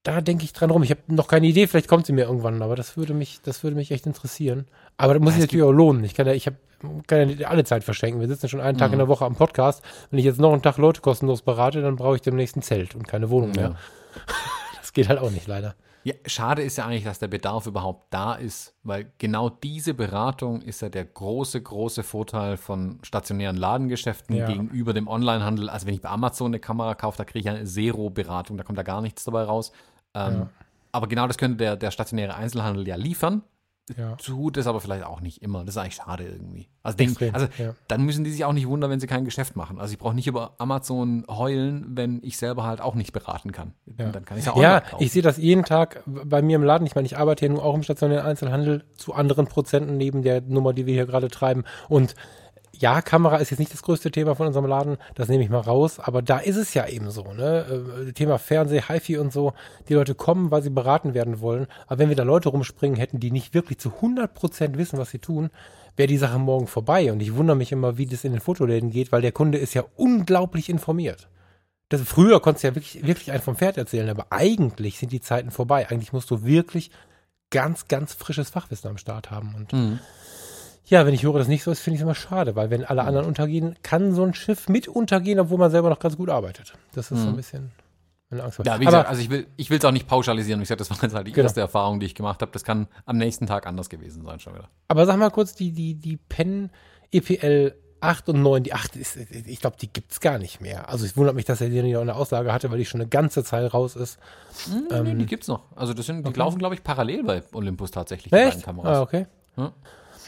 da 0.06 0.20
denke 0.20 0.44
ich 0.44 0.52
dran 0.52 0.70
rum. 0.70 0.82
Ich 0.82 0.90
habe 0.90 1.00
noch 1.08 1.26
keine 1.26 1.46
Idee, 1.46 1.66
vielleicht 1.66 1.88
kommt 1.88 2.06
sie 2.06 2.12
mir 2.12 2.26
irgendwann, 2.26 2.62
aber 2.62 2.76
das 2.76 2.96
würde 2.96 3.12
mich, 3.12 3.40
das 3.42 3.64
würde 3.64 3.76
mich 3.76 3.90
echt 3.90 4.06
interessieren. 4.06 4.66
Aber 4.96 5.14
das 5.14 5.22
muss 5.22 5.34
sich 5.34 5.42
natürlich 5.42 5.64
auch 5.64 5.72
lohnen. 5.72 6.04
Ich 6.04 6.14
kann 6.14 6.26
ja, 6.26 6.32
ich 6.32 6.46
habe 6.46 6.56
kann 7.06 7.38
ja 7.38 7.48
alle 7.48 7.64
Zeit 7.64 7.82
verschenken. 7.84 8.20
Wir 8.20 8.28
sitzen 8.28 8.48
schon 8.48 8.60
einen 8.60 8.78
Tag 8.78 8.88
mhm. 8.88 8.94
in 8.94 8.98
der 9.00 9.08
Woche 9.08 9.24
am 9.24 9.34
Podcast. 9.34 9.82
Wenn 10.10 10.18
ich 10.18 10.24
jetzt 10.24 10.38
noch 10.38 10.52
einen 10.52 10.62
Tag 10.62 10.76
Leute 10.76 11.00
kostenlos 11.00 11.42
berate, 11.42 11.82
dann 11.82 11.96
brauche 11.96 12.16
ich 12.16 12.22
demnächst 12.22 12.56
ein 12.56 12.62
Zelt 12.62 12.94
und 12.94 13.08
keine 13.08 13.30
Wohnung 13.30 13.52
ja. 13.54 13.70
mehr. 13.70 13.76
das 14.80 14.92
geht 14.92 15.08
halt 15.08 15.18
auch 15.18 15.30
nicht, 15.30 15.46
leider. 15.46 15.74
Ja, 16.04 16.14
schade 16.24 16.62
ist 16.62 16.78
ja 16.78 16.86
eigentlich, 16.86 17.02
dass 17.02 17.18
der 17.18 17.26
Bedarf 17.26 17.66
überhaupt 17.66 18.14
da 18.14 18.34
ist, 18.34 18.74
weil 18.84 19.10
genau 19.18 19.48
diese 19.50 19.92
Beratung 19.92 20.62
ist 20.62 20.80
ja 20.80 20.88
der 20.88 21.04
große, 21.04 21.60
große 21.60 22.04
Vorteil 22.04 22.56
von 22.56 23.00
stationären 23.02 23.56
Ladengeschäften 23.56 24.36
ja. 24.36 24.46
gegenüber 24.46 24.92
dem 24.92 25.08
Onlinehandel. 25.08 25.68
Also 25.68 25.88
wenn 25.88 25.94
ich 25.94 26.02
bei 26.02 26.10
Amazon 26.10 26.52
eine 26.52 26.60
Kamera 26.60 26.94
kaufe, 26.94 27.18
da 27.18 27.24
kriege 27.24 27.40
ich 27.40 27.48
eine 27.48 27.64
Zero-Beratung, 27.64 28.56
da 28.56 28.62
kommt 28.62 28.78
da 28.78 28.84
gar 28.84 29.02
nichts 29.02 29.24
dabei 29.24 29.42
raus. 29.42 29.72
Ähm, 30.16 30.34
ja. 30.34 30.48
Aber 30.92 31.08
genau 31.08 31.26
das 31.26 31.36
könnte 31.36 31.58
der, 31.58 31.76
der 31.76 31.90
stationäre 31.90 32.34
Einzelhandel 32.34 32.88
ja 32.88 32.96
liefern. 32.96 33.42
Ja. 33.96 34.16
Tut 34.16 34.56
es 34.56 34.66
aber 34.66 34.80
vielleicht 34.80 35.04
auch 35.04 35.20
nicht 35.20 35.42
immer. 35.42 35.64
Das 35.64 35.76
ist 35.76 35.80
eigentlich 35.80 35.94
schade 35.94 36.24
irgendwie. 36.24 36.66
Also, 36.82 36.96
denk, 36.96 37.22
also 37.32 37.46
ja. 37.56 37.74
dann 37.86 38.02
müssen 38.02 38.24
die 38.24 38.32
sich 38.32 38.44
auch 38.44 38.52
nicht 38.52 38.66
wundern, 38.66 38.90
wenn 38.90 38.98
sie 38.98 39.06
kein 39.06 39.24
Geschäft 39.24 39.54
machen. 39.54 39.78
Also 39.78 39.92
ich 39.92 39.98
brauche 39.98 40.14
nicht 40.14 40.26
über 40.26 40.54
Amazon 40.58 41.24
heulen, 41.28 41.86
wenn 41.90 42.20
ich 42.24 42.36
selber 42.36 42.64
halt 42.64 42.80
auch 42.80 42.96
nicht 42.96 43.12
beraten 43.12 43.52
kann. 43.52 43.74
Ja. 43.96 44.08
Dann 44.08 44.24
kann 44.24 44.38
ich 44.38 44.46
ja 44.46 44.54
auch 44.54 44.60
Ja, 44.60 44.82
ich 44.98 45.12
sehe 45.12 45.22
das 45.22 45.36
jeden 45.36 45.64
Tag 45.64 46.02
bei 46.06 46.42
mir 46.42 46.56
im 46.56 46.64
Laden. 46.64 46.84
Ich 46.86 46.96
meine, 46.96 47.06
ich 47.06 47.16
arbeite 47.16 47.46
ja 47.46 47.52
nur 47.52 47.62
auch 47.62 47.76
im 47.76 47.84
stationären 47.84 48.26
Einzelhandel 48.26 48.84
zu 48.96 49.14
anderen 49.14 49.46
Prozenten 49.46 49.96
neben 49.96 50.22
der 50.22 50.40
Nummer, 50.40 50.72
die 50.72 50.86
wir 50.86 50.94
hier 50.94 51.06
gerade 51.06 51.28
treiben. 51.28 51.62
Und 51.88 52.16
ja, 52.78 53.02
Kamera 53.02 53.36
ist 53.36 53.50
jetzt 53.50 53.58
nicht 53.58 53.72
das 53.72 53.82
größte 53.82 54.10
Thema 54.10 54.34
von 54.34 54.46
unserem 54.46 54.66
Laden, 54.66 54.96
das 55.14 55.28
nehme 55.28 55.42
ich 55.42 55.50
mal 55.50 55.60
raus, 55.60 55.98
aber 55.98 56.22
da 56.22 56.38
ist 56.38 56.56
es 56.56 56.74
ja 56.74 56.86
eben 56.86 57.10
so, 57.10 57.32
ne? 57.32 58.08
Äh, 58.08 58.12
Thema 58.12 58.38
Fernseh, 58.38 58.82
HiFi 58.82 59.18
und 59.18 59.32
so, 59.32 59.52
die 59.88 59.94
Leute 59.94 60.14
kommen, 60.14 60.50
weil 60.50 60.62
sie 60.62 60.70
beraten 60.70 61.14
werden 61.14 61.40
wollen, 61.40 61.66
aber 61.86 61.98
wenn 61.98 62.08
wir 62.08 62.16
da 62.16 62.22
Leute 62.22 62.48
rumspringen 62.48 62.98
hätten, 62.98 63.20
die 63.20 63.30
nicht 63.30 63.54
wirklich 63.54 63.78
zu 63.78 63.90
100% 63.90 64.76
wissen, 64.76 64.98
was 64.98 65.10
sie 65.10 65.18
tun, 65.18 65.50
wäre 65.96 66.08
die 66.08 66.18
Sache 66.18 66.38
morgen 66.38 66.66
vorbei 66.66 67.10
und 67.12 67.20
ich 67.20 67.34
wundere 67.34 67.56
mich 67.56 67.72
immer, 67.72 67.98
wie 67.98 68.06
das 68.06 68.24
in 68.24 68.32
den 68.32 68.40
Fotoläden 68.40 68.90
geht, 68.90 69.12
weil 69.12 69.22
der 69.22 69.32
Kunde 69.32 69.58
ist 69.58 69.74
ja 69.74 69.84
unglaublich 69.96 70.68
informiert. 70.68 71.28
Das, 71.88 72.02
früher 72.02 72.40
konntest 72.40 72.64
du 72.64 72.68
ja 72.68 72.74
wirklich, 72.74 73.06
wirklich 73.06 73.30
einen 73.30 73.42
vom 73.42 73.56
Pferd 73.56 73.78
erzählen, 73.78 74.10
aber 74.10 74.26
eigentlich 74.30 74.98
sind 74.98 75.12
die 75.12 75.20
Zeiten 75.20 75.52
vorbei. 75.52 75.88
Eigentlich 75.88 76.12
musst 76.12 76.30
du 76.30 76.44
wirklich 76.44 76.90
ganz, 77.50 77.86
ganz 77.86 78.12
frisches 78.12 78.50
Fachwissen 78.50 78.90
am 78.90 78.98
Start 78.98 79.30
haben 79.30 79.54
und 79.54 79.72
mhm. 79.72 80.00
Ja, 80.86 81.04
wenn 81.04 81.14
ich 81.14 81.22
höre, 81.24 81.38
dass 81.38 81.48
nicht 81.48 81.64
so 81.64 81.70
ist, 81.70 81.80
finde 81.80 81.96
ich 81.96 82.00
es 82.00 82.04
immer 82.04 82.14
schade, 82.14 82.54
weil 82.56 82.70
wenn 82.70 82.84
alle 82.84 83.02
anderen 83.02 83.26
untergehen, 83.26 83.76
kann 83.82 84.14
so 84.14 84.22
ein 84.22 84.34
Schiff 84.34 84.68
mit 84.68 84.88
untergehen, 84.88 85.40
obwohl 85.40 85.58
man 85.58 85.70
selber 85.70 85.90
noch 85.90 85.98
ganz 85.98 86.16
gut 86.16 86.30
arbeitet. 86.30 86.74
Das 86.94 87.10
ist 87.10 87.18
mhm. 87.18 87.22
so 87.22 87.26
ein 87.26 87.32
mhm. 87.32 87.36
bisschen 87.36 87.72
meine 88.30 88.44
Angst. 88.44 88.60
Ja, 88.64 88.80
wie 88.80 88.84
gesagt, 88.84 89.08
also 89.08 89.20
ich 89.20 89.30
will 89.30 89.46
ich 89.56 89.70
will 89.70 89.78
es 89.78 89.84
auch 89.84 89.92
nicht 89.92 90.08
pauschalisieren. 90.08 90.60
Ich 90.62 90.68
sage, 90.68 90.78
das 90.78 90.90
war 90.90 90.98
jetzt 91.00 91.14
halt 91.14 91.26
die 91.26 91.32
genau. 91.32 91.44
erste 91.44 91.60
Erfahrung, 91.60 92.00
die 92.00 92.06
ich 92.06 92.14
gemacht 92.14 92.40
habe. 92.42 92.52
Das 92.52 92.64
kann 92.64 92.88
am 93.04 93.18
nächsten 93.18 93.46
Tag 93.46 93.66
anders 93.66 93.88
gewesen 93.88 94.24
sein 94.24 94.40
schon 94.40 94.54
wieder. 94.54 94.68
Aber 94.88 95.06
sag 95.06 95.16
mal 95.18 95.30
kurz, 95.30 95.54
die, 95.54 95.72
die, 95.72 95.94
die 95.94 96.16
Pen 96.16 96.70
EPL 97.12 97.74
8 98.00 98.28
und 98.28 98.42
9, 98.42 98.62
die 98.62 98.74
8 98.74 98.96
ist, 98.96 99.16
ich 99.16 99.60
glaube, 99.60 99.76
die 99.80 99.92
gibt's 99.92 100.20
gar 100.20 100.38
nicht 100.38 100.60
mehr. 100.60 100.88
Also 100.88 101.04
es 101.06 101.16
wundert 101.16 101.34
mich, 101.34 101.46
dass 101.46 101.60
er 101.60 101.70
die 101.70 101.82
noch 101.82 102.00
eine 102.00 102.14
Auslage 102.14 102.52
hatte, 102.52 102.70
weil 102.70 102.78
die 102.78 102.84
schon 102.84 103.00
eine 103.00 103.08
ganze 103.08 103.42
Zeit 103.42 103.72
raus 103.72 103.96
ist. 103.96 104.18
Mhm, 104.68 104.88
ähm, 104.90 105.04
nee, 105.04 105.14
die 105.14 105.26
gibt's 105.26 105.48
noch. 105.48 105.64
Also 105.74 105.94
das 105.94 106.06
sind, 106.06 106.24
die 106.24 106.28
okay. 106.28 106.38
laufen, 106.38 106.58
glaube 106.58 106.74
ich, 106.74 106.84
parallel 106.84 107.24
bei 107.24 107.42
Olympus 107.52 107.90
tatsächlich, 107.90 108.30
die 108.30 108.30
beiden 108.30 108.62
Kameras. 108.62 108.98
Ah, 108.98 109.02
okay. 109.02 109.26
Ja. 109.56 109.72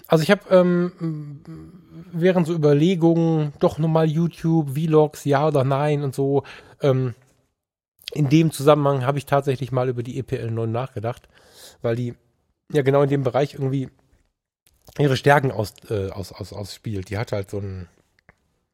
Also 0.07 0.23
ich 0.23 0.31
habe 0.31 0.43
ähm, 0.51 1.43
während 2.13 2.47
so 2.47 2.55
Überlegungen 2.55 3.53
doch 3.59 3.79
nochmal 3.79 4.09
YouTube, 4.09 4.75
Vlogs, 4.75 5.25
ja 5.25 5.47
oder 5.49 5.65
nein 5.65 6.03
und 6.03 6.15
so. 6.15 6.45
Ähm, 6.81 7.15
in 8.13 8.29
dem 8.29 8.51
Zusammenhang 8.51 9.05
habe 9.05 9.19
ich 9.19 9.27
tatsächlich 9.27 9.73
mal 9.73 9.89
über 9.89 10.03
die 10.03 10.19
EPL 10.19 10.51
9 10.51 10.71
nachgedacht, 10.71 11.29
weil 11.83 11.97
die 11.97 12.15
ja 12.73 12.83
genau 12.83 13.03
in 13.03 13.11
dem 13.11 13.23
Bereich 13.23 13.55
irgendwie 13.55 13.91
ihre 14.99 15.17
Stärken 15.17 15.51
aus, 15.51 15.75
äh, 15.91 16.11
aus, 16.11 16.33
aus, 16.33 16.53
ausspielt. 16.53 17.11
Die 17.11 17.19
hat 17.19 17.33
halt 17.33 17.51
so 17.51 17.59
ein, 17.59 17.89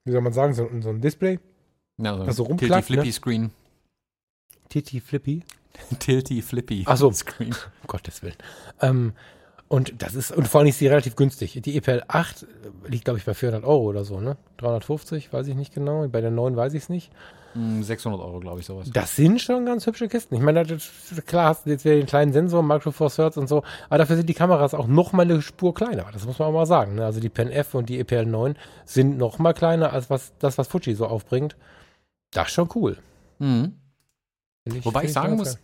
wie 0.05 0.13
soll 0.13 0.21
man 0.21 0.33
sagen, 0.33 0.55
so, 0.55 0.69
so 0.81 0.91
ein 0.91 1.01
Display. 1.01 1.41
Ja, 1.99 2.15
so 2.15 2.23
ein 2.23 2.29
also 2.29 2.45
Tilty 2.45 2.83
Flippy 2.83 3.07
ne? 3.07 3.13
Screen. 3.13 3.51
Tilty 4.69 5.01
Flippy? 5.01 5.43
Tilty 5.99 6.43
Flippy 6.43 6.85
Ach 6.87 6.97
so. 6.97 7.11
Screen. 7.13 7.55
Um 7.83 7.87
Gottes 7.87 8.23
Willen. 8.23 8.37
Ähm, 8.81 9.13
Und 9.75 9.93
das 10.03 10.15
ist, 10.15 10.31
und 10.31 10.47
vor 10.47 10.61
allem 10.61 10.69
ist 10.69 10.79
sie 10.79 10.87
relativ 10.87 11.17
günstig. 11.17 11.61
Die 11.61 11.77
EPL 11.77 12.05
8 12.07 12.47
liegt, 12.87 13.07
glaube 13.07 13.19
ich, 13.19 13.25
bei 13.25 13.35
400 13.35 13.65
Euro 13.65 13.83
oder 13.83 14.05
so, 14.05 14.21
ne? 14.21 14.37
350, 14.59 15.33
weiß 15.33 15.49
ich 15.49 15.57
nicht 15.57 15.75
genau. 15.75 16.07
Bei 16.07 16.21
der 16.21 16.31
9 16.31 16.55
weiß 16.55 16.75
ich 16.75 16.85
es 16.85 16.89
nicht. 16.89 17.11
600 17.55 18.21
hm, 18.21 18.25
Euro, 18.25 18.39
glaube 18.39 18.61
ich, 18.61 18.67
sowas. 18.67 18.89
Das 18.93 19.17
sind 19.17 19.43
schon 19.43 19.67
ganz 19.67 19.85
hübsche 19.85 20.07
Kisten. 20.07 20.37
Ich 20.37 20.41
meine, 20.43 20.65
klar 21.27 21.49
hast 21.49 21.67
du 21.67 21.71
jetzt 21.71 21.85
wieder 21.85 21.97
den 21.97 22.07
kleinen 22.07 22.33
Sensor, 22.33 22.63
Micro 22.63 22.93
Four 22.93 23.11
Thirds 23.11 23.37
und 23.37 23.49
so, 23.49 23.65
aber 23.89 23.99
dafür 23.99 24.15
sind 24.15 24.29
die 24.29 24.35
Kameras 24.35 24.75
auch 24.75 24.87
noch 24.87 25.13
mal 25.13 25.23
eine 25.23 25.43
Spur 25.43 25.75
kleiner. 25.75 26.07
Das 26.13 26.25
muss 26.25 26.39
man 26.39 26.49
auch 26.49 26.53
mal 26.53 26.67
sagen. 26.67 26.95
Ne? 26.95 27.05
Also 27.05 27.19
die 27.19 27.29
Pen 27.29 27.51
F 27.51 27.75
und 27.75 27.89
die 27.89 27.99
EPL 27.99 28.27
9 28.27 28.55
sind 28.85 29.19
noch 29.19 29.41
mal 29.41 29.55
kleiner 29.55 29.93
als 29.93 30.09
was, 30.09 30.35
das, 30.39 30.57
was 30.57 30.69
Fuji 30.69 30.95
so 30.95 31.07
aufbringt. 31.07 31.57
Das 32.31 32.47
ist 32.47 32.55
schon 32.55 32.69
cool. 32.77 32.97
Mhm. 33.41 33.75
Ich, 34.67 34.85
Wobei 34.85 35.05
ich 35.05 35.13
sagen 35.13 35.35
muss, 35.35 35.59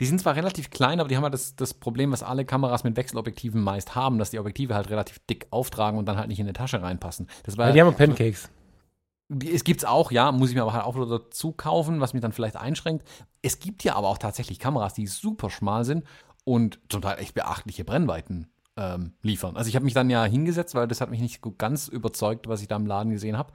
die 0.00 0.06
sind 0.06 0.20
zwar 0.20 0.36
relativ 0.36 0.70
klein, 0.70 1.00
aber 1.00 1.08
die 1.08 1.16
haben 1.16 1.24
halt 1.24 1.34
das, 1.34 1.56
das 1.56 1.74
Problem, 1.74 2.12
was 2.12 2.22
alle 2.22 2.44
Kameras 2.44 2.84
mit 2.84 2.96
Wechselobjektiven 2.96 3.60
meist 3.60 3.94
haben, 3.94 4.18
dass 4.18 4.30
die 4.30 4.38
Objektive 4.38 4.74
halt 4.74 4.90
relativ 4.90 5.18
dick 5.30 5.46
auftragen 5.50 5.98
und 5.98 6.06
dann 6.06 6.16
halt 6.16 6.28
nicht 6.28 6.38
in 6.38 6.46
eine 6.46 6.52
Tasche 6.52 6.80
reinpassen. 6.82 7.28
Das 7.42 7.56
war, 7.56 7.68
ja, 7.68 7.72
die 7.72 7.80
haben 7.82 7.94
Pancakes. 7.94 8.50
Es 9.44 9.64
gibt's 9.64 9.84
auch, 9.84 10.10
ja, 10.10 10.32
muss 10.32 10.50
ich 10.50 10.54
mir 10.54 10.62
aber 10.62 10.72
halt 10.72 10.84
auch 10.84 10.94
wieder 10.94 11.06
dazu 11.06 11.52
kaufen, 11.52 12.00
was 12.00 12.14
mich 12.14 12.22
dann 12.22 12.32
vielleicht 12.32 12.56
einschränkt. 12.56 13.06
Es 13.42 13.58
gibt 13.58 13.84
ja 13.84 13.94
aber 13.94 14.08
auch 14.08 14.18
tatsächlich 14.18 14.58
Kameras, 14.58 14.94
die 14.94 15.06
super 15.06 15.50
schmal 15.50 15.84
sind 15.84 16.04
und 16.44 16.78
zum 16.88 17.02
Teil 17.02 17.18
echt 17.18 17.34
beachtliche 17.34 17.84
Brennweiten 17.84 18.48
ähm, 18.76 19.12
liefern. 19.22 19.56
Also 19.56 19.68
ich 19.68 19.74
habe 19.74 19.84
mich 19.84 19.92
dann 19.92 20.08
ja 20.08 20.24
hingesetzt, 20.24 20.74
weil 20.74 20.88
das 20.88 21.00
hat 21.00 21.10
mich 21.10 21.20
nicht 21.20 21.42
ganz 21.58 21.88
überzeugt, 21.88 22.48
was 22.48 22.62
ich 22.62 22.68
da 22.68 22.76
im 22.76 22.86
Laden 22.86 23.10
gesehen 23.10 23.36
habe. 23.36 23.52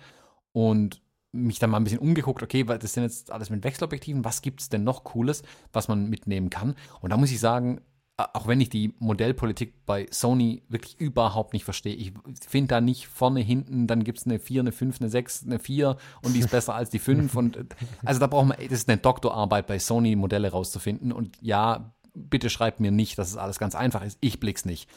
Und 0.52 1.02
mich 1.34 1.60
dann 1.60 1.72
mal 1.72 1.78
ein 1.78 1.84
bisschen 1.84 2.00
umgeguckt, 2.00 2.42
okay, 2.44 2.64
das 2.64 2.94
sind 2.94 3.04
jetzt 3.04 3.32
alles 3.32 3.50
mit 3.50 3.64
Wechselobjektiven, 3.64 4.24
was 4.24 4.42
gibt 4.42 4.62
es 4.62 4.70
denn 4.70 4.84
noch 4.84 5.04
Cooles, 5.04 5.44
was 5.74 5.88
man 5.88 6.10
mitnehmen 6.10 6.50
kann? 6.50 6.76
Und 7.02 7.10
da 7.10 7.18
muss 7.18 7.32
ich 7.32 7.40
sagen, 7.40 7.82
auch 8.18 8.48
wenn 8.48 8.62
ich 8.62 8.70
die 8.70 8.94
Modellpolitik 9.00 9.86
bei 9.88 10.06
Sony 10.12 10.62
wirklich 10.70 11.00
überhaupt 11.00 11.54
nicht 11.54 11.66
verstehe. 11.66 11.96
Ich 11.96 12.14
finde 12.48 12.68
da 12.68 12.82
nicht 12.82 13.08
vorne, 13.08 13.40
hinten, 13.40 13.88
dann 13.88 14.04
gibt 14.04 14.20
es 14.20 14.26
eine 14.26 14.40
4, 14.40 14.62
eine 14.62 14.72
5, 14.72 15.02
eine 15.02 15.10
6, 15.10 15.46
eine 15.46 15.60
4 15.60 15.98
und 16.22 16.34
die 16.34 16.40
ist 16.40 16.52
besser 16.52 16.76
als 16.76 16.92
die 16.92 17.00
5. 17.00 17.36
Und 17.36 17.58
also 18.06 18.20
da 18.20 18.28
braucht 18.28 18.48
man, 18.48 18.58
das 18.58 18.80
ist 18.80 18.90
eine 18.90 19.00
Doktorarbeit 19.00 19.66
bei 19.66 19.80
Sony, 19.80 20.16
Modelle 20.16 20.52
rauszufinden. 20.52 21.12
Und 21.12 21.38
ja, 21.42 21.92
bitte 22.14 22.52
schreibt 22.52 22.80
mir 22.80 22.92
nicht, 22.92 23.18
dass 23.18 23.30
es 23.30 23.38
alles 23.38 23.58
ganz 23.58 23.74
einfach 23.74 24.04
ist. 24.04 24.20
Ich 24.22 24.40
blick's 24.40 24.66
nicht. 24.66 24.88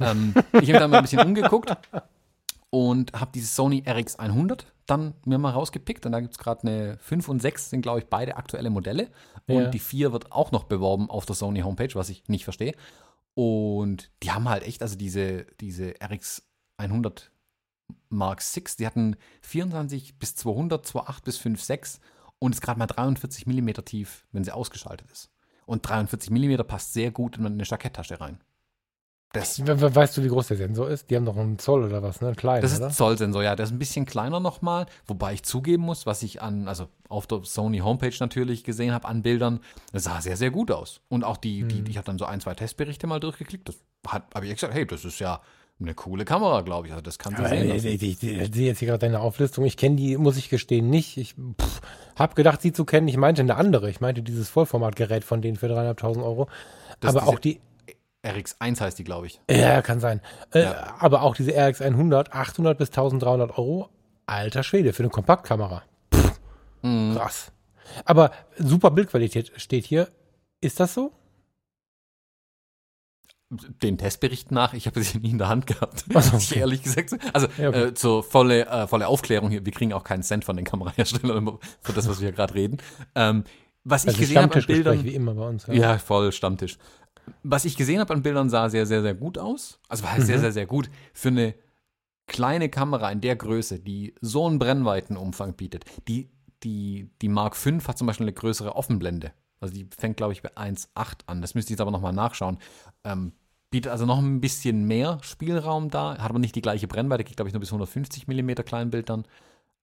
Ähm, 0.00 0.34
ich 0.60 0.68
habe 0.70 0.80
da 0.80 0.88
mal 0.88 0.98
ein 0.98 1.04
bisschen 1.04 1.20
umgeguckt 1.20 1.76
und 2.70 3.12
habe 3.12 3.30
dieses 3.32 3.54
Sony 3.54 3.84
RX100 3.86 4.64
dann 4.86 5.14
mir 5.24 5.38
mal 5.38 5.50
rausgepickt. 5.50 6.06
Und 6.06 6.12
da 6.12 6.20
gibt 6.20 6.32
es 6.32 6.38
gerade 6.38 6.66
eine 6.66 6.98
5 6.98 7.28
und 7.28 7.40
6, 7.40 7.70
sind 7.70 7.82
glaube 7.82 8.00
ich 8.00 8.06
beide 8.06 8.36
aktuelle 8.36 8.70
Modelle. 8.70 9.10
Und 9.46 9.62
ja. 9.62 9.68
die 9.68 9.78
4 9.78 10.12
wird 10.12 10.32
auch 10.32 10.52
noch 10.52 10.64
beworben 10.64 11.10
auf 11.10 11.26
der 11.26 11.34
Sony 11.34 11.60
Homepage, 11.60 11.94
was 11.94 12.08
ich 12.08 12.28
nicht 12.28 12.44
verstehe. 12.44 12.74
Und 13.34 14.10
die 14.22 14.30
haben 14.30 14.48
halt 14.48 14.62
echt, 14.62 14.82
also 14.82 14.96
diese, 14.96 15.46
diese 15.60 15.92
RX100 15.94 17.30
Mark 18.08 18.40
6, 18.40 18.76
die 18.76 18.86
hatten 18.86 19.16
24 19.42 20.18
bis 20.18 20.36
200, 20.36 20.86
2,8 20.86 21.24
bis 21.24 21.38
5,6 21.40 22.00
und 22.38 22.54
ist 22.54 22.60
gerade 22.60 22.78
mal 22.78 22.86
43 22.86 23.46
mm 23.46 23.70
tief, 23.84 24.26
wenn 24.32 24.44
sie 24.44 24.52
ausgeschaltet 24.52 25.10
ist. 25.10 25.30
Und 25.66 25.88
43 25.88 26.30
mm 26.30 26.66
passt 26.66 26.92
sehr 26.92 27.10
gut 27.10 27.38
in 27.38 27.46
eine 27.46 27.64
Jacketttasche 27.64 28.20
rein. 28.20 28.38
Das, 29.34 29.60
weißt 29.66 30.16
du, 30.16 30.22
wie 30.22 30.28
groß 30.28 30.46
der 30.46 30.56
Sensor 30.56 30.88
ist? 30.88 31.10
Die 31.10 31.16
haben 31.16 31.24
doch 31.24 31.36
einen 31.36 31.58
Zoll 31.58 31.82
oder 31.82 32.04
was, 32.04 32.20
ne? 32.20 32.34
Klein, 32.36 32.62
Das 32.62 32.72
ist 32.72 32.80
ein 32.80 32.92
Zollsensor, 32.92 33.42
ja. 33.42 33.56
Der 33.56 33.64
ist 33.64 33.72
ein 33.72 33.80
bisschen 33.80 34.06
kleiner 34.06 34.38
nochmal. 34.38 34.86
Wobei 35.08 35.32
ich 35.32 35.42
zugeben 35.42 35.82
muss, 35.82 36.06
was 36.06 36.22
ich 36.22 36.40
an, 36.40 36.68
also 36.68 36.86
auf 37.08 37.26
der 37.26 37.40
Sony 37.42 37.78
Homepage 37.78 38.14
natürlich 38.20 38.62
gesehen 38.62 38.92
habe 38.92 39.08
an 39.08 39.22
Bildern, 39.22 39.58
das 39.92 40.04
sah 40.04 40.20
sehr, 40.20 40.36
sehr 40.36 40.52
gut 40.52 40.70
aus. 40.70 41.00
Und 41.08 41.24
auch 41.24 41.36
die, 41.36 41.64
die, 41.64 41.78
hm. 41.78 41.86
ich 41.88 41.96
habe 41.96 42.06
dann 42.06 42.16
so 42.16 42.26
ein, 42.26 42.40
zwei 42.40 42.54
Testberichte 42.54 43.08
mal 43.08 43.18
durchgeklickt. 43.18 43.68
Das 43.68 43.76
habe 44.06 44.46
ich 44.46 44.54
gesagt, 44.54 44.72
hey, 44.72 44.86
das 44.86 45.04
ist 45.04 45.18
ja 45.18 45.40
eine 45.80 45.94
coole 45.94 46.24
Kamera, 46.24 46.60
glaube 46.60 46.86
ich. 46.86 46.92
Also 46.92 47.02
das 47.02 47.18
kann 47.18 47.34
sie 47.36 47.44
sehen. 47.48 47.74
Ich, 47.74 47.84
ich, 47.84 48.02
ich, 48.02 48.22
ich 48.22 48.54
sehe 48.54 48.66
jetzt 48.68 48.78
hier 48.78 48.86
gerade 48.86 49.00
deine 49.00 49.18
Auflistung. 49.18 49.64
Ich 49.64 49.76
kenne 49.76 49.96
die, 49.96 50.16
muss 50.16 50.36
ich 50.36 50.48
gestehen, 50.48 50.90
nicht. 50.90 51.16
Ich 51.16 51.34
habe 52.14 52.36
gedacht, 52.36 52.62
sie 52.62 52.72
zu 52.72 52.84
kennen. 52.84 53.08
Ich 53.08 53.16
meinte 53.16 53.42
eine 53.42 53.56
andere. 53.56 53.90
Ich 53.90 54.00
meinte 54.00 54.22
dieses 54.22 54.48
Vollformatgerät 54.48 55.24
von 55.24 55.42
denen 55.42 55.56
für 55.56 55.66
dreieinhalbtausend 55.66 56.24
Euro. 56.24 56.48
Das 57.00 57.16
Aber 57.16 57.26
auch 57.26 57.40
die 57.40 57.60
RX1 58.24 58.80
heißt 58.80 58.98
die, 58.98 59.04
glaube 59.04 59.26
ich. 59.26 59.40
Ja, 59.50 59.82
kann 59.82 60.00
sein. 60.00 60.20
Äh, 60.52 60.62
ja. 60.62 60.96
aber 60.98 61.22
auch 61.22 61.36
diese 61.36 61.52
RX100, 61.52 62.30
800 62.30 62.78
bis 62.78 62.88
1300 62.88 63.58
Euro. 63.58 63.90
Alter 64.26 64.62
Schwede, 64.62 64.92
für 64.92 65.02
eine 65.02 65.10
Kompaktkamera. 65.10 65.82
Pff, 66.12 66.40
mhm. 66.82 67.14
Krass. 67.16 67.52
Aber 68.04 68.30
super 68.56 68.90
Bildqualität 68.90 69.52
steht 69.56 69.84
hier. 69.84 70.08
Ist 70.60 70.80
das 70.80 70.94
so? 70.94 71.12
Den 73.50 73.98
Testberichten 73.98 74.54
nach, 74.54 74.72
ich 74.72 74.86
habe 74.86 75.02
sie 75.02 75.18
nie 75.18 75.30
in 75.30 75.38
der 75.38 75.48
Hand 75.48 75.66
gehabt, 75.66 76.06
also, 76.12 76.36
okay. 76.36 76.58
ehrlich 76.58 76.82
gesagt. 76.82 77.14
Also 77.32 77.46
ja, 77.58 77.68
okay. 77.68 77.82
äh, 77.84 77.94
zur 77.94 78.24
volle, 78.24 78.66
äh, 78.66 78.88
volle 78.88 79.06
Aufklärung 79.06 79.50
hier, 79.50 79.64
wir 79.64 79.70
kriegen 79.70 79.92
auch 79.92 80.02
keinen 80.02 80.22
Cent 80.22 80.44
von 80.44 80.56
den 80.56 80.64
Kameraherstellern 80.64 81.58
für 81.82 81.92
das, 81.92 82.08
was 82.08 82.20
wir 82.20 82.28
hier 82.28 82.32
gerade 82.34 82.54
reden. 82.54 82.78
Ähm, 83.14 83.44
was 83.84 84.06
also 84.06 84.16
ich 84.16 84.20
gesehen 84.22 84.42
habe 84.42 84.54
an 84.54 84.64
Bildern, 84.66 85.04
wie 85.04 85.14
immer 85.14 85.34
bei 85.34 85.46
uns. 85.46 85.66
Ja, 85.66 85.74
ja 85.74 85.98
voll 85.98 86.32
Stammtisch 86.32 86.78
was 87.42 87.64
ich 87.64 87.76
gesehen 87.76 88.00
habe 88.00 88.12
an 88.14 88.22
Bildern, 88.22 88.50
sah 88.50 88.68
sehr, 88.68 88.86
sehr, 88.86 89.02
sehr 89.02 89.14
gut 89.14 89.38
aus. 89.38 89.78
Also 89.88 90.04
war 90.04 90.12
halt 90.12 90.22
mhm. 90.22 90.26
sehr, 90.26 90.38
sehr, 90.40 90.52
sehr 90.52 90.66
gut. 90.66 90.90
Für 91.12 91.28
eine 91.28 91.54
kleine 92.26 92.68
Kamera 92.68 93.10
in 93.10 93.20
der 93.20 93.36
Größe, 93.36 93.80
die 93.80 94.14
so 94.20 94.46
einen 94.46 94.58
Brennweitenumfang 94.58 95.54
bietet. 95.54 95.84
Die, 96.08 96.30
die, 96.62 97.10
die 97.20 97.28
Mark 97.28 97.56
V 97.56 97.70
hat 97.86 97.98
zum 97.98 98.06
Beispiel 98.06 98.24
eine 98.24 98.32
größere 98.32 98.76
Offenblende. 98.76 99.32
Also 99.60 99.74
die 99.74 99.88
fängt, 99.96 100.16
glaube 100.16 100.32
ich, 100.32 100.42
bei 100.42 100.50
1,8 100.56 101.20
an. 101.26 101.40
Das 101.40 101.54
müsste 101.54 101.68
ich 101.68 101.74
jetzt 101.74 101.80
aber 101.80 101.90
nochmal 101.90 102.12
nachschauen. 102.12 102.58
Ähm, 103.04 103.32
bietet 103.70 103.92
also 103.92 104.06
noch 104.06 104.18
ein 104.18 104.40
bisschen 104.40 104.84
mehr 104.84 105.18
Spielraum 105.22 105.90
da, 105.90 106.18
hat 106.18 106.30
aber 106.30 106.38
nicht 106.38 106.54
die 106.54 106.62
gleiche 106.62 106.86
Brennweite, 106.86 107.24
geht, 107.24 107.36
glaube 107.36 107.48
ich, 107.48 107.54
nur 107.54 107.60
bis 107.60 107.70
150 107.70 108.28
mm 108.28 108.50
Kleinbildern. 108.64 109.24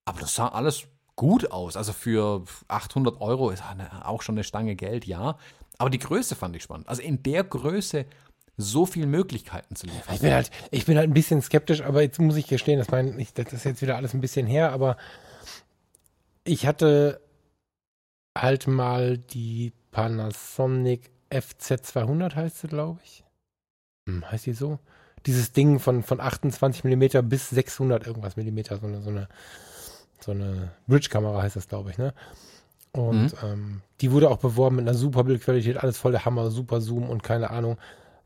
Aber 0.04 0.20
das 0.20 0.34
sah 0.34 0.48
alles 0.48 0.86
gut 1.16 1.50
aus. 1.50 1.76
Also 1.76 1.92
für 1.92 2.44
800 2.68 3.20
Euro 3.20 3.50
ist 3.50 3.62
auch 4.04 4.22
schon 4.22 4.34
eine 4.34 4.44
Stange 4.44 4.76
Geld, 4.76 5.06
ja. 5.06 5.38
Aber 5.78 5.90
die 5.90 5.98
Größe 5.98 6.34
fand 6.34 6.56
ich 6.56 6.62
spannend. 6.62 6.88
Also 6.88 7.02
in 7.02 7.22
der 7.22 7.44
Größe 7.44 8.06
so 8.56 8.86
viele 8.86 9.06
Möglichkeiten 9.06 9.74
zu 9.76 9.86
liefern. 9.86 10.14
Ich 10.14 10.20
bin 10.20 10.32
halt, 10.32 10.50
ich 10.70 10.86
bin 10.86 10.96
halt 10.96 11.08
ein 11.08 11.14
bisschen 11.14 11.42
skeptisch, 11.42 11.82
aber 11.82 12.02
jetzt 12.02 12.20
muss 12.20 12.36
ich 12.36 12.46
gestehen, 12.46 12.78
das, 12.78 12.90
mein, 12.90 13.18
ich, 13.18 13.32
das 13.32 13.52
ist 13.52 13.64
jetzt 13.64 13.82
wieder 13.82 13.96
alles 13.96 14.14
ein 14.14 14.20
bisschen 14.20 14.46
her, 14.46 14.72
aber 14.72 14.96
ich 16.44 16.66
hatte 16.66 17.20
halt 18.36 18.66
mal 18.66 19.18
die 19.18 19.72
Panasonic 19.90 21.10
FZ200 21.30 22.34
heißt 22.34 22.60
sie, 22.60 22.68
glaube 22.68 23.00
ich. 23.04 23.24
Hm, 24.06 24.30
heißt 24.30 24.46
die 24.46 24.52
so? 24.52 24.78
Dieses 25.26 25.52
Ding 25.52 25.78
von, 25.78 26.02
von 26.02 26.20
28 26.20 26.84
mm 26.84 27.28
bis 27.28 27.50
600 27.50 28.06
irgendwas 28.06 28.36
Millimeter, 28.36 28.78
so 28.78 28.86
eine, 28.86 29.02
so 29.02 29.10
eine, 29.10 29.28
so 30.22 30.32
eine 30.32 30.72
Bridge-Kamera 30.86 31.42
heißt 31.42 31.56
das, 31.56 31.68
glaube 31.68 31.90
ich, 31.90 31.98
ne? 31.98 32.14
Und 32.92 33.42
mhm. 33.42 33.48
ähm, 33.48 33.82
die 34.00 34.12
wurde 34.12 34.30
auch 34.30 34.36
beworben 34.36 34.76
mit 34.76 34.86
einer 34.86 34.96
super 34.96 35.24
Bildqualität, 35.24 35.78
alles 35.78 35.96
voll 35.96 36.12
der 36.12 36.24
Hammer, 36.24 36.50
super 36.50 36.80
Zoom 36.80 37.08
und 37.08 37.22
keine 37.22 37.50
Ahnung. 37.50 37.78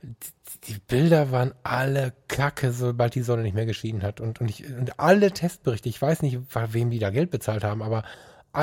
Die, 0.03 0.75
die, 0.75 0.79
Bilder 0.79 1.31
waren 1.31 1.55
alle 1.63 2.13
kacke, 2.29 2.73
sobald 2.73 3.15
die 3.15 3.23
Sonne 3.23 3.43
nicht 3.43 3.55
mehr 3.55 3.67
geschienen 3.67 4.03
hat. 4.03 4.21
Und, 4.21 4.41
und, 4.41 4.51
ich, 4.51 4.65
und 4.67 4.99
alle 4.99 5.31
Testberichte, 5.31 5.89
ich 5.89 6.03
weiß 6.03 6.23
nicht, 6.23 6.39
wem 6.53 6.91
die 6.91 6.99
da 6.99 7.11
Geld 7.11 7.31
bezahlt 7.31 7.65
haben, 7.65 7.83
aber 7.83 8.03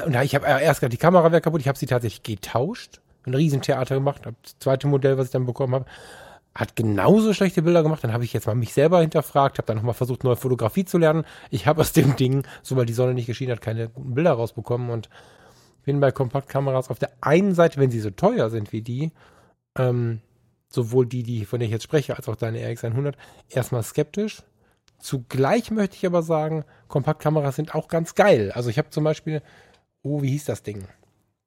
und 0.05 0.15
ich 0.15 0.33
habe 0.33 0.47
erst 0.47 0.79
gesagt, 0.79 0.93
die 0.93 0.97
Kamera 0.97 1.31
wäre 1.31 1.41
kaputt, 1.41 1.61
ich 1.61 1.67
habe 1.67 1.77
sie 1.77 1.85
tatsächlich 1.85 2.23
getauscht, 2.23 2.99
ein 3.25 3.35
Riesentheater 3.35 3.95
gemacht, 3.95 4.23
das 4.25 4.57
zweite 4.57 4.87
Modell, 4.87 5.17
was 5.17 5.27
ich 5.27 5.31
dann 5.31 5.45
bekommen 5.45 5.75
habe, 5.75 5.85
hat 6.55 6.75
genauso 6.75 7.33
schlechte 7.33 7.63
Bilder 7.63 7.83
gemacht. 7.83 8.03
Dann 8.03 8.13
habe 8.13 8.23
ich 8.23 8.33
jetzt 8.33 8.45
mal 8.45 8.55
mich 8.55 8.73
selber 8.73 9.01
hinterfragt, 9.01 9.57
habe 9.57 9.65
dann 9.65 9.77
nochmal 9.77 9.95
versucht, 9.95 10.23
neue 10.23 10.35
Fotografie 10.35 10.85
zu 10.85 10.97
lernen. 10.97 11.25
Ich 11.49 11.65
habe 11.67 11.81
aus 11.81 11.93
dem 11.93 12.15
Ding, 12.15 12.45
sobald 12.61 12.89
die 12.89 12.93
Sonne 12.93 13.13
nicht 13.13 13.27
geschienen 13.27 13.53
hat, 13.53 13.61
keine 13.61 13.89
guten 13.89 14.13
Bilder 14.13 14.33
rausbekommen 14.33 14.89
und 14.89 15.09
bin 15.83 15.99
bei 15.99 16.11
Kompaktkameras 16.11 16.89
auf 16.89 16.99
der 16.99 17.11
einen 17.21 17.55
Seite, 17.55 17.79
wenn 17.79 17.91
sie 17.91 17.99
so 17.99 18.11
teuer 18.11 18.49
sind 18.49 18.71
wie 18.71 18.81
die, 18.81 19.11
ähm, 19.77 20.21
sowohl 20.69 21.05
die, 21.05 21.23
die 21.23 21.45
von 21.45 21.59
der 21.59 21.67
ich 21.67 21.73
jetzt 21.73 21.83
spreche, 21.83 22.15
als 22.15 22.29
auch 22.29 22.35
deine 22.35 22.59
RX100, 22.59 23.15
erstmal 23.49 23.83
skeptisch. 23.83 24.43
Zugleich 24.99 25.69
möchte 25.71 25.97
ich 25.97 26.05
aber 26.05 26.23
sagen, 26.23 26.63
Kompaktkameras 26.87 27.57
sind 27.57 27.75
auch 27.75 27.89
ganz 27.89 28.15
geil. 28.15 28.51
Also 28.53 28.69
ich 28.69 28.77
habe 28.77 28.89
zum 28.89 29.03
Beispiel, 29.03 29.41
oh, 30.01 30.21
wie 30.21 30.29
hieß 30.29 30.45
das 30.45 30.63
Ding? 30.63 30.87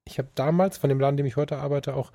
Ich 0.04 0.18
habe 0.18 0.28
damals 0.34 0.76
von 0.76 0.90
dem 0.90 1.00
Laden, 1.00 1.16
dem 1.16 1.26
ich 1.26 1.36
heute 1.36 1.58
arbeite, 1.58 1.94
auch, 1.94 2.12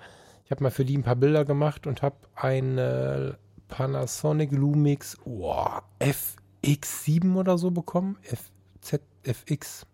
ich 0.52 0.54
habe 0.54 0.64
mal 0.66 0.72
für 0.72 0.84
die 0.84 0.98
ein 0.98 1.04
paar 1.04 1.16
Bilder 1.16 1.46
gemacht 1.46 1.88
und 1.88 2.02
habe 2.02 2.18
eine 2.36 3.38
Panasonic 3.70 4.52
Lumix 4.52 5.18
oh, 5.24 5.56
FX7 6.02 7.38
oder 7.38 7.58
so 7.58 7.72
bekommen. 7.72 8.18
FZ, 8.22 9.00
FX, 9.24 9.86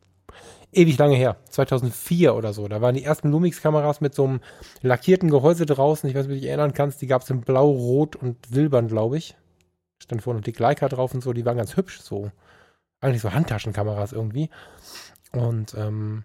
ewig 0.71 0.97
lange 0.97 1.15
her, 1.15 1.37
2004 1.51 2.33
oder 2.33 2.53
so. 2.53 2.67
Da 2.67 2.81
waren 2.81 2.95
die 2.95 3.03
ersten 3.03 3.29
Lumix-Kameras 3.29 4.01
mit 4.01 4.15
so 4.15 4.23
einem 4.23 4.39
lackierten 4.81 5.29
Gehäuse 5.29 5.67
draußen. 5.67 6.09
Ich 6.09 6.15
weiß 6.15 6.25
nicht, 6.25 6.31
ob 6.31 6.37
du 6.37 6.41
dich 6.41 6.49
erinnern 6.49 6.73
kannst. 6.73 7.03
Die 7.03 7.07
gab 7.07 7.21
es 7.21 7.29
in 7.29 7.41
Blau, 7.41 7.69
Rot 7.69 8.15
und 8.15 8.43
Silbern, 8.47 8.87
glaube 8.87 9.19
ich. 9.19 9.35
Stand 10.01 10.23
vorne 10.23 10.41
die 10.41 10.53
Leica 10.53 10.89
drauf 10.89 11.13
und 11.13 11.21
so. 11.21 11.33
Die 11.33 11.45
waren 11.45 11.57
ganz 11.57 11.77
hübsch, 11.77 11.99
so. 12.01 12.31
Eigentlich 12.99 13.21
so 13.21 13.31
Handtaschenkameras 13.31 14.11
irgendwie. 14.11 14.49
Und 15.33 15.75
ähm, 15.75 16.23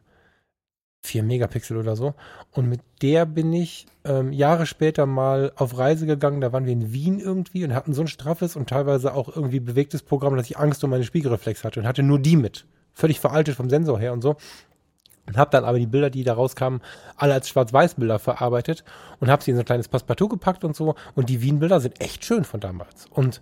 4 1.05 1.23
Megapixel 1.23 1.77
oder 1.77 1.97
so. 1.97 2.15
Und 2.53 2.69
mit 2.69 2.81
der 3.03 3.27
bin 3.27 3.53
ich 3.53 3.87
ähm, 4.05 4.33
Jahre 4.33 4.67
später 4.67 5.07
mal 5.07 5.53
auf 5.57 5.77
Reise 5.77 6.07
gegangen. 6.07 6.41
Da 6.41 6.53
waren 6.53 6.65
wir 6.65 6.73
in 6.73 6.93
Wien 6.93 7.19
irgendwie 7.19 7.65
und 7.65 7.75
hatten 7.75 7.93
so 7.93 8.03
ein 8.03 8.09
straffes 8.09 8.57
und 8.57 8.69
teilweise 8.69 9.15
auch 9.15 9.35
irgendwie 9.35 9.61
bewegtes 9.61 10.03
Programm, 10.03 10.37
dass 10.37 10.49
ich 10.49 10.59
Angst 10.59 10.83
um 10.85 10.91
meine 10.91 11.05
Spiegelreflex 11.05 11.65
hatte 11.65 11.81
und 11.81 11.87
hatte 11.87 12.03
nur 12.03 12.19
die 12.19 12.37
mit. 12.37 12.67
Völlig 12.95 13.21
veraltet 13.21 13.57
vom 13.57 13.69
Sensor 13.69 13.99
her 13.99 14.13
und 14.13 14.23
so. 14.23 14.37
Und 15.27 15.37
habe 15.37 15.51
dann 15.51 15.65
aber 15.65 15.79
die 15.79 15.87
Bilder, 15.87 16.11
die 16.11 16.25
da 16.25 16.35
rauskamen, 16.35 16.81
alle 17.17 17.35
als 17.35 17.49
Schwarz-Weiß-Bilder 17.49 18.19
verarbeitet 18.19 18.85
und 19.21 19.31
habe 19.31 19.43
sie 19.43 19.53
in 19.53 19.57
so 19.57 19.63
ein 19.63 19.67
kleines 19.67 19.89
Passepartout 19.89 20.29
gepackt 20.29 20.65
und 20.65 20.75
so. 20.75 20.95
Und 21.15 21.29
die 21.29 21.43
Wien-Bilder 21.43 21.81
sind 21.81 22.01
echt 22.01 22.25
schön 22.25 22.45
von 22.45 22.61
damals. 22.61 23.07
Und 23.11 23.41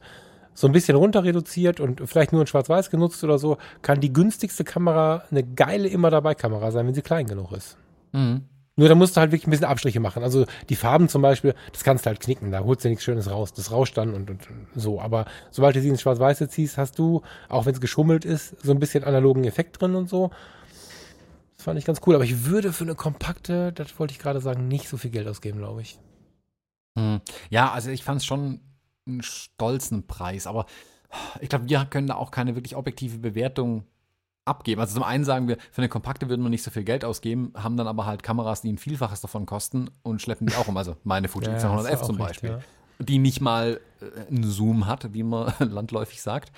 so 0.55 0.66
ein 0.66 0.72
bisschen 0.72 0.97
runter 0.97 1.24
reduziert 1.24 1.81
und 1.81 2.02
vielleicht 2.06 2.32
nur 2.32 2.40
in 2.43 2.47
Schwarz-Weiß 2.47 2.90
genutzt 2.90 3.22
oder 3.24 3.39
so, 3.39 3.59
kann 3.82 4.01
die 4.01 4.12
günstigste 4.12 4.64
Kamera 4.64 5.24
eine 5.31 5.44
geile 5.44 5.89
immer 5.89 6.10
dabei 6.10 6.35
Kamera 6.35 6.70
sein, 6.70 6.86
wenn 6.86 6.94
sie 6.94 7.02
klein 7.02 7.27
genug 7.27 7.52
ist. 7.52 7.77
Mhm. 8.12 8.43
Nur 8.77 8.89
da 8.89 8.94
musst 8.94 9.16
du 9.16 9.20
halt 9.20 9.31
wirklich 9.31 9.47
ein 9.47 9.51
bisschen 9.51 9.66
Abstriche 9.66 10.01
machen. 10.01 10.22
Also 10.22 10.47
die 10.70 10.77
Farben 10.77 11.09
zum 11.10 11.20
Beispiel, 11.20 11.55
das 11.72 11.85
kannst 11.85 12.06
du 12.06 12.09
halt 12.09 12.20
knicken, 12.20 12.51
da 12.51 12.60
holst 12.60 12.85
du 12.85 12.89
nichts 12.89 13.05
Schönes 13.05 13.31
raus. 13.31 13.52
Das 13.52 13.70
rauscht 13.70 13.98
dann 13.98 14.14
und, 14.14 14.31
und 14.31 14.48
so. 14.74 15.01
Aber 15.01 15.27
sobald 15.51 15.77
du 15.77 15.82
sie 15.82 15.90
ins 15.90 16.01
Schwarz-Weiße 16.01 16.48
ziehst, 16.48 16.78
hast 16.78 16.98
du, 16.98 17.20
auch 17.51 17.66
wenn 17.66 17.74
es 17.74 17.81
geschummelt 17.82 18.24
ist, 18.24 18.56
so 18.62 18.72
ein 18.72 18.78
bisschen 18.78 19.05
analogen 19.05 19.44
Effekt 19.44 19.81
drin 19.81 19.94
und 19.94 20.09
so. 20.09 20.31
Das 21.56 21.64
fand 21.64 21.78
ich 21.78 21.85
ganz 21.85 22.01
cool. 22.06 22.14
Aber 22.14 22.24
ich 22.24 22.47
würde 22.47 22.72
für 22.72 22.85
eine 22.85 22.94
kompakte, 22.94 23.70
das 23.72 23.98
wollte 23.98 24.12
ich 24.12 24.18
gerade 24.18 24.40
sagen, 24.40 24.66
nicht 24.66 24.89
so 24.89 24.97
viel 24.97 25.10
Geld 25.10 25.28
ausgeben, 25.28 25.59
glaube 25.59 25.82
ich. 25.82 25.98
Hm. 26.98 27.20
Ja, 27.51 27.72
also 27.72 27.90
ich 27.90 28.02
fand 28.02 28.20
es 28.22 28.24
schon 28.24 28.60
einen 29.11 29.23
stolzen 29.23 30.07
Preis, 30.07 30.47
aber 30.47 30.66
ich 31.41 31.49
glaube, 31.49 31.69
wir 31.69 31.85
können 31.87 32.07
da 32.07 32.15
auch 32.15 32.31
keine 32.31 32.55
wirklich 32.55 32.77
objektive 32.77 33.19
Bewertung 33.19 33.85
abgeben. 34.45 34.81
Also 34.81 34.95
zum 34.95 35.03
einen 35.03 35.24
sagen 35.24 35.49
wir, 35.49 35.57
für 35.70 35.82
eine 35.82 35.89
kompakte 35.89 36.28
würden 36.28 36.43
wir 36.43 36.51
nicht 36.51 36.62
so 36.62 36.70
viel 36.70 36.85
Geld 36.85 37.05
ausgeben, 37.05 37.53
haben 37.57 37.77
dann 37.77 37.87
aber 37.87 38.07
halt 38.07 38.23
Kameras, 38.23 38.62
die 38.62 38.73
ein 38.73 38.78
Vielfaches 38.78 39.20
davon 39.20 39.47
kosten 39.47 39.91
und 40.03 40.23
schleppen 40.23 40.47
die 40.47 40.55
auch 40.55 40.69
um. 40.69 40.77
Also 40.77 40.97
meine 41.05 41.28
Fuji 41.28 41.49
ja, 41.51 41.59
200F 41.59 42.03
zum 42.03 42.19
Beispiel, 42.19 42.53
recht, 42.53 42.66
ja. 42.99 43.05
die 43.05 43.19
nicht 43.19 43.41
mal 43.41 43.81
äh, 44.01 44.28
einen 44.28 44.45
Zoom 44.45 44.87
hat, 44.87 45.12
wie 45.12 45.23
man 45.23 45.53
landläufig 45.59 46.23
sagt. 46.23 46.53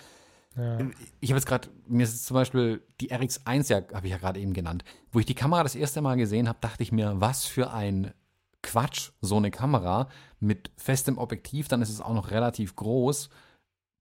Ja. 0.57 0.79
Ich 1.21 1.31
habe 1.31 1.39
jetzt 1.39 1.47
gerade, 1.47 1.69
mir 1.87 2.05
ist 2.05 2.27
zum 2.27 2.35
Beispiel 2.35 2.83
die 3.01 3.11
RX1, 3.11 3.71
ja, 3.71 3.83
habe 3.95 4.07
ich 4.07 4.13
ja 4.13 4.19
gerade 4.19 4.39
eben 4.39 4.53
genannt, 4.53 4.85
wo 5.11 5.19
ich 5.19 5.27
die 5.27 5.35
Kamera 5.35 5.63
das 5.63 5.75
erste 5.75 6.03
Mal 6.03 6.17
gesehen 6.17 6.49
habe, 6.49 6.59
dachte 6.61 6.83
ich 6.83 6.93
mir, 6.93 7.15
was 7.21 7.47
für 7.47 7.73
ein 7.73 8.13
Quatsch, 8.63 9.11
so 9.21 9.37
eine 9.37 9.51
Kamera 9.51 10.09
mit 10.41 10.71
festem 10.77 11.19
Objektiv, 11.19 11.69
dann 11.69 11.83
ist 11.83 11.91
es 11.91 12.01
auch 12.01 12.15
noch 12.15 12.31
relativ 12.31 12.77
groß, 12.77 13.29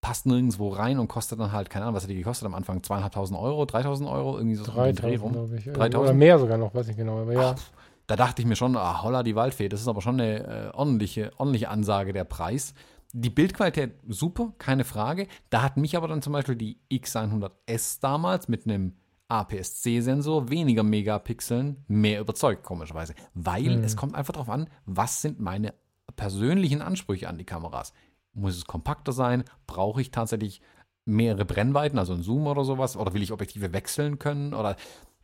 passt 0.02 0.26
nirgendwo 0.26 0.70
rein 0.70 1.00
und 1.00 1.08
kostet 1.08 1.40
dann 1.40 1.52
halt, 1.52 1.70
keine 1.70 1.86
Ahnung, 1.86 1.96
was 1.96 2.04
hat 2.04 2.10
die 2.10 2.16
gekostet 2.16 2.46
am 2.46 2.56
Anfang? 2.56 2.82
Zweieinhalbtausend 2.84 3.40
Euro, 3.40 3.66
dreitausend 3.66 4.10
Euro, 4.10 4.38
irgendwie 4.38 4.56
so 4.56 4.66
3000, 4.66 5.32
glaube 5.34 5.56
ich. 5.58 5.66
3000? 5.66 5.96
Oder 5.98 6.14
mehr 6.14 6.40
sogar 6.40 6.58
noch, 6.58 6.74
weiß 6.74 6.88
ich 6.90 6.98
genau, 6.98 7.22
aber 7.22 7.34
ja. 7.34 7.56
Ach, 7.56 7.62
da 8.08 8.16
dachte 8.16 8.42
ich 8.42 8.48
mir 8.48 8.56
schon, 8.56 8.76
ah, 8.76 9.04
holla 9.04 9.24
die 9.24 9.36
Waldfee, 9.36 9.70
das 9.70 9.82
ist 9.82 9.88
aber 9.88 10.02
schon 10.02 10.20
eine 10.20 10.44
äh, 10.44 10.70
ordentliche, 10.74 11.32
ordentliche 11.38 11.70
Ansage 11.70 12.14
der 12.14 12.24
Preis. 12.24 12.74
Die 13.14 13.30
Bildqualität 13.30 13.94
super, 14.08 14.54
keine 14.58 14.84
Frage. 14.84 15.28
Da 15.50 15.62
hat 15.62 15.78
mich 15.78 15.96
aber 15.96 16.08
dann 16.08 16.22
zum 16.22 16.34
Beispiel 16.34 16.56
die 16.56 16.80
X100S 16.92 18.00
damals 18.02 18.48
mit 18.48 18.66
einem 18.66 18.94
APS-C-Sensor, 19.32 20.50
weniger 20.50 20.84
Megapixeln, 20.84 21.84
mehr 21.88 22.20
überzeugt, 22.20 22.64
komischerweise. 22.64 23.16
Weil 23.34 23.78
mhm. 23.78 23.84
es 23.84 23.96
kommt 23.96 24.14
einfach 24.14 24.34
darauf 24.34 24.50
an, 24.50 24.70
was 24.86 25.22
sind 25.22 25.40
meine 25.40 25.74
persönlichen 26.16 26.82
Ansprüche 26.82 27.30
an 27.30 27.38
die 27.38 27.46
Kameras. 27.46 27.94
Muss 28.34 28.58
es 28.58 28.66
kompakter 28.66 29.14
sein? 29.14 29.44
Brauche 29.68 30.02
ich 30.02 30.12
tatsächlich 30.12 30.62
mehrere 31.06 31.46
Brennweiten, 31.46 31.98
also 31.98 32.14
ein 32.14 32.24
Zoom 32.24 32.48
oder 32.48 32.66
sowas? 32.66 32.98
Oder 32.98 33.14
will 33.14 33.24
ich 33.24 33.32
Objektive 33.32 33.74
wechseln 33.74 34.20
können? 34.20 34.54
Oder 34.54 34.76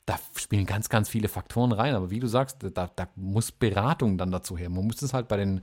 da 0.06 0.18
spielen 0.36 0.66
ganz, 0.66 0.88
ganz 0.88 1.10
viele 1.10 1.28
Faktoren 1.28 1.74
rein. 1.74 1.94
Aber 1.94 2.10
wie 2.10 2.22
du 2.22 2.28
sagst, 2.28 2.60
da, 2.74 2.90
da 2.96 3.08
muss 3.16 3.52
Beratung 3.52 4.18
dann 4.18 4.32
dazu 4.32 4.58
her. 4.58 4.70
Man 4.70 4.88
muss 4.88 5.02
es 5.02 5.14
halt 5.14 5.28
bei 5.28 5.38
den 5.38 5.62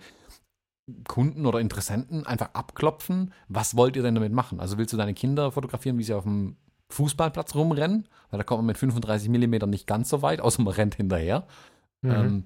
Kunden 1.09 1.47
oder 1.47 1.61
Interessenten 1.61 2.27
einfach 2.27 2.51
abklopfen. 2.53 3.33
Was 3.49 3.75
wollt 3.75 3.97
ihr 3.97 4.03
denn 4.03 4.15
damit 4.15 4.33
machen? 4.33 4.61
Also 4.61 4.77
willst 4.77 4.93
du 4.93 4.99
deine 4.99 5.15
Kinder 5.15 5.51
fotografieren, 5.51 5.97
wie 5.97 6.05
sie 6.05 6.13
auf 6.13 6.25
dem 6.25 6.57
Fußballplatz 6.95 7.55
rumrennen, 7.55 8.09
weil 8.31 8.39
da 8.39 8.45
kommt 8.45 8.61
man 8.61 8.67
mit 8.67 8.79
35 8.79 9.29
mm 9.29 9.69
nicht 9.69 9.87
ganz 9.87 10.09
so 10.09 10.23
weit, 10.23 10.41
außer 10.41 10.63
man 10.63 10.75
rennt 10.75 10.95
hinterher. 10.95 11.47
Mhm. 12.03 12.11
Ähm, 12.11 12.45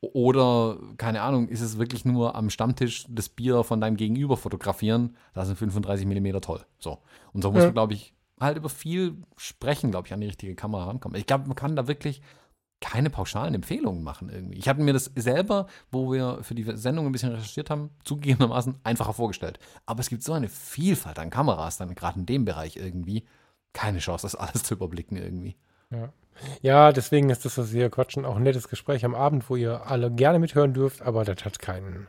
oder, 0.00 0.78
keine 0.96 1.20
Ahnung, 1.20 1.48
ist 1.48 1.60
es 1.60 1.78
wirklich 1.78 2.04
nur 2.04 2.34
am 2.34 2.48
Stammtisch 2.48 3.04
das 3.08 3.28
Bier 3.28 3.64
von 3.64 3.80
deinem 3.80 3.96
Gegenüber 3.96 4.36
fotografieren? 4.36 5.16
Da 5.34 5.44
sind 5.44 5.56
35 5.56 6.06
mm 6.06 6.40
toll. 6.40 6.64
So. 6.78 6.98
Und 7.32 7.42
so 7.42 7.50
muss 7.50 7.60
ja. 7.60 7.66
man, 7.66 7.74
glaube 7.74 7.92
ich, 7.92 8.14
halt 8.40 8.56
über 8.56 8.70
viel 8.70 9.18
sprechen, 9.36 9.90
glaube 9.90 10.06
ich, 10.06 10.14
an 10.14 10.20
die 10.20 10.26
richtige 10.26 10.54
Kamera 10.54 10.84
rankommen. 10.84 11.18
Ich 11.18 11.26
glaube, 11.26 11.46
man 11.46 11.54
kann 11.54 11.76
da 11.76 11.86
wirklich 11.86 12.22
keine 12.80 13.10
pauschalen 13.10 13.54
Empfehlungen 13.54 14.02
machen 14.02 14.30
irgendwie. 14.30 14.56
Ich 14.56 14.66
hatte 14.66 14.80
mir 14.80 14.94
das 14.94 15.12
selber, 15.14 15.66
wo 15.90 16.10
wir 16.12 16.38
für 16.42 16.54
die 16.54 16.64
Sendung 16.76 17.04
ein 17.04 17.12
bisschen 17.12 17.32
recherchiert 17.32 17.68
haben, 17.68 17.90
zugegebenermaßen 18.04 18.76
einfacher 18.84 19.12
vorgestellt. 19.12 19.58
Aber 19.84 20.00
es 20.00 20.08
gibt 20.08 20.22
so 20.22 20.32
eine 20.32 20.48
Vielfalt 20.48 21.18
an 21.18 21.28
Kameras 21.28 21.76
dann 21.76 21.94
gerade 21.94 22.20
in 22.20 22.26
dem 22.26 22.46
Bereich 22.46 22.76
irgendwie 22.76 23.26
keine 23.72 23.98
Chance, 23.98 24.26
das 24.26 24.34
alles 24.34 24.62
zu 24.62 24.74
überblicken 24.74 25.16
irgendwie. 25.16 25.56
Ja. 25.90 26.12
Ja, 26.62 26.92
deswegen 26.92 27.28
ist 27.30 27.44
das, 27.44 27.58
was 27.58 27.72
wir 27.72 27.80
hier 27.80 27.90
quatschen, 27.90 28.24
auch 28.24 28.36
ein 28.36 28.42
nettes 28.42 28.68
Gespräch 28.68 29.04
am 29.04 29.14
Abend, 29.14 29.50
wo 29.50 29.56
ihr 29.56 29.86
alle 29.86 30.10
gerne 30.10 30.38
mithören 30.38 30.72
dürft, 30.72 31.02
aber 31.02 31.24
das 31.24 31.44
hat 31.44 31.58
keinen 31.58 32.08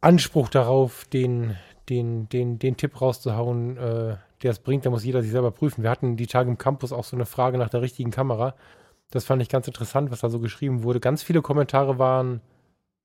Anspruch 0.00 0.48
darauf, 0.48 1.04
den, 1.06 1.56
den, 1.88 2.28
den, 2.28 2.58
den 2.58 2.76
Tipp 2.76 3.00
rauszuhauen, 3.00 3.76
äh, 3.76 4.16
der 4.42 4.50
es 4.50 4.58
bringt. 4.60 4.86
Da 4.86 4.90
muss 4.90 5.04
jeder 5.04 5.22
sich 5.22 5.30
selber 5.30 5.50
prüfen. 5.50 5.82
Wir 5.82 5.90
hatten 5.90 6.16
die 6.16 6.26
Tage 6.26 6.48
im 6.48 6.58
Campus 6.58 6.92
auch 6.92 7.04
so 7.04 7.16
eine 7.16 7.26
Frage 7.26 7.58
nach 7.58 7.68
der 7.68 7.82
richtigen 7.82 8.10
Kamera. 8.10 8.54
Das 9.10 9.24
fand 9.24 9.42
ich 9.42 9.48
ganz 9.48 9.66
interessant, 9.66 10.10
was 10.10 10.20
da 10.20 10.28
so 10.28 10.38
geschrieben 10.38 10.82
wurde. 10.84 11.00
Ganz 11.00 11.22
viele 11.22 11.42
Kommentare 11.42 11.98
waren 11.98 12.40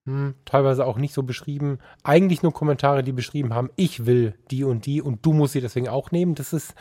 hm, 0.05 0.35
teilweise 0.45 0.85
auch 0.85 0.97
nicht 0.97 1.13
so 1.13 1.23
beschrieben. 1.23 1.79
Eigentlich 2.03 2.43
nur 2.43 2.53
Kommentare, 2.53 3.03
die 3.03 3.11
beschrieben 3.11 3.53
haben, 3.53 3.71
ich 3.75 4.05
will 4.05 4.35
die 4.51 4.63
und 4.63 4.85
die 4.85 5.01
und 5.01 5.25
du 5.25 5.33
musst 5.33 5.53
sie 5.53 5.61
deswegen 5.61 5.89
auch 5.89 6.11
nehmen. 6.11 6.35
Das 6.35 6.53
ist 6.53 6.75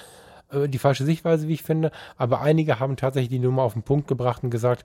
äh, 0.51 0.69
die 0.69 0.79
falsche 0.79 1.05
Sichtweise, 1.05 1.49
wie 1.49 1.55
ich 1.55 1.63
finde. 1.63 1.91
Aber 2.17 2.41
einige 2.41 2.81
haben 2.81 2.97
tatsächlich 2.97 3.31
die 3.31 3.39
Nummer 3.39 3.63
auf 3.63 3.75
den 3.75 3.83
Punkt 3.83 4.09
gebracht 4.09 4.43
und 4.43 4.51
gesagt, 4.51 4.85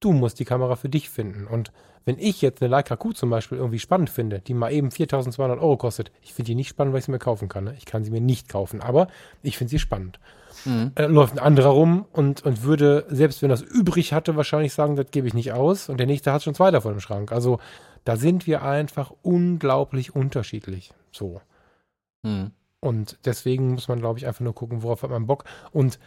du 0.00 0.12
musst 0.12 0.38
die 0.38 0.44
Kamera 0.44 0.76
für 0.76 0.88
dich 0.88 1.08
finden. 1.08 1.46
Und 1.46 1.72
wenn 2.04 2.18
ich 2.18 2.42
jetzt 2.42 2.60
eine 2.60 2.68
Leica 2.68 2.96
Q 2.96 3.12
zum 3.12 3.30
Beispiel 3.30 3.58
irgendwie 3.58 3.78
spannend 3.78 4.10
finde, 4.10 4.40
die 4.40 4.54
mal 4.54 4.72
eben 4.72 4.90
4200 4.90 5.60
Euro 5.60 5.76
kostet, 5.76 6.10
ich 6.20 6.34
finde 6.34 6.48
die 6.48 6.54
nicht 6.56 6.68
spannend, 6.68 6.92
weil 6.92 6.98
ich 6.98 7.04
sie 7.04 7.12
mir 7.12 7.18
kaufen 7.18 7.48
kann. 7.48 7.64
Ne? 7.64 7.74
Ich 7.78 7.84
kann 7.84 8.04
sie 8.04 8.10
mir 8.10 8.20
nicht 8.20 8.48
kaufen, 8.48 8.80
aber 8.80 9.06
ich 9.42 9.56
finde 9.56 9.70
sie 9.70 9.78
spannend. 9.78 10.18
Mhm. 10.64 10.92
Äh, 10.96 11.06
läuft 11.06 11.34
ein 11.34 11.38
anderer 11.38 11.70
rum 11.70 12.06
und, 12.12 12.44
und 12.44 12.64
würde, 12.64 13.06
selbst 13.08 13.42
wenn 13.42 13.50
das 13.50 13.62
übrig 13.62 14.12
hatte, 14.12 14.36
wahrscheinlich 14.36 14.72
sagen, 14.72 14.96
das 14.96 15.10
gebe 15.10 15.28
ich 15.28 15.34
nicht 15.34 15.52
aus. 15.52 15.88
Und 15.88 15.98
der 15.98 16.06
nächste 16.06 16.32
hat 16.32 16.42
schon 16.42 16.54
zwei 16.54 16.70
davon 16.70 16.94
im 16.94 17.00
Schrank. 17.00 17.30
Also 17.30 17.60
da 18.04 18.16
sind 18.16 18.46
wir 18.46 18.62
einfach 18.62 19.12
unglaublich 19.22 20.14
unterschiedlich. 20.14 20.92
So. 21.12 21.40
Mhm. 22.22 22.50
Und 22.82 23.16
deswegen 23.24 23.74
muss 23.74 23.86
man, 23.86 24.00
glaube 24.00 24.18
ich, 24.18 24.26
einfach 24.26 24.40
nur 24.40 24.56
gucken, 24.56 24.82
worauf 24.82 25.04
hat 25.04 25.10
man 25.10 25.26
Bock 25.26 25.44
und 25.70 26.00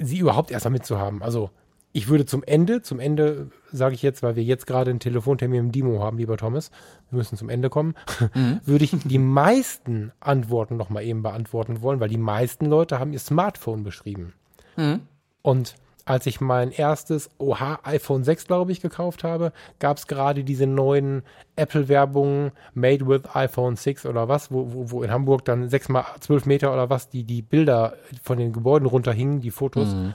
sie 0.00 0.18
überhaupt 0.18 0.50
erst 0.50 0.66
damit 0.66 0.84
zu 0.84 0.98
haben. 0.98 1.22
Also 1.22 1.50
ich 1.92 2.08
würde 2.08 2.26
zum 2.26 2.42
Ende, 2.42 2.82
zum 2.82 2.98
Ende 2.98 3.50
sage 3.70 3.94
ich 3.94 4.02
jetzt, 4.02 4.20
weil 4.22 4.34
wir 4.34 4.42
jetzt 4.42 4.66
gerade 4.66 4.90
einen 4.90 4.98
Telefontermin 4.98 5.60
im 5.60 5.72
Demo 5.72 6.02
haben, 6.02 6.18
lieber 6.18 6.36
Thomas, 6.36 6.72
wir 7.10 7.18
müssen 7.18 7.38
zum 7.38 7.48
Ende 7.48 7.70
kommen, 7.70 7.94
mhm. 8.34 8.60
würde 8.64 8.84
ich 8.84 8.90
die 8.90 9.18
meisten 9.18 10.10
Antworten 10.18 10.76
nochmal 10.76 11.04
eben 11.04 11.22
beantworten 11.22 11.80
wollen, 11.80 12.00
weil 12.00 12.08
die 12.08 12.18
meisten 12.18 12.66
Leute 12.66 12.98
haben 12.98 13.12
ihr 13.12 13.20
Smartphone 13.20 13.84
beschrieben. 13.84 14.32
Mhm. 14.76 15.02
Und 15.42 15.76
als 16.06 16.26
ich 16.26 16.40
mein 16.40 16.70
erstes 16.70 17.30
OH 17.38 17.80
iPhone 17.84 18.24
6, 18.24 18.46
glaube 18.46 18.72
ich, 18.72 18.80
gekauft 18.80 19.24
habe, 19.24 19.52
gab 19.78 19.96
es 19.96 20.06
gerade 20.06 20.44
diese 20.44 20.66
neuen 20.66 21.22
Apple-Werbungen, 21.56 22.52
Made 22.74 23.06
with 23.06 23.22
iPhone 23.34 23.76
6 23.76 24.06
oder 24.06 24.28
was, 24.28 24.50
wo, 24.50 24.72
wo, 24.72 24.90
wo 24.90 25.02
in 25.02 25.10
Hamburg 25.10 25.44
dann 25.44 25.68
6 25.68 25.88
mal 25.88 26.04
12 26.20 26.46
Meter 26.46 26.72
oder 26.72 26.90
was, 26.90 27.08
die, 27.08 27.24
die 27.24 27.42
Bilder 27.42 27.94
von 28.22 28.38
den 28.38 28.52
Gebäuden 28.52 28.86
runterhingen, 28.86 29.40
die 29.40 29.50
Fotos, 29.50 29.94
mhm. 29.94 30.14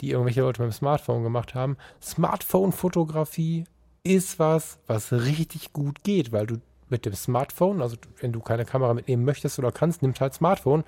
die 0.00 0.10
irgendwelche 0.10 0.42
Leute 0.42 0.62
mit 0.62 0.72
dem 0.72 0.76
Smartphone 0.76 1.22
gemacht 1.22 1.54
haben. 1.54 1.76
Smartphone-Fotografie 2.02 3.64
ist 4.02 4.38
was, 4.38 4.78
was 4.86 5.12
richtig 5.12 5.72
gut 5.72 6.02
geht, 6.04 6.32
weil 6.32 6.46
du 6.46 6.56
mit 6.88 7.04
dem 7.04 7.14
Smartphone, 7.14 7.82
also 7.82 7.96
wenn 8.20 8.32
du 8.32 8.40
keine 8.40 8.64
Kamera 8.64 8.94
mitnehmen 8.94 9.24
möchtest 9.24 9.58
oder 9.58 9.72
kannst, 9.72 10.02
nimm 10.02 10.14
halt 10.18 10.34
Smartphone. 10.34 10.84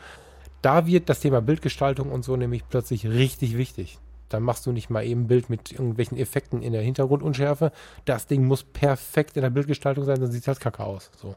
Da 0.63 0.87
wird 0.87 1.09
das 1.09 1.21
Thema 1.21 1.41
Bildgestaltung 1.41 2.11
und 2.11 2.25
so 2.25 2.37
nämlich 2.37 2.69
plötzlich 2.69 3.07
richtig 3.07 3.57
wichtig. 3.57 3.99
Dann 4.31 4.43
machst 4.43 4.65
du 4.65 4.73
nicht 4.73 4.89
mal 4.89 5.05
eben 5.05 5.23
ein 5.23 5.27
Bild 5.27 5.51
mit 5.51 5.73
irgendwelchen 5.73 6.17
Effekten 6.17 6.63
in 6.63 6.73
der 6.73 6.83
Hintergrundunschärfe. 6.83 7.73
Das 8.07 8.27
Ding 8.27 8.47
muss 8.47 8.65
perfekt 8.65 9.37
in 9.37 9.43
der 9.43 9.51
Bildgestaltung 9.51 10.05
sein, 10.05 10.19
sonst 10.21 10.33
sieht 10.33 10.43
es 10.43 10.49
halt 10.49 10.61
kacke 10.61 10.83
aus. 10.83 11.11
So. 11.17 11.37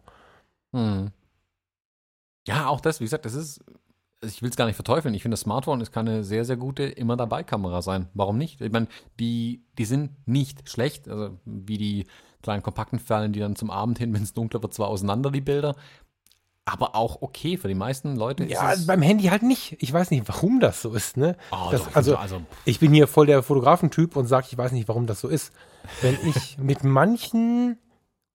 Hm. 0.74 1.12
Ja, 2.48 2.68
auch 2.68 2.82
das, 2.82 3.00
wie 3.00 3.06
gesagt, 3.06 3.26
das 3.26 3.34
ist, 3.34 3.64
ich 4.22 4.42
will 4.42 4.50
es 4.50 4.56
gar 4.56 4.66
nicht 4.66 4.76
verteufeln. 4.76 5.14
Ich 5.14 5.22
finde, 5.22 5.34
das 5.34 5.42
Smartphone 5.42 5.82
ist 5.82 5.92
keine 5.92 6.24
sehr, 6.24 6.46
sehr 6.46 6.58
gute 6.58 6.84
immer 6.84 7.18
dabei 7.18 7.44
Kamera 7.44 7.82
sein. 7.82 8.08
Warum 8.14 8.38
nicht? 8.38 8.62
Ich 8.62 8.72
meine, 8.72 8.88
die, 9.20 9.66
die 9.78 9.86
sind 9.86 10.12
nicht 10.28 10.70
schlecht, 10.70 11.08
also 11.08 11.38
wie 11.46 11.78
die 11.78 12.06
kleinen 12.42 12.64
kompakten 12.64 13.00
Fallen, 13.00 13.34
die 13.34 13.40
dann 13.40 13.56
zum 13.56 13.72
Abend 13.72 13.98
hin, 13.98 14.14
wenn 14.14 14.24
es 14.24 14.34
dunkler 14.34 14.62
wird, 14.62 14.74
zwar 14.74 14.90
auseinander 14.90 15.32
die 15.32 15.42
Bilder, 15.42 15.76
aber 16.66 16.96
auch 16.96 17.22
okay 17.22 17.58
für 17.58 17.68
die 17.68 17.76
meisten 17.76 18.16
Leute. 18.16 18.46
Ja, 18.46 18.74
beim 18.88 19.02
Handy 19.02 19.26
halt 19.26 19.44
nicht. 19.44 19.76
Ich 19.82 19.92
weiß 19.92 20.12
nicht, 20.12 20.28
warum 20.28 20.60
das 20.60 20.82
so 20.82 20.94
ist. 20.94 21.18
Ne? 21.18 21.36
Oh, 21.52 21.70
das, 21.72 21.84
doch, 21.84 21.96
also, 21.96 22.16
also- 22.16 22.42
ich 22.66 22.80
bin 22.80 22.94
hier 22.94 23.08
voll 23.08 23.26
der 23.26 23.44
Fotografentyp 23.44 24.16
und 24.16 24.28
sage, 24.28 24.48
ich 24.50 24.58
weiß 24.58 24.72
nicht, 24.72 24.88
warum 24.88 25.06
das 25.06 25.20
so 25.20 25.28
ist. 25.28 25.52
Wenn 26.02 26.18
ich 26.26 26.58
mit 26.62 26.84
manchen 26.84 27.78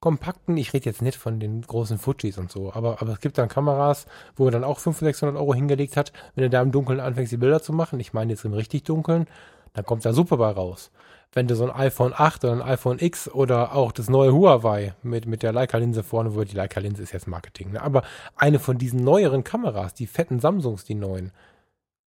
kompakten, 0.00 0.56
ich 0.56 0.72
rede 0.74 0.84
jetzt 0.84 1.02
nicht 1.02 1.16
von 1.16 1.40
den 1.40 1.62
großen 1.62 1.98
Fujis 1.98 2.38
und 2.38 2.52
so, 2.52 2.72
aber, 2.72 3.02
aber 3.02 3.12
es 3.12 3.20
gibt 3.20 3.36
dann 3.36 3.48
Kameras, 3.48 4.06
wo 4.36 4.44
er 4.44 4.52
dann 4.52 4.62
auch 4.62 4.78
500, 4.78 5.14
600 5.14 5.36
Euro 5.36 5.55
hingelegt 5.55 5.96
hat, 5.96 6.12
wenn 6.34 6.44
du 6.44 6.50
da 6.50 6.62
im 6.62 6.70
Dunkeln 6.70 7.00
anfängst, 7.00 7.32
die 7.32 7.36
Bilder 7.36 7.60
zu 7.62 7.72
machen, 7.72 7.98
ich 7.98 8.12
meine 8.12 8.32
jetzt 8.32 8.44
im 8.44 8.52
richtig 8.52 8.84
Dunkeln, 8.84 9.26
dann 9.72 9.84
kommt 9.84 10.05
da 10.05 10.12
super 10.12 10.36
bei 10.36 10.50
raus. 10.50 10.92
Wenn 11.32 11.46
du 11.46 11.55
so 11.55 11.64
ein 11.64 11.70
iPhone 11.70 12.14
8 12.16 12.44
oder 12.44 12.55
ein 12.55 12.62
iPhone 12.62 12.98
X 12.98 13.28
oder 13.28 13.74
auch 13.74 13.92
das 13.92 14.09
neue 14.09 14.32
Huawei 14.32 14.94
mit, 15.02 15.26
mit 15.26 15.42
der 15.42 15.52
Leica-Linse 15.52 16.02
vorne, 16.02 16.34
wo 16.34 16.42
die 16.42 16.56
Leica-Linse 16.56 17.02
ist 17.02 17.12
jetzt 17.12 17.26
Marketing, 17.26 17.72
ne? 17.72 17.82
aber 17.82 18.02
eine 18.36 18.59
von 18.59 18.78
diesen 18.78 19.05
neueren 19.05 19.44
Kameras, 19.44 19.94
die 19.94 20.06
fetten 20.06 20.40
Samsungs, 20.40 20.84
die 20.84 20.94
neuen, 20.94 21.32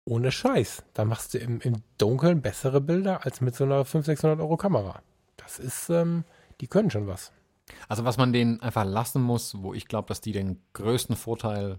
ohne 0.05 0.33
Scheiß, 0.33 0.85
da 0.95 1.05
machst 1.05 1.35
du 1.35 1.39
im, 1.39 1.61
im 1.61 1.83
Dunkeln 1.99 2.41
bessere 2.41 2.81
Bilder 2.81 3.25
als 3.25 3.41
mit 3.41 3.55
so 3.55 3.65
einer 3.65 3.85
500, 3.85 4.07
600 4.07 4.41
Euro 4.41 4.57
Kamera. 4.57 5.03
Das 5.37 5.59
ist, 5.59 5.91
ähm, 5.91 6.25
die 6.61 6.67
können 6.67 6.91
schon 6.91 7.07
was. 7.07 7.33
Also 7.89 8.05
was 8.05 8.17
man 8.17 8.33
denen 8.33 8.61
einfach 8.61 8.85
lassen 8.85 9.23
muss, 9.23 9.63
wo 9.63 9.75
ich 9.75 9.87
glaube, 9.87 10.09
dass 10.09 10.21
die 10.21 10.33
den 10.33 10.61
größten 10.73 11.17
Vorteil 11.17 11.79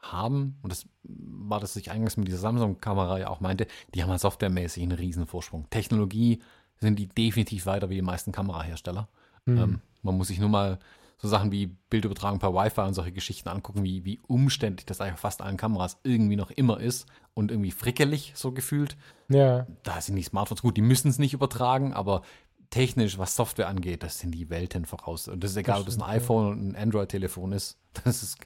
haben, 0.00 0.58
und 0.62 0.72
das 0.72 0.86
war 1.02 1.60
das, 1.60 1.70
was 1.70 1.82
ich 1.82 1.90
eingangs 1.90 2.16
mit 2.16 2.28
dieser 2.28 2.38
Samsung-Kamera 2.38 3.18
ja 3.18 3.28
auch 3.28 3.40
meinte, 3.40 3.66
die 3.94 4.02
haben 4.02 4.10
halt 4.10 4.20
softwaremäßig 4.20 4.82
einen 4.82 4.92
riesen 4.92 5.26
Vorsprung. 5.26 5.68
Technologie 5.70 6.40
sind 6.80 6.98
die 6.98 7.06
definitiv 7.06 7.66
weiter 7.66 7.90
wie 7.90 7.96
die 7.96 8.02
meisten 8.02 8.32
Kamerahersteller. 8.32 9.08
Ähm, 9.46 9.80
man 10.02 10.16
muss 10.16 10.28
sich 10.28 10.38
nur 10.38 10.48
mal 10.48 10.78
so 11.18 11.28
Sachen 11.28 11.52
wie 11.52 11.66
Bildübertragung 11.66 12.38
per 12.38 12.54
Wi-Fi 12.54 12.80
und 12.82 12.94
solche 12.94 13.12
Geschichten 13.12 13.48
angucken, 13.48 13.84
wie, 13.84 14.04
wie 14.04 14.20
umständlich 14.26 14.86
das 14.86 15.00
eigentlich 15.00 15.14
auf 15.14 15.20
fast 15.20 15.42
allen 15.42 15.58
Kameras 15.58 15.98
irgendwie 16.02 16.36
noch 16.36 16.50
immer 16.50 16.80
ist 16.80 17.06
und 17.34 17.50
irgendwie 17.50 17.72
frickelig 17.72 18.32
so 18.34 18.52
gefühlt 18.52 18.96
Ja, 19.28 19.66
da 19.82 20.00
sind 20.00 20.16
die 20.16 20.22
Smartphones 20.22 20.62
gut, 20.62 20.76
die 20.76 20.82
müssen 20.82 21.08
es 21.08 21.18
nicht 21.18 21.34
übertragen, 21.34 21.92
aber 21.92 22.22
technisch, 22.70 23.18
was 23.18 23.36
Software 23.36 23.68
angeht, 23.68 24.02
das 24.02 24.18
sind 24.18 24.30
die 24.30 24.48
Welten 24.48 24.86
voraus. 24.86 25.28
Und 25.28 25.44
das 25.44 25.50
ist 25.50 25.56
egal, 25.56 25.80
ob 25.80 25.86
das 25.86 25.96
ein 25.96 26.02
iPhone 26.02 26.52
und 26.52 26.68
ein 26.68 26.76
Android-Telefon 26.76 27.52
ist. 27.52 27.76
Das 28.04 28.22
ist, 28.22 28.38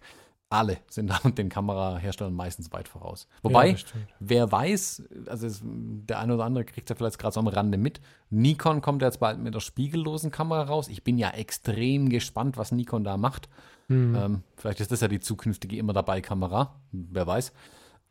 alle 0.55 0.79
sind 0.89 1.11
da 1.11 1.19
den 1.29 1.49
Kameraherstellern 1.49 2.35
meistens 2.35 2.73
weit 2.73 2.89
voraus. 2.89 3.29
Wobei, 3.43 3.77
stimmt. 3.77 4.07
wer 4.21 4.51
weiß, 4.51 5.05
also 5.27 5.47
es, 5.47 5.61
der 5.63 6.19
eine 6.19 6.35
oder 6.35 6.45
andere 6.45 6.65
kriegt 6.65 6.89
ja 6.91 6.97
vielleicht 6.97 7.19
gerade 7.19 7.35
so 7.35 7.41
am 7.41 7.49
Rande 7.49 7.79
mit. 7.79 8.01
Nikon 8.31 8.81
kommt 8.81 9.03
jetzt 9.03 9.21
bald 9.21 9.39
mit 9.39 9.55
der 9.55 9.61
spiegellosen 9.61 10.31
Kamera 10.31 10.63
raus. 10.63 10.89
Ich 10.89 11.05
bin 11.05 11.19
ja 11.19 11.31
extrem 11.31 12.09
gespannt, 12.09 12.57
was 12.57 12.73
Nikon 12.73 13.05
da 13.05 13.17
macht. 13.17 13.49
Hm. 13.89 14.15
Ähm, 14.15 14.43
vielleicht 14.57 14.81
ist 14.81 14.93
das 14.93 15.01
ja 15.01 15.09
die 15.09 15.21
zukünftige 15.21 15.77
immer 15.77 15.93
dabei 15.93 16.21
Kamera. 16.21 16.81
Wer 16.93 17.27
weiß. 17.27 17.53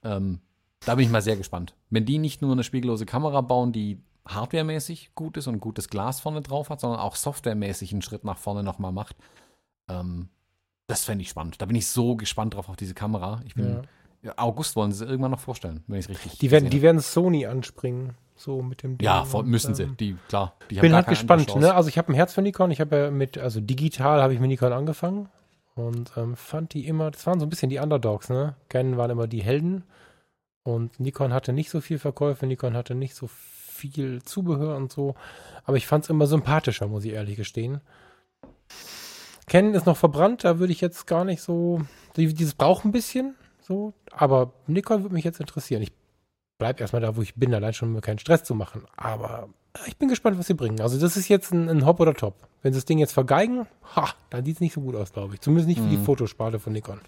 Ähm, 0.03 0.39
da 0.85 0.95
bin 0.95 1.05
ich 1.05 1.11
mal 1.11 1.21
sehr 1.21 1.37
gespannt. 1.37 1.75
Wenn 1.89 2.05
die 2.05 2.17
nicht 2.17 2.41
nur 2.41 2.51
eine 2.51 2.63
spiegellose 2.63 3.05
Kamera 3.05 3.41
bauen, 3.41 3.71
die 3.71 4.01
hardwaremäßig 4.27 5.15
gut 5.15 5.37
ist 5.37 5.47
und 5.47 5.59
gutes 5.59 5.89
Glas 5.89 6.19
vorne 6.21 6.41
drauf 6.41 6.69
hat, 6.69 6.79
sondern 6.79 6.99
auch 6.99 7.15
softwaremäßig 7.15 7.91
einen 7.91 8.01
Schritt 8.01 8.23
nach 8.23 8.37
vorne 8.37 8.63
nochmal 8.63 8.91
macht, 8.91 9.15
ähm, 9.89 10.29
das 10.87 11.03
fände 11.05 11.21
ich 11.23 11.29
spannend. 11.29 11.61
Da 11.61 11.65
bin 11.65 11.75
ich 11.75 11.87
so 11.87 12.15
gespannt 12.15 12.53
drauf 12.55 12.69
auf 12.69 12.75
diese 12.75 12.93
Kamera. 12.93 13.41
Ich 13.45 13.55
bin, 13.55 13.83
Ja. 14.21 14.33
August 14.37 14.75
wollen 14.75 14.91
sie 14.91 15.05
irgendwann 15.05 15.31
noch 15.31 15.39
vorstellen, 15.39 15.83
wenn 15.87 15.99
ich 15.99 16.05
es 16.05 16.09
richtig 16.09 16.39
Die 16.39 16.49
werden, 16.51 16.69
die 16.69 16.81
werden 16.81 17.01
Sony 17.01 17.45
anspringen, 17.45 18.13
so 18.35 18.61
mit 18.61 18.81
dem 18.83 18.97
Ding. 18.97 19.05
Ja, 19.05 19.25
voll, 19.25 19.43
Und, 19.43 19.49
müssen 19.49 19.75
sie. 19.75 19.83
ähm, 19.83 19.97
Die, 19.99 20.15
klar. 20.29 20.55
Die 20.69 20.75
bin 20.79 20.93
halt 20.93 21.07
gespannt. 21.07 21.53
Ne? 21.55 21.73
Also 21.73 21.89
ich 21.89 21.97
habe 21.97 22.11
ein 22.11 22.15
Herz 22.15 22.33
für 22.33 22.41
Nikon. 22.41 22.71
Ich 22.71 22.79
habe 22.79 22.95
ja 22.97 23.11
mit, 23.11 23.37
also 23.37 23.59
digital 23.59 24.21
habe 24.21 24.33
ich 24.33 24.39
mit 24.39 24.49
Nikon 24.49 24.71
angefangen 24.71 25.29
und 25.75 26.11
ähm, 26.15 26.35
fand 26.37 26.73
die 26.73 26.87
immer, 26.87 27.11
das 27.11 27.25
waren 27.27 27.39
so 27.39 27.45
ein 27.45 27.49
bisschen 27.49 27.69
die 27.69 27.79
Underdogs. 27.79 28.29
Ne? 28.29 28.55
Canon 28.69 28.97
waren 28.97 29.11
immer 29.11 29.27
die 29.27 29.43
Helden 29.43 29.83
und 30.63 30.99
Nikon 31.01 31.33
hatte 31.33 31.51
nicht 31.51 31.69
so 31.69 31.81
viel 31.81 31.99
Verkäufe. 31.99 32.45
Nikon 32.47 32.75
hatte 32.77 32.95
nicht 32.95 33.15
so 33.15 33.27
viel 33.27 34.21
Zubehör 34.23 34.77
und 34.77 34.91
so. 34.91 35.15
Aber 35.65 35.75
ich 35.75 35.85
fand 35.87 36.05
es 36.05 36.09
immer 36.09 36.27
sympathischer, 36.27 36.87
muss 36.87 37.03
ich 37.03 37.11
ehrlich 37.11 37.35
gestehen. 37.35 37.81
Canon 39.47 39.73
ist 39.73 39.85
noch 39.85 39.97
verbrannt, 39.97 40.43
da 40.43 40.59
würde 40.59 40.73
ich 40.73 40.81
jetzt 40.81 41.05
gar 41.07 41.25
nicht 41.25 41.41
so. 41.41 41.81
die- 42.15 42.33
Dieses 42.33 42.53
braucht 42.53 42.85
ein 42.85 42.91
bisschen, 42.91 43.35
so. 43.61 43.93
Aber 44.11 44.53
Nikon 44.67 45.03
würde 45.03 45.15
mich 45.15 45.25
jetzt 45.25 45.39
interessieren. 45.39 45.81
Ich 45.81 45.91
bleib 46.57 46.79
erstmal 46.79 47.01
da, 47.01 47.15
wo 47.15 47.21
ich 47.21 47.35
bin, 47.35 47.53
allein 47.53 47.73
schon, 47.73 47.89
um 47.89 47.95
mir 47.95 48.01
keinen 48.01 48.19
Stress 48.19 48.43
zu 48.43 48.55
machen. 48.55 48.83
Aber 48.95 49.49
ich 49.87 49.97
bin 49.97 50.07
gespannt, 50.09 50.37
was 50.39 50.47
sie 50.47 50.53
bringen. 50.53 50.79
Also, 50.81 50.99
das 50.99 51.17
ist 51.17 51.27
jetzt 51.27 51.51
ein, 51.51 51.67
ein 51.69 51.85
Hop 51.85 51.99
oder 51.99 52.13
Top. 52.13 52.35
Wenn 52.61 52.71
sie 52.73 52.77
das 52.77 52.85
Ding 52.85 52.99
jetzt 52.99 53.13
vergeigen, 53.13 53.67
ha, 53.95 54.09
dann 54.29 54.45
sieht 54.45 54.55
es 54.55 54.61
nicht 54.61 54.73
so 54.73 54.81
gut 54.81 54.95
aus, 54.95 55.11
glaube 55.11 55.33
ich. 55.33 55.41
Zumindest 55.41 55.67
nicht 55.67 55.81
für 55.81 55.89
die 55.89 55.97
Mhm. 55.97 56.05
Fotosparte 56.05 56.59
von 56.59 56.71
Nikon. 56.71 57.01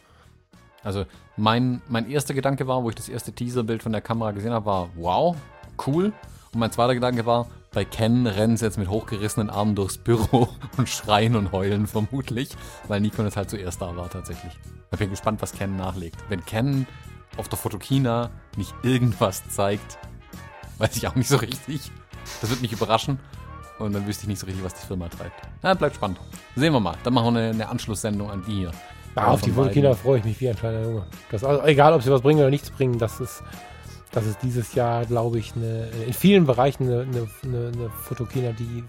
Also 0.83 1.05
mein, 1.37 1.81
mein 1.87 2.09
erster 2.09 2.33
Gedanke 2.33 2.67
war, 2.67 2.83
wo 2.83 2.89
ich 2.89 2.95
das 2.95 3.09
erste 3.09 3.31
Teaserbild 3.31 3.81
von 3.81 3.91
der 3.91 4.01
Kamera 4.01 4.31
gesehen 4.31 4.51
habe, 4.51 4.65
war, 4.65 4.89
wow, 4.95 5.35
cool. 5.87 6.11
Und 6.55 6.59
mein 6.59 6.71
zweiter 6.71 6.93
Gedanke 6.93 7.25
war, 7.25 7.47
bei 7.73 7.83
Ken 7.83 8.25
rennen 8.27 8.55
sie 8.55 8.63
jetzt 8.63 8.77
mit 8.77 8.87
hochgerissenen 8.87 9.49
Armen 9.49 9.75
durchs 9.75 9.97
Büro 9.97 10.47
und 10.77 10.87
schreien 10.87 11.35
und 11.35 11.51
heulen 11.51 11.85
vermutlich, 11.85 12.47
weil 12.87 13.01
Nikon 13.01 13.25
jetzt 13.25 13.35
halt 13.35 13.49
zuerst 13.49 13.81
da 13.81 13.93
war 13.97 14.09
tatsächlich. 14.09 14.53
Ich 14.89 14.97
bin 14.97 15.09
gespannt, 15.09 15.41
was 15.41 15.51
Ken 15.51 15.75
nachlegt. 15.75 16.15
Wenn 16.29 16.45
Ken 16.45 16.87
auf 17.35 17.49
der 17.49 17.57
Fotokina 17.57 18.29
nicht 18.55 18.73
irgendwas 18.83 19.43
zeigt, 19.49 19.97
weiß 20.77 20.95
ich 20.95 21.05
auch 21.09 21.15
nicht 21.15 21.27
so 21.27 21.35
richtig. 21.35 21.91
Das 22.39 22.49
wird 22.49 22.61
mich 22.61 22.71
überraschen. 22.71 23.19
Und 23.77 23.91
dann 23.91 24.07
wüsste 24.07 24.23
ich 24.23 24.29
nicht 24.29 24.39
so 24.39 24.45
richtig, 24.45 24.63
was 24.63 24.75
die 24.75 24.87
Firma 24.87 25.09
treibt. 25.09 25.41
Na, 25.61 25.73
bleibt 25.73 25.97
spannend. 25.97 26.21
Sehen 26.55 26.71
wir 26.71 26.79
mal. 26.79 26.95
Dann 27.03 27.13
machen 27.13 27.33
wir 27.33 27.41
eine, 27.41 27.49
eine 27.49 27.67
Anschlusssendung 27.67 28.31
an 28.31 28.45
die 28.47 28.59
hier. 28.59 28.71
Ja, 29.17 29.27
auf 29.27 29.41
die. 29.41 29.51
Fotokina 29.51 29.93
freue 29.93 30.19
ich 30.19 30.23
mich 30.23 30.39
wie 30.39 30.47
ein 30.47 30.55
kleiner 30.55 30.83
Junge. 30.83 31.05
Das, 31.31 31.43
also, 31.43 31.65
egal, 31.65 31.93
ob 31.93 32.01
sie 32.01 32.11
was 32.11 32.21
bringen 32.21 32.39
oder 32.39 32.49
nichts 32.49 32.71
bringen, 32.71 32.97
das 32.97 33.19
ist, 33.19 33.43
das 34.15 34.25
ist 34.25 34.39
dieses 34.41 34.73
Jahr, 34.73 35.05
glaube 35.05 35.37
ich, 35.37 35.55
eine, 35.55 35.87
in 36.07 36.13
vielen 36.13 36.45
Bereichen 36.45 36.85
eine, 36.87 37.01
eine, 37.01 37.27
eine, 37.43 37.67
eine 37.73 37.89
Fotokina, 38.03 38.51
die 38.53 38.83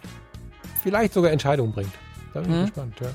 vielleicht 0.82 1.12
sogar 1.12 1.30
Entscheidungen 1.32 1.72
bringt. 1.72 1.92
Da 2.32 2.40
bin 2.40 2.50
ich 2.52 2.56
Mhm. 2.56 2.62
gespannt, 2.66 2.94
ja. 3.00 3.06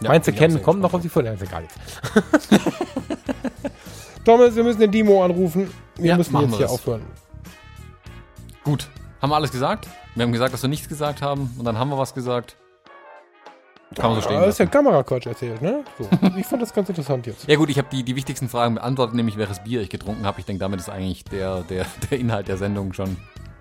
Ja, 0.00 0.08
Meinst 0.10 0.28
du, 0.28 0.32
Ken 0.32 0.62
kommt 0.62 0.80
noch 0.80 0.94
auf 0.94 1.02
die 1.02 1.08
Folie? 1.08 1.30
Nein, 1.30 1.38
ist 1.40 1.44
ja 1.44 1.50
gar 1.50 1.60
nichts. 1.60 1.76
Thomas, 4.24 4.54
wir 4.54 4.62
müssen 4.64 4.80
den 4.80 4.90
Demo 4.92 5.24
anrufen. 5.24 5.70
Wir 5.96 6.06
Ja, 6.10 6.16
müssen 6.16 6.34
jetzt 6.38 6.50
wir 6.50 6.56
hier 6.56 6.66
das. 6.66 6.72
aufhören. 6.72 7.02
Gut. 8.64 8.88
Haben 9.20 9.30
wir 9.30 9.36
alles 9.36 9.50
gesagt? 9.50 9.88
Wir 10.14 10.22
haben 10.24 10.32
gesagt, 10.32 10.52
dass 10.54 10.62
wir 10.62 10.68
nichts 10.68 10.88
gesagt 10.88 11.22
haben 11.22 11.52
und 11.58 11.64
dann 11.64 11.78
haben 11.78 11.88
wir 11.90 11.98
was 11.98 12.14
gesagt. 12.14 12.56
Kann 13.94 14.10
man 14.10 14.14
so 14.16 14.22
stehen 14.22 14.34
Ja, 14.34 14.40
das 14.40 14.50
ist 14.50 14.58
ja 14.58 14.64
lassen. 14.64 14.72
Kameraquatsch 14.72 15.26
erzählt, 15.26 15.62
ne? 15.62 15.84
So. 15.98 16.08
Ich 16.36 16.46
fand 16.46 16.62
das 16.62 16.72
ganz 16.74 16.88
interessant 16.88 17.26
jetzt. 17.26 17.48
Ja 17.48 17.56
gut, 17.56 17.70
ich 17.70 17.78
habe 17.78 17.88
die, 17.90 18.02
die 18.02 18.16
wichtigsten 18.16 18.48
Fragen 18.48 18.74
beantwortet, 18.74 19.14
nämlich 19.14 19.36
welches 19.38 19.62
Bier 19.64 19.80
ich 19.80 19.90
getrunken 19.90 20.26
habe. 20.26 20.40
Ich 20.40 20.46
denke, 20.46 20.60
damit 20.60 20.80
ist 20.80 20.88
eigentlich 20.90 21.24
der, 21.24 21.62
der, 21.62 21.86
der 22.10 22.18
Inhalt 22.18 22.48
der 22.48 22.56
Sendung 22.58 22.92
schon 22.92 23.10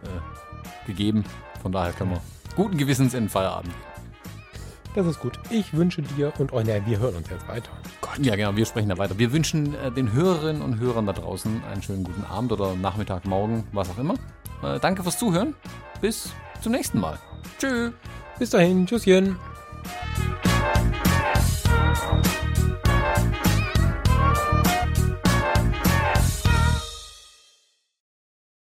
äh, 0.03 0.87
gegeben. 0.87 1.23
Von 1.61 1.71
daher 1.71 1.93
können 1.93 2.11
wir 2.11 2.21
guten 2.55 2.77
Gewissens 2.77 3.13
in 3.13 3.25
den 3.25 3.29
Feierabend 3.29 3.71
gehen. 3.73 3.97
Das 4.95 5.05
ist 5.05 5.19
gut. 5.19 5.39
Ich 5.51 5.73
wünsche 5.75 6.01
dir 6.01 6.33
und 6.39 6.53
euch, 6.53 6.65
nein, 6.65 6.81
wir 6.87 6.97
hören 6.97 7.15
uns 7.15 7.29
jetzt 7.29 7.47
weiter. 7.47 7.69
Gott. 8.01 8.17
Ja, 8.19 8.35
genau, 8.35 8.55
wir 8.55 8.65
sprechen 8.65 8.89
da 8.89 8.97
weiter. 8.97 9.19
Wir 9.19 9.31
wünschen 9.31 9.75
äh, 9.75 9.91
den 9.91 10.11
Hörerinnen 10.11 10.61
und 10.61 10.79
Hörern 10.79 11.05
da 11.05 11.13
draußen 11.13 11.63
einen 11.71 11.83
schönen 11.83 12.03
guten 12.03 12.23
Abend 12.25 12.51
oder 12.51 12.75
Nachmittag, 12.75 13.25
Morgen, 13.25 13.67
was 13.73 13.89
auch 13.91 13.99
immer. 13.99 14.15
Äh, 14.63 14.79
danke 14.79 15.03
fürs 15.03 15.19
Zuhören. 15.19 15.55
Bis 16.01 16.31
zum 16.61 16.71
nächsten 16.71 16.99
Mal. 16.99 17.19
Tschüss. 17.59 17.91
Bis 18.39 18.49
dahin. 18.49 18.87
Tschüsschen. 18.87 19.37
Thank 21.67 22.25
you. 22.25 22.36